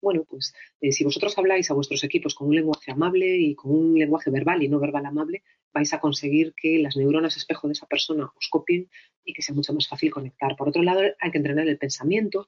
Bueno, 0.00 0.24
pues 0.28 0.54
eh, 0.80 0.92
si 0.92 1.04
vosotros 1.04 1.36
habláis 1.36 1.70
a 1.70 1.74
vuestros 1.74 2.02
equipos 2.04 2.34
con 2.34 2.48
un 2.48 2.54
lenguaje 2.54 2.90
amable 2.90 3.36
y 3.36 3.54
con 3.54 3.72
un 3.72 3.98
lenguaje 3.98 4.30
verbal 4.30 4.62
y 4.62 4.68
no 4.68 4.80
verbal 4.80 5.06
amable, 5.06 5.42
vais 5.72 5.92
a 5.92 6.00
conseguir 6.00 6.54
que 6.54 6.78
las 6.78 6.96
neuronas 6.96 7.36
espejo 7.36 7.68
de 7.68 7.72
esa 7.72 7.86
persona 7.86 8.30
os 8.36 8.48
copien 8.48 8.88
y 9.24 9.32
que 9.34 9.42
sea 9.42 9.54
mucho 9.54 9.74
más 9.74 9.88
fácil 9.88 10.10
conectar. 10.10 10.56
Por 10.56 10.68
otro 10.68 10.82
lado, 10.82 11.02
hay 11.20 11.30
que 11.30 11.38
entrenar 11.38 11.68
el 11.68 11.78
pensamiento 11.78 12.46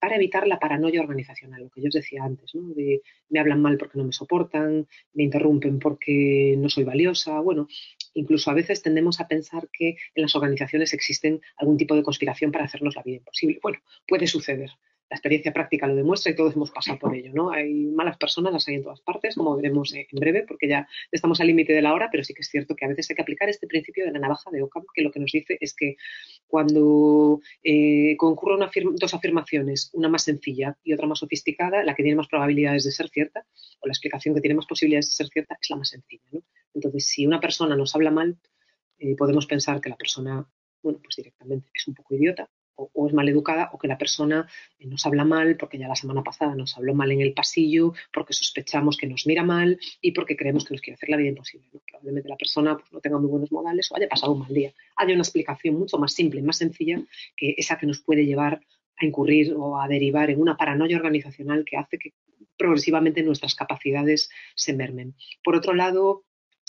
para 0.00 0.16
evitar 0.16 0.46
la 0.48 0.58
paranoia 0.58 1.00
organizacional, 1.00 1.62
lo 1.62 1.70
que 1.70 1.80
yo 1.80 1.88
os 1.88 1.94
decía 1.94 2.24
antes, 2.24 2.54
¿no? 2.54 2.74
de 2.74 3.02
me 3.28 3.38
hablan 3.38 3.62
mal 3.62 3.78
porque 3.78 3.98
no 3.98 4.04
me 4.04 4.12
soportan, 4.12 4.88
me 5.12 5.24
interrumpen 5.24 5.78
porque 5.78 6.56
no 6.58 6.68
soy 6.68 6.84
valiosa. 6.84 7.38
Bueno, 7.40 7.68
incluso 8.14 8.50
a 8.50 8.54
veces 8.54 8.82
tendemos 8.82 9.20
a 9.20 9.28
pensar 9.28 9.68
que 9.72 9.96
en 10.14 10.22
las 10.22 10.34
organizaciones 10.34 10.92
existen 10.92 11.40
algún 11.56 11.76
tipo 11.76 11.94
de 11.94 12.02
conspiración 12.02 12.50
para 12.50 12.64
hacernos 12.64 12.96
la 12.96 13.02
vida 13.02 13.18
imposible. 13.18 13.60
Bueno, 13.62 13.78
puede 14.06 14.26
suceder 14.26 14.70
la 15.08 15.14
experiencia 15.14 15.52
práctica 15.52 15.86
lo 15.86 15.94
demuestra 15.94 16.32
y 16.32 16.34
todos 16.34 16.56
hemos 16.56 16.72
pasado 16.72 16.98
por 16.98 17.14
ello, 17.14 17.30
¿no? 17.32 17.50
Hay 17.50 17.72
malas 17.72 18.16
personas, 18.16 18.52
las 18.52 18.66
hay 18.66 18.76
en 18.76 18.82
todas 18.82 19.00
partes, 19.00 19.36
como 19.36 19.54
veremos 19.54 19.94
en 19.94 20.06
breve, 20.12 20.44
porque 20.46 20.68
ya 20.68 20.88
estamos 21.12 21.40
al 21.40 21.46
límite 21.46 21.72
de 21.72 21.82
la 21.82 21.94
hora, 21.94 22.08
pero 22.10 22.24
sí 22.24 22.34
que 22.34 22.42
es 22.42 22.48
cierto 22.48 22.74
que 22.74 22.84
a 22.84 22.88
veces 22.88 23.08
hay 23.10 23.16
que 23.16 23.22
aplicar 23.22 23.48
este 23.48 23.68
principio 23.68 24.04
de 24.04 24.10
la 24.10 24.18
navaja 24.18 24.50
de 24.50 24.62
Ockham, 24.62 24.84
que 24.92 25.02
lo 25.02 25.12
que 25.12 25.20
nos 25.20 25.30
dice 25.30 25.58
es 25.60 25.74
que 25.74 25.96
cuando 26.48 27.40
eh, 27.62 28.16
concurren 28.16 28.68
dos 28.96 29.14
afirmaciones, 29.14 29.90
una 29.92 30.08
más 30.08 30.24
sencilla 30.24 30.76
y 30.82 30.92
otra 30.92 31.06
más 31.06 31.20
sofisticada, 31.20 31.84
la 31.84 31.94
que 31.94 32.02
tiene 32.02 32.16
más 32.16 32.28
probabilidades 32.28 32.84
de 32.84 32.90
ser 32.90 33.08
cierta, 33.08 33.46
o 33.80 33.86
la 33.86 33.92
explicación 33.92 34.34
que 34.34 34.40
tiene 34.40 34.56
más 34.56 34.66
posibilidades 34.66 35.06
de 35.06 35.12
ser 35.12 35.28
cierta, 35.28 35.56
es 35.60 35.70
la 35.70 35.76
más 35.76 35.88
sencilla, 35.90 36.24
¿no? 36.32 36.42
Entonces, 36.74 37.06
si 37.06 37.26
una 37.26 37.40
persona 37.40 37.76
nos 37.76 37.94
habla 37.94 38.10
mal, 38.10 38.36
eh, 38.98 39.14
podemos 39.14 39.46
pensar 39.46 39.80
que 39.80 39.88
la 39.88 39.96
persona, 39.96 40.46
bueno, 40.82 40.98
pues 41.02 41.16
directamente 41.16 41.68
es 41.72 41.86
un 41.86 41.94
poco 41.94 42.14
idiota, 42.14 42.50
o, 42.76 43.08
es 43.08 43.14
mal 43.14 43.28
educada 43.28 43.70
o 43.72 43.78
que 43.78 43.88
la 43.88 43.98
persona 43.98 44.46
eh, 44.78 44.86
nos 44.86 45.04
habla 45.06 45.24
mal 45.24 45.56
porque 45.56 45.78
ya 45.78 45.88
la 45.88 45.96
semana 45.96 46.22
pasada 46.22 46.54
nos 46.54 46.76
habló 46.76 46.94
mal 46.94 47.10
en 47.10 47.20
el 47.20 47.32
pasillo, 47.32 47.94
porque 48.12 48.32
sospechamos 48.32 48.96
que 48.96 49.06
nos 49.06 49.26
mira 49.26 49.42
mal 49.42 49.78
y 50.00 50.12
porque 50.12 50.36
creemos 50.36 50.64
que 50.64 50.74
nos 50.74 50.80
quiere 50.80 50.94
hacer 50.94 51.08
la 51.08 51.16
vida 51.16 51.30
imposible. 51.30 51.68
Probablemente 51.86 52.28
la 52.28 52.36
persona 52.36 52.76
pues, 52.76 52.92
no 52.92 53.00
tenga 53.00 53.18
muy 53.18 53.28
buenos 53.28 53.50
modales 53.50 53.90
o 53.90 53.96
haya 53.96 54.08
pasado 54.08 54.32
un 54.32 54.40
mal 54.40 54.52
día. 54.52 54.72
Hay 54.96 55.12
una 55.12 55.22
explicación 55.22 55.76
mucho 55.76 55.98
más 55.98 56.12
simple 56.12 56.40
y 56.40 56.42
más 56.42 56.58
sencilla 56.58 57.00
que 57.36 57.54
esa 57.56 57.78
que 57.78 57.86
nos 57.86 58.00
puede 58.00 58.24
llevar 58.24 58.60
a 58.98 59.04
incurrir 59.04 59.54
o 59.56 59.80
a 59.80 59.88
derivar 59.88 60.30
en 60.30 60.40
una 60.40 60.56
paranoia 60.56 60.96
organizacional 60.96 61.64
que 61.64 61.76
hace 61.76 61.98
que 61.98 62.14
progresivamente 62.56 63.22
nuestras 63.22 63.54
capacidades 63.54 64.30
se 64.54 64.72
mermen. 64.72 65.14
Por 65.44 65.56
otro 65.56 65.74
lado, 65.74 66.24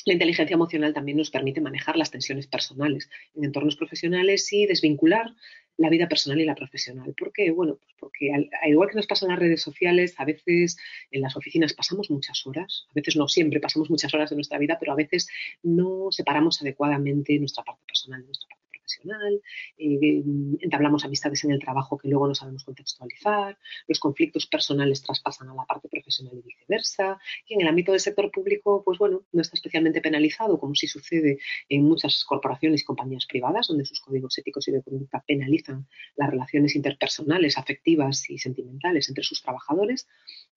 la 0.05 0.13
inteligencia 0.13 0.53
emocional 0.53 0.93
también 0.93 1.17
nos 1.17 1.31
permite 1.31 1.61
manejar 1.61 1.97
las 1.97 2.11
tensiones 2.11 2.47
personales 2.47 3.09
en 3.35 3.43
entornos 3.43 3.75
profesionales 3.75 4.51
y 4.53 4.65
desvincular 4.65 5.33
la 5.77 5.89
vida 5.89 6.07
personal 6.07 6.39
y 6.41 6.45
la 6.45 6.55
profesional. 6.55 7.13
¿Por 7.17 7.31
qué? 7.31 7.51
Bueno, 7.51 7.75
pues 7.75 7.93
porque 7.99 8.33
al, 8.33 8.49
igual 8.67 8.89
que 8.89 8.95
nos 8.95 9.07
pasa 9.07 9.25
en 9.25 9.31
las 9.31 9.39
redes 9.39 9.61
sociales, 9.61 10.15
a 10.17 10.25
veces 10.25 10.77
en 11.11 11.21
las 11.21 11.35
oficinas 11.35 11.73
pasamos 11.73 12.09
muchas 12.09 12.45
horas, 12.45 12.87
a 12.89 12.93
veces 12.93 13.15
no 13.15 13.27
siempre 13.27 13.59
pasamos 13.59 13.89
muchas 13.89 14.13
horas 14.13 14.29
de 14.29 14.35
nuestra 14.35 14.57
vida, 14.57 14.77
pero 14.79 14.91
a 14.91 14.95
veces 14.95 15.27
no 15.63 16.11
separamos 16.11 16.61
adecuadamente 16.61 17.37
nuestra 17.39 17.63
parte 17.63 17.83
personal 17.85 18.21
de 18.21 18.27
nuestra 18.27 18.49
parte 18.49 18.56
profesional, 18.87 19.41
eh, 19.77 20.23
entablamos 20.61 21.03
amistades 21.03 21.43
en 21.43 21.51
el 21.51 21.59
trabajo 21.59 21.97
que 21.97 22.07
luego 22.07 22.27
no 22.27 22.35
sabemos 22.35 22.63
contextualizar, 22.63 23.57
los 23.87 23.99
conflictos 23.99 24.47
personales 24.47 25.01
traspasan 25.01 25.49
a 25.49 25.55
la 25.55 25.65
parte 25.65 25.89
profesional 25.89 26.37
y 26.37 26.41
viceversa, 26.41 27.19
y 27.47 27.55
en 27.55 27.61
el 27.61 27.67
ámbito 27.67 27.91
del 27.91 27.99
sector 28.01 28.31
público, 28.31 28.83
pues 28.83 28.97
bueno, 28.97 29.23
no 29.31 29.41
está 29.41 29.55
especialmente 29.55 30.01
penalizado, 30.01 30.59
como 30.59 30.75
sí 30.75 30.87
sucede 30.87 31.39
en 31.69 31.83
muchas 31.83 32.23
corporaciones 32.23 32.81
y 32.81 32.85
compañías 32.85 33.25
privadas, 33.25 33.67
donde 33.67 33.85
sus 33.85 33.99
códigos 33.99 34.37
éticos 34.37 34.67
y 34.67 34.71
de 34.71 34.83
conducta 34.83 35.23
penalizan 35.27 35.87
las 36.15 36.29
relaciones 36.29 36.75
interpersonales, 36.75 37.57
afectivas 37.57 38.29
y 38.29 38.37
sentimentales 38.37 39.09
entre 39.09 39.23
sus 39.23 39.41
trabajadores, 39.41 40.07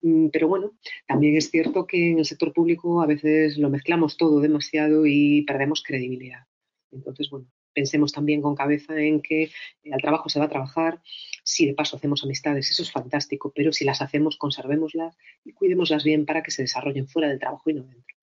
mm, 0.01 0.27
pero 0.29 0.47
bueno, 0.47 0.71
también 1.07 1.35
es 1.35 1.49
cierto 1.49 1.85
que 1.85 2.11
en 2.11 2.19
el 2.19 2.25
sector 2.25 2.53
público 2.53 3.01
a 3.01 3.07
veces 3.07 3.57
lo 3.57 3.69
mezclamos 3.69 4.17
todo 4.17 4.39
demasiado 4.39 5.05
y 5.05 5.43
perdemos 5.43 5.83
credibilidad. 5.83 6.45
Entonces, 6.91 7.29
bueno, 7.29 7.47
pensemos 7.73 8.11
también 8.11 8.41
con 8.41 8.55
cabeza 8.55 8.97
en 8.99 9.21
que 9.21 9.43
eh, 9.43 9.51
al 9.91 10.01
trabajo 10.01 10.29
se 10.29 10.39
va 10.39 10.45
a 10.45 10.49
trabajar, 10.49 11.01
si 11.43 11.65
de 11.65 11.73
paso 11.73 11.97
hacemos 11.97 12.23
amistades, 12.23 12.69
eso 12.69 12.83
es 12.83 12.91
fantástico, 12.91 13.51
pero 13.55 13.73
si 13.73 13.85
las 13.85 14.01
hacemos, 14.01 14.37
conservémoslas 14.37 15.17
y 15.43 15.53
cuidémoslas 15.53 16.03
bien 16.03 16.25
para 16.25 16.43
que 16.43 16.51
se 16.51 16.61
desarrollen 16.61 17.07
fuera 17.07 17.29
del 17.29 17.39
trabajo 17.39 17.69
y 17.69 17.73
no 17.73 17.83
dentro. 17.83 18.20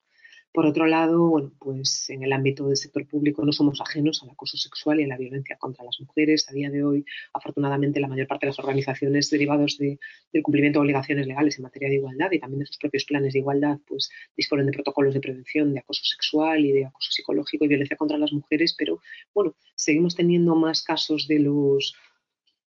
Por 0.51 0.65
otro 0.65 0.87
lado, 0.87 1.29
bueno, 1.29 1.51
pues 1.59 2.09
en 2.09 2.23
el 2.23 2.33
ámbito 2.33 2.67
del 2.67 2.75
sector 2.75 3.07
público 3.07 3.45
no 3.45 3.51
somos 3.51 3.79
ajenos 3.81 4.23
al 4.23 4.31
acoso 4.31 4.57
sexual 4.57 4.99
y 4.99 5.03
a 5.03 5.07
la 5.07 5.17
violencia 5.17 5.57
contra 5.57 5.85
las 5.85 5.99
mujeres. 5.99 6.49
A 6.49 6.53
día 6.53 6.71
de 6.71 6.83
hoy, 6.83 7.05
afortunadamente, 7.33 7.99
la 7.99 8.07
mayor 8.07 8.25
parte 8.25 8.47
de 8.47 8.49
las 8.49 8.59
organizaciones 8.59 9.29
derivados 9.29 9.77
del 9.77 9.99
cumplimiento 10.41 10.79
de 10.79 10.85
obligaciones 10.85 11.27
legales 11.27 11.59
en 11.59 11.63
materia 11.63 11.89
de 11.89 11.95
igualdad 11.95 12.31
y 12.31 12.39
también 12.39 12.61
de 12.61 12.65
sus 12.65 12.79
propios 12.79 13.05
planes 13.05 13.33
de 13.33 13.39
igualdad, 13.39 13.77
pues 13.87 14.09
disponen 14.35 14.65
de 14.65 14.73
protocolos 14.73 15.13
de 15.13 15.21
prevención 15.21 15.71
de 15.71 15.81
acoso 15.81 16.03
sexual 16.03 16.65
y 16.65 16.71
de 16.71 16.85
acoso 16.85 17.11
psicológico 17.11 17.65
y 17.65 17.67
violencia 17.67 17.95
contra 17.95 18.17
las 18.17 18.33
mujeres, 18.33 18.75
pero 18.75 19.01
bueno, 19.35 19.55
seguimos 19.75 20.15
teniendo 20.15 20.55
más 20.55 20.81
casos 20.81 21.27
de 21.27 21.39
los 21.39 21.93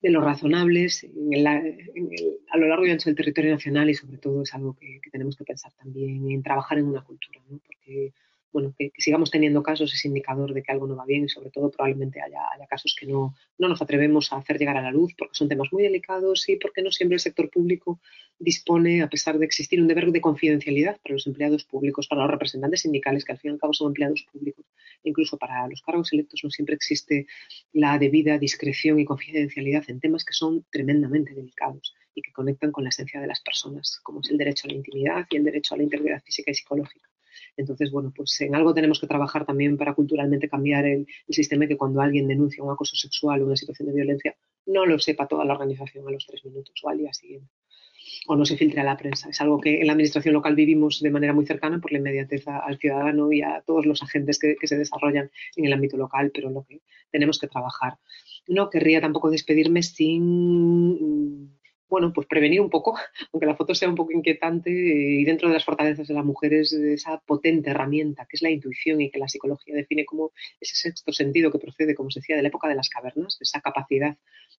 de 0.02 0.10
los 0.10 0.24
razonables 0.24 1.04
a 1.04 2.56
lo 2.56 2.66
largo 2.66 2.86
y 2.86 2.90
ancho 2.90 3.10
del 3.10 3.16
territorio 3.16 3.52
nacional 3.52 3.90
y 3.90 3.94
sobre 3.94 4.18
todo 4.18 4.42
es 4.42 4.54
algo 4.54 4.76
que, 4.78 5.00
tenemos 5.10 5.36
que 5.36 5.44
pensar 5.44 5.72
también 5.74 6.30
en 6.30 6.42
trabajar 6.42 6.78
en 6.78 6.86
una 6.86 7.02
cultura, 7.02 7.40
¿no? 7.48 7.58
porque 7.58 8.12
bueno, 8.52 8.74
que, 8.76 8.90
sigamos 8.98 9.30
teniendo 9.30 9.62
casos 9.62 9.92
es 9.92 10.04
indicador 10.04 10.52
de 10.52 10.62
que 10.62 10.72
algo 10.72 10.86
no 10.86 10.96
va 10.96 11.04
bien 11.04 11.24
y 11.24 11.28
sobre 11.28 11.50
todo 11.50 11.70
probablemente 11.70 12.20
haya, 12.20 12.40
casos 12.68 12.96
que 12.98 13.06
no, 13.06 13.34
no, 13.58 13.68
nos 13.68 13.82
atrevemos 13.82 14.32
a 14.32 14.36
hacer 14.36 14.58
llegar 14.58 14.76
a 14.76 14.82
la 14.82 14.90
luz 14.90 15.14
porque 15.16 15.34
son 15.34 15.48
temas 15.48 15.68
muy 15.72 15.82
delicados 15.82 16.48
y 16.48 16.56
porque 16.56 16.82
no 16.82 16.90
siempre 16.90 17.14
el 17.14 17.20
sector 17.20 17.50
público 17.50 18.00
dispone, 18.38 19.02
a 19.02 19.08
pesar 19.08 19.38
de 19.38 19.44
existir 19.44 19.80
un 19.80 19.88
deber 19.88 20.10
de 20.10 20.20
confidencialidad 20.20 21.00
para 21.02 21.14
los 21.14 21.26
empleados 21.26 21.64
públicos, 21.64 22.08
para 22.08 22.22
los 22.22 22.30
representantes 22.30 22.80
sindicales, 22.82 23.24
que 23.24 23.32
al 23.32 23.38
fin 23.38 23.50
y 23.50 23.54
al 23.54 23.60
cabo 23.60 23.74
son 23.74 23.88
empleados 23.88 24.26
públicos, 24.32 24.64
incluso 25.02 25.36
para 25.36 25.66
los 25.68 25.82
cargos 25.82 26.12
electos 26.12 26.40
no 26.42 26.50
siempre 26.50 26.74
existe 26.74 27.26
la 27.72 27.98
debida 27.98 28.38
discreción 28.38 28.98
y 28.98 29.04
confidencialidad 29.04 29.84
en 29.88 30.00
temas 30.00 30.24
que 30.24 30.32
son 30.32 30.64
tremendamente 30.70 31.34
delicados 31.34 31.94
y 32.14 32.22
que 32.22 32.32
conectan 32.32 32.72
con 32.72 32.84
la 32.84 32.90
esencia 32.90 33.20
de 33.20 33.26
las 33.26 33.40
personas, 33.40 34.00
como 34.02 34.20
es 34.20 34.30
el 34.30 34.38
derecho 34.38 34.66
a 34.66 34.70
la 34.70 34.76
intimidad 34.76 35.26
y 35.30 35.36
el 35.36 35.44
derecho 35.44 35.74
a 35.74 35.78
la 35.78 35.84
integridad 35.84 36.22
física 36.22 36.50
y 36.50 36.54
psicológica. 36.54 37.09
Entonces, 37.56 37.90
bueno, 37.90 38.12
pues 38.14 38.40
en 38.40 38.54
algo 38.54 38.74
tenemos 38.74 39.00
que 39.00 39.06
trabajar 39.06 39.44
también 39.44 39.76
para 39.76 39.94
culturalmente 39.94 40.48
cambiar 40.48 40.86
el, 40.86 41.06
sistema 41.28 41.66
que 41.66 41.76
cuando 41.76 42.00
alguien 42.00 42.28
denuncia 42.28 42.62
un 42.62 42.72
acoso 42.72 42.96
sexual 42.96 43.42
o 43.42 43.46
una 43.46 43.56
situación 43.56 43.88
de 43.88 43.94
violencia, 43.94 44.36
no 44.66 44.86
lo 44.86 44.98
sepa 44.98 45.26
toda 45.26 45.44
la 45.44 45.54
organización 45.54 46.06
a 46.06 46.10
los 46.10 46.26
tres 46.26 46.44
minutos 46.44 46.74
o 46.82 46.88
al 46.88 46.98
día 46.98 47.12
siguiente 47.12 47.50
o 48.26 48.36
no 48.36 48.44
se 48.44 48.56
filtre 48.56 48.80
a 48.80 48.84
la 48.84 48.96
prensa. 48.96 49.28
Es 49.30 49.40
algo 49.40 49.60
que 49.60 49.80
en 49.80 49.86
la 49.86 49.92
administración 49.92 50.34
local 50.34 50.54
vivimos 50.54 51.00
de 51.00 51.10
manera 51.10 51.32
muy 51.32 51.46
cercana 51.46 51.80
por 51.80 51.92
la 51.92 51.98
inmediatez 51.98 52.46
al 52.48 52.78
ciudadano 52.78 53.32
y 53.32 53.42
a 53.42 53.62
todos 53.66 53.86
los 53.86 54.02
agentes 54.02 54.38
que, 54.38 54.56
que, 54.56 54.66
se 54.66 54.76
desarrollan 54.76 55.30
en 55.56 55.64
el 55.64 55.72
ámbito 55.72 55.96
local, 55.96 56.30
pero 56.34 56.50
lo 56.50 56.64
que 56.64 56.82
tenemos 57.10 57.38
que 57.38 57.46
trabajar. 57.46 57.98
No 58.48 58.68
querría 58.68 59.00
tampoco 59.00 59.30
despedirme 59.30 59.82
sin 59.82 61.59
bueno, 61.90 62.12
pues 62.12 62.26
prevenir 62.26 62.60
un 62.60 62.70
poco, 62.70 62.96
aunque 63.32 63.46
la 63.46 63.56
foto 63.56 63.74
sea 63.74 63.88
un 63.88 63.96
poco 63.96 64.12
inquietante, 64.12 64.70
y 64.70 65.24
dentro 65.24 65.48
de 65.48 65.54
las 65.54 65.64
fortalezas 65.64 66.08
de 66.08 66.14
la 66.14 66.22
mujer 66.22 66.54
es 66.54 66.72
esa 66.72 67.18
potente 67.26 67.70
herramienta 67.70 68.26
que 68.26 68.36
es 68.36 68.42
la 68.42 68.50
intuición 68.50 69.00
y 69.00 69.10
que 69.10 69.18
la 69.18 69.28
psicología 69.28 69.74
define 69.74 70.04
como 70.04 70.32
ese 70.60 70.76
sexto 70.76 71.12
sentido 71.12 71.50
que 71.50 71.58
procede, 71.58 71.94
como 71.94 72.10
se 72.10 72.20
decía, 72.20 72.36
de 72.36 72.42
la 72.42 72.48
época 72.48 72.68
de 72.68 72.76
las 72.76 72.88
cavernas, 72.88 73.36
esa 73.40 73.60
capacidad 73.60 74.16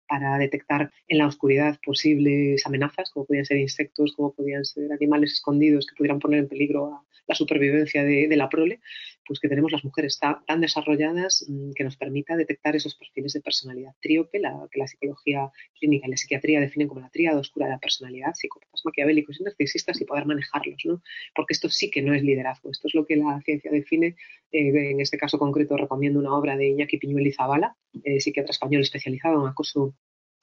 para 0.08 0.36
detectar 0.38 0.90
en 1.06 1.18
la 1.18 1.28
oscuridad 1.28 1.78
posibles 1.84 2.66
amenazas, 2.66 3.10
como 3.10 3.26
podían 3.26 3.44
ser 3.44 3.58
insectos, 3.58 4.12
como 4.16 4.34
podían 4.34 4.64
ser 4.64 4.92
animales 4.92 5.32
escondidos 5.34 5.86
que 5.86 5.94
pudieran 5.96 6.18
poner 6.18 6.40
en 6.40 6.48
peligro 6.48 7.04
la 7.30 7.34
supervivencia 7.36 8.02
de, 8.02 8.36
la 8.36 8.48
prole, 8.48 8.80
pues 9.26 9.40
que 9.40 9.48
tenemos 9.48 9.72
las 9.72 9.84
mujeres 9.84 10.18
tan, 10.18 10.60
desarrolladas 10.60 11.44
mm, 11.48 11.72
que 11.72 11.84
nos 11.84 11.96
permita 11.96 12.36
detectar 12.36 12.76
esos 12.76 12.94
perfiles 12.94 13.32
de 13.32 13.40
personalidad 13.40 13.92
tríope, 14.00 14.40
la, 14.40 14.66
que 14.70 14.78
la 14.78 14.86
psicología 14.86 15.50
clínica 15.78 16.06
y 16.06 16.10
la 16.10 16.16
psiquiatría 16.16 16.60
definen 16.60 16.88
como 16.88 17.00
la 17.00 17.10
tríada 17.10 17.38
oscura 17.38 17.66
de 17.66 17.72
la 17.72 17.78
personalidad, 17.78 18.32
psicópatas 18.34 18.82
maquiavélicos 18.84 19.40
y 19.40 19.44
narcisistas 19.44 20.00
y 20.00 20.04
poder 20.04 20.26
manejarlos, 20.26 20.82
¿no? 20.84 21.02
Porque 21.34 21.52
esto 21.52 21.68
sí 21.68 21.90
que 21.90 22.02
no 22.02 22.14
es 22.14 22.22
liderazgo, 22.22 22.70
esto 22.70 22.88
es 22.88 22.94
lo 22.94 23.06
que 23.06 23.16
la 23.16 23.40
ciencia 23.44 23.70
define. 23.70 24.16
Eh, 24.52 24.90
en 24.90 25.00
este 25.00 25.18
caso 25.18 25.38
concreto 25.38 25.76
recomiendo 25.76 26.18
una 26.18 26.34
obra 26.34 26.56
de 26.56 26.68
Iñaki 26.68 26.98
Piñuel 26.98 27.26
y 27.26 27.32
Zabala, 27.32 27.76
eh, 28.04 28.20
psiquiatra 28.20 28.50
español 28.50 28.82
especializado 28.82 29.40
en 29.40 29.48
acoso 29.48 29.94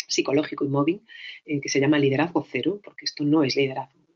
psicológico 0.07 0.65
y 0.65 0.69
móvil, 0.69 1.01
eh, 1.45 1.59
que 1.59 1.69
se 1.69 1.79
llama 1.79 1.99
liderazgo 1.99 2.45
cero, 2.49 2.79
porque 2.83 3.05
esto 3.05 3.23
no 3.25 3.43
es 3.43 3.55
liderazgo 3.55 4.06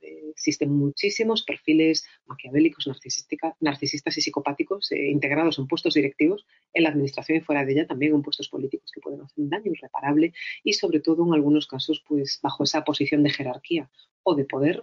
Existen 0.41 0.73
muchísimos 0.73 1.43
perfiles 1.43 2.03
maquiavélicos, 2.25 2.89
narcisistas 3.59 4.17
y 4.17 4.21
psicopáticos 4.21 4.91
eh, 4.91 5.11
integrados 5.11 5.59
en 5.59 5.67
puestos 5.67 5.93
directivos 5.93 6.47
en 6.73 6.81
la 6.81 6.89
administración 6.89 7.37
y 7.37 7.41
fuera 7.41 7.63
de 7.63 7.73
ella, 7.73 7.85
también 7.85 8.15
en 8.15 8.23
puestos 8.23 8.49
políticos 8.49 8.89
que 8.91 9.01
pueden 9.01 9.21
hacer 9.21 9.35
un 9.37 9.51
daño 9.51 9.71
irreparable 9.71 10.33
y 10.63 10.73
sobre 10.73 10.99
todo 10.99 11.27
en 11.27 11.35
algunos 11.35 11.67
casos 11.67 12.03
pues 12.07 12.39
bajo 12.41 12.63
esa 12.63 12.83
posición 12.83 13.21
de 13.21 13.29
jerarquía 13.29 13.91
o 14.23 14.33
de 14.33 14.45
poder 14.45 14.81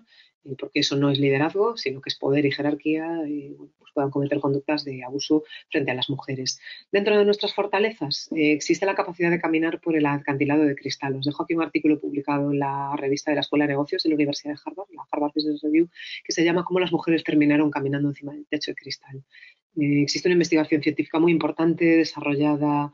porque 0.57 0.81
eso 0.81 0.97
no 0.97 1.11
es 1.11 1.19
liderazgo, 1.19 1.77
sino 1.77 2.01
que 2.01 2.11
es 2.11 2.16
poder 2.16 2.47
y 2.47 2.53
jerarquía, 2.53 3.07
y 3.27 3.55
pues 3.79 3.93
puedan 3.93 4.11
cometer 4.11 4.41
conductas 4.41 4.85
de 4.85 5.05
abuso 5.05 5.45
frente 5.70 5.91
a 5.91 5.95
las 5.95 6.11
mujeres. 6.11 6.61
Dentro 6.93 7.16
de 7.19 7.25
nuestras 7.25 7.55
fortalezas 7.55 8.29
eh, 8.33 8.53
existe 8.53 8.87
la 8.87 8.95
capacidad 8.95 9.31
de 9.31 9.41
caminar 9.41 9.81
por 9.81 9.97
el 9.97 10.07
acantilado 10.07 10.65
de 10.65 10.75
cristal. 10.75 11.16
Os 11.16 11.27
dejo 11.27 11.43
aquí 11.43 11.55
un 11.55 11.62
artículo 11.62 11.99
publicado 12.01 12.51
en 12.51 12.59
la 12.59 12.95
revista 12.97 13.31
de 13.31 13.37
la 13.37 13.41
Escuela 13.43 13.65
de 13.65 13.73
Negocios 13.73 14.03
de 14.03 14.11
la 14.11 14.15
Universidad 14.15 14.55
de 14.55 14.61
Harvard, 14.65 14.89
la 14.93 15.05
Harvard 15.11 15.33
Business 15.35 15.62
Review, 15.62 15.89
que 16.25 16.33
se 16.33 16.45
llama 16.45 16.65
Cómo 16.65 16.81
las 16.81 16.93
mujeres 16.93 17.25
terminaron 17.25 17.70
caminando 17.70 18.09
encima 18.09 18.33
del 18.33 18.47
techo 18.47 18.70
de 18.70 18.77
cristal. 18.77 19.23
Eh, 19.81 20.03
existe 20.03 20.27
una 20.29 20.35
investigación 20.35 20.83
científica 20.83 21.21
muy 21.21 21.31
importante 21.31 21.85
desarrollada 21.85 22.93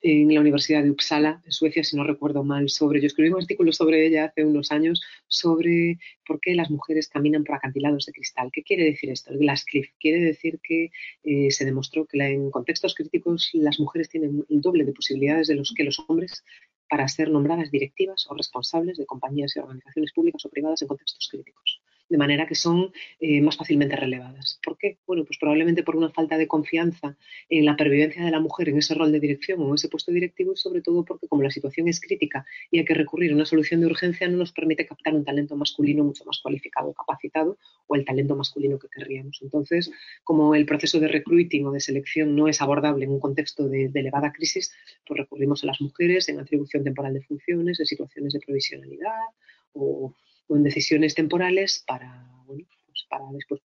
en 0.00 0.32
la 0.32 0.40
Universidad 0.40 0.84
de 0.84 0.90
Uppsala, 0.92 1.42
en 1.44 1.50
Suecia, 1.50 1.82
si 1.82 1.96
no 1.96 2.04
recuerdo 2.04 2.44
mal, 2.44 2.68
sobre, 2.68 3.00
yo 3.00 3.08
escribí 3.08 3.30
un 3.30 3.40
artículo 3.40 3.72
sobre 3.72 4.06
ella 4.06 4.26
hace 4.26 4.44
unos 4.44 4.70
años, 4.70 5.02
sobre 5.26 5.98
por 6.24 6.38
qué 6.40 6.54
las 6.54 6.70
mujeres 6.70 7.08
caminan 7.08 7.42
por 7.42 7.56
acantilados 7.56 8.06
de 8.06 8.12
cristal. 8.12 8.50
¿Qué 8.52 8.62
quiere 8.62 8.84
decir 8.84 9.10
esto? 9.10 9.32
El 9.32 9.38
glass 9.38 9.64
cliff. 9.64 9.88
Quiere 9.98 10.20
decir 10.20 10.60
que 10.62 10.92
eh, 11.24 11.50
se 11.50 11.64
demostró 11.64 12.06
que 12.06 12.18
en 12.18 12.52
contextos 12.52 12.94
críticos 12.94 13.50
las 13.54 13.80
mujeres 13.80 14.08
tienen 14.08 14.44
el 14.48 14.60
doble 14.60 14.84
de 14.84 14.92
posibilidades 14.92 15.48
de 15.48 15.56
los 15.56 15.74
que 15.76 15.82
los 15.82 15.98
hombres 16.06 16.44
para 16.88 17.08
ser 17.08 17.28
nombradas 17.30 17.72
directivas 17.72 18.26
o 18.28 18.34
responsables 18.34 18.98
de 18.98 19.06
compañías 19.06 19.56
y 19.56 19.58
organizaciones 19.58 20.12
públicas 20.12 20.44
o 20.44 20.48
privadas 20.48 20.82
en 20.82 20.88
contextos 20.88 21.28
críticos 21.28 21.79
de 22.10 22.18
manera 22.18 22.46
que 22.46 22.56
son 22.56 22.92
eh, 23.20 23.40
más 23.40 23.56
fácilmente 23.56 23.96
relevadas. 23.96 24.60
¿Por 24.62 24.76
qué? 24.76 24.98
Bueno, 25.06 25.24
pues 25.24 25.38
probablemente 25.38 25.82
por 25.84 25.96
una 25.96 26.10
falta 26.10 26.36
de 26.36 26.48
confianza 26.48 27.16
en 27.48 27.64
la 27.64 27.76
pervivencia 27.76 28.24
de 28.24 28.30
la 28.30 28.40
mujer 28.40 28.68
en 28.68 28.78
ese 28.78 28.94
rol 28.94 29.12
de 29.12 29.20
dirección 29.20 29.62
o 29.62 29.68
en 29.68 29.74
ese 29.76 29.88
puesto 29.88 30.10
directivo 30.10 30.52
y 30.52 30.56
sobre 30.56 30.82
todo 30.82 31.04
porque 31.04 31.28
como 31.28 31.42
la 31.42 31.50
situación 31.50 31.88
es 31.88 32.00
crítica 32.00 32.44
y 32.70 32.80
hay 32.80 32.84
que 32.84 32.94
recurrir 32.94 33.30
a 33.30 33.34
una 33.36 33.46
solución 33.46 33.80
de 33.80 33.86
urgencia 33.86 34.28
no 34.28 34.38
nos 34.38 34.52
permite 34.52 34.86
captar 34.86 35.14
un 35.14 35.24
talento 35.24 35.56
masculino 35.56 36.02
mucho 36.02 36.24
más 36.24 36.40
cualificado, 36.42 36.92
capacitado 36.92 37.56
o 37.86 37.94
el 37.94 38.04
talento 38.04 38.34
masculino 38.34 38.78
que 38.78 38.88
querríamos. 38.88 39.38
Entonces, 39.40 39.92
como 40.24 40.56
el 40.56 40.66
proceso 40.66 40.98
de 40.98 41.06
recruiting 41.06 41.66
o 41.66 41.72
de 41.72 41.80
selección 41.80 42.34
no 42.34 42.48
es 42.48 42.60
abordable 42.60 43.04
en 43.04 43.12
un 43.12 43.20
contexto 43.20 43.68
de, 43.68 43.88
de 43.88 44.00
elevada 44.00 44.32
crisis, 44.32 44.74
pues 45.06 45.20
recurrimos 45.20 45.62
a 45.62 45.66
las 45.66 45.80
mujeres 45.80 46.28
en 46.28 46.40
atribución 46.40 46.82
temporal 46.82 47.14
de 47.14 47.22
funciones, 47.22 47.78
en 47.78 47.86
situaciones 47.86 48.32
de 48.32 48.40
provisionalidad 48.40 49.28
o 49.74 50.12
en 50.56 50.62
decisiones 50.62 51.14
temporales 51.14 51.84
para, 51.86 52.26
bueno, 52.46 52.64
pues 52.86 53.06
para 53.08 53.24
después 53.32 53.60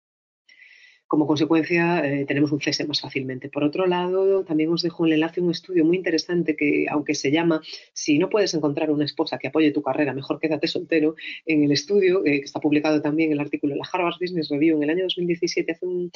como 1.11 1.27
consecuencia 1.27 1.99
eh, 2.05 2.23
tenemos 2.25 2.53
un 2.53 2.61
cese 2.61 2.85
más 2.85 3.01
fácilmente. 3.01 3.49
Por 3.49 3.65
otro 3.65 3.85
lado, 3.85 4.45
también 4.45 4.71
os 4.71 4.81
dejo 4.81 5.05
el 5.05 5.11
enlace 5.11 5.41
a 5.41 5.43
un 5.43 5.51
estudio 5.51 5.83
muy 5.83 5.97
interesante 5.97 6.55
que, 6.55 6.85
aunque 6.89 7.15
se 7.15 7.31
llama 7.31 7.61
Si 7.91 8.17
no 8.17 8.29
puedes 8.29 8.53
encontrar 8.53 8.89
una 8.91 9.03
esposa 9.03 9.37
que 9.37 9.49
apoye 9.49 9.73
tu 9.73 9.81
carrera, 9.81 10.13
mejor 10.13 10.39
quédate 10.39 10.67
soltero, 10.67 11.15
en 11.45 11.65
el 11.65 11.73
estudio, 11.73 12.25
eh, 12.25 12.39
que 12.39 12.45
está 12.45 12.61
publicado 12.61 13.01
también 13.01 13.33
el 13.33 13.41
artículo 13.41 13.73
de 13.73 13.79
la 13.79 13.89
Harvard 13.91 14.15
Business 14.21 14.47
Review 14.47 14.77
en 14.77 14.83
el 14.83 14.89
año 14.89 15.03
2017, 15.03 15.73
hace 15.73 15.85
un, 15.85 16.11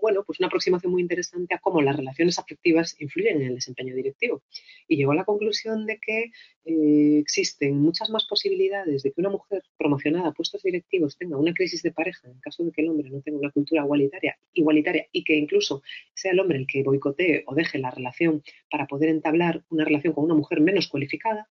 bueno, 0.00 0.24
pues 0.24 0.40
una 0.40 0.46
aproximación 0.46 0.90
muy 0.90 1.02
interesante 1.02 1.54
a 1.54 1.58
cómo 1.58 1.82
las 1.82 1.94
relaciones 1.94 2.38
afectivas 2.38 2.96
influyen 3.00 3.42
en 3.42 3.48
el 3.48 3.54
desempeño 3.56 3.94
directivo. 3.94 4.42
Y 4.88 4.96
llegó 4.96 5.12
a 5.12 5.16
la 5.16 5.24
conclusión 5.24 5.84
de 5.84 5.98
que 5.98 6.30
eh, 6.64 7.18
existen 7.18 7.78
muchas 7.78 8.08
más 8.08 8.24
posibilidades 8.26 9.02
de 9.02 9.12
que 9.12 9.20
una 9.20 9.28
mujer 9.28 9.62
promocionada 9.76 10.28
a 10.28 10.32
puestos 10.32 10.62
directivos 10.62 11.18
tenga 11.18 11.36
una 11.36 11.52
crisis 11.52 11.82
de 11.82 11.92
pareja 11.92 12.26
en 12.26 12.40
caso 12.40 12.64
de 12.64 12.72
que 12.72 12.80
el 12.80 12.88
hombre 12.88 13.10
no 13.10 13.20
tenga 13.20 13.38
una 13.38 13.50
cultura 13.50 13.82
igualitaria 13.82 14.13
igualitaria, 14.52 15.06
y 15.12 15.24
que 15.24 15.36
incluso 15.36 15.82
sea 16.14 16.32
el 16.32 16.40
hombre 16.40 16.58
el 16.58 16.66
que 16.66 16.82
boicotee 16.82 17.44
o 17.46 17.54
deje 17.54 17.78
la 17.78 17.90
relación 17.90 18.42
para 18.70 18.86
poder 18.86 19.08
entablar 19.08 19.64
una 19.70 19.84
relación 19.84 20.12
con 20.12 20.24
una 20.24 20.34
mujer 20.34 20.60
menos 20.60 20.88
cualificada 20.88 21.48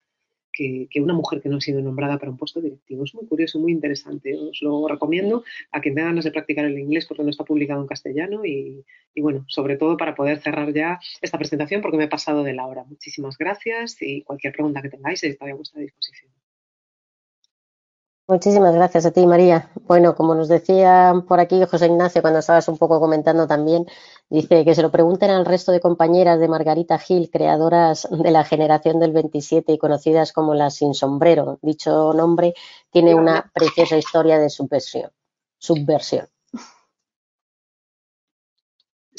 que, 0.51 1.01
una 1.01 1.13
mujer 1.13 1.41
que 1.41 1.49
no 1.49 1.57
ha 1.57 1.61
sido 1.61 1.81
nombrada 1.81 2.17
para 2.17 2.31
un 2.31 2.37
puesto 2.37 2.61
directivo. 2.61 3.03
Es 3.03 3.15
muy 3.15 3.25
curioso, 3.25 3.59
muy 3.59 3.71
interesante. 3.71 4.35
Os 4.35 4.61
lo 4.61 4.87
recomiendo 4.87 5.43
a 5.71 5.81
quien 5.81 5.95
tenga 5.95 6.09
ganas 6.09 6.25
de 6.25 6.31
practicar 6.31 6.65
el 6.65 6.77
inglés 6.77 7.05
porque 7.07 7.23
no 7.23 7.29
está 7.29 7.43
publicado 7.43 7.81
en 7.81 7.87
castellano 7.87 8.45
y, 8.45 8.83
bueno, 9.15 9.45
sobre 9.47 9.77
todo 9.77 9.97
para 9.97 10.15
poder 10.15 10.39
cerrar 10.39 10.73
ya 10.73 10.99
esta 11.21 11.37
presentación 11.37 11.81
porque 11.81 11.97
me 11.97 12.05
he 12.05 12.09
pasado 12.09 12.43
de 12.43 12.53
la 12.53 12.67
hora. 12.67 12.83
Muchísimas 12.83 13.37
gracias 13.37 14.01
y 14.01 14.23
cualquier 14.23 14.53
pregunta 14.53 14.81
que 14.81 14.89
tengáis 14.89 15.23
estoy 15.23 15.51
a 15.51 15.55
vuestra 15.55 15.81
disposición. 15.81 16.31
Muchísimas 18.29 18.75
gracias 18.75 19.07
a 19.07 19.11
ti, 19.11 19.25
María. 19.25 19.71
Bueno, 19.87 20.13
como 20.13 20.35
nos 20.35 20.49
decía 20.49 21.15
por 21.27 21.39
aquí 21.39 21.65
José 21.65 21.87
Ignacio 21.87 22.21
cuando 22.21 22.37
estabas 22.37 22.67
un 22.67 22.77
poco 22.77 22.99
comentando 22.99 23.47
también, 23.47 23.87
dice 24.29 24.63
que 24.63 24.75
se 24.75 24.83
lo 24.83 24.91
pregunten 24.91 25.31
al 25.31 25.47
resto 25.47 25.71
de 25.71 25.79
compañeras 25.79 26.39
de 26.39 26.47
Margarita 26.47 26.99
Gil, 26.99 27.31
creadoras 27.31 28.07
de 28.11 28.29
la 28.29 28.43
generación 28.43 28.99
del 28.99 29.13
27 29.13 29.73
y 29.73 29.79
conocidas 29.79 30.31
como 30.31 30.53
las 30.53 30.75
sin 30.75 30.93
sombrero. 30.93 31.57
Dicho 31.63 32.13
nombre 32.13 32.53
tiene 32.91 33.15
una 33.15 33.49
preciosa 33.51 33.97
historia 33.97 34.37
de 34.37 34.51
subversión. 34.51 35.09
subversión 35.57 36.27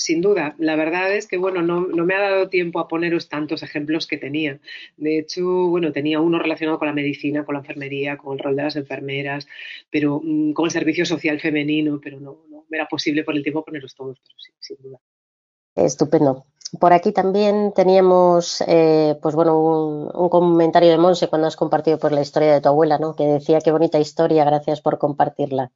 sin 0.02 0.20
duda. 0.20 0.54
La 0.58 0.76
verdad 0.76 1.14
es 1.14 1.26
que, 1.26 1.36
bueno, 1.36 1.62
no, 1.62 1.80
me 1.80 2.14
ha 2.14 2.20
dado 2.20 2.48
tiempo 2.48 2.80
a 2.80 2.88
poneros 2.88 3.28
tantos 3.28 3.62
ejemplos 3.62 4.06
que 4.06 4.18
tenía. 4.18 4.60
De 4.96 5.18
hecho, 5.18 5.44
bueno, 5.68 5.92
tenía 5.92 6.20
uno 6.20 6.38
relacionado 6.38 6.78
con 6.78 6.88
la 6.88 6.94
medicina, 6.94 7.44
con 7.44 7.54
la 7.54 7.60
enfermería, 7.60 8.16
con 8.16 8.34
el 8.34 8.44
rol 8.44 8.56
de 8.56 8.62
las 8.62 8.76
enfermeras, 8.76 9.46
pero 9.90 10.20
mm, 10.22 10.52
con 10.52 10.66
el 10.66 10.70
servicio 10.70 11.04
social 11.06 11.40
femenino, 11.40 12.00
pero 12.02 12.20
no, 12.20 12.44
no 12.48 12.64
era 12.70 12.86
posible 12.86 13.24
por 13.24 13.36
el 13.36 13.42
tiempo 13.42 13.64
poneros 13.64 13.94
todos, 13.94 14.18
pero 14.20 14.36
sí, 14.38 14.52
sin 14.60 14.76
duda. 14.82 15.00
Estupendo. 15.76 16.46
Por 16.78 16.92
aquí 16.92 17.12
también 17.12 17.72
teníamos, 17.74 18.62
eh, 18.66 19.18
pues 19.20 19.34
bueno, 19.34 19.58
un, 19.58 20.28
comentario 20.28 20.90
de 20.90 20.98
Monse 20.98 21.28
cuando 21.28 21.48
has 21.48 21.56
compartido 21.56 21.98
pues, 21.98 22.12
la 22.12 22.20
historia 22.20 22.52
de 22.52 22.60
tu 22.60 22.68
abuela, 22.68 22.98
¿no? 22.98 23.16
Que 23.16 23.24
decía 23.24 23.60
qué 23.60 23.72
bonita 23.72 23.98
historia, 23.98 24.44
gracias 24.44 24.80
por 24.80 24.98
compartirla. 24.98 25.72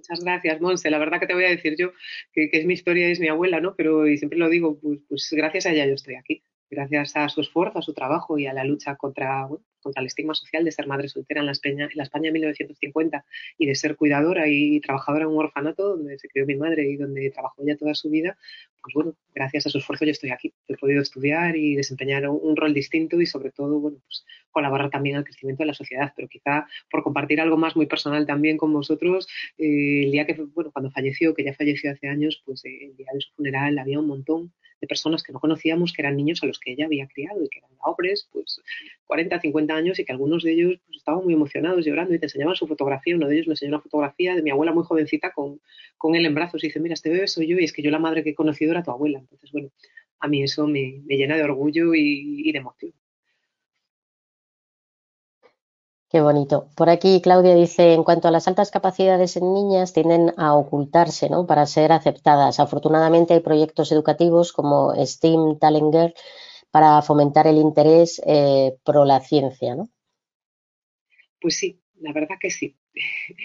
Muchas 0.00 0.24
gracias, 0.24 0.60
Monse. 0.62 0.90
La 0.90 0.98
verdad 0.98 1.20
que 1.20 1.26
te 1.26 1.34
voy 1.34 1.44
a 1.44 1.50
decir 1.50 1.76
yo 1.78 1.92
que, 2.32 2.48
es 2.50 2.64
mi 2.64 2.72
historia, 2.72 3.08
es 3.08 3.20
mi 3.20 3.28
abuela, 3.28 3.60
¿no? 3.60 3.74
Pero, 3.76 4.06
y 4.06 4.16
siempre 4.16 4.38
lo 4.38 4.48
digo, 4.48 4.78
pues, 4.80 5.00
pues 5.08 5.28
gracias 5.32 5.66
a 5.66 5.72
ella 5.72 5.86
yo 5.86 5.94
estoy 5.94 6.14
aquí 6.14 6.42
gracias 6.70 7.16
a 7.16 7.28
su 7.28 7.40
esfuerzo, 7.40 7.80
a 7.80 7.82
su 7.82 7.92
trabajo 7.94 8.38
y 8.38 8.46
a 8.46 8.52
la 8.52 8.64
lucha 8.64 8.96
contra, 8.96 9.48
contra 9.80 10.00
el 10.00 10.06
estigma 10.06 10.34
social 10.34 10.64
de 10.64 10.72
ser 10.72 10.86
madre 10.86 11.08
soltera 11.08 11.40
en 11.40 11.46
la, 11.46 11.52
España, 11.52 11.88
en 11.90 11.96
la 11.96 12.02
España 12.02 12.28
de 12.28 12.32
1950 12.32 13.24
y 13.58 13.66
de 13.66 13.74
ser 13.74 13.96
cuidadora 13.96 14.48
y 14.48 14.80
trabajadora 14.80 15.24
en 15.24 15.30
un 15.30 15.38
orfanato 15.38 15.96
donde 15.96 16.18
se 16.18 16.28
crió 16.28 16.46
mi 16.46 16.56
madre 16.56 16.88
y 16.88 16.96
donde 16.96 17.30
trabajó 17.30 17.62
ella 17.62 17.76
toda 17.76 17.94
su 17.94 18.10
vida, 18.10 18.36
pues 18.82 18.94
bueno, 18.94 19.14
gracias 19.34 19.66
a 19.66 19.70
su 19.70 19.78
esfuerzo 19.78 20.04
yo 20.04 20.12
estoy 20.12 20.30
aquí. 20.30 20.52
He 20.68 20.76
podido 20.76 21.02
estudiar 21.02 21.56
y 21.56 21.74
desempeñar 21.74 22.28
un, 22.28 22.56
rol 22.56 22.74
distinto 22.74 23.20
y 23.20 23.26
sobre 23.26 23.50
todo, 23.50 23.78
bueno, 23.78 23.98
pues 24.04 24.24
colaborar 24.50 24.90
también 24.90 25.16
al 25.16 25.24
crecimiento 25.24 25.62
de 25.62 25.68
la 25.68 25.74
sociedad, 25.74 26.12
pero 26.16 26.28
quizá 26.28 26.66
por 26.90 27.02
compartir 27.02 27.40
algo 27.40 27.56
más 27.56 27.76
muy 27.76 27.86
personal 27.86 28.26
también 28.26 28.56
con 28.56 28.72
vosotros, 28.72 29.28
eh, 29.58 30.04
el 30.04 30.12
día 30.12 30.26
que, 30.26 30.34
bueno, 30.34 30.70
cuando 30.72 30.90
falleció, 30.90 31.34
que 31.34 31.44
ya 31.44 31.54
falleció 31.54 31.90
hace 31.92 32.08
años, 32.08 32.42
pues 32.44 32.64
eh, 32.64 32.86
el 32.86 32.96
día 32.96 33.08
de 33.12 33.20
su 33.20 33.32
funeral 33.34 33.78
había 33.78 34.00
un 34.00 34.06
montón 34.06 34.52
de 34.80 34.86
personas 34.86 35.22
que 35.22 35.32
no 35.32 35.40
conocíamos, 35.40 35.92
que 35.92 36.02
eran 36.02 36.16
niños 36.16 36.42
a 36.42 36.46
los 36.46 36.58
que 36.58 36.72
ella 36.72 36.86
había 36.86 37.06
criado 37.06 37.42
y 37.42 37.48
que 37.48 37.58
eran 37.58 37.70
hombres, 37.84 38.28
pues 38.32 38.60
40, 39.06 39.40
50 39.40 39.74
años 39.74 39.98
y 39.98 40.04
que 40.04 40.12
algunos 40.12 40.42
de 40.42 40.52
ellos 40.52 40.80
pues, 40.86 40.98
estaban 40.98 41.24
muy 41.24 41.34
emocionados 41.34 41.84
llorando 41.84 42.14
y 42.14 42.18
te 42.18 42.26
enseñaban 42.26 42.56
su 42.56 42.66
fotografía. 42.66 43.16
Uno 43.16 43.28
de 43.28 43.34
ellos 43.34 43.46
me 43.46 43.52
enseñó 43.52 43.70
una 43.70 43.80
fotografía 43.80 44.34
de 44.34 44.42
mi 44.42 44.50
abuela 44.50 44.72
muy 44.72 44.84
jovencita 44.84 45.32
con, 45.32 45.60
con 45.98 46.14
él 46.14 46.24
en 46.26 46.34
brazos 46.34 46.62
y 46.64 46.68
dice, 46.68 46.80
mira, 46.80 46.94
este 46.94 47.10
bebé 47.10 47.28
soy 47.28 47.46
yo 47.46 47.58
y 47.58 47.64
es 47.64 47.72
que 47.72 47.82
yo 47.82 47.90
la 47.90 47.98
madre 47.98 48.22
que 48.22 48.30
he 48.30 48.34
conocido 48.34 48.72
era 48.72 48.82
tu 48.82 48.90
abuela. 48.90 49.18
Entonces, 49.18 49.50
bueno, 49.52 49.70
a 50.20 50.28
mí 50.28 50.42
eso 50.42 50.66
me, 50.66 51.02
llena 51.08 51.36
de 51.36 51.44
orgullo 51.44 51.94
y 51.94 52.50
de 52.52 52.58
emoción. 52.58 52.92
Qué 56.10 56.20
bonito. 56.20 56.68
Por 56.74 56.90
aquí 56.90 57.20
Claudia 57.22 57.54
dice, 57.54 57.94
en 57.94 58.02
cuanto 58.02 58.26
a 58.26 58.32
las 58.32 58.48
altas 58.48 58.72
capacidades 58.72 59.36
en 59.36 59.54
niñas, 59.54 59.92
tienden 59.92 60.32
a 60.36 60.54
ocultarse, 60.54 61.30
¿no? 61.30 61.46
Para 61.46 61.66
ser 61.66 61.92
aceptadas. 61.92 62.58
Afortunadamente 62.58 63.34
hay 63.34 63.40
proyectos 63.40 63.92
educativos 63.92 64.52
como 64.52 64.92
STEAM 64.92 65.60
Talent 65.60 66.16
para 66.72 67.00
fomentar 67.02 67.46
el 67.46 67.58
interés 67.58 68.20
eh, 68.26 68.76
pro 68.84 69.04
la 69.04 69.20
ciencia, 69.20 69.76
¿no? 69.76 69.88
Pues 71.40 71.56
sí, 71.56 71.80
la 72.00 72.12
verdad 72.12 72.36
que 72.40 72.50
sí. 72.50 72.76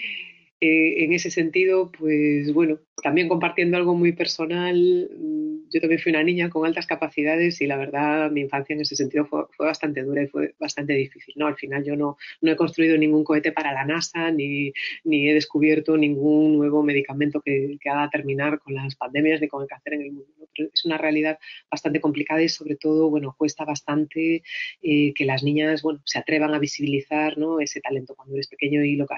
Eh, 0.58 1.04
en 1.04 1.12
ese 1.12 1.30
sentido, 1.30 1.92
pues 1.92 2.54
bueno, 2.54 2.78
también 3.02 3.28
compartiendo 3.28 3.76
algo 3.76 3.94
muy 3.94 4.12
personal, 4.12 5.10
mm, 5.14 5.68
yo 5.70 5.80
también 5.80 6.00
fui 6.00 6.10
una 6.10 6.22
niña 6.22 6.48
con 6.48 6.64
altas 6.64 6.86
capacidades 6.86 7.60
y 7.60 7.66
la 7.66 7.76
verdad 7.76 8.30
mi 8.30 8.40
infancia 8.40 8.74
en 8.74 8.80
ese 8.80 8.96
sentido 8.96 9.26
fue, 9.26 9.44
bastante 9.58 10.02
dura 10.02 10.22
y 10.22 10.28
fue 10.28 10.54
bastante 10.58 10.94
difícil. 10.94 11.34
¿no? 11.36 11.46
Al 11.46 11.56
final 11.56 11.84
yo 11.84 11.96
no, 11.96 12.16
no 12.40 12.52
he 12.52 12.56
construido 12.56 12.96
ningún 12.96 13.24
cohete 13.24 13.52
para 13.52 13.72
la 13.72 13.84
NASA 13.84 14.30
ni, 14.30 14.72
ni 15.04 15.28
he 15.28 15.34
descubierto 15.34 15.96
ningún 15.96 16.56
nuevo 16.56 16.82
medicamento 16.82 17.40
que, 17.40 17.76
que, 17.80 17.90
haga 17.90 18.08
terminar 18.10 18.58
con 18.60 18.74
las 18.74 18.94
pandemias 18.96 19.40
ni 19.40 19.48
con 19.48 19.62
el 19.62 19.68
cáncer 19.68 19.94
en 19.94 20.02
el 20.02 20.12
mundo. 20.12 20.48
Pero 20.56 20.70
es 20.72 20.84
una 20.84 20.96
realidad 20.96 21.38
bastante 21.70 22.00
complicada 22.00 22.42
y 22.42 22.48
sobre 22.48 22.76
todo, 22.76 23.10
bueno, 23.10 23.34
cuesta 23.36 23.64
bastante 23.64 24.42
eh, 24.82 25.12
que 25.14 25.24
las 25.24 25.42
niñas, 25.42 25.82
bueno, 25.82 26.00
se 26.04 26.18
atrevan 26.18 26.54
a 26.54 26.58
visibilizar 26.58 27.36
¿no? 27.36 27.60
ese 27.60 27.80
talento 27.80 28.14
cuando 28.14 28.34
eres 28.34 28.48
pequeño 28.48 28.82
y 28.84 28.96
lo 28.96 29.06
que 29.06 29.14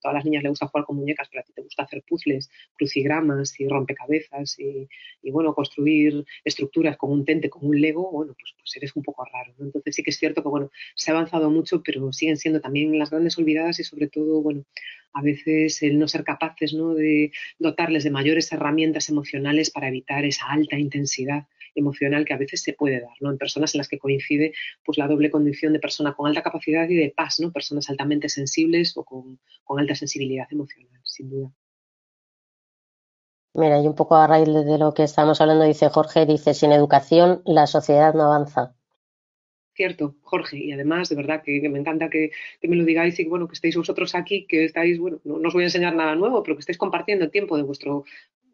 todas 0.00 0.14
las 0.14 0.24
niñas 0.24 0.42
les 0.42 0.50
gusta 0.50 0.66
jugar 0.68 0.84
con 0.84 0.96
muñecas, 0.96 1.28
pero 1.28 1.40
a 1.40 1.44
ti 1.44 1.52
te 1.54 1.62
gusta 1.62 1.82
hacer 1.82 2.02
puzzles, 2.06 2.50
crucigramas 2.76 3.15
y 3.58 3.68
rompecabezas 3.68 4.58
y, 4.58 4.88
bueno, 5.30 5.54
construir 5.54 6.24
estructuras 6.44 6.96
con 6.96 7.12
un 7.12 7.24
tente, 7.24 7.50
con 7.50 7.66
un 7.66 7.80
lego, 7.80 8.10
bueno, 8.10 8.34
pues, 8.38 8.54
pues 8.58 8.76
eres 8.76 8.94
un 8.96 9.02
poco 9.02 9.24
raro. 9.24 9.54
Entonces 9.58 9.94
sí 9.94 10.02
que 10.02 10.10
es 10.10 10.18
cierto 10.18 10.42
que, 10.42 10.48
bueno, 10.48 10.70
se 10.94 11.10
ha 11.10 11.14
avanzado 11.14 11.50
mucho, 11.50 11.82
pero 11.82 12.12
siguen 12.12 12.36
siendo 12.36 12.60
también 12.60 12.98
las 12.98 13.10
grandes 13.10 13.38
olvidadas 13.38 13.78
y 13.80 13.84
sobre 13.84 14.08
todo, 14.08 14.42
bueno, 14.42 14.64
a 15.12 15.22
veces 15.22 15.82
el 15.82 15.98
no 15.98 16.08
ser 16.08 16.24
capaces 16.24 16.74
¿no? 16.74 16.94
de 16.94 17.32
dotarles 17.58 18.04
de 18.04 18.10
mayores 18.10 18.52
herramientas 18.52 19.08
emocionales 19.08 19.70
para 19.70 19.88
evitar 19.88 20.24
esa 20.24 20.46
alta 20.46 20.78
intensidad 20.78 21.46
emocional 21.76 22.24
que 22.24 22.34
a 22.34 22.38
veces 22.38 22.62
se 22.62 22.72
puede 22.72 23.00
dar, 23.00 23.12
¿no? 23.20 23.30
En 23.30 23.38
personas 23.38 23.74
en 23.74 23.78
las 23.78 23.88
que 23.88 23.98
coincide 23.98 24.52
pues 24.84 24.98
la 24.98 25.06
doble 25.06 25.30
condición 25.30 25.72
de 25.72 25.78
persona 25.78 26.14
con 26.14 26.26
alta 26.26 26.42
capacidad 26.42 26.88
y 26.88 26.96
de 26.96 27.12
paz, 27.14 27.38
¿no? 27.38 27.52
Personas 27.52 27.88
altamente 27.90 28.28
sensibles 28.28 28.96
o 28.96 29.04
con, 29.04 29.38
alta 29.78 29.94
sensibilidad 29.94 30.46
emocional, 30.50 31.00
sin 31.04 31.30
duda. 31.30 31.52
Mira, 33.56 33.80
y 33.80 33.86
un 33.86 33.94
poco 33.94 34.16
a 34.16 34.26
raíz 34.26 34.46
de 34.46 34.76
lo 34.76 34.92
que 34.92 35.02
estamos 35.02 35.40
hablando, 35.40 35.64
dice 35.64 35.88
Jorge, 35.88 36.26
dice, 36.26 36.52
sin 36.52 36.72
educación 36.72 37.40
la 37.46 37.66
sociedad 37.66 38.12
no 38.12 38.24
avanza. 38.24 38.74
Cierto, 39.72 40.14
Jorge, 40.20 40.58
y 40.58 40.72
además, 40.72 41.08
de 41.08 41.16
verdad, 41.16 41.42
que, 41.42 41.66
me 41.70 41.78
encanta 41.78 42.10
que, 42.10 42.32
me 42.62 42.76
lo 42.76 42.84
digáis 42.84 43.18
y 43.18 43.24
bueno, 43.24 43.48
que 43.48 43.54
estéis 43.54 43.76
vosotros 43.76 44.14
aquí, 44.14 44.46
que 44.46 44.66
estáis, 44.66 44.98
bueno, 44.98 45.20
no, 45.24 45.38
no, 45.38 45.48
os 45.48 45.54
voy 45.54 45.62
a 45.62 45.66
enseñar 45.66 45.94
nada 45.94 46.14
nuevo, 46.14 46.42
pero 46.42 46.54
que 46.54 46.60
estéis 46.60 46.76
compartiendo 46.76 47.24
el 47.24 47.30
tiempo 47.30 47.56
de 47.56 47.62
vuestro 47.62 48.04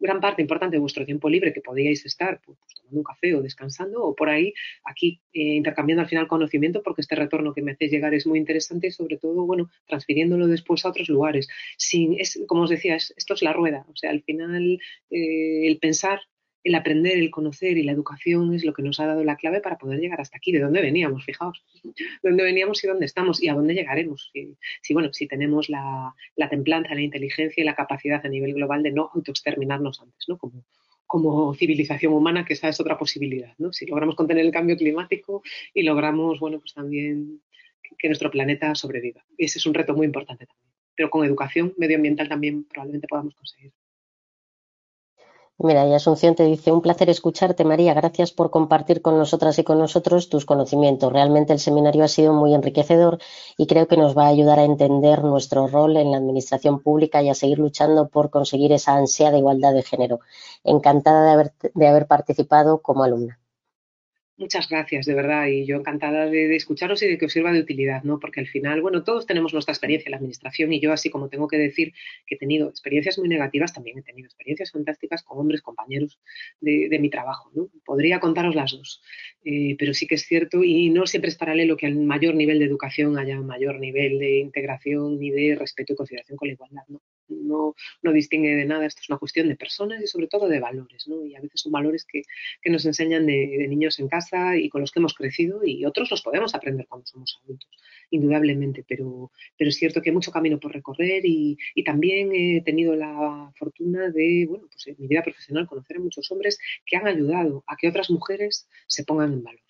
gran 0.03 0.19
parte 0.19 0.41
importante 0.41 0.75
de 0.75 0.81
vuestro 0.81 1.05
tiempo 1.05 1.29
libre 1.29 1.53
que 1.53 1.61
podíais 1.61 2.05
estar 2.05 2.41
pues, 2.45 2.57
pues, 2.59 2.75
tomando 2.75 2.99
un 2.99 3.03
café 3.03 3.33
o 3.35 3.41
descansando 3.41 4.03
o 4.03 4.13
por 4.13 4.29
ahí, 4.29 4.53
aquí 4.83 5.21
eh, 5.33 5.55
intercambiando 5.55 6.01
al 6.01 6.09
final 6.09 6.27
conocimiento 6.27 6.83
porque 6.83 7.01
este 7.01 7.15
retorno 7.15 7.53
que 7.53 7.61
me 7.61 7.71
hacéis 7.71 7.91
llegar 7.91 8.13
es 8.13 8.27
muy 8.27 8.37
interesante 8.37 8.87
y 8.87 8.91
sobre 8.91 9.17
todo, 9.17 9.45
bueno, 9.45 9.69
transfiriéndolo 9.87 10.47
después 10.47 10.85
a 10.85 10.89
otros 10.89 11.07
lugares. 11.07 11.47
Sin, 11.77 12.19
es, 12.19 12.39
como 12.47 12.63
os 12.63 12.69
decía, 12.69 12.95
esto 12.95 13.33
es 13.33 13.41
la 13.41 13.53
rueda, 13.53 13.85
o 13.89 13.95
sea, 13.95 14.11
al 14.11 14.21
final 14.23 14.79
eh, 15.09 15.67
el 15.67 15.79
pensar 15.79 16.19
el 16.63 16.75
aprender, 16.75 17.17
el 17.17 17.29
conocer 17.29 17.77
y 17.77 17.83
la 17.83 17.91
educación 17.91 18.53
es 18.53 18.63
lo 18.63 18.73
que 18.73 18.81
nos 18.81 18.99
ha 18.99 19.05
dado 19.05 19.23
la 19.23 19.35
clave 19.35 19.59
para 19.59 19.77
poder 19.77 19.99
llegar 19.99 20.21
hasta 20.21 20.37
aquí, 20.37 20.51
de 20.51 20.59
dónde 20.59 20.81
veníamos, 20.81 21.25
fijaos, 21.25 21.63
de 21.83 21.91
dónde 22.23 22.43
veníamos 22.43 22.83
y 22.83 22.87
dónde 22.87 23.05
estamos 23.05 23.41
y 23.43 23.49
a 23.49 23.53
dónde 23.53 23.73
llegaremos. 23.73 24.31
Si, 24.81 24.93
bueno, 24.93 25.11
si 25.11 25.27
tenemos 25.27 25.69
la, 25.69 26.15
templanza, 26.49 26.95
la 26.95 27.01
inteligencia 27.01 27.61
y 27.61 27.65
la 27.65 27.75
capacidad 27.75 28.25
a 28.25 28.29
nivel 28.29 28.53
global 28.53 28.83
de 28.83 28.91
no 28.91 29.09
autoexterminarnos 29.13 30.01
antes, 30.01 30.25
¿no? 30.27 30.37
Como, 30.37 31.53
civilización 31.53 32.11
humana, 32.11 32.43
que 32.43 32.53
esa 32.53 32.69
es 32.69 32.79
otra 32.79 32.97
posibilidad, 32.97 33.53
¿no? 33.59 33.71
Si 33.71 33.85
logramos 33.85 34.15
contener 34.15 34.45
el 34.45 34.51
cambio 34.51 34.75
climático 34.75 35.43
y 35.71 35.83
logramos, 35.83 36.39
bueno, 36.39 36.59
pues 36.59 36.73
también 36.73 37.39
que 37.99 38.07
nuestro 38.07 38.31
planeta 38.31 38.73
sobreviva. 38.73 39.23
Ese 39.37 39.59
es 39.59 39.65
un 39.67 39.75
reto 39.75 39.93
muy 39.93 40.07
importante 40.07 40.47
también. 40.47 40.73
Pero 40.95 41.11
con 41.11 41.23
educación 41.23 41.73
medioambiental 41.77 42.29
también 42.29 42.63
probablemente 42.63 43.07
podamos 43.07 43.35
conseguir. 43.35 43.73
Mira, 45.57 45.87
y 45.87 45.93
Asunción 45.95 46.35
te 46.35 46.43
dice, 46.45 46.71
un 46.71 46.81
placer 46.81 47.09
escucharte, 47.09 47.63
María. 47.65 47.95
Gracias 47.95 48.31
por 48.31 48.51
compartir 48.51 49.01
con 49.01 49.17
nosotras 49.17 49.57
y 49.57 49.63
con 49.63 49.79
nosotros 49.79 50.29
tus 50.29 50.45
conocimientos. 50.45 51.11
Realmente 51.11 51.53
el 51.53 51.59
seminario 51.59 52.03
ha 52.03 52.07
sido 52.07 52.33
muy 52.33 52.53
enriquecedor 52.53 53.17
y 53.57 53.65
creo 53.65 53.87
que 53.87 53.97
nos 53.97 54.15
va 54.15 54.25
a 54.25 54.27
ayudar 54.27 54.59
a 54.59 54.63
entender 54.63 55.23
nuestro 55.23 55.65
rol 55.67 55.97
en 55.97 56.11
la 56.11 56.17
administración 56.17 56.81
pública 56.81 57.23
y 57.23 57.29
a 57.29 57.33
seguir 57.35 57.57
luchando 57.57 58.09
por 58.09 58.29
conseguir 58.29 58.73
esa 58.73 58.95
ansia 58.95 59.31
de 59.31 59.39
igualdad 59.39 59.73
de 59.73 59.81
género. 59.83 60.19
Encantada 60.63 61.25
de 61.25 61.31
haber, 61.31 61.53
de 61.73 61.87
haber 61.87 62.05
participado 62.07 62.81
como 62.83 63.03
alumna. 63.03 63.39
Muchas 64.35 64.67
gracias, 64.67 65.05
de 65.05 65.13
verdad, 65.13 65.45
y 65.45 65.63
yo 65.67 65.75
encantada 65.75 66.25
de, 66.25 66.55
escucharos 66.55 67.03
y 67.03 67.07
de 67.07 67.19
que 67.19 67.25
os 67.25 67.31
sirva 67.31 67.51
de 67.51 67.59
utilidad, 67.59 68.01
¿no? 68.01 68.19
Porque 68.19 68.39
al 68.39 68.47
final, 68.47 68.81
bueno, 68.81 69.03
todos 69.03 69.27
tenemos 69.27 69.53
nuestra 69.53 69.73
experiencia 69.73 70.07
en 70.07 70.11
la 70.11 70.17
administración 70.17 70.73
y 70.73 70.79
yo, 70.79 70.91
así 70.91 71.11
como 71.11 71.29
tengo 71.29 71.47
que 71.47 71.59
decir 71.59 71.93
que 72.25 72.33
he 72.33 72.37
tenido 72.39 72.67
experiencias 72.67 73.19
muy 73.19 73.29
negativas, 73.29 73.73
también 73.73 73.99
he 73.99 74.01
tenido 74.01 74.25
experiencias 74.25 74.71
fantásticas 74.71 75.21
con 75.21 75.37
hombres, 75.37 75.61
compañeros 75.61 76.19
de, 76.61 76.97
mi 76.99 77.11
trabajo, 77.11 77.51
¿no? 77.53 77.69
Podría 77.85 78.19
contaros 78.19 78.55
las 78.55 78.71
dos, 78.71 79.03
eh, 79.45 79.75
pero 79.77 79.93
sí 79.93 80.07
que 80.07 80.15
es 80.15 80.23
cierto 80.25 80.63
y 80.63 80.89
no 80.89 81.05
siempre 81.05 81.29
es 81.29 81.35
paralelo 81.37 81.77
que 81.77 81.85
al 81.85 81.95
mayor 81.95 82.33
nivel 82.33 82.57
de 82.57 82.65
educación 82.65 83.19
haya 83.19 83.39
mayor 83.39 83.79
nivel 83.79 84.17
de 84.17 84.39
integración 84.39 85.19
ni 85.19 85.29
de 85.29 85.55
respeto 85.55 85.93
y 85.93 85.95
consideración 85.95 86.37
con 86.39 86.47
la 86.47 86.53
igualdad, 86.55 86.83
¿no? 86.87 87.01
No, 87.27 87.75
no 88.01 88.11
distingue 88.11 88.55
de 88.55 88.65
nada, 88.65 88.85
esto 88.85 89.01
es 89.01 89.09
una 89.09 89.17
cuestión 89.17 89.47
de 89.47 89.55
personas 89.55 90.01
y 90.01 90.07
sobre 90.07 90.27
todo 90.27 90.47
de 90.47 90.59
valores, 90.59 91.07
¿no? 91.07 91.25
Y 91.25 91.35
a 91.35 91.41
veces 91.41 91.61
son 91.61 91.71
valores 91.71 92.05
que, 92.05 92.23
nos 92.69 92.85
enseñan 92.85 93.25
de 93.25 93.67
niños 93.69 93.99
en 93.99 94.07
casa 94.07 94.57
y 94.57 94.69
con 94.69 94.81
los 94.81 94.91
que 94.91 94.99
hemos 94.99 95.13
crecido 95.13 95.63
y 95.63 95.85
otros 95.85 96.09
los 96.11 96.21
podemos 96.21 96.55
aprender 96.55 96.87
cuando 96.87 97.05
somos 97.05 97.39
adultos, 97.43 97.69
indudablemente, 98.09 98.83
pero, 98.87 99.31
pero 99.57 99.69
es 99.69 99.75
cierto 99.75 100.01
que 100.01 100.09
hay 100.09 100.13
mucho 100.13 100.31
camino 100.31 100.59
por 100.59 100.73
recorrer 100.73 101.23
y, 101.25 101.57
también 101.85 102.31
he 102.33 102.61
tenido 102.61 102.95
la 102.95 103.51
fortuna 103.57 104.09
de, 104.09 104.45
bueno, 104.49 104.67
pues 104.71 104.87
en 104.87 104.95
mi 104.97 105.07
vida 105.07 105.21
profesional 105.21 105.67
conocer 105.67 105.97
a 105.97 105.99
muchos 105.99 106.31
hombres 106.31 106.57
que 106.85 106.95
han 106.95 107.07
ayudado 107.07 107.63
a 107.67 107.75
que 107.75 107.89
otras 107.89 108.09
mujeres 108.09 108.67
se 108.87 109.03
pongan 109.03 109.33
en 109.33 109.43
valor 109.43 109.61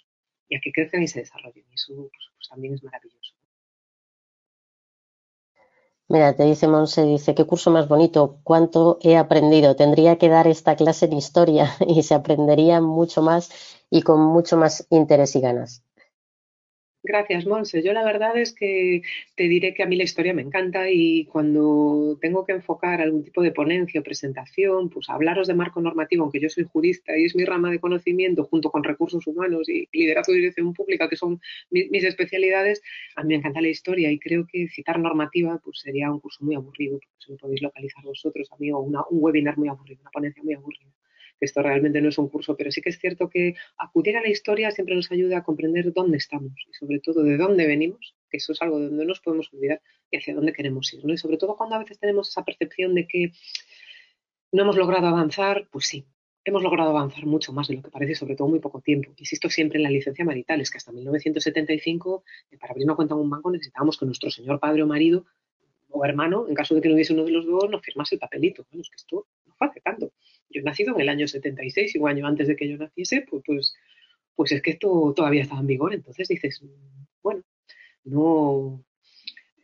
y 0.47 0.55
a 0.55 0.59
que 0.61 0.71
crezcan 0.71 1.03
y 1.03 1.07
se 1.07 1.19
desarrollen. 1.21 1.65
Y 1.71 1.73
eso 1.73 2.09
pues 2.11 2.49
también 2.49 2.75
es 2.75 2.83
maravilloso. 2.83 3.32
Mira, 6.07 6.33
te 6.33 6.43
dice 6.43 6.69
Monse, 6.69 7.03
dice, 7.03 7.35
qué 7.35 7.43
curso 7.45 7.69
más 7.69 7.89
bonito, 7.89 8.39
cuánto 8.43 8.99
he 9.01 9.17
aprendido. 9.17 9.75
Tendría 9.75 10.17
que 10.17 10.29
dar 10.29 10.47
esta 10.47 10.77
clase 10.77 11.05
en 11.07 11.13
historia 11.13 11.73
y 11.85 12.03
se 12.03 12.13
aprendería 12.13 12.79
mucho 12.79 13.21
más 13.21 13.51
y 13.89 14.01
con 14.01 14.21
mucho 14.21 14.55
más 14.55 14.87
interés 14.89 15.35
y 15.35 15.41
ganas. 15.41 15.83
Gracias, 17.05 17.45
Monse. 17.45 17.83
Yo 17.83 17.91
la 17.91 18.05
verdad 18.05 18.37
es 18.37 18.53
que 18.53 19.01
te 19.35 19.49
diré 19.49 19.73
que 19.73 19.83
a 19.83 19.85
mí 19.85 19.97
la 19.97 20.05
historia 20.05 20.33
me 20.33 20.41
encanta 20.41 20.89
y 20.89 21.25
cuando 21.25 22.17
tengo 22.21 22.45
que 22.45 22.53
enfocar 22.53 23.01
algún 23.01 23.25
tipo 23.25 23.41
de 23.41 23.51
ponencia 23.51 23.99
o 23.99 24.03
presentación, 24.03 24.89
pues 24.89 25.09
hablaros 25.09 25.47
de 25.49 25.53
marco 25.53 25.81
normativo, 25.81 26.23
aunque 26.23 26.39
yo 26.39 26.47
soy 26.47 26.63
jurista 26.63 27.17
y 27.17 27.25
es 27.25 27.35
mi 27.35 27.43
rama 27.43 27.71
de 27.71 27.79
conocimiento, 27.79 28.45
junto 28.45 28.71
con 28.71 28.85
recursos 28.85 29.27
humanos 29.27 29.67
y 29.67 29.89
liderazgo 29.91 30.31
de 30.31 30.39
dirección 30.39 30.73
pública, 30.73 31.09
que 31.09 31.17
son 31.17 31.41
mis, 31.71 32.05
especialidades, 32.05 32.81
a 33.17 33.23
mí 33.23 33.29
me 33.29 33.35
encanta 33.35 33.59
la 33.59 33.67
historia 33.67 34.09
y 34.09 34.17
creo 34.17 34.47
que 34.47 34.69
citar 34.69 34.97
normativa 34.97 35.59
pues 35.61 35.79
sería 35.79 36.09
un 36.09 36.21
curso 36.21 36.45
muy 36.45 36.55
aburrido, 36.55 36.99
porque 36.99 37.15
si 37.19 37.31
lo 37.33 37.37
podéis 37.37 37.61
localizar 37.61 38.03
vosotros, 38.05 38.47
a 38.49 38.55
mí, 38.59 38.71
o 38.71 38.79
un 38.79 38.95
webinar 39.09 39.57
muy 39.57 39.67
aburrido, 39.67 39.99
una 40.01 40.11
ponencia 40.11 40.41
muy 40.41 40.53
aburrida 40.53 40.89
esto 41.39 41.61
realmente 41.61 42.01
no 42.01 42.09
es 42.09 42.17
un 42.17 42.29
curso, 42.29 42.55
pero 42.55 42.71
sí 42.71 42.81
que 42.81 42.89
es 42.89 42.99
cierto 42.99 43.29
que 43.29 43.55
acudir 43.77 44.17
a 44.17 44.21
la 44.21 44.29
historia 44.29 44.71
siempre 44.71 44.95
nos 44.95 45.11
ayuda 45.11 45.39
a 45.39 45.43
comprender 45.43 45.91
dónde 45.93 46.17
estamos 46.17 46.53
y 46.69 46.73
sobre 46.73 46.99
todo 46.99 47.23
de 47.23 47.37
dónde 47.37 47.67
venimos, 47.67 48.15
que 48.29 48.37
eso 48.37 48.53
es 48.53 48.61
algo 48.61 48.79
de 48.79 48.85
donde 48.85 49.03
no 49.03 49.09
nos 49.09 49.19
podemos 49.19 49.51
olvidar 49.53 49.81
y 50.09 50.17
hacia 50.17 50.35
dónde 50.35 50.53
queremos 50.53 50.93
ir. 50.93 51.03
¿no? 51.05 51.13
Y 51.13 51.17
sobre 51.17 51.37
todo 51.37 51.55
cuando 51.57 51.75
a 51.75 51.79
veces 51.79 51.99
tenemos 51.99 52.29
esa 52.29 52.43
percepción 52.43 52.95
de 52.95 53.07
que 53.07 53.31
no 54.51 54.63
hemos 54.63 54.77
logrado 54.77 55.07
avanzar, 55.07 55.67
pues 55.71 55.87
sí, 55.87 56.05
hemos 56.45 56.61
logrado 56.61 56.89
avanzar 56.89 57.25
mucho 57.25 57.53
más 57.53 57.67
de 57.67 57.75
lo 57.75 57.81
que 57.81 57.89
parece, 57.89 58.15
sobre 58.15 58.35
todo 58.35 58.47
muy 58.47 58.59
poco 58.59 58.81
tiempo. 58.81 59.11
Insisto 59.17 59.49
siempre 59.49 59.77
en 59.77 59.83
la 59.83 59.89
licencia 59.89 60.25
marital, 60.25 60.61
es 60.61 60.69
que 60.69 60.77
hasta 60.77 60.91
1975, 60.91 62.23
eh, 62.51 62.57
para 62.57 62.71
abrir 62.71 62.85
una 62.85 62.95
cuenta 62.95 63.15
en 63.15 63.21
un 63.21 63.29
banco, 63.29 63.51
necesitábamos 63.51 63.97
que 63.97 64.05
nuestro 64.05 64.29
señor 64.29 64.59
padre 64.59 64.83
o 64.83 64.87
marido 64.87 65.25
o 65.89 66.03
hermano, 66.05 66.47
en 66.47 66.55
caso 66.55 66.73
de 66.73 66.81
que 66.81 66.89
no 66.89 66.95
hubiese 66.95 67.13
uno 67.13 67.23
de 67.23 67.31
los 67.31 67.45
dos, 67.45 67.69
nos 67.69 67.81
firmase 67.81 68.15
el 68.15 68.19
papelito. 68.19 68.65
Bueno, 68.69 68.81
es 68.81 68.89
que 68.89 68.95
esto 68.95 69.27
hace 69.65 69.81
tanto 69.81 70.11
yo 70.53 70.61
he 70.61 70.63
nacido 70.63 70.95
en 70.95 71.01
el 71.01 71.09
año 71.09 71.27
76 71.27 71.95
y 71.95 71.99
un 71.99 72.07
año 72.07 72.27
antes 72.27 72.47
de 72.47 72.55
que 72.55 72.69
yo 72.69 72.77
naciese, 72.77 73.25
pues, 73.29 73.43
pues, 73.45 73.75
pues 74.35 74.51
es 74.51 74.61
que 74.61 74.71
esto 74.71 75.13
todavía 75.15 75.41
estaba 75.41 75.61
en 75.61 75.67
vigor. 75.67 75.93
Entonces 75.93 76.27
dices, 76.27 76.63
bueno, 77.21 77.41
no 78.03 78.83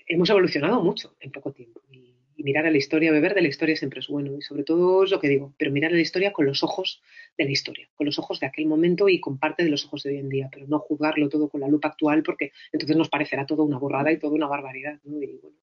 hemos 0.07 0.29
evolucionado 0.29 0.81
mucho 0.83 1.15
en 1.19 1.31
poco 1.31 1.53
tiempo. 1.53 1.81
Y, 1.91 2.07
mirar 2.41 2.65
a 2.65 2.71
la 2.71 2.77
historia, 2.77 3.11
beber 3.11 3.35
de 3.35 3.41
la 3.41 3.49
historia 3.49 3.75
siempre 3.75 3.99
es 3.99 4.07
bueno. 4.07 4.33
Y 4.37 4.41
sobre 4.41 4.63
todo 4.63 5.03
es 5.03 5.11
lo 5.11 5.19
que 5.19 5.27
digo, 5.27 5.53
pero 5.57 5.73
mirar 5.73 5.91
a 5.91 5.95
la 5.95 6.01
historia 6.01 6.31
con 6.31 6.45
los 6.45 6.63
ojos 6.63 7.01
de 7.37 7.43
la 7.43 7.51
historia, 7.51 7.89
con 7.95 8.05
los 8.05 8.17
ojos 8.17 8.39
de 8.39 8.47
aquel 8.47 8.65
momento 8.65 9.09
y 9.09 9.19
con 9.19 9.37
parte 9.37 9.65
de 9.65 9.69
los 9.69 9.83
ojos 9.83 10.03
de 10.03 10.11
hoy 10.11 10.17
en 10.19 10.29
día, 10.29 10.49
pero 10.49 10.65
no 10.65 10.79
juzgarlo 10.79 11.27
todo 11.27 11.49
con 11.49 11.59
la 11.59 11.67
lupa 11.67 11.89
actual 11.89 12.23
porque 12.23 12.53
entonces 12.71 12.95
nos 12.95 13.09
parecerá 13.09 13.45
todo 13.45 13.65
una 13.65 13.77
borrada 13.77 14.09
y 14.13 14.19
toda 14.19 14.35
una 14.35 14.47
barbaridad. 14.47 15.01
¿no? 15.03 15.21
Y 15.21 15.37
bueno, 15.41 15.57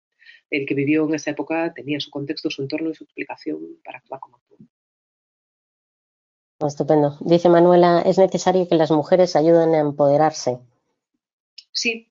el 0.50 0.66
que 0.66 0.74
vivió 0.74 1.06
en 1.06 1.14
esa 1.14 1.30
época 1.30 1.72
tenía 1.74 2.00
su 2.00 2.10
contexto, 2.10 2.50
su 2.50 2.62
entorno 2.62 2.90
y 2.90 2.94
su 2.94 3.04
explicación 3.04 3.78
para 3.84 3.98
actuar 3.98 4.20
como 4.20 4.36
actuó. 4.36 4.58
Estupendo. 6.66 7.18
Dice 7.20 7.48
Manuela, 7.48 8.02
es 8.06 8.18
necesario 8.18 8.66
que 8.66 8.76
las 8.76 8.90
mujeres 8.90 9.36
ayuden 9.36 9.74
a 9.74 9.80
empoderarse. 9.80 10.58
Sí, 11.70 12.10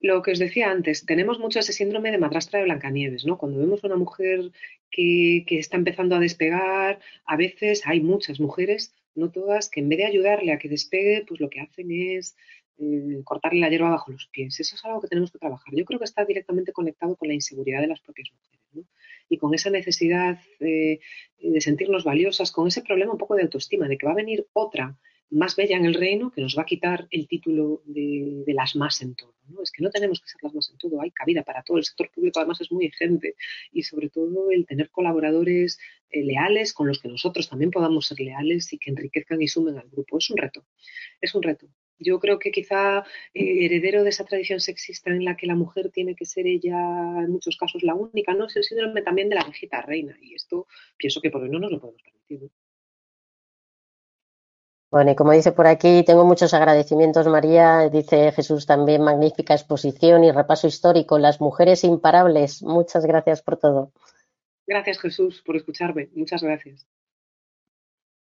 lo 0.00 0.20
que 0.22 0.32
os 0.32 0.38
decía 0.38 0.70
antes, 0.70 1.06
tenemos 1.06 1.38
mucho 1.38 1.60
ese 1.60 1.72
síndrome 1.72 2.10
de 2.10 2.18
madrastra 2.18 2.58
de 2.58 2.64
Blancanieves, 2.64 3.24
¿no? 3.24 3.38
Cuando 3.38 3.60
vemos 3.60 3.82
a 3.82 3.86
una 3.86 3.96
mujer 3.96 4.50
que, 4.90 5.44
que, 5.46 5.58
está 5.58 5.76
empezando 5.76 6.16
a 6.16 6.20
despegar, 6.20 6.98
a 7.24 7.36
veces 7.36 7.82
hay 7.86 8.00
muchas 8.00 8.40
mujeres, 8.40 8.92
no 9.14 9.30
todas, 9.30 9.70
que 9.70 9.80
en 9.80 9.88
vez 9.88 9.98
de 9.98 10.06
ayudarle 10.06 10.52
a 10.52 10.58
que 10.58 10.68
despegue, 10.68 11.24
pues 11.26 11.40
lo 11.40 11.48
que 11.48 11.60
hacen 11.60 11.90
es 11.90 12.36
eh, 12.78 13.22
cortarle 13.24 13.60
la 13.60 13.68
hierba 13.68 13.90
bajo 13.90 14.12
los 14.12 14.26
pies. 14.28 14.58
Eso 14.60 14.76
es 14.76 14.84
algo 14.84 15.00
que 15.00 15.08
tenemos 15.08 15.30
que 15.30 15.38
trabajar. 15.38 15.74
Yo 15.74 15.84
creo 15.84 15.98
que 15.98 16.04
está 16.04 16.24
directamente 16.24 16.72
conectado 16.72 17.16
con 17.16 17.28
la 17.28 17.34
inseguridad 17.34 17.80
de 17.80 17.88
las 17.88 18.00
propias 18.00 18.30
mujeres. 18.32 18.60
¿no? 18.72 18.84
y 19.28 19.38
con 19.38 19.54
esa 19.54 19.70
necesidad 19.70 20.38
de 20.60 21.00
sentirnos 21.60 22.04
valiosas, 22.04 22.52
con 22.52 22.68
ese 22.68 22.82
problema 22.82 23.12
un 23.12 23.18
poco 23.18 23.34
de 23.36 23.42
autoestima, 23.42 23.88
de 23.88 23.96
que 23.96 24.04
va 24.04 24.12
a 24.12 24.16
venir 24.16 24.46
otra 24.52 24.98
más 25.30 25.56
bella 25.56 25.76
en 25.76 25.84
el 25.84 25.94
reino 25.94 26.30
que 26.30 26.40
nos 26.40 26.56
va 26.56 26.62
a 26.62 26.66
quitar 26.66 27.08
el 27.10 27.26
título 27.26 27.82
de, 27.86 28.44
las 28.46 28.76
más 28.76 29.02
en 29.02 29.14
todo. 29.14 29.34
Es 29.62 29.72
que 29.72 29.82
no 29.82 29.90
tenemos 29.90 30.20
que 30.20 30.28
ser 30.28 30.40
las 30.42 30.54
más 30.54 30.70
en 30.70 30.78
todo, 30.78 31.00
hay 31.00 31.10
cabida 31.10 31.42
para 31.42 31.62
todo. 31.62 31.78
El 31.78 31.84
sector 31.84 32.10
público 32.10 32.38
además 32.38 32.60
es 32.60 32.70
muy 32.70 32.86
exigente 32.86 33.34
y 33.72 33.82
sobre 33.82 34.10
todo 34.10 34.50
el 34.50 34.64
tener 34.66 34.90
colaboradores 34.90 35.78
eh, 36.10 36.22
leales 36.22 36.72
con 36.72 36.86
los 36.86 37.00
que 37.00 37.08
nosotros 37.08 37.48
también 37.48 37.70
podamos 37.70 38.06
ser 38.06 38.20
leales 38.20 38.72
y 38.72 38.78
que 38.78 38.90
enriquezcan 38.90 39.42
y 39.42 39.48
sumen 39.48 39.78
al 39.78 39.88
grupo. 39.88 40.18
Es 40.18 40.30
un 40.30 40.36
reto, 40.36 40.64
es 41.20 41.34
un 41.34 41.42
reto. 41.42 41.66
Yo 41.98 42.18
creo 42.20 42.38
que 42.38 42.50
quizá 42.50 43.04
eh, 43.32 43.64
heredero 43.64 44.02
de 44.02 44.10
esa 44.10 44.24
tradición 44.24 44.60
sexista 44.60 45.10
en 45.10 45.24
la 45.24 45.36
que 45.36 45.46
la 45.46 45.54
mujer 45.54 45.90
tiene 45.90 46.14
que 46.14 46.24
ser 46.24 46.46
ella 46.46 46.76
en 47.22 47.30
muchos 47.30 47.56
casos 47.56 47.82
la 47.82 47.94
única, 47.94 48.34
¿no? 48.34 48.46
Es 48.46 48.56
el 48.56 48.64
síndrome 48.64 49.02
también 49.02 49.28
de 49.28 49.36
la 49.36 49.44
viejita 49.44 49.82
reina 49.82 50.16
y 50.20 50.34
esto 50.34 50.66
pienso 50.96 51.20
que 51.20 51.30
por 51.30 51.42
hoy 51.42 51.50
no 51.50 51.58
nos 51.58 51.70
lo 51.70 51.80
podemos 51.80 52.02
permitir. 52.02 52.50
Bueno, 54.94 55.10
y 55.10 55.16
como 55.16 55.32
dice 55.32 55.50
por 55.50 55.66
aquí, 55.66 56.04
tengo 56.06 56.24
muchos 56.24 56.54
agradecimientos, 56.54 57.26
María. 57.26 57.88
Dice 57.90 58.30
Jesús 58.30 58.64
también, 58.64 59.02
magnífica 59.02 59.52
exposición 59.52 60.22
y 60.22 60.30
repaso 60.30 60.68
histórico. 60.68 61.18
Las 61.18 61.40
mujeres 61.40 61.82
imparables. 61.82 62.62
Muchas 62.62 63.04
gracias 63.04 63.42
por 63.42 63.56
todo. 63.56 63.90
Gracias, 64.68 65.00
Jesús, 65.00 65.42
por 65.44 65.56
escucharme. 65.56 66.10
Muchas 66.14 66.44
gracias. 66.44 66.86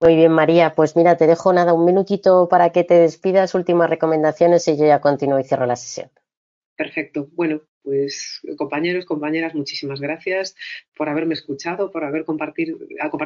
Muy 0.02 0.16
bien, 0.16 0.32
María. 0.34 0.74
Pues 0.76 0.96
mira, 0.98 1.16
te 1.16 1.26
dejo 1.28 1.54
nada, 1.54 1.74
un 1.74 1.86
minutito 1.86 2.50
para 2.50 2.72
que 2.72 2.84
te 2.84 2.96
despidas, 2.96 3.56
últimas 3.56 3.90
recomendaciones 3.90 4.68
y 4.68 4.78
yo 4.78 4.86
ya 4.86 5.00
continúo 5.00 5.40
y 5.40 5.44
cierro 5.46 5.66
la 5.66 5.76
sesión. 5.78 6.12
Perfecto. 6.76 7.28
Bueno, 7.34 7.62
pues 7.84 8.42
compañeros, 8.58 9.06
compañeras, 9.06 9.56
muchísimas 9.56 10.00
gracias 10.00 10.56
por 10.96 11.10
haberme 11.10 11.34
escuchado, 11.34 11.92
por 11.92 12.04
haber 12.04 12.26
compartido, 12.26 12.78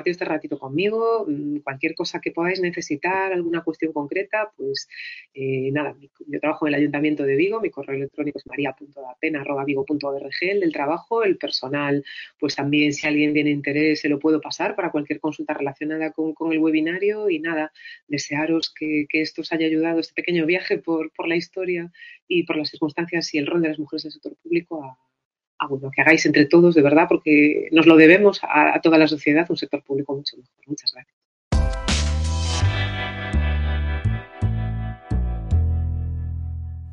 este 0.06 0.26
ratito 0.26 0.60
conmigo. 0.60 1.26
Mm, 1.28 1.60
cualquier 1.60 1.96
cosa 1.96 2.22
que 2.22 2.32
podáis 2.32 2.62
necesitar, 2.62 3.34
alguna 3.34 3.64
cuestión 3.64 3.94
concreta, 3.94 4.52
pues 4.56 4.88
eh, 5.34 5.72
nada, 5.72 5.96
yo 6.00 6.40
trabajo 6.40 6.68
en 6.68 6.74
el 6.74 6.80
Ayuntamiento 6.80 7.24
de 7.24 7.36
Vigo, 7.36 7.60
mi 7.62 7.70
correo 7.70 7.96
electrónico 7.96 8.40
es 8.40 8.46
maria.apena.vigo.org, 8.46 10.34
el 10.42 10.60
del 10.60 10.72
trabajo, 10.72 11.24
el 11.24 11.38
personal, 11.38 12.04
pues 12.40 12.56
también 12.56 12.94
si 12.94 13.08
alguien 13.08 13.34
tiene 13.34 13.50
interés 13.50 14.02
se 14.02 14.10
lo 14.10 14.20
puedo 14.20 14.42
pasar 14.42 14.76
para 14.76 14.92
cualquier 14.92 15.20
consulta 15.20 15.54
relacionada 15.54 16.12
con, 16.12 16.34
el 16.52 16.60
webinario 16.60 17.30
y 17.30 17.40
nada, 17.40 17.72
desearos 18.08 18.74
que, 18.74 19.08
esto 19.14 19.42
os 19.42 19.52
haya 19.54 19.66
ayudado, 19.66 20.00
este 20.00 20.14
pequeño 20.14 20.46
viaje 20.46 20.78
por, 20.78 21.12
por 21.14 21.28
la 21.28 21.36
historia 21.36 21.92
y 22.28 22.44
por 22.44 22.58
las 22.58 22.70
circunstancias 22.70 23.34
y 23.34 23.38
el 23.38 23.48
rol 23.48 23.62
de 23.62 23.70
las 23.70 23.80
mujeres 23.80 24.06
en 24.06 24.10
el 24.10 24.14
sector 24.14 24.38
público 24.44 24.84
a, 24.84 24.98
que 25.96 26.02
hagáis 26.02 26.26
entre 26.26 26.46
todos, 26.46 26.76
de 26.76 26.82
verdad, 26.82 27.06
porque 27.08 27.70
nos 27.72 27.86
lo 27.86 27.96
debemos 27.96 28.44
a, 28.44 28.76
a 28.76 28.82
toda 28.82 28.98
la 28.98 29.08
sociedad, 29.08 29.46
un 29.50 29.58
sector 29.58 29.82
público 29.84 30.14
mucho 30.14 30.38
mejor. 30.38 30.54
Muchas 30.68 30.92
gracias. 30.94 31.24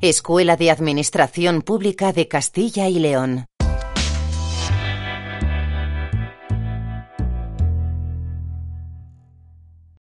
Escuela 0.01 0.55
de 0.55 0.71
Administración 0.71 1.61
Pública 1.61 2.11
de 2.11 2.27
Castilla 2.27 2.89
y 2.89 2.97
León. 2.97 3.45